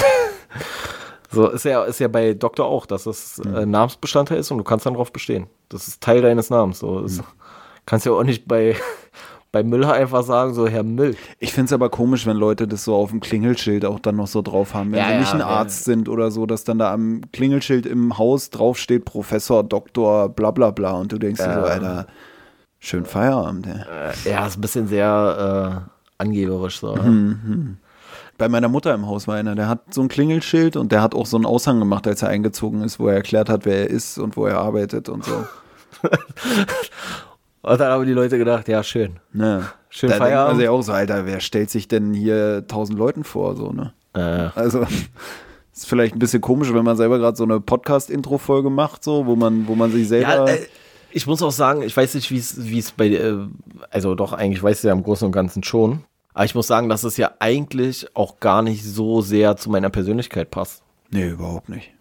So 1.32 1.50
ist 1.50 1.66
ja, 1.66 1.84
ist 1.84 2.00
ja 2.00 2.08
bei 2.10 2.36
Doktor 2.36 2.68
auch, 2.68 2.86
dass 2.86 3.08
es 3.08 3.40
Mhm. 3.44 3.56
äh, 3.56 3.66
Namensbestandteil 3.66 4.38
ist 4.38 4.52
und 4.52 4.60
du 4.60 4.64
kannst 4.64 4.86
dann 4.86 4.94
drauf 4.94 5.12
bestehen. 5.12 5.48
Das 5.68 5.88
ist 5.88 6.00
Teil 6.00 6.22
deines 6.22 6.52
Namens. 6.52 6.78
So. 6.78 7.00
Mhm. 7.00 7.22
Kannst 7.88 8.06
ja 8.06 8.12
auch 8.12 8.22
nicht 8.24 8.48
bei, 8.48 8.76
bei 9.54 9.64
Müller 9.64 9.94
einfach 9.94 10.24
sagen, 10.24 10.56
so 10.56 10.68
Herr 10.68 10.82
Müll. 10.82 11.16
Ich 11.38 11.54
finde 11.54 11.68
es 11.68 11.74
aber 11.74 11.90
komisch, 11.90 12.26
wenn 12.26 12.38
Leute 12.38 12.68
das 12.68 12.84
so 12.84 12.96
auf 12.96 13.12
dem 13.12 13.20
Klingelschild 13.20 13.86
auch 13.86 14.00
dann 14.00 14.16
noch 14.16 14.26
so 14.26 14.42
drauf 14.42 14.74
haben. 14.74 14.92
Wenn 14.92 14.98
Ja, 14.98 15.06
sie 15.06 15.14
ja, 15.14 15.20
nicht 15.20 15.34
ein 15.34 15.40
ja. 15.42 15.46
Arzt 15.48 15.86
sind 15.86 16.10
oder 16.10 16.32
so, 16.32 16.48
dass 16.48 16.64
dann 16.64 16.80
da 16.80 16.92
am 16.92 17.22
Klingelschild 17.32 17.86
im 17.86 18.18
Haus 18.18 18.50
draufsteht 18.50 19.06
Professor, 19.06 19.64
Doktor, 19.64 20.30
bla 20.30 20.50
bla 20.50 20.72
bla. 20.72 20.94
Und 20.94 21.12
du 21.12 21.20
denkst 21.20 21.40
dir 21.40 21.54
so. 21.54 21.62
Alter, 21.62 22.08
schön 22.80 23.06
Feierabend. 23.06 23.68
Äh, 23.68 24.30
ja, 24.30 24.48
ist 24.48 24.58
ein 24.58 24.62
bisschen 24.62 24.88
sehr 24.88 25.86
äh, 26.18 26.22
angeberisch. 26.24 26.80
So. 26.80 26.96
Mhm. 26.96 27.78
Bei 28.40 28.50
meiner 28.50 28.70
Mutter 28.70 28.92
im 28.96 29.06
Haus 29.06 29.28
war 29.28 29.36
einer, 29.36 29.54
der 29.54 29.70
hat 29.70 29.94
so 29.94 30.02
ein 30.02 30.08
Klingelschild 30.08 30.78
und 30.78 30.92
der 30.92 31.04
hat 31.04 31.14
auch 31.14 31.28
so 31.28 31.38
einen 31.38 31.46
Aushang 31.46 31.78
gemacht, 31.78 32.08
als 32.08 32.24
er 32.24 32.30
eingezogen 32.30 32.82
ist, 32.82 33.00
wo 33.00 33.08
er 33.08 33.18
erklärt 33.18 33.50
hat, 33.50 33.66
wer 33.66 33.82
er 33.82 33.90
ist 33.92 34.18
und 34.18 34.36
wo 34.36 34.48
er 34.48 34.58
arbeitet 34.58 35.10
und 35.10 35.24
so. 35.24 35.46
Und 37.64 37.80
dann 37.80 37.92
haben 37.92 38.06
die 38.06 38.14
Leute 38.14 38.38
gedacht, 38.38 38.68
ja, 38.68 38.84
schön. 38.84 39.20
Ne. 39.32 39.64
Schön 39.90 40.10
da 40.10 40.16
denkt 40.16 40.20
man 40.20 40.30
Feierabend. 40.30 40.60
sich 40.60 40.70
auch 40.70 40.82
so, 40.82 40.92
Alter, 40.92 41.26
wer 41.26 41.40
stellt 41.40 41.70
sich 41.70 41.88
denn 41.88 42.14
hier 42.14 42.68
tausend 42.68 43.00
Leuten 43.00 43.24
vor, 43.24 43.56
so, 43.56 43.72
ne? 43.72 43.94
Äh, 44.14 44.50
Also, 44.60 44.86
ist 45.74 45.88
vielleicht 45.88 46.14
ein 46.14 46.20
bisschen 46.20 46.42
komisch, 46.42 46.74
wenn 46.74 46.84
man 46.84 46.98
selber 46.98 47.20
gerade 47.20 47.38
so 47.38 47.46
eine 47.46 47.62
Podcast-Intro-Folge 47.62 48.70
macht, 48.70 49.04
so, 49.04 49.26
wo 49.26 49.38
man, 49.38 49.66
wo 49.68 49.76
man 49.76 49.92
sich 49.92 50.10
selber. 50.10 50.30
ja, 50.30 50.46
äh, 50.46 50.60
ich 51.12 51.26
muss 51.26 51.42
auch 51.42 51.52
sagen, 51.52 51.84
ich 51.84 51.96
weiß 51.96 52.16
nicht, 52.16 52.32
wie 52.32 52.38
es 52.38 52.66
wie 52.66 52.80
es 52.80 52.92
bei, 52.92 53.08
äh, 53.08 53.38
also 53.92 54.14
doch, 54.16 54.34
eigentlich 54.34 54.62
weiß 54.62 54.80
ich 54.80 54.84
ja 54.84 54.92
im 54.92 55.04
Großen 55.04 55.26
und 55.26 55.32
Ganzen 55.32 55.64
schon. 55.64 56.04
Aber 56.34 56.44
ich 56.44 56.56
muss 56.56 56.68
sagen, 56.68 56.90
dass 56.90 57.04
es 57.04 57.16
ja 57.16 57.32
eigentlich 57.40 58.08
auch 58.14 58.40
gar 58.42 58.62
nicht 58.62 58.84
so 58.84 59.22
sehr 59.22 59.56
zu 59.56 59.70
meiner 59.70 59.90
Persönlichkeit 59.90 60.52
passt. 60.52 60.84
nee, 61.12 61.30
überhaupt 61.30 61.70
nicht. 61.70 61.93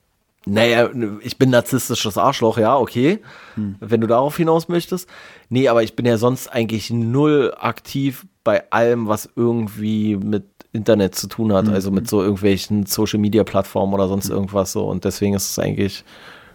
Naja, 0.45 0.91
ich 1.21 1.39
bin 1.39 1.51
narzisstisches 1.51 2.19
Arschloch, 2.19 2.59
ja, 2.59 2.77
okay. 2.77 3.21
Wenn 3.57 4.01
du 4.01 4.07
darauf 4.07 4.37
hinaus 4.37 4.69
möchtest. 4.69 5.09
Nee, 5.49 5.69
aber 5.69 5.83
ich 5.83 5.95
bin 5.95 6.07
ja 6.07 6.17
sonst 6.17 6.49
eigentlich 6.49 6.91
null 6.91 7.55
aktiv 7.59 8.27
bei 8.43 8.71
allem, 8.71 9.07
was 9.07 9.29
irgendwie 9.37 10.17
mit 10.17 10.45
Internet 10.73 11.15
zu 11.15 11.29
tun 11.29 11.53
hat. 11.53 11.69
Also 11.69 11.91
mit 11.91 12.09
so 12.09 12.23
irgendwelchen 12.23 12.87
Social 12.87 13.21
Media 13.21 13.45
Plattformen 13.45 13.95
oder 13.95 14.09
sonst 14.09 14.31
irgendwas 14.31 14.73
so. 14.73 14.89
Und 14.89 15.05
deswegen 15.05 15.35
ist 15.35 15.51
es 15.51 15.59
eigentlich 15.59 16.05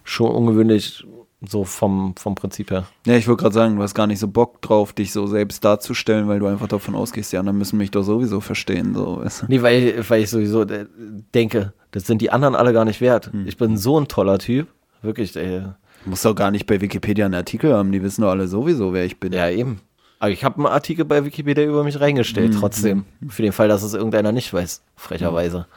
schon 0.03 0.31
ungewöhnlich, 0.31 1.05
so 1.41 1.63
vom, 1.63 2.15
vom 2.17 2.35
Prinzip 2.35 2.71
her. 2.71 2.85
Ja, 3.05 3.15
ich 3.15 3.27
wollte 3.27 3.43
gerade 3.43 3.53
sagen, 3.53 3.75
du 3.75 3.83
hast 3.83 3.93
gar 3.93 4.07
nicht 4.07 4.19
so 4.19 4.27
Bock 4.27 4.61
drauf, 4.61 4.93
dich 4.93 5.11
so 5.11 5.27
selbst 5.27 5.63
darzustellen, 5.63 6.27
weil 6.27 6.39
du 6.39 6.47
einfach 6.47 6.67
davon 6.67 6.95
ausgehst, 6.95 7.31
die 7.31 7.37
anderen 7.37 7.57
müssen 7.57 7.77
mich 7.77 7.91
doch 7.91 8.03
sowieso 8.03 8.41
verstehen, 8.41 8.95
so? 8.95 9.23
Nee, 9.47 9.61
weil, 9.61 10.03
weil 10.09 10.23
ich 10.23 10.29
sowieso 10.29 10.63
äh, 10.63 10.87
denke, 11.35 11.73
das 11.91 12.07
sind 12.07 12.21
die 12.21 12.31
anderen 12.31 12.55
alle 12.55 12.73
gar 12.73 12.85
nicht 12.85 13.01
wert. 13.01 13.31
Ich 13.45 13.57
bin 13.57 13.77
so 13.77 13.99
ein 13.99 14.07
toller 14.07 14.39
Typ. 14.39 14.67
Wirklich, 15.01 15.35
ey. 15.35 15.61
Du 16.03 16.09
musst 16.09 16.25
doch 16.25 16.35
gar 16.35 16.51
nicht 16.51 16.65
bei 16.65 16.81
Wikipedia 16.81 17.25
einen 17.25 17.35
Artikel 17.35 17.73
haben, 17.73 17.91
die 17.91 18.01
wissen 18.01 18.21
doch 18.21 18.29
alle 18.29 18.47
sowieso, 18.47 18.93
wer 18.93 19.05
ich 19.05 19.19
bin. 19.19 19.33
Ja, 19.33 19.49
eben. 19.49 19.81
Aber 20.19 20.31
ich 20.31 20.43
habe 20.43 20.57
einen 20.57 20.65
Artikel 20.65 21.05
bei 21.05 21.23
Wikipedia 21.23 21.63
über 21.63 21.83
mich 21.83 21.99
reingestellt, 21.99 22.55
trotzdem. 22.59 23.05
Für 23.27 23.43
den 23.43 23.51
Fall, 23.51 23.67
dass 23.67 23.83
es 23.83 23.93
irgendeiner 23.93 24.31
nicht 24.31 24.51
weiß, 24.51 24.81
frecherweise. 24.95 25.67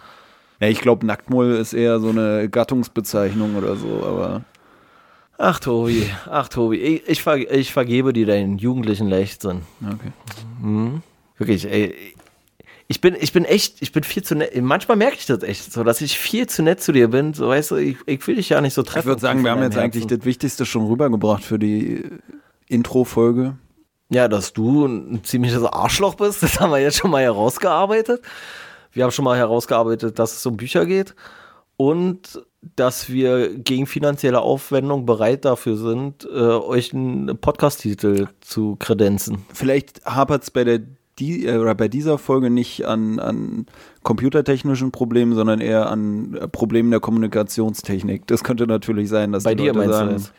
Ja, 0.61 0.69
ich 0.69 0.81
glaube, 0.81 1.07
Nacktmull 1.07 1.57
ist 1.57 1.75
eher 1.75 2.01
so 2.01 2.09
eine 2.09 2.49
Gattungsbezeichnung 2.49 3.57
oder 3.57 3.77
so, 3.77 4.03
aber 4.07 4.43
Ach, 5.43 5.59
Tobi, 5.59 6.07
ach, 6.27 6.49
Tobi, 6.49 6.77
ich, 6.77 7.09
ich, 7.09 7.23
ver 7.23 7.39
ich 7.39 7.73
vergebe 7.73 8.13
dir 8.13 8.27
deinen 8.27 8.59
jugendlichen 8.59 9.09
Leichtsinn. 9.09 9.63
okay. 9.83 11.01
Wirklich, 11.39 11.65
ey. 11.65 12.15
Ich 12.89 13.01
bin, 13.01 13.17
ich 13.19 13.33
bin 13.33 13.47
echt, 13.47 13.81
ich 13.81 13.93
bin 13.93 14.03
viel 14.03 14.23
zu 14.23 14.35
nett. 14.35 14.55
Manchmal 14.61 14.99
merke 14.99 15.17
ich 15.17 15.25
das 15.25 15.43
echt 15.43 15.73
so, 15.73 15.83
dass 15.83 16.03
ich 16.03 16.19
viel 16.19 16.47
zu 16.47 16.63
nett 16.63 16.83
zu 16.83 16.93
dir 16.93 17.09
bin. 17.09 17.33
So, 17.33 17.49
weißt 17.49 17.71
du, 17.71 17.77
ich, 17.77 17.97
ich 18.05 18.27
will 18.27 18.37
dich 18.37 18.51
ja 18.51 18.61
nicht 18.61 18.75
so 18.75 18.83
treffen. 18.83 18.99
Ich 18.99 19.07
würde 19.07 19.21
sagen, 19.23 19.43
wir 19.43 19.51
haben 19.53 19.63
jetzt 19.63 19.77
deinem 19.77 19.85
eigentlich 19.85 20.03
Herzen. 20.03 20.19
das 20.19 20.27
Wichtigste 20.27 20.67
schon 20.67 20.85
rübergebracht 20.87 21.43
für 21.43 21.59
die 21.59 22.03
äh, 22.03 22.11
Intro-Folge. 22.69 23.57
Ja, 24.11 24.29
dass 24.29 24.53
du 24.53 24.85
ein 24.85 25.25
ziemliches 25.25 25.65
Arschloch 25.65 26.17
bist, 26.17 26.43
das 26.43 26.61
haben 26.61 26.71
wir 26.71 26.81
jetzt 26.81 26.99
schon 26.99 27.11
mal 27.11 27.23
herausgearbeitet. 27.23 28.21
Wir 28.93 29.05
haben 29.05 29.13
schon 29.13 29.25
mal 29.25 29.39
herausgearbeitet, 29.39 30.19
dass 30.19 30.37
es 30.37 30.45
um 30.45 30.59
Bücher 30.59 30.85
geht 30.85 31.15
und 31.79 32.43
dass 32.77 33.09
wir 33.11 33.57
gegen 33.59 33.87
finanzielle 33.87 34.41
Aufwendung 34.41 35.07
bereit 35.07 35.45
dafür 35.45 35.77
sind, 35.77 36.29
äh, 36.31 36.39
euch 36.39 36.93
einen 36.93 37.39
Podcast-Titel 37.39 38.29
zu 38.41 38.77
kredenzen. 38.79 39.47
Vielleicht 39.53 40.05
hapert 40.05 40.43
es 40.43 40.51
bei 40.51 40.65
der 40.65 40.81
die, 41.19 41.47
äh, 41.47 41.59
oder 41.59 41.75
bei 41.75 41.89
dieser 41.89 42.19
Folge 42.19 42.51
nicht 42.51 42.87
an, 42.87 43.19
an 43.19 43.67
computertechnischen 44.03 44.91
Problemen, 44.91 45.35
sondern 45.35 45.61
eher 45.61 45.91
an 45.91 46.35
äh, 46.35 46.49
Problemen 46.49 46.91
der 46.91 47.01
Kommunikationstechnik. 47.01 48.27
Das 48.27 48.43
könnte 48.43 48.67
natürlich 48.67 49.09
sein, 49.09 49.33
dass 49.33 49.45
Bei 49.45 49.55
die 49.55 49.65
dir 49.65 49.75
Leute 49.75 49.79
meinst 49.79 49.93
du 49.93 49.99
sagen, 49.99 50.13
das? 50.13 50.33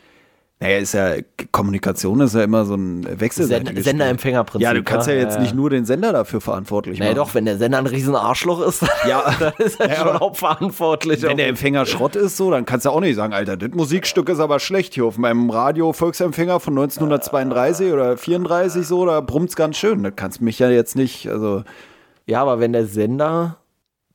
Naja, 0.62 0.78
ist 0.78 0.94
ja, 0.94 1.16
Kommunikation 1.50 2.20
ist 2.20 2.34
ja 2.36 2.44
immer 2.44 2.64
so 2.64 2.74
ein 2.76 3.04
wechselseitiges. 3.20 3.84
Sender-Empfänger-Prinzip. 3.84 4.62
Ja, 4.62 4.72
du 4.74 4.84
kannst 4.84 5.08
ja 5.08 5.14
jetzt 5.14 5.36
äh, 5.38 5.40
nicht 5.40 5.54
nur 5.54 5.70
den 5.70 5.84
Sender 5.84 6.12
dafür 6.12 6.40
verantwortlich 6.40 7.00
Naja, 7.00 7.10
machen. 7.10 7.16
doch, 7.16 7.34
wenn 7.34 7.44
der 7.46 7.58
Sender 7.58 7.78
ein 7.78 7.86
riesen 7.86 8.14
Arschloch 8.14 8.64
ist, 8.66 8.82
Ja, 9.08 9.34
dann 9.40 9.52
ist 9.58 9.80
er 9.80 9.88
Ja, 9.88 9.96
schon 9.96 10.20
hauptverantwortlich. 10.20 11.22
Wenn 11.22 11.36
der 11.36 11.48
Empfänger 11.48 11.84
Schrott 11.84 12.14
ist, 12.14 12.36
so, 12.36 12.50
dann 12.52 12.64
kannst 12.64 12.86
du 12.86 12.90
auch 12.90 13.00
nicht 13.00 13.16
sagen, 13.16 13.32
Alter, 13.32 13.56
das 13.56 13.70
Musikstück 13.72 14.28
ist 14.28 14.38
aber 14.38 14.60
schlecht 14.60 14.94
hier 14.94 15.04
auf 15.04 15.18
meinem 15.18 15.50
Radio-Volksempfänger 15.50 16.60
von 16.60 16.74
1932 16.74 17.92
oder 17.92 18.16
34 18.16 18.86
so, 18.86 19.04
da 19.04 19.20
brummt's 19.20 19.56
ganz 19.56 19.76
schön. 19.76 20.02
Das 20.04 20.12
kannst 20.14 20.40
mich 20.40 20.60
ja 20.60 20.70
jetzt 20.70 20.94
nicht, 20.94 21.26
also, 21.28 21.64
Ja, 22.26 22.40
aber 22.40 22.60
wenn 22.60 22.72
der 22.72 22.86
Sender 22.86 23.56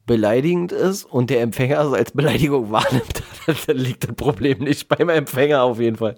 beleidigend 0.08 0.72
ist 0.72 1.04
und 1.04 1.30
der 1.30 1.42
Empfänger 1.42 1.80
es 1.82 1.94
als 1.94 2.12
Beleidigung 2.12 2.72
wahrnimmt, 2.72 3.22
dann 3.68 3.78
liegt 3.78 4.08
das 4.08 4.16
Problem 4.16 4.60
nicht 4.60 4.88
beim 4.88 5.10
Empfänger 5.10 5.62
auf 5.62 5.80
jeden 5.80 5.98
Fall. 5.98 6.16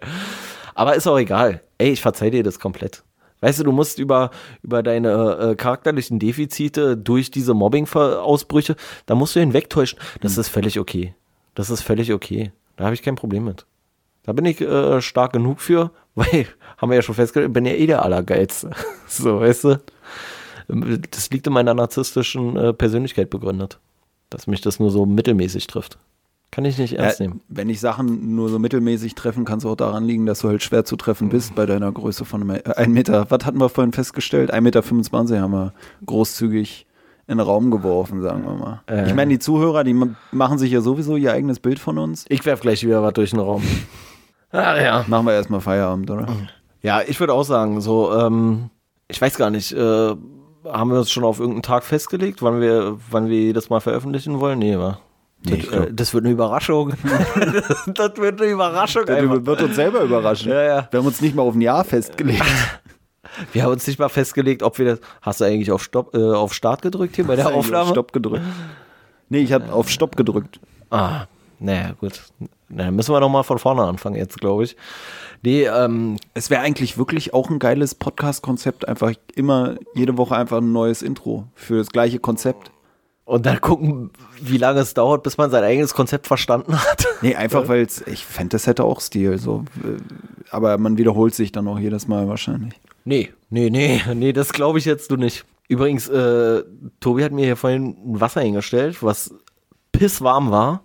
Aber 0.75 0.95
ist 0.95 1.07
auch 1.07 1.17
egal. 1.17 1.61
Ey, 1.77 1.91
ich 1.91 2.01
verzeih 2.01 2.29
dir 2.29 2.43
das 2.43 2.59
komplett. 2.59 3.03
Weißt 3.41 3.59
du, 3.59 3.63
du 3.63 3.71
musst 3.71 3.99
über, 3.99 4.31
über 4.63 4.83
deine 4.83 5.37
äh, 5.51 5.55
charakterlichen 5.55 6.19
Defizite 6.19 6.97
durch 6.97 7.31
diese 7.31 7.53
Mobbing-Ausbrüche, 7.53 8.75
da 9.05 9.15
musst 9.15 9.35
du 9.35 9.39
hinwegtäuschen. 9.39 9.99
Das 10.21 10.37
ist 10.37 10.49
völlig 10.49 10.79
okay. 10.79 11.13
Das 11.55 11.69
ist 11.69 11.81
völlig 11.81 12.13
okay. 12.13 12.51
Da 12.75 12.85
habe 12.85 12.95
ich 12.95 13.01
kein 13.01 13.15
Problem 13.15 13.45
mit. 13.45 13.65
Da 14.23 14.33
bin 14.33 14.45
ich 14.45 14.61
äh, 14.61 15.01
stark 15.01 15.33
genug 15.33 15.61
für, 15.61 15.91
weil, 16.15 16.47
haben 16.77 16.89
wir 16.89 16.97
ja 16.97 17.01
schon 17.01 17.15
festgestellt, 17.15 17.53
bin 17.53 17.65
ja 17.65 17.73
eh 17.73 17.87
der 17.87 18.03
Allergeilste. 18.03 18.71
so, 19.07 19.39
weißt 19.39 19.63
du? 19.65 19.81
Das 21.11 21.29
liegt 21.31 21.47
in 21.47 21.53
meiner 21.53 21.73
narzisstischen 21.73 22.55
äh, 22.55 22.73
Persönlichkeit 22.73 23.29
begründet. 23.29 23.79
Dass 24.29 24.45
mich 24.47 24.61
das 24.61 24.79
nur 24.79 24.91
so 24.91 25.05
mittelmäßig 25.05 25.65
trifft. 25.67 25.97
Kann 26.51 26.65
ich 26.65 26.77
nicht 26.77 26.93
ernst 26.97 27.19
Ja, 27.19 27.27
nehmen. 27.27 27.41
wenn 27.47 27.69
ich 27.69 27.79
Sachen 27.79 28.35
nur 28.35 28.49
so 28.49 28.57
mittelmäßig 28.59 29.13
treffen, 29.15 29.45
kann 29.45 29.59
es 29.59 29.65
auch 29.65 29.75
daran 29.75 30.03
liegen, 30.05 30.25
dass 30.25 30.39
du 30.39 30.47
halt 30.49 30.63
schwer 30.63 30.83
zu 30.85 30.95
treffen 30.95 31.27
Mhm. 31.27 31.31
bist 31.31 31.55
bei 31.55 31.65
deiner 31.65 31.91
Größe 31.91 32.25
von 32.25 32.41
einem, 32.41 32.49
äh, 32.63 32.73
1 32.75 32.93
Meter. 32.93 33.25
Was 33.29 33.45
hatten 33.45 33.59
wir 33.59 33.69
vorhin 33.69 33.93
festgestellt? 33.93 34.51
1,25 34.53 35.31
Meter 35.33 35.41
haben 35.43 35.51
wir 35.51 35.73
großzügig 36.05 36.85
in 37.27 37.37
den 37.37 37.45
Raum 37.45 37.69
geworfen, 37.69 38.21
sagen 38.21 38.43
wir 38.43 38.53
mal. 38.55 38.81
Äh. 38.87 39.07
Ich 39.07 39.13
meine, 39.15 39.29
die 39.29 39.37
Zuhörer, 39.39 39.83
die 39.83 39.93
ma- 39.93 40.15
machen 40.31 40.57
sich 40.57 40.71
ja 40.71 40.81
sowieso 40.81 41.15
ihr 41.15 41.31
eigenes 41.33 41.59
Bild 41.59 41.77
von 41.79 41.99
uns. 41.99 42.25
Ich 42.29 42.43
werf 42.45 42.59
gleich 42.61 42.83
wieder 42.83 43.03
was 43.03 43.13
durch 43.13 43.29
den 43.31 43.39
Raum. 43.39 43.61
Ach 44.51 44.77
ja. 44.81 45.05
Machen 45.07 45.27
wir 45.27 45.33
erstmal 45.33 45.61
Feierabend, 45.61 46.09
oder? 46.09 46.27
Ja, 46.81 47.01
ich 47.07 47.19
würde 47.19 47.33
auch 47.33 47.43
sagen, 47.43 47.81
so, 47.81 48.11
ähm, 48.13 48.71
ich 49.07 49.21
weiß 49.21 49.37
gar 49.37 49.51
nicht, 49.51 49.71
äh, 49.73 50.15
haben 50.65 50.91
wir 50.91 50.99
uns 50.99 51.11
schon 51.11 51.23
auf 51.23 51.39
irgendeinen 51.39 51.63
Tag 51.63 51.83
festgelegt, 51.83 52.41
wann 52.41 52.61
wir, 52.61 52.97
wann 53.09 53.29
wir 53.29 53.53
das 53.53 53.69
mal 53.69 53.79
veröffentlichen 53.79 54.39
wollen? 54.39 54.59
Nee, 54.59 54.77
wa? 54.77 54.99
Nee, 55.43 55.63
das, 55.69 55.73
äh, 55.73 55.93
das 55.93 56.13
wird 56.13 56.25
eine 56.25 56.33
Überraschung. 56.33 56.93
das 57.87 58.17
wird 58.17 58.41
eine 58.41 58.51
Überraschung. 58.51 59.05
Das 59.05 59.17
einfach. 59.17 59.45
wird 59.45 59.61
uns 59.61 59.75
selber 59.75 60.01
überraschen. 60.01 60.51
Ja, 60.51 60.61
ja. 60.61 60.87
Wir 60.91 60.99
haben 60.99 61.07
uns 61.07 61.21
nicht 61.21 61.35
mal 61.35 61.43
auf 61.43 61.55
ein 61.55 61.61
Jahr 61.61 61.83
festgelegt. 61.83 62.43
Wir 63.53 63.63
haben 63.63 63.71
uns 63.71 63.85
nicht 63.85 63.99
mal 63.99 64.09
festgelegt, 64.09 64.63
ob 64.63 64.79
wir 64.79 64.85
das. 64.85 64.99
Hast 65.21 65.39
du 65.39 65.45
eigentlich 65.45 65.71
auf 65.71 65.83
Stopp, 65.83 66.15
äh, 66.15 66.33
auf 66.33 66.53
Start 66.53 66.81
gedrückt 66.81 67.15
hier 67.15 67.27
bei 67.27 67.35
der 67.35 67.53
Aufnahme? 67.53 67.83
Auf 67.83 67.89
Stopp 67.89 68.11
gedrückt. 68.11 68.43
Nee, 69.29 69.39
ich 69.39 69.53
habe 69.53 69.71
auf 69.71 69.89
Stopp 69.89 70.15
gedrückt. 70.15 70.59
Ah, 70.89 71.25
naja, 71.59 71.91
gut. 71.99 72.21
Na, 72.69 72.85
dann 72.85 72.95
müssen 72.95 73.13
wir 73.13 73.19
noch 73.19 73.29
mal 73.29 73.43
von 73.43 73.59
vorne 73.59 73.83
anfangen 73.83 74.15
jetzt, 74.15 74.39
glaube 74.39 74.63
ich. 74.63 74.75
Nee, 75.41 75.63
ähm, 75.65 76.17
Es 76.33 76.49
wäre 76.49 76.61
eigentlich 76.61 76.97
wirklich 76.97 77.33
auch 77.33 77.49
ein 77.49 77.59
geiles 77.59 77.95
Podcast-Konzept, 77.95 78.87
einfach 78.87 79.13
immer 79.35 79.75
jede 79.95 80.17
Woche 80.17 80.35
einfach 80.35 80.57
ein 80.57 80.71
neues 80.71 81.01
Intro 81.01 81.47
für 81.55 81.77
das 81.77 81.89
gleiche 81.89 82.19
Konzept. 82.19 82.71
und 83.25 83.45
dann 83.45 83.61
gucken, 83.61 84.11
wie 84.41 84.57
lange 84.57 84.79
es 84.81 84.93
dauert, 84.95 85.23
bis 85.23 85.37
man 85.37 85.49
sein 85.51 85.63
eigenes 85.63 85.93
Konzept 85.93 86.27
verstanden 86.27 86.73
hat. 86.77 87.05
Nee, 87.21 87.35
einfach 87.35 87.67
weil 87.67 87.81
es, 87.81 88.01
ich 88.07 88.25
fände, 88.25 88.49
das 88.53 88.65
hätte 88.65 88.85
auch 88.85 89.01
Stil, 89.01 89.37
so. 89.37 89.65
äh, 89.83 89.97
Aber 90.51 90.77
man 90.77 90.97
wiederholt 90.97 91.35
sich 91.35 91.51
dann 91.51 91.67
auch 91.67 91.77
jedes 91.77 92.07
Mal 92.07 92.27
wahrscheinlich. 92.29 92.79
Nee, 93.03 93.33
nee, 93.49 93.69
nee, 93.69 94.01
nee, 94.15 94.31
das 94.33 94.53
glaube 94.53 94.79
ich 94.79 94.85
jetzt 94.85 95.11
du 95.11 95.17
nicht. 95.17 95.43
Übrigens, 95.67 96.07
äh, 96.07 96.63
Tobi 97.01 97.23
hat 97.25 97.31
mir 97.33 97.43
hier 97.45 97.55
vorhin 97.57 97.95
ein 98.05 98.21
Wasser 98.21 98.39
hingestellt, 98.41 99.03
was 99.03 99.33
pisswarm 99.91 100.49
war. 100.49 100.81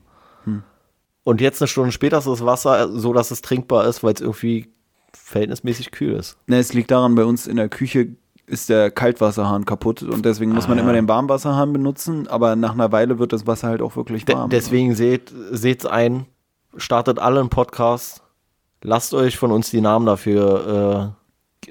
Und 1.25 1.41
jetzt 1.41 1.61
eine 1.63 1.69
Stunde 1.69 1.91
später 1.93 2.19
ist 2.19 2.27
das 2.27 2.45
Wasser 2.45 2.89
so, 2.99 3.13
dass 3.13 3.31
es 3.31 3.41
trinkbar 3.43 3.87
ist, 3.87 4.05
weil 4.05 4.13
es 4.15 4.21
irgendwie 4.21 4.69
verhältnismäßig 5.13 5.91
kühl 5.91 6.13
ist. 6.13 6.37
Ne, 6.47 6.59
es 6.59 6.73
liegt 6.75 6.91
daran, 6.91 7.15
bei 7.15 7.25
uns 7.25 7.47
in 7.47 7.57
der 7.57 7.69
Küche 7.69 8.09
ist 8.47 8.69
der 8.69 8.91
Kaltwasserhahn 8.91 9.65
kaputt 9.65 10.03
und 10.03 10.25
deswegen 10.27 10.53
muss 10.53 10.69
man 10.69 10.79
Ah, 10.79 10.83
immer 10.83 10.91
ja. 10.93 11.01
den 11.01 11.09
Warmwasserhahn 11.09 11.73
benutzen, 11.73 12.29
aber 12.29 12.57
nach 12.57 12.73
einer 12.75 12.93
Weile 12.93 13.19
wird 13.19 13.33
das 13.33 13.47
Wasser 13.47 13.69
halt 13.69 13.81
auch 13.81 13.97
wirklich 13.97 14.27
De 14.27 14.35
warm. 14.37 14.51
deswegen 14.51 14.95
seht 14.95 15.33
seht's 15.51 15.87
ein, 15.87 16.27
startet 16.77 17.19
alle 17.19 17.41
einen 17.41 17.49
Podcast, 17.49 18.23
lasst 18.83 19.15
euch 19.15 19.39
von 19.39 19.51
uns 19.51 19.71
die 19.71 19.81
Namen 19.81 20.05
dafür 20.05 21.15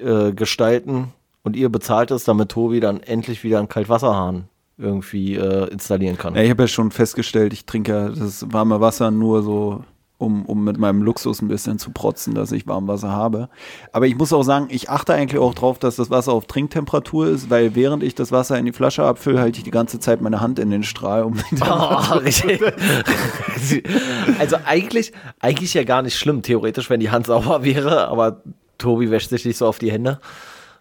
äh, 0.00 0.32
gestalten 0.32 1.12
und 1.44 1.54
ihr 1.54 1.68
bezahlt 1.68 2.10
es, 2.10 2.24
damit 2.24 2.48
Tobi 2.48 2.80
dann 2.80 2.98
endlich 3.00 3.44
wieder 3.44 3.58
einen 3.60 3.68
Kaltwasserhahn 3.68 4.48
irgendwie 4.78 5.34
äh, 5.36 5.68
installieren 5.70 6.18
kann. 6.18 6.34
Ja, 6.34 6.42
ich 6.42 6.50
habe 6.50 6.64
ja 6.64 6.68
schon 6.68 6.90
festgestellt, 6.90 7.52
ich 7.52 7.64
trinke 7.66 7.92
ja 7.92 8.08
das 8.08 8.44
warme 8.52 8.80
Wasser 8.80 9.10
nur 9.10 9.42
so, 9.42 9.84
um, 10.18 10.46
um 10.46 10.64
mit 10.64 10.78
meinem 10.78 11.02
Luxus 11.02 11.42
ein 11.42 11.48
bisschen 11.48 11.78
zu 11.78 11.90
protzen, 11.90 12.34
dass 12.34 12.52
ich 12.52 12.66
Warmwasser 12.66 13.10
habe. 13.10 13.48
Aber 13.92 14.06
ich 14.06 14.16
muss 14.16 14.32
auch 14.32 14.42
sagen, 14.42 14.68
ich 14.70 14.88
achte 14.90 15.12
eigentlich 15.12 15.40
auch 15.40 15.54
drauf, 15.54 15.78
dass 15.78 15.96
das 15.96 16.10
Wasser 16.10 16.32
auf 16.32 16.46
Trinktemperatur 16.46 17.26
ist, 17.26 17.50
weil 17.50 17.74
während 17.74 18.02
ich 18.02 18.14
das 18.14 18.32
Wasser 18.32 18.58
in 18.58 18.64
die 18.64 18.72
Flasche 18.72 19.04
abfülle, 19.04 19.40
halte 19.40 19.58
ich 19.58 19.64
die 19.64 19.70
ganze 19.70 19.98
Zeit 20.00 20.20
meine 20.20 20.40
Hand 20.40 20.58
in 20.58 20.70
den 20.70 20.82
Strahl, 20.82 21.24
um 21.24 21.34
Oh, 21.60 22.14
richtig. 22.18 22.60
also 24.38 24.56
eigentlich, 24.64 25.12
eigentlich 25.40 25.74
ja 25.74 25.84
gar 25.84 26.02
nicht 26.02 26.16
schlimm, 26.16 26.42
theoretisch, 26.42 26.90
wenn 26.90 27.00
die 27.00 27.10
Hand 27.10 27.26
sauber 27.26 27.64
wäre, 27.64 28.08
aber 28.08 28.42
Tobi 28.78 29.10
wäscht 29.10 29.30
sich 29.30 29.44
nicht 29.44 29.56
so 29.58 29.66
auf 29.66 29.78
die 29.78 29.92
Hände. 29.92 30.20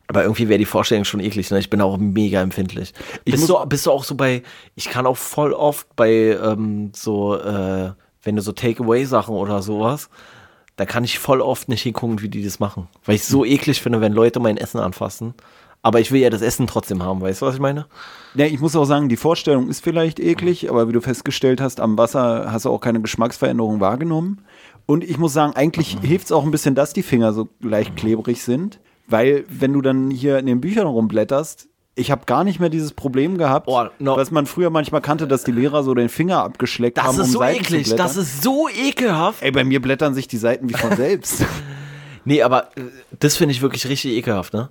Aber 0.07 0.23
irgendwie 0.23 0.49
wäre 0.49 0.59
die 0.59 0.65
Vorstellung 0.65 1.05
schon 1.05 1.21
eklig, 1.21 1.49
ne? 1.49 1.59
Ich 1.59 1.69
bin 1.69 1.81
auch 1.81 1.97
mega 1.97 2.41
empfindlich. 2.41 2.93
Bist 3.23 3.47
du, 3.47 3.65
bist 3.65 3.85
du 3.85 3.91
auch 3.91 4.03
so 4.03 4.15
bei, 4.15 4.43
ich 4.75 4.89
kann 4.89 5.05
auch 5.05 5.17
voll 5.17 5.53
oft 5.53 5.95
bei 5.95 6.37
ähm, 6.41 6.91
so, 6.93 7.35
äh, 7.39 7.91
wenn 8.23 8.35
du 8.35 8.41
so 8.41 8.51
Takeaway-Sachen 8.51 9.33
oder 9.33 9.61
sowas, 9.61 10.09
da 10.75 10.85
kann 10.85 11.03
ich 11.03 11.19
voll 11.19 11.41
oft 11.41 11.69
nicht 11.69 11.83
hingucken, 11.83 12.21
wie 12.21 12.29
die 12.29 12.43
das 12.43 12.59
machen. 12.59 12.87
Weil 13.05 13.15
ich 13.15 13.25
so 13.25 13.45
eklig 13.45 13.81
finde, 13.81 14.01
wenn 14.01 14.13
Leute 14.13 14.39
mein 14.39 14.57
Essen 14.57 14.79
anfassen. 14.79 15.35
Aber 15.85 15.99
ich 15.99 16.11
will 16.11 16.21
ja 16.21 16.29
das 16.29 16.41
Essen 16.41 16.65
trotzdem 16.65 17.03
haben, 17.03 17.19
weißt 17.19 17.41
du, 17.41 17.45
was 17.45 17.55
ich 17.55 17.61
meine? 17.61 17.87
Ja, 18.35 18.45
ich 18.45 18.59
muss 18.61 18.75
auch 18.75 18.85
sagen, 18.85 19.09
die 19.09 19.17
Vorstellung 19.17 19.67
ist 19.67 19.83
vielleicht 19.83 20.17
eklig, 20.17 20.69
aber 20.69 20.87
wie 20.87 20.93
du 20.93 21.01
festgestellt 21.01 21.59
hast, 21.59 21.81
am 21.81 21.97
Wasser 21.97 22.51
hast 22.51 22.63
du 22.63 22.69
auch 22.69 22.79
keine 22.79 23.01
Geschmacksveränderung 23.01 23.81
wahrgenommen. 23.81 24.45
Und 24.85 25.03
ich 25.03 25.17
muss 25.17 25.33
sagen, 25.33 25.53
eigentlich 25.55 25.97
hilft 26.01 26.25
es 26.25 26.31
auch 26.31 26.45
ein 26.45 26.51
bisschen, 26.51 26.73
dass 26.73 26.93
die 26.93 27.03
Finger 27.03 27.33
so 27.33 27.49
leicht 27.59 27.97
klebrig 27.97 28.41
sind, 28.43 28.79
weil 29.13 29.45
wenn 29.47 29.71
du 29.71 29.81
dann 29.81 30.09
hier 30.11 30.37
in 30.39 30.47
den 30.47 30.59
Büchern 30.59 30.87
rumblätterst, 30.87 31.67
ich 31.95 32.09
habe 32.09 32.25
gar 32.25 32.43
nicht 32.43 32.59
mehr 32.59 32.69
dieses 32.69 32.91
Problem 32.91 33.37
gehabt, 33.37 33.67
Oh, 33.69 33.85
no. 33.99 34.17
was 34.17 34.31
man 34.31 34.47
früher 34.47 34.71
manchmal 34.71 35.01
kannte, 35.01 35.27
dass 35.27 35.43
die 35.43 35.51
Lehrer 35.51 35.83
so 35.83 35.93
den 35.93 36.09
Finger 36.09 36.43
abgeschleckt 36.43 36.97
Das 36.97 37.05
haben, 37.05 37.15
ist 37.19 37.27
um 37.27 37.31
so 37.33 37.39
Seiten 37.39 37.59
eklig, 37.59 37.87
zu 37.89 37.95
das 37.95 38.17
ist 38.17 38.41
so 38.41 38.67
ekelhaft. 38.67 39.43
Ey, 39.43 39.51
bei 39.51 39.63
mir 39.63 39.79
blättern 39.79 40.15
sich 40.15 40.27
die 40.27 40.37
Seiten 40.37 40.67
wie 40.69 40.73
von 40.73 40.95
selbst. 40.95 41.45
Nee, 42.25 42.41
aber 42.41 42.69
äh, 42.77 42.83
das 43.19 43.35
finde 43.35 43.51
ich 43.51 43.61
wirklich 43.61 43.85
richtig 43.89 44.13
ekelhaft, 44.13 44.53
ne? 44.53 44.69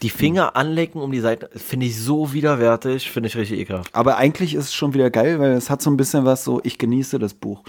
Die 0.00 0.08
Finger 0.08 0.56
anlecken 0.56 1.02
um 1.02 1.12
die 1.12 1.20
Seite, 1.20 1.50
finde 1.54 1.84
ich 1.84 2.00
so 2.00 2.32
widerwärtig, 2.32 3.10
finde 3.10 3.26
ich 3.28 3.36
richtig 3.36 3.60
ekelhaft. 3.60 3.94
aber 3.94 4.16
eigentlich 4.16 4.54
ist 4.54 4.64
es 4.64 4.74
schon 4.74 4.94
wieder 4.94 5.10
geil, 5.10 5.38
weil 5.38 5.52
es 5.52 5.68
hat 5.68 5.82
so 5.82 5.90
ein 5.90 5.98
bisschen 5.98 6.24
was 6.24 6.44
so, 6.44 6.60
ich 6.64 6.78
genieße 6.78 7.18
das 7.18 7.34
Buch. 7.34 7.62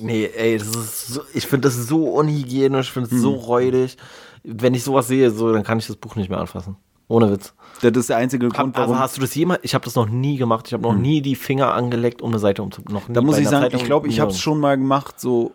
Nee, 0.00 0.28
ey, 0.36 0.58
das 0.58 0.66
ist 0.66 1.06
so, 1.06 1.20
ich 1.32 1.46
finde 1.46 1.68
das 1.68 1.76
so 1.86 2.08
unhygienisch, 2.08 2.90
finde 2.90 3.14
es 3.14 3.22
so 3.22 3.30
räudig. 3.34 3.96
Wenn 4.44 4.74
ich 4.74 4.84
sowas 4.84 5.08
sehe, 5.08 5.30
so, 5.30 5.52
dann 5.52 5.64
kann 5.64 5.78
ich 5.78 5.86
das 5.86 5.96
Buch 5.96 6.16
nicht 6.16 6.28
mehr 6.28 6.38
anfassen. 6.38 6.76
Ohne 7.08 7.30
Witz. 7.30 7.52
Das 7.82 7.92
ist 7.96 8.08
der 8.08 8.16
einzige 8.18 8.48
Grund, 8.48 8.58
Hab, 8.58 8.66
also 8.78 8.90
warum. 8.90 8.98
hast 8.98 9.16
du 9.16 9.20
das 9.20 9.34
jemals? 9.34 9.60
Ich 9.62 9.74
habe 9.74 9.84
das 9.84 9.94
noch 9.94 10.08
nie 10.08 10.36
gemacht. 10.36 10.66
Ich 10.68 10.72
habe 10.72 10.82
noch 10.82 10.94
nie 10.94 11.20
die 11.20 11.34
Finger 11.34 11.74
angelegt, 11.74 12.22
um 12.22 12.30
eine 12.30 12.38
Seite 12.38 12.62
umzublättern. 12.62 13.12
Da 13.12 13.20
muss 13.20 13.36
ich 13.38 13.48
sagen, 13.48 13.74
ich 13.76 13.84
glaube, 13.84 14.08
ich 14.08 14.20
habe 14.20 14.30
es 14.30 14.40
schon 14.40 14.58
mal 14.60 14.76
gemacht, 14.78 15.20
so 15.20 15.52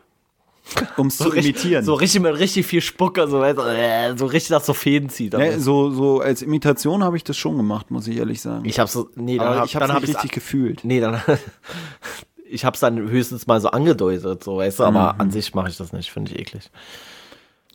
um 0.97 1.07
es 1.07 1.17
so 1.17 1.23
zu 1.25 1.29
richtig, 1.31 1.55
imitieren. 1.55 1.83
So 1.85 1.95
richtig 1.95 2.21
mit 2.21 2.37
richtig 2.37 2.67
viel 2.67 2.81
Spucker, 2.81 3.27
so, 3.27 3.41
äh, 3.43 4.15
so 4.15 4.27
richtig, 4.27 4.49
dass 4.49 4.65
so 4.67 4.73
Fäden 4.73 5.09
zieht. 5.09 5.33
Ne, 5.33 5.59
so, 5.59 5.89
so 5.89 6.19
als 6.19 6.43
Imitation 6.43 7.03
habe 7.03 7.17
ich 7.17 7.23
das 7.23 7.35
schon 7.37 7.57
gemacht, 7.57 7.89
muss 7.89 8.07
ich 8.07 8.17
ehrlich 8.17 8.41
sagen. 8.41 8.65
ich 8.65 8.77
habe 8.79 8.89
so, 8.89 9.09
nee, 9.15 9.37
dann 9.37 9.47
Aber 9.47 9.57
hab, 9.61 9.65
ich 9.65 9.75
habe 9.75 9.87
dann 9.87 9.95
es 9.97 10.01
hab 10.03 10.07
richtig 10.09 10.31
gefühlt. 10.31 10.83
Nee, 10.83 10.99
dann. 10.99 11.19
ich 12.49 12.65
hab's 12.65 12.79
dann 12.79 12.97
höchstens 13.09 13.47
mal 13.47 13.59
so 13.59 13.69
angedeutet, 13.69 14.43
so, 14.43 14.57
weißt 14.57 14.79
du, 14.79 14.83
aber 14.83 15.13
Mhm. 15.13 15.21
an 15.21 15.31
sich 15.31 15.55
mache 15.55 15.69
ich 15.69 15.77
das 15.77 15.93
nicht, 15.93 16.11
finde 16.11 16.31
ich 16.31 16.39
eklig. 16.39 16.69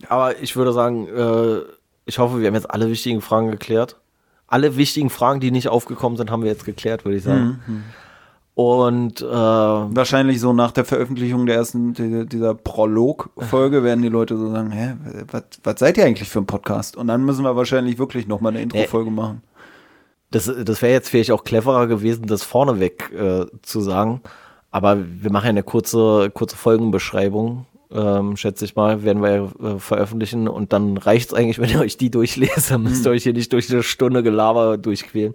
Aber 0.09 0.41
ich 0.41 0.57
würde 0.57 0.73
sagen, 0.73 1.09
äh, 1.09 1.61
ich 2.07 2.19
hoffe, 2.19 2.41
wir 2.41 2.47
haben 2.47 2.55
jetzt 2.55 2.71
alle 2.71 2.89
wichtigen 2.89 3.21
Fragen 3.21 3.51
geklärt. 3.51 3.97
Alle 4.47 4.77
wichtigen 4.77 5.11
Fragen, 5.11 5.41
die 5.41 5.51
nicht 5.51 5.69
aufgekommen 5.69 6.17
sind, 6.17 6.31
haben 6.31 6.43
wir 6.43 6.51
jetzt 6.51 6.65
geklärt, 6.65 7.05
würde 7.05 7.17
ich 7.17 7.25
sagen. 7.25 7.61
Mhm. 7.67 7.85
Und 8.55 9.21
äh, 9.21 9.27
Wahrscheinlich 9.27 10.41
so 10.41 10.53
nach 10.53 10.71
der 10.71 10.85
Veröffentlichung 10.85 11.47
der 11.47 11.57
ersten, 11.57 11.93
dieser, 11.93 12.25
dieser 12.25 12.55
Prolog-Folge 12.55 13.83
werden 13.83 14.03
die 14.03 14.09
Leute 14.09 14.37
so 14.37 14.51
sagen, 14.51 14.71
hä, 14.71 14.95
was, 15.65 15.81
seid 15.81 15.99
ihr 15.99 16.05
eigentlich 16.05 16.29
für 16.29 16.39
ein 16.39 16.47
Podcast? 16.47 16.97
Und 16.97 17.09
dann 17.09 17.25
müssen 17.25 17.43
wir 17.43 17.57
wahrscheinlich 17.57 17.99
wirklich 17.99 18.29
nochmal 18.29 18.53
eine 18.53 18.63
Intro-Folge 18.63 19.11
machen. 19.11 19.43
das, 20.31 20.45
das 20.45 20.83
wäre 20.83 20.93
jetzt 20.93 21.09
vielleicht 21.09 21.33
auch 21.33 21.43
cleverer 21.43 21.89
gewesen, 21.89 22.27
das 22.27 22.45
vorneweg 22.45 23.11
äh, 23.13 23.47
zu 23.63 23.81
sagen. 23.81 24.21
Aber 24.71 24.99
wir 24.99 25.33
machen 25.33 25.47
ja 25.47 25.51
eine 25.51 25.63
kurze, 25.65 26.31
kurze 26.33 26.57
Folgenbeschreibung, 26.57 27.67
ähm, 27.95 28.37
schätze 28.37 28.65
ich 28.65 28.77
mal, 28.77 29.05
werden 29.05 29.23
wir 29.23 29.53
äh, 29.63 29.79
veröffentlichen. 29.79 30.49
Und 30.49 30.73
dann 30.73 30.97
reicht 30.97 31.31
es 31.31 31.35
eigentlich, 31.35 31.59
wenn 31.61 31.71
ihr 31.71 31.81
euch 31.81 31.97
die 31.97 32.11
durchlest. 32.11 32.71
Dann 32.71 32.83
müsst 32.83 33.07
ihr 33.07 33.11
euch 33.11 33.23
hier 33.23 33.33
nicht 33.33 33.53
durch 33.53 33.71
eine 33.73 33.83
Stunde 33.83 34.23
Gelaber 34.23 34.77
durchquälen. 34.77 35.35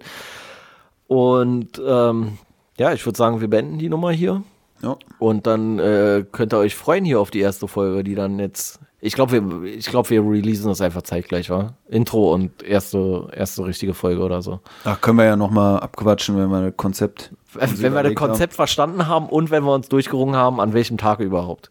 Und 1.06 1.80
ähm, 1.84 2.38
ja, 2.78 2.92
ich 2.92 3.04
würde 3.04 3.16
sagen, 3.16 3.40
wir 3.40 3.48
beenden 3.48 3.78
die 3.78 3.88
Nummer 3.88 4.12
hier. 4.12 4.42
Ja. 4.82 4.96
Und 5.18 5.46
dann 5.46 5.78
äh, 5.78 6.24
könnt 6.30 6.54
ihr 6.54 6.58
euch 6.58 6.74
freuen 6.74 7.04
hier 7.04 7.20
auf 7.20 7.30
die 7.30 7.40
erste 7.40 7.68
Folge, 7.68 8.04
die 8.04 8.14
dann 8.14 8.38
jetzt. 8.38 8.80
Ich 9.02 9.14
glaube, 9.14 9.32
wir, 9.32 9.64
ich 9.64 9.86
glaube, 9.86 10.10
wir 10.10 10.22
releasen 10.22 10.68
das 10.68 10.80
einfach 10.82 11.02
zeitgleich, 11.02 11.48
wa? 11.48 11.74
Intro 11.88 12.34
und 12.34 12.62
erste, 12.62 13.28
erste 13.34 13.64
richtige 13.64 13.94
Folge 13.94 14.22
oder 14.22 14.42
so. 14.42 14.60
Ach, 14.84 15.00
können 15.00 15.16
wir 15.16 15.24
ja 15.24 15.36
nochmal 15.36 15.80
abquatschen, 15.80 16.36
wenn 16.36 16.50
wir 16.50 16.66
das 16.66 16.76
Konzept. 16.76 17.32
Wenn 17.54 17.94
wir 17.94 18.02
das 18.02 18.14
Konzept 18.14 18.52
verstanden 18.52 19.06
haben 19.06 19.26
und 19.26 19.50
wenn 19.50 19.64
wir 19.64 19.74
uns 19.74 19.88
durchgerungen 19.88 20.36
haben, 20.36 20.60
an 20.60 20.74
welchem 20.74 20.98
Tag 20.98 21.20
überhaupt. 21.20 21.70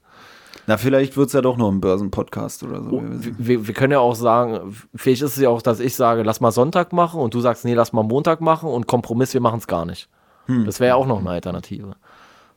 Haben. 0.69 0.75
Na, 0.75 0.77
vielleicht 0.77 1.17
wird 1.17 1.27
es 1.27 1.33
ja 1.33 1.41
doch 1.41 1.57
noch 1.57 1.71
ein 1.71 1.81
Börsenpodcast 1.81 2.63
oder 2.63 2.83
so. 2.83 2.89
Oh, 2.91 3.03
wir 3.03 3.67
wir, 3.67 3.73
können 3.73 3.91
ja 3.91 3.99
auch 3.99 4.15
sagen, 4.15 4.75
vielleicht 4.95 5.21
ist 5.21 5.35
es 5.35 5.41
ja 5.41 5.49
auch, 5.49 5.61
dass 5.61 5.79
ich 5.79 5.95
sage, 5.95 6.23
lass 6.23 6.39
mal 6.41 6.51
Sonntag 6.51 6.93
machen 6.93 7.19
und 7.19 7.33
du 7.33 7.41
sagst, 7.41 7.65
nee, 7.65 7.73
lass 7.73 7.93
mal 7.93 8.03
Montag 8.03 8.41
machen 8.41 8.69
und 8.69 8.87
Kompromiss, 8.87 9.33
wir 9.33 9.41
machen 9.41 9.59
es 9.59 9.67
gar 9.67 9.85
nicht. 9.85 10.09
Das 10.65 10.79
wäre 10.79 10.89
ja 10.89 10.95
auch 10.95 11.05
noch 11.05 11.19
eine 11.19 11.29
Alternative. 11.29 11.95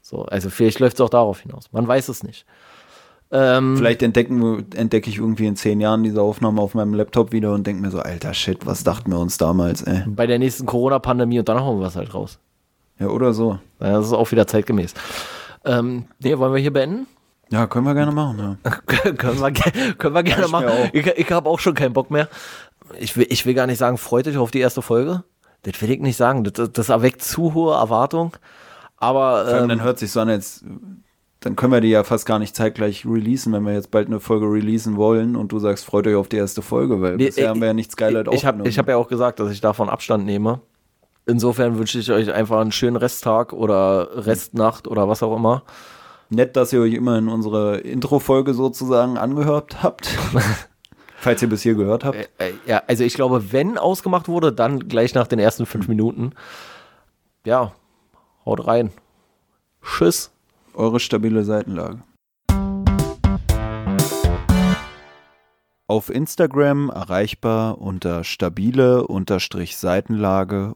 So, 0.00 0.22
also 0.24 0.48
vielleicht 0.50 0.80
läuft 0.80 0.96
es 0.96 1.00
auch 1.00 1.10
darauf 1.10 1.40
hinaus. 1.40 1.70
Man 1.72 1.86
weiß 1.86 2.08
es 2.08 2.22
nicht. 2.22 2.46
Ähm, 3.30 3.76
Vielleicht 3.76 4.02
entdecken, 4.02 4.66
entdecke 4.74 5.08
ich 5.08 5.18
irgendwie 5.18 5.46
in 5.46 5.56
zehn 5.56 5.80
Jahren 5.80 6.02
diese 6.02 6.20
Aufnahme 6.20 6.60
auf 6.60 6.74
meinem 6.74 6.92
Laptop 6.92 7.32
wieder 7.32 7.52
und 7.54 7.66
denke 7.66 7.80
mir 7.80 7.90
so, 7.90 7.98
alter 7.98 8.34
Shit, 8.34 8.66
was 8.66 8.84
dachten 8.84 9.10
wir 9.10 9.18
uns 9.18 9.38
damals, 9.38 9.82
ey. 9.82 10.04
bei 10.06 10.26
der 10.26 10.38
nächsten 10.38 10.66
Corona-Pandemie 10.66 11.38
und 11.38 11.48
dann 11.48 11.60
hauen 11.60 11.80
wir 11.80 11.86
es 11.86 11.96
halt 11.96 12.12
raus. 12.12 12.38
Ja, 12.98 13.08
oder 13.08 13.32
so. 13.32 13.58
Ja, 13.80 13.92
Das 13.92 14.06
ist 14.06 14.12
auch 14.12 14.30
wieder 14.32 14.46
zeitgemäß. 14.46 14.94
Ähm, 15.64 16.04
nee, 16.18 16.36
wollen 16.36 16.52
wir 16.52 16.60
hier 16.60 16.72
beenden? 16.72 17.06
Ja, 17.52 17.66
können 17.66 17.84
wir 17.86 17.94
gerne 17.94 18.12
machen, 18.12 18.58
ja. 18.64 18.70
können, 19.16 19.40
wir, 19.40 19.50
ge- 19.50 19.92
können 19.98 20.14
wir 20.14 20.22
gerne 20.22 20.42
mir 20.42 20.48
machen. 20.48 20.66
Ich, 20.92 21.06
ich 21.06 21.30
habe 21.30 21.48
auch 21.48 21.58
schon 21.60 21.74
keinen 21.74 21.92
Bock 21.92 22.10
mehr. 22.10 22.28
Ich 22.98 23.16
will, 23.16 23.26
ich 23.28 23.46
will 23.46 23.54
gar 23.54 23.66
nicht 23.66 23.78
sagen, 23.78 23.98
freut 23.98 24.26
euch 24.26 24.38
auf 24.38 24.50
die 24.50 24.60
erste 24.60 24.82
Folge. 24.82 25.22
Das 25.62 25.80
will 25.80 25.90
ich 25.90 26.00
nicht 26.00 26.16
sagen. 26.16 26.44
Das, 26.44 26.72
das 26.72 26.88
erweckt 26.88 27.22
zu 27.22 27.54
hohe 27.54 27.74
Erwartungen. 27.74 28.32
Aber 28.96 29.44
allem, 29.46 29.64
ähm, 29.64 29.68
dann 29.68 29.82
hört 29.82 29.98
sich 29.98 30.10
so 30.12 30.20
an, 30.20 30.28
als 30.28 30.64
dann 31.40 31.56
können 31.56 31.72
wir 31.72 31.80
die 31.80 31.88
ja 31.90 32.04
fast 32.04 32.24
gar 32.24 32.38
nicht 32.38 32.54
zeitgleich 32.54 33.04
releasen, 33.04 33.52
wenn 33.52 33.64
wir 33.64 33.72
jetzt 33.74 33.90
bald 33.90 34.06
eine 34.06 34.20
Folge 34.20 34.46
releasen 34.46 34.96
wollen 34.96 35.34
und 35.36 35.50
du 35.52 35.58
sagst, 35.58 35.84
freut 35.84 36.06
euch 36.06 36.14
auf 36.14 36.28
die 36.28 36.36
erste 36.36 36.62
Folge, 36.62 37.00
weil 37.02 37.16
Nee, 37.16 37.26
bisher 37.26 37.44
ich- 37.44 37.50
haben 37.50 37.60
wir 37.60 37.66
ja 37.68 37.74
nichts 37.74 37.96
Geiles 37.96 38.26
ich 38.30 38.46
habe 38.46 38.68
ich 38.68 38.78
hab 38.78 38.88
ja 38.88 38.96
auch 38.96 39.08
gesagt, 39.08 39.40
dass 39.40 39.50
ich 39.50 39.60
davon 39.60 39.88
Abstand 39.88 40.24
nehme. 40.24 40.60
Insofern 41.26 41.78
wünsche 41.78 41.98
ich 41.98 42.10
euch 42.10 42.32
einfach 42.32 42.60
einen 42.60 42.72
schönen 42.72 42.96
Resttag 42.96 43.52
oder 43.52 44.26
Restnacht 44.26 44.88
oder 44.88 45.08
was 45.08 45.22
auch 45.22 45.36
immer. 45.36 45.62
Nett, 46.32 46.56
dass 46.56 46.72
ihr 46.72 46.80
euch 46.80 46.94
immer 46.94 47.18
in 47.18 47.28
unsere 47.28 47.78
Intro-Folge 47.78 48.54
sozusagen 48.54 49.18
angehört 49.18 49.82
habt. 49.82 50.06
Falls 51.18 51.42
ihr 51.42 51.48
bis 51.48 51.62
hier 51.62 51.74
gehört 51.74 52.04
habt. 52.04 52.16
Äh, 52.38 52.52
ja, 52.66 52.82
also 52.86 53.04
ich 53.04 53.14
glaube, 53.14 53.52
wenn 53.52 53.76
ausgemacht 53.76 54.28
wurde, 54.28 54.50
dann 54.50 54.88
gleich 54.88 55.14
nach 55.14 55.26
den 55.26 55.38
ersten 55.38 55.66
fünf 55.66 55.88
Minuten. 55.88 56.32
Ja, 57.44 57.72
haut 58.46 58.66
rein. 58.66 58.90
Tschüss. 59.82 60.30
Eure 60.74 61.00
stabile 61.00 61.44
Seitenlage. 61.44 62.02
Auf 65.86 66.08
Instagram 66.08 66.88
erreichbar 66.88 67.78
unter 67.78 68.24
stabile 68.24 69.06
Seitenlage 69.76 70.74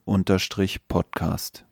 Podcast. 0.86 1.64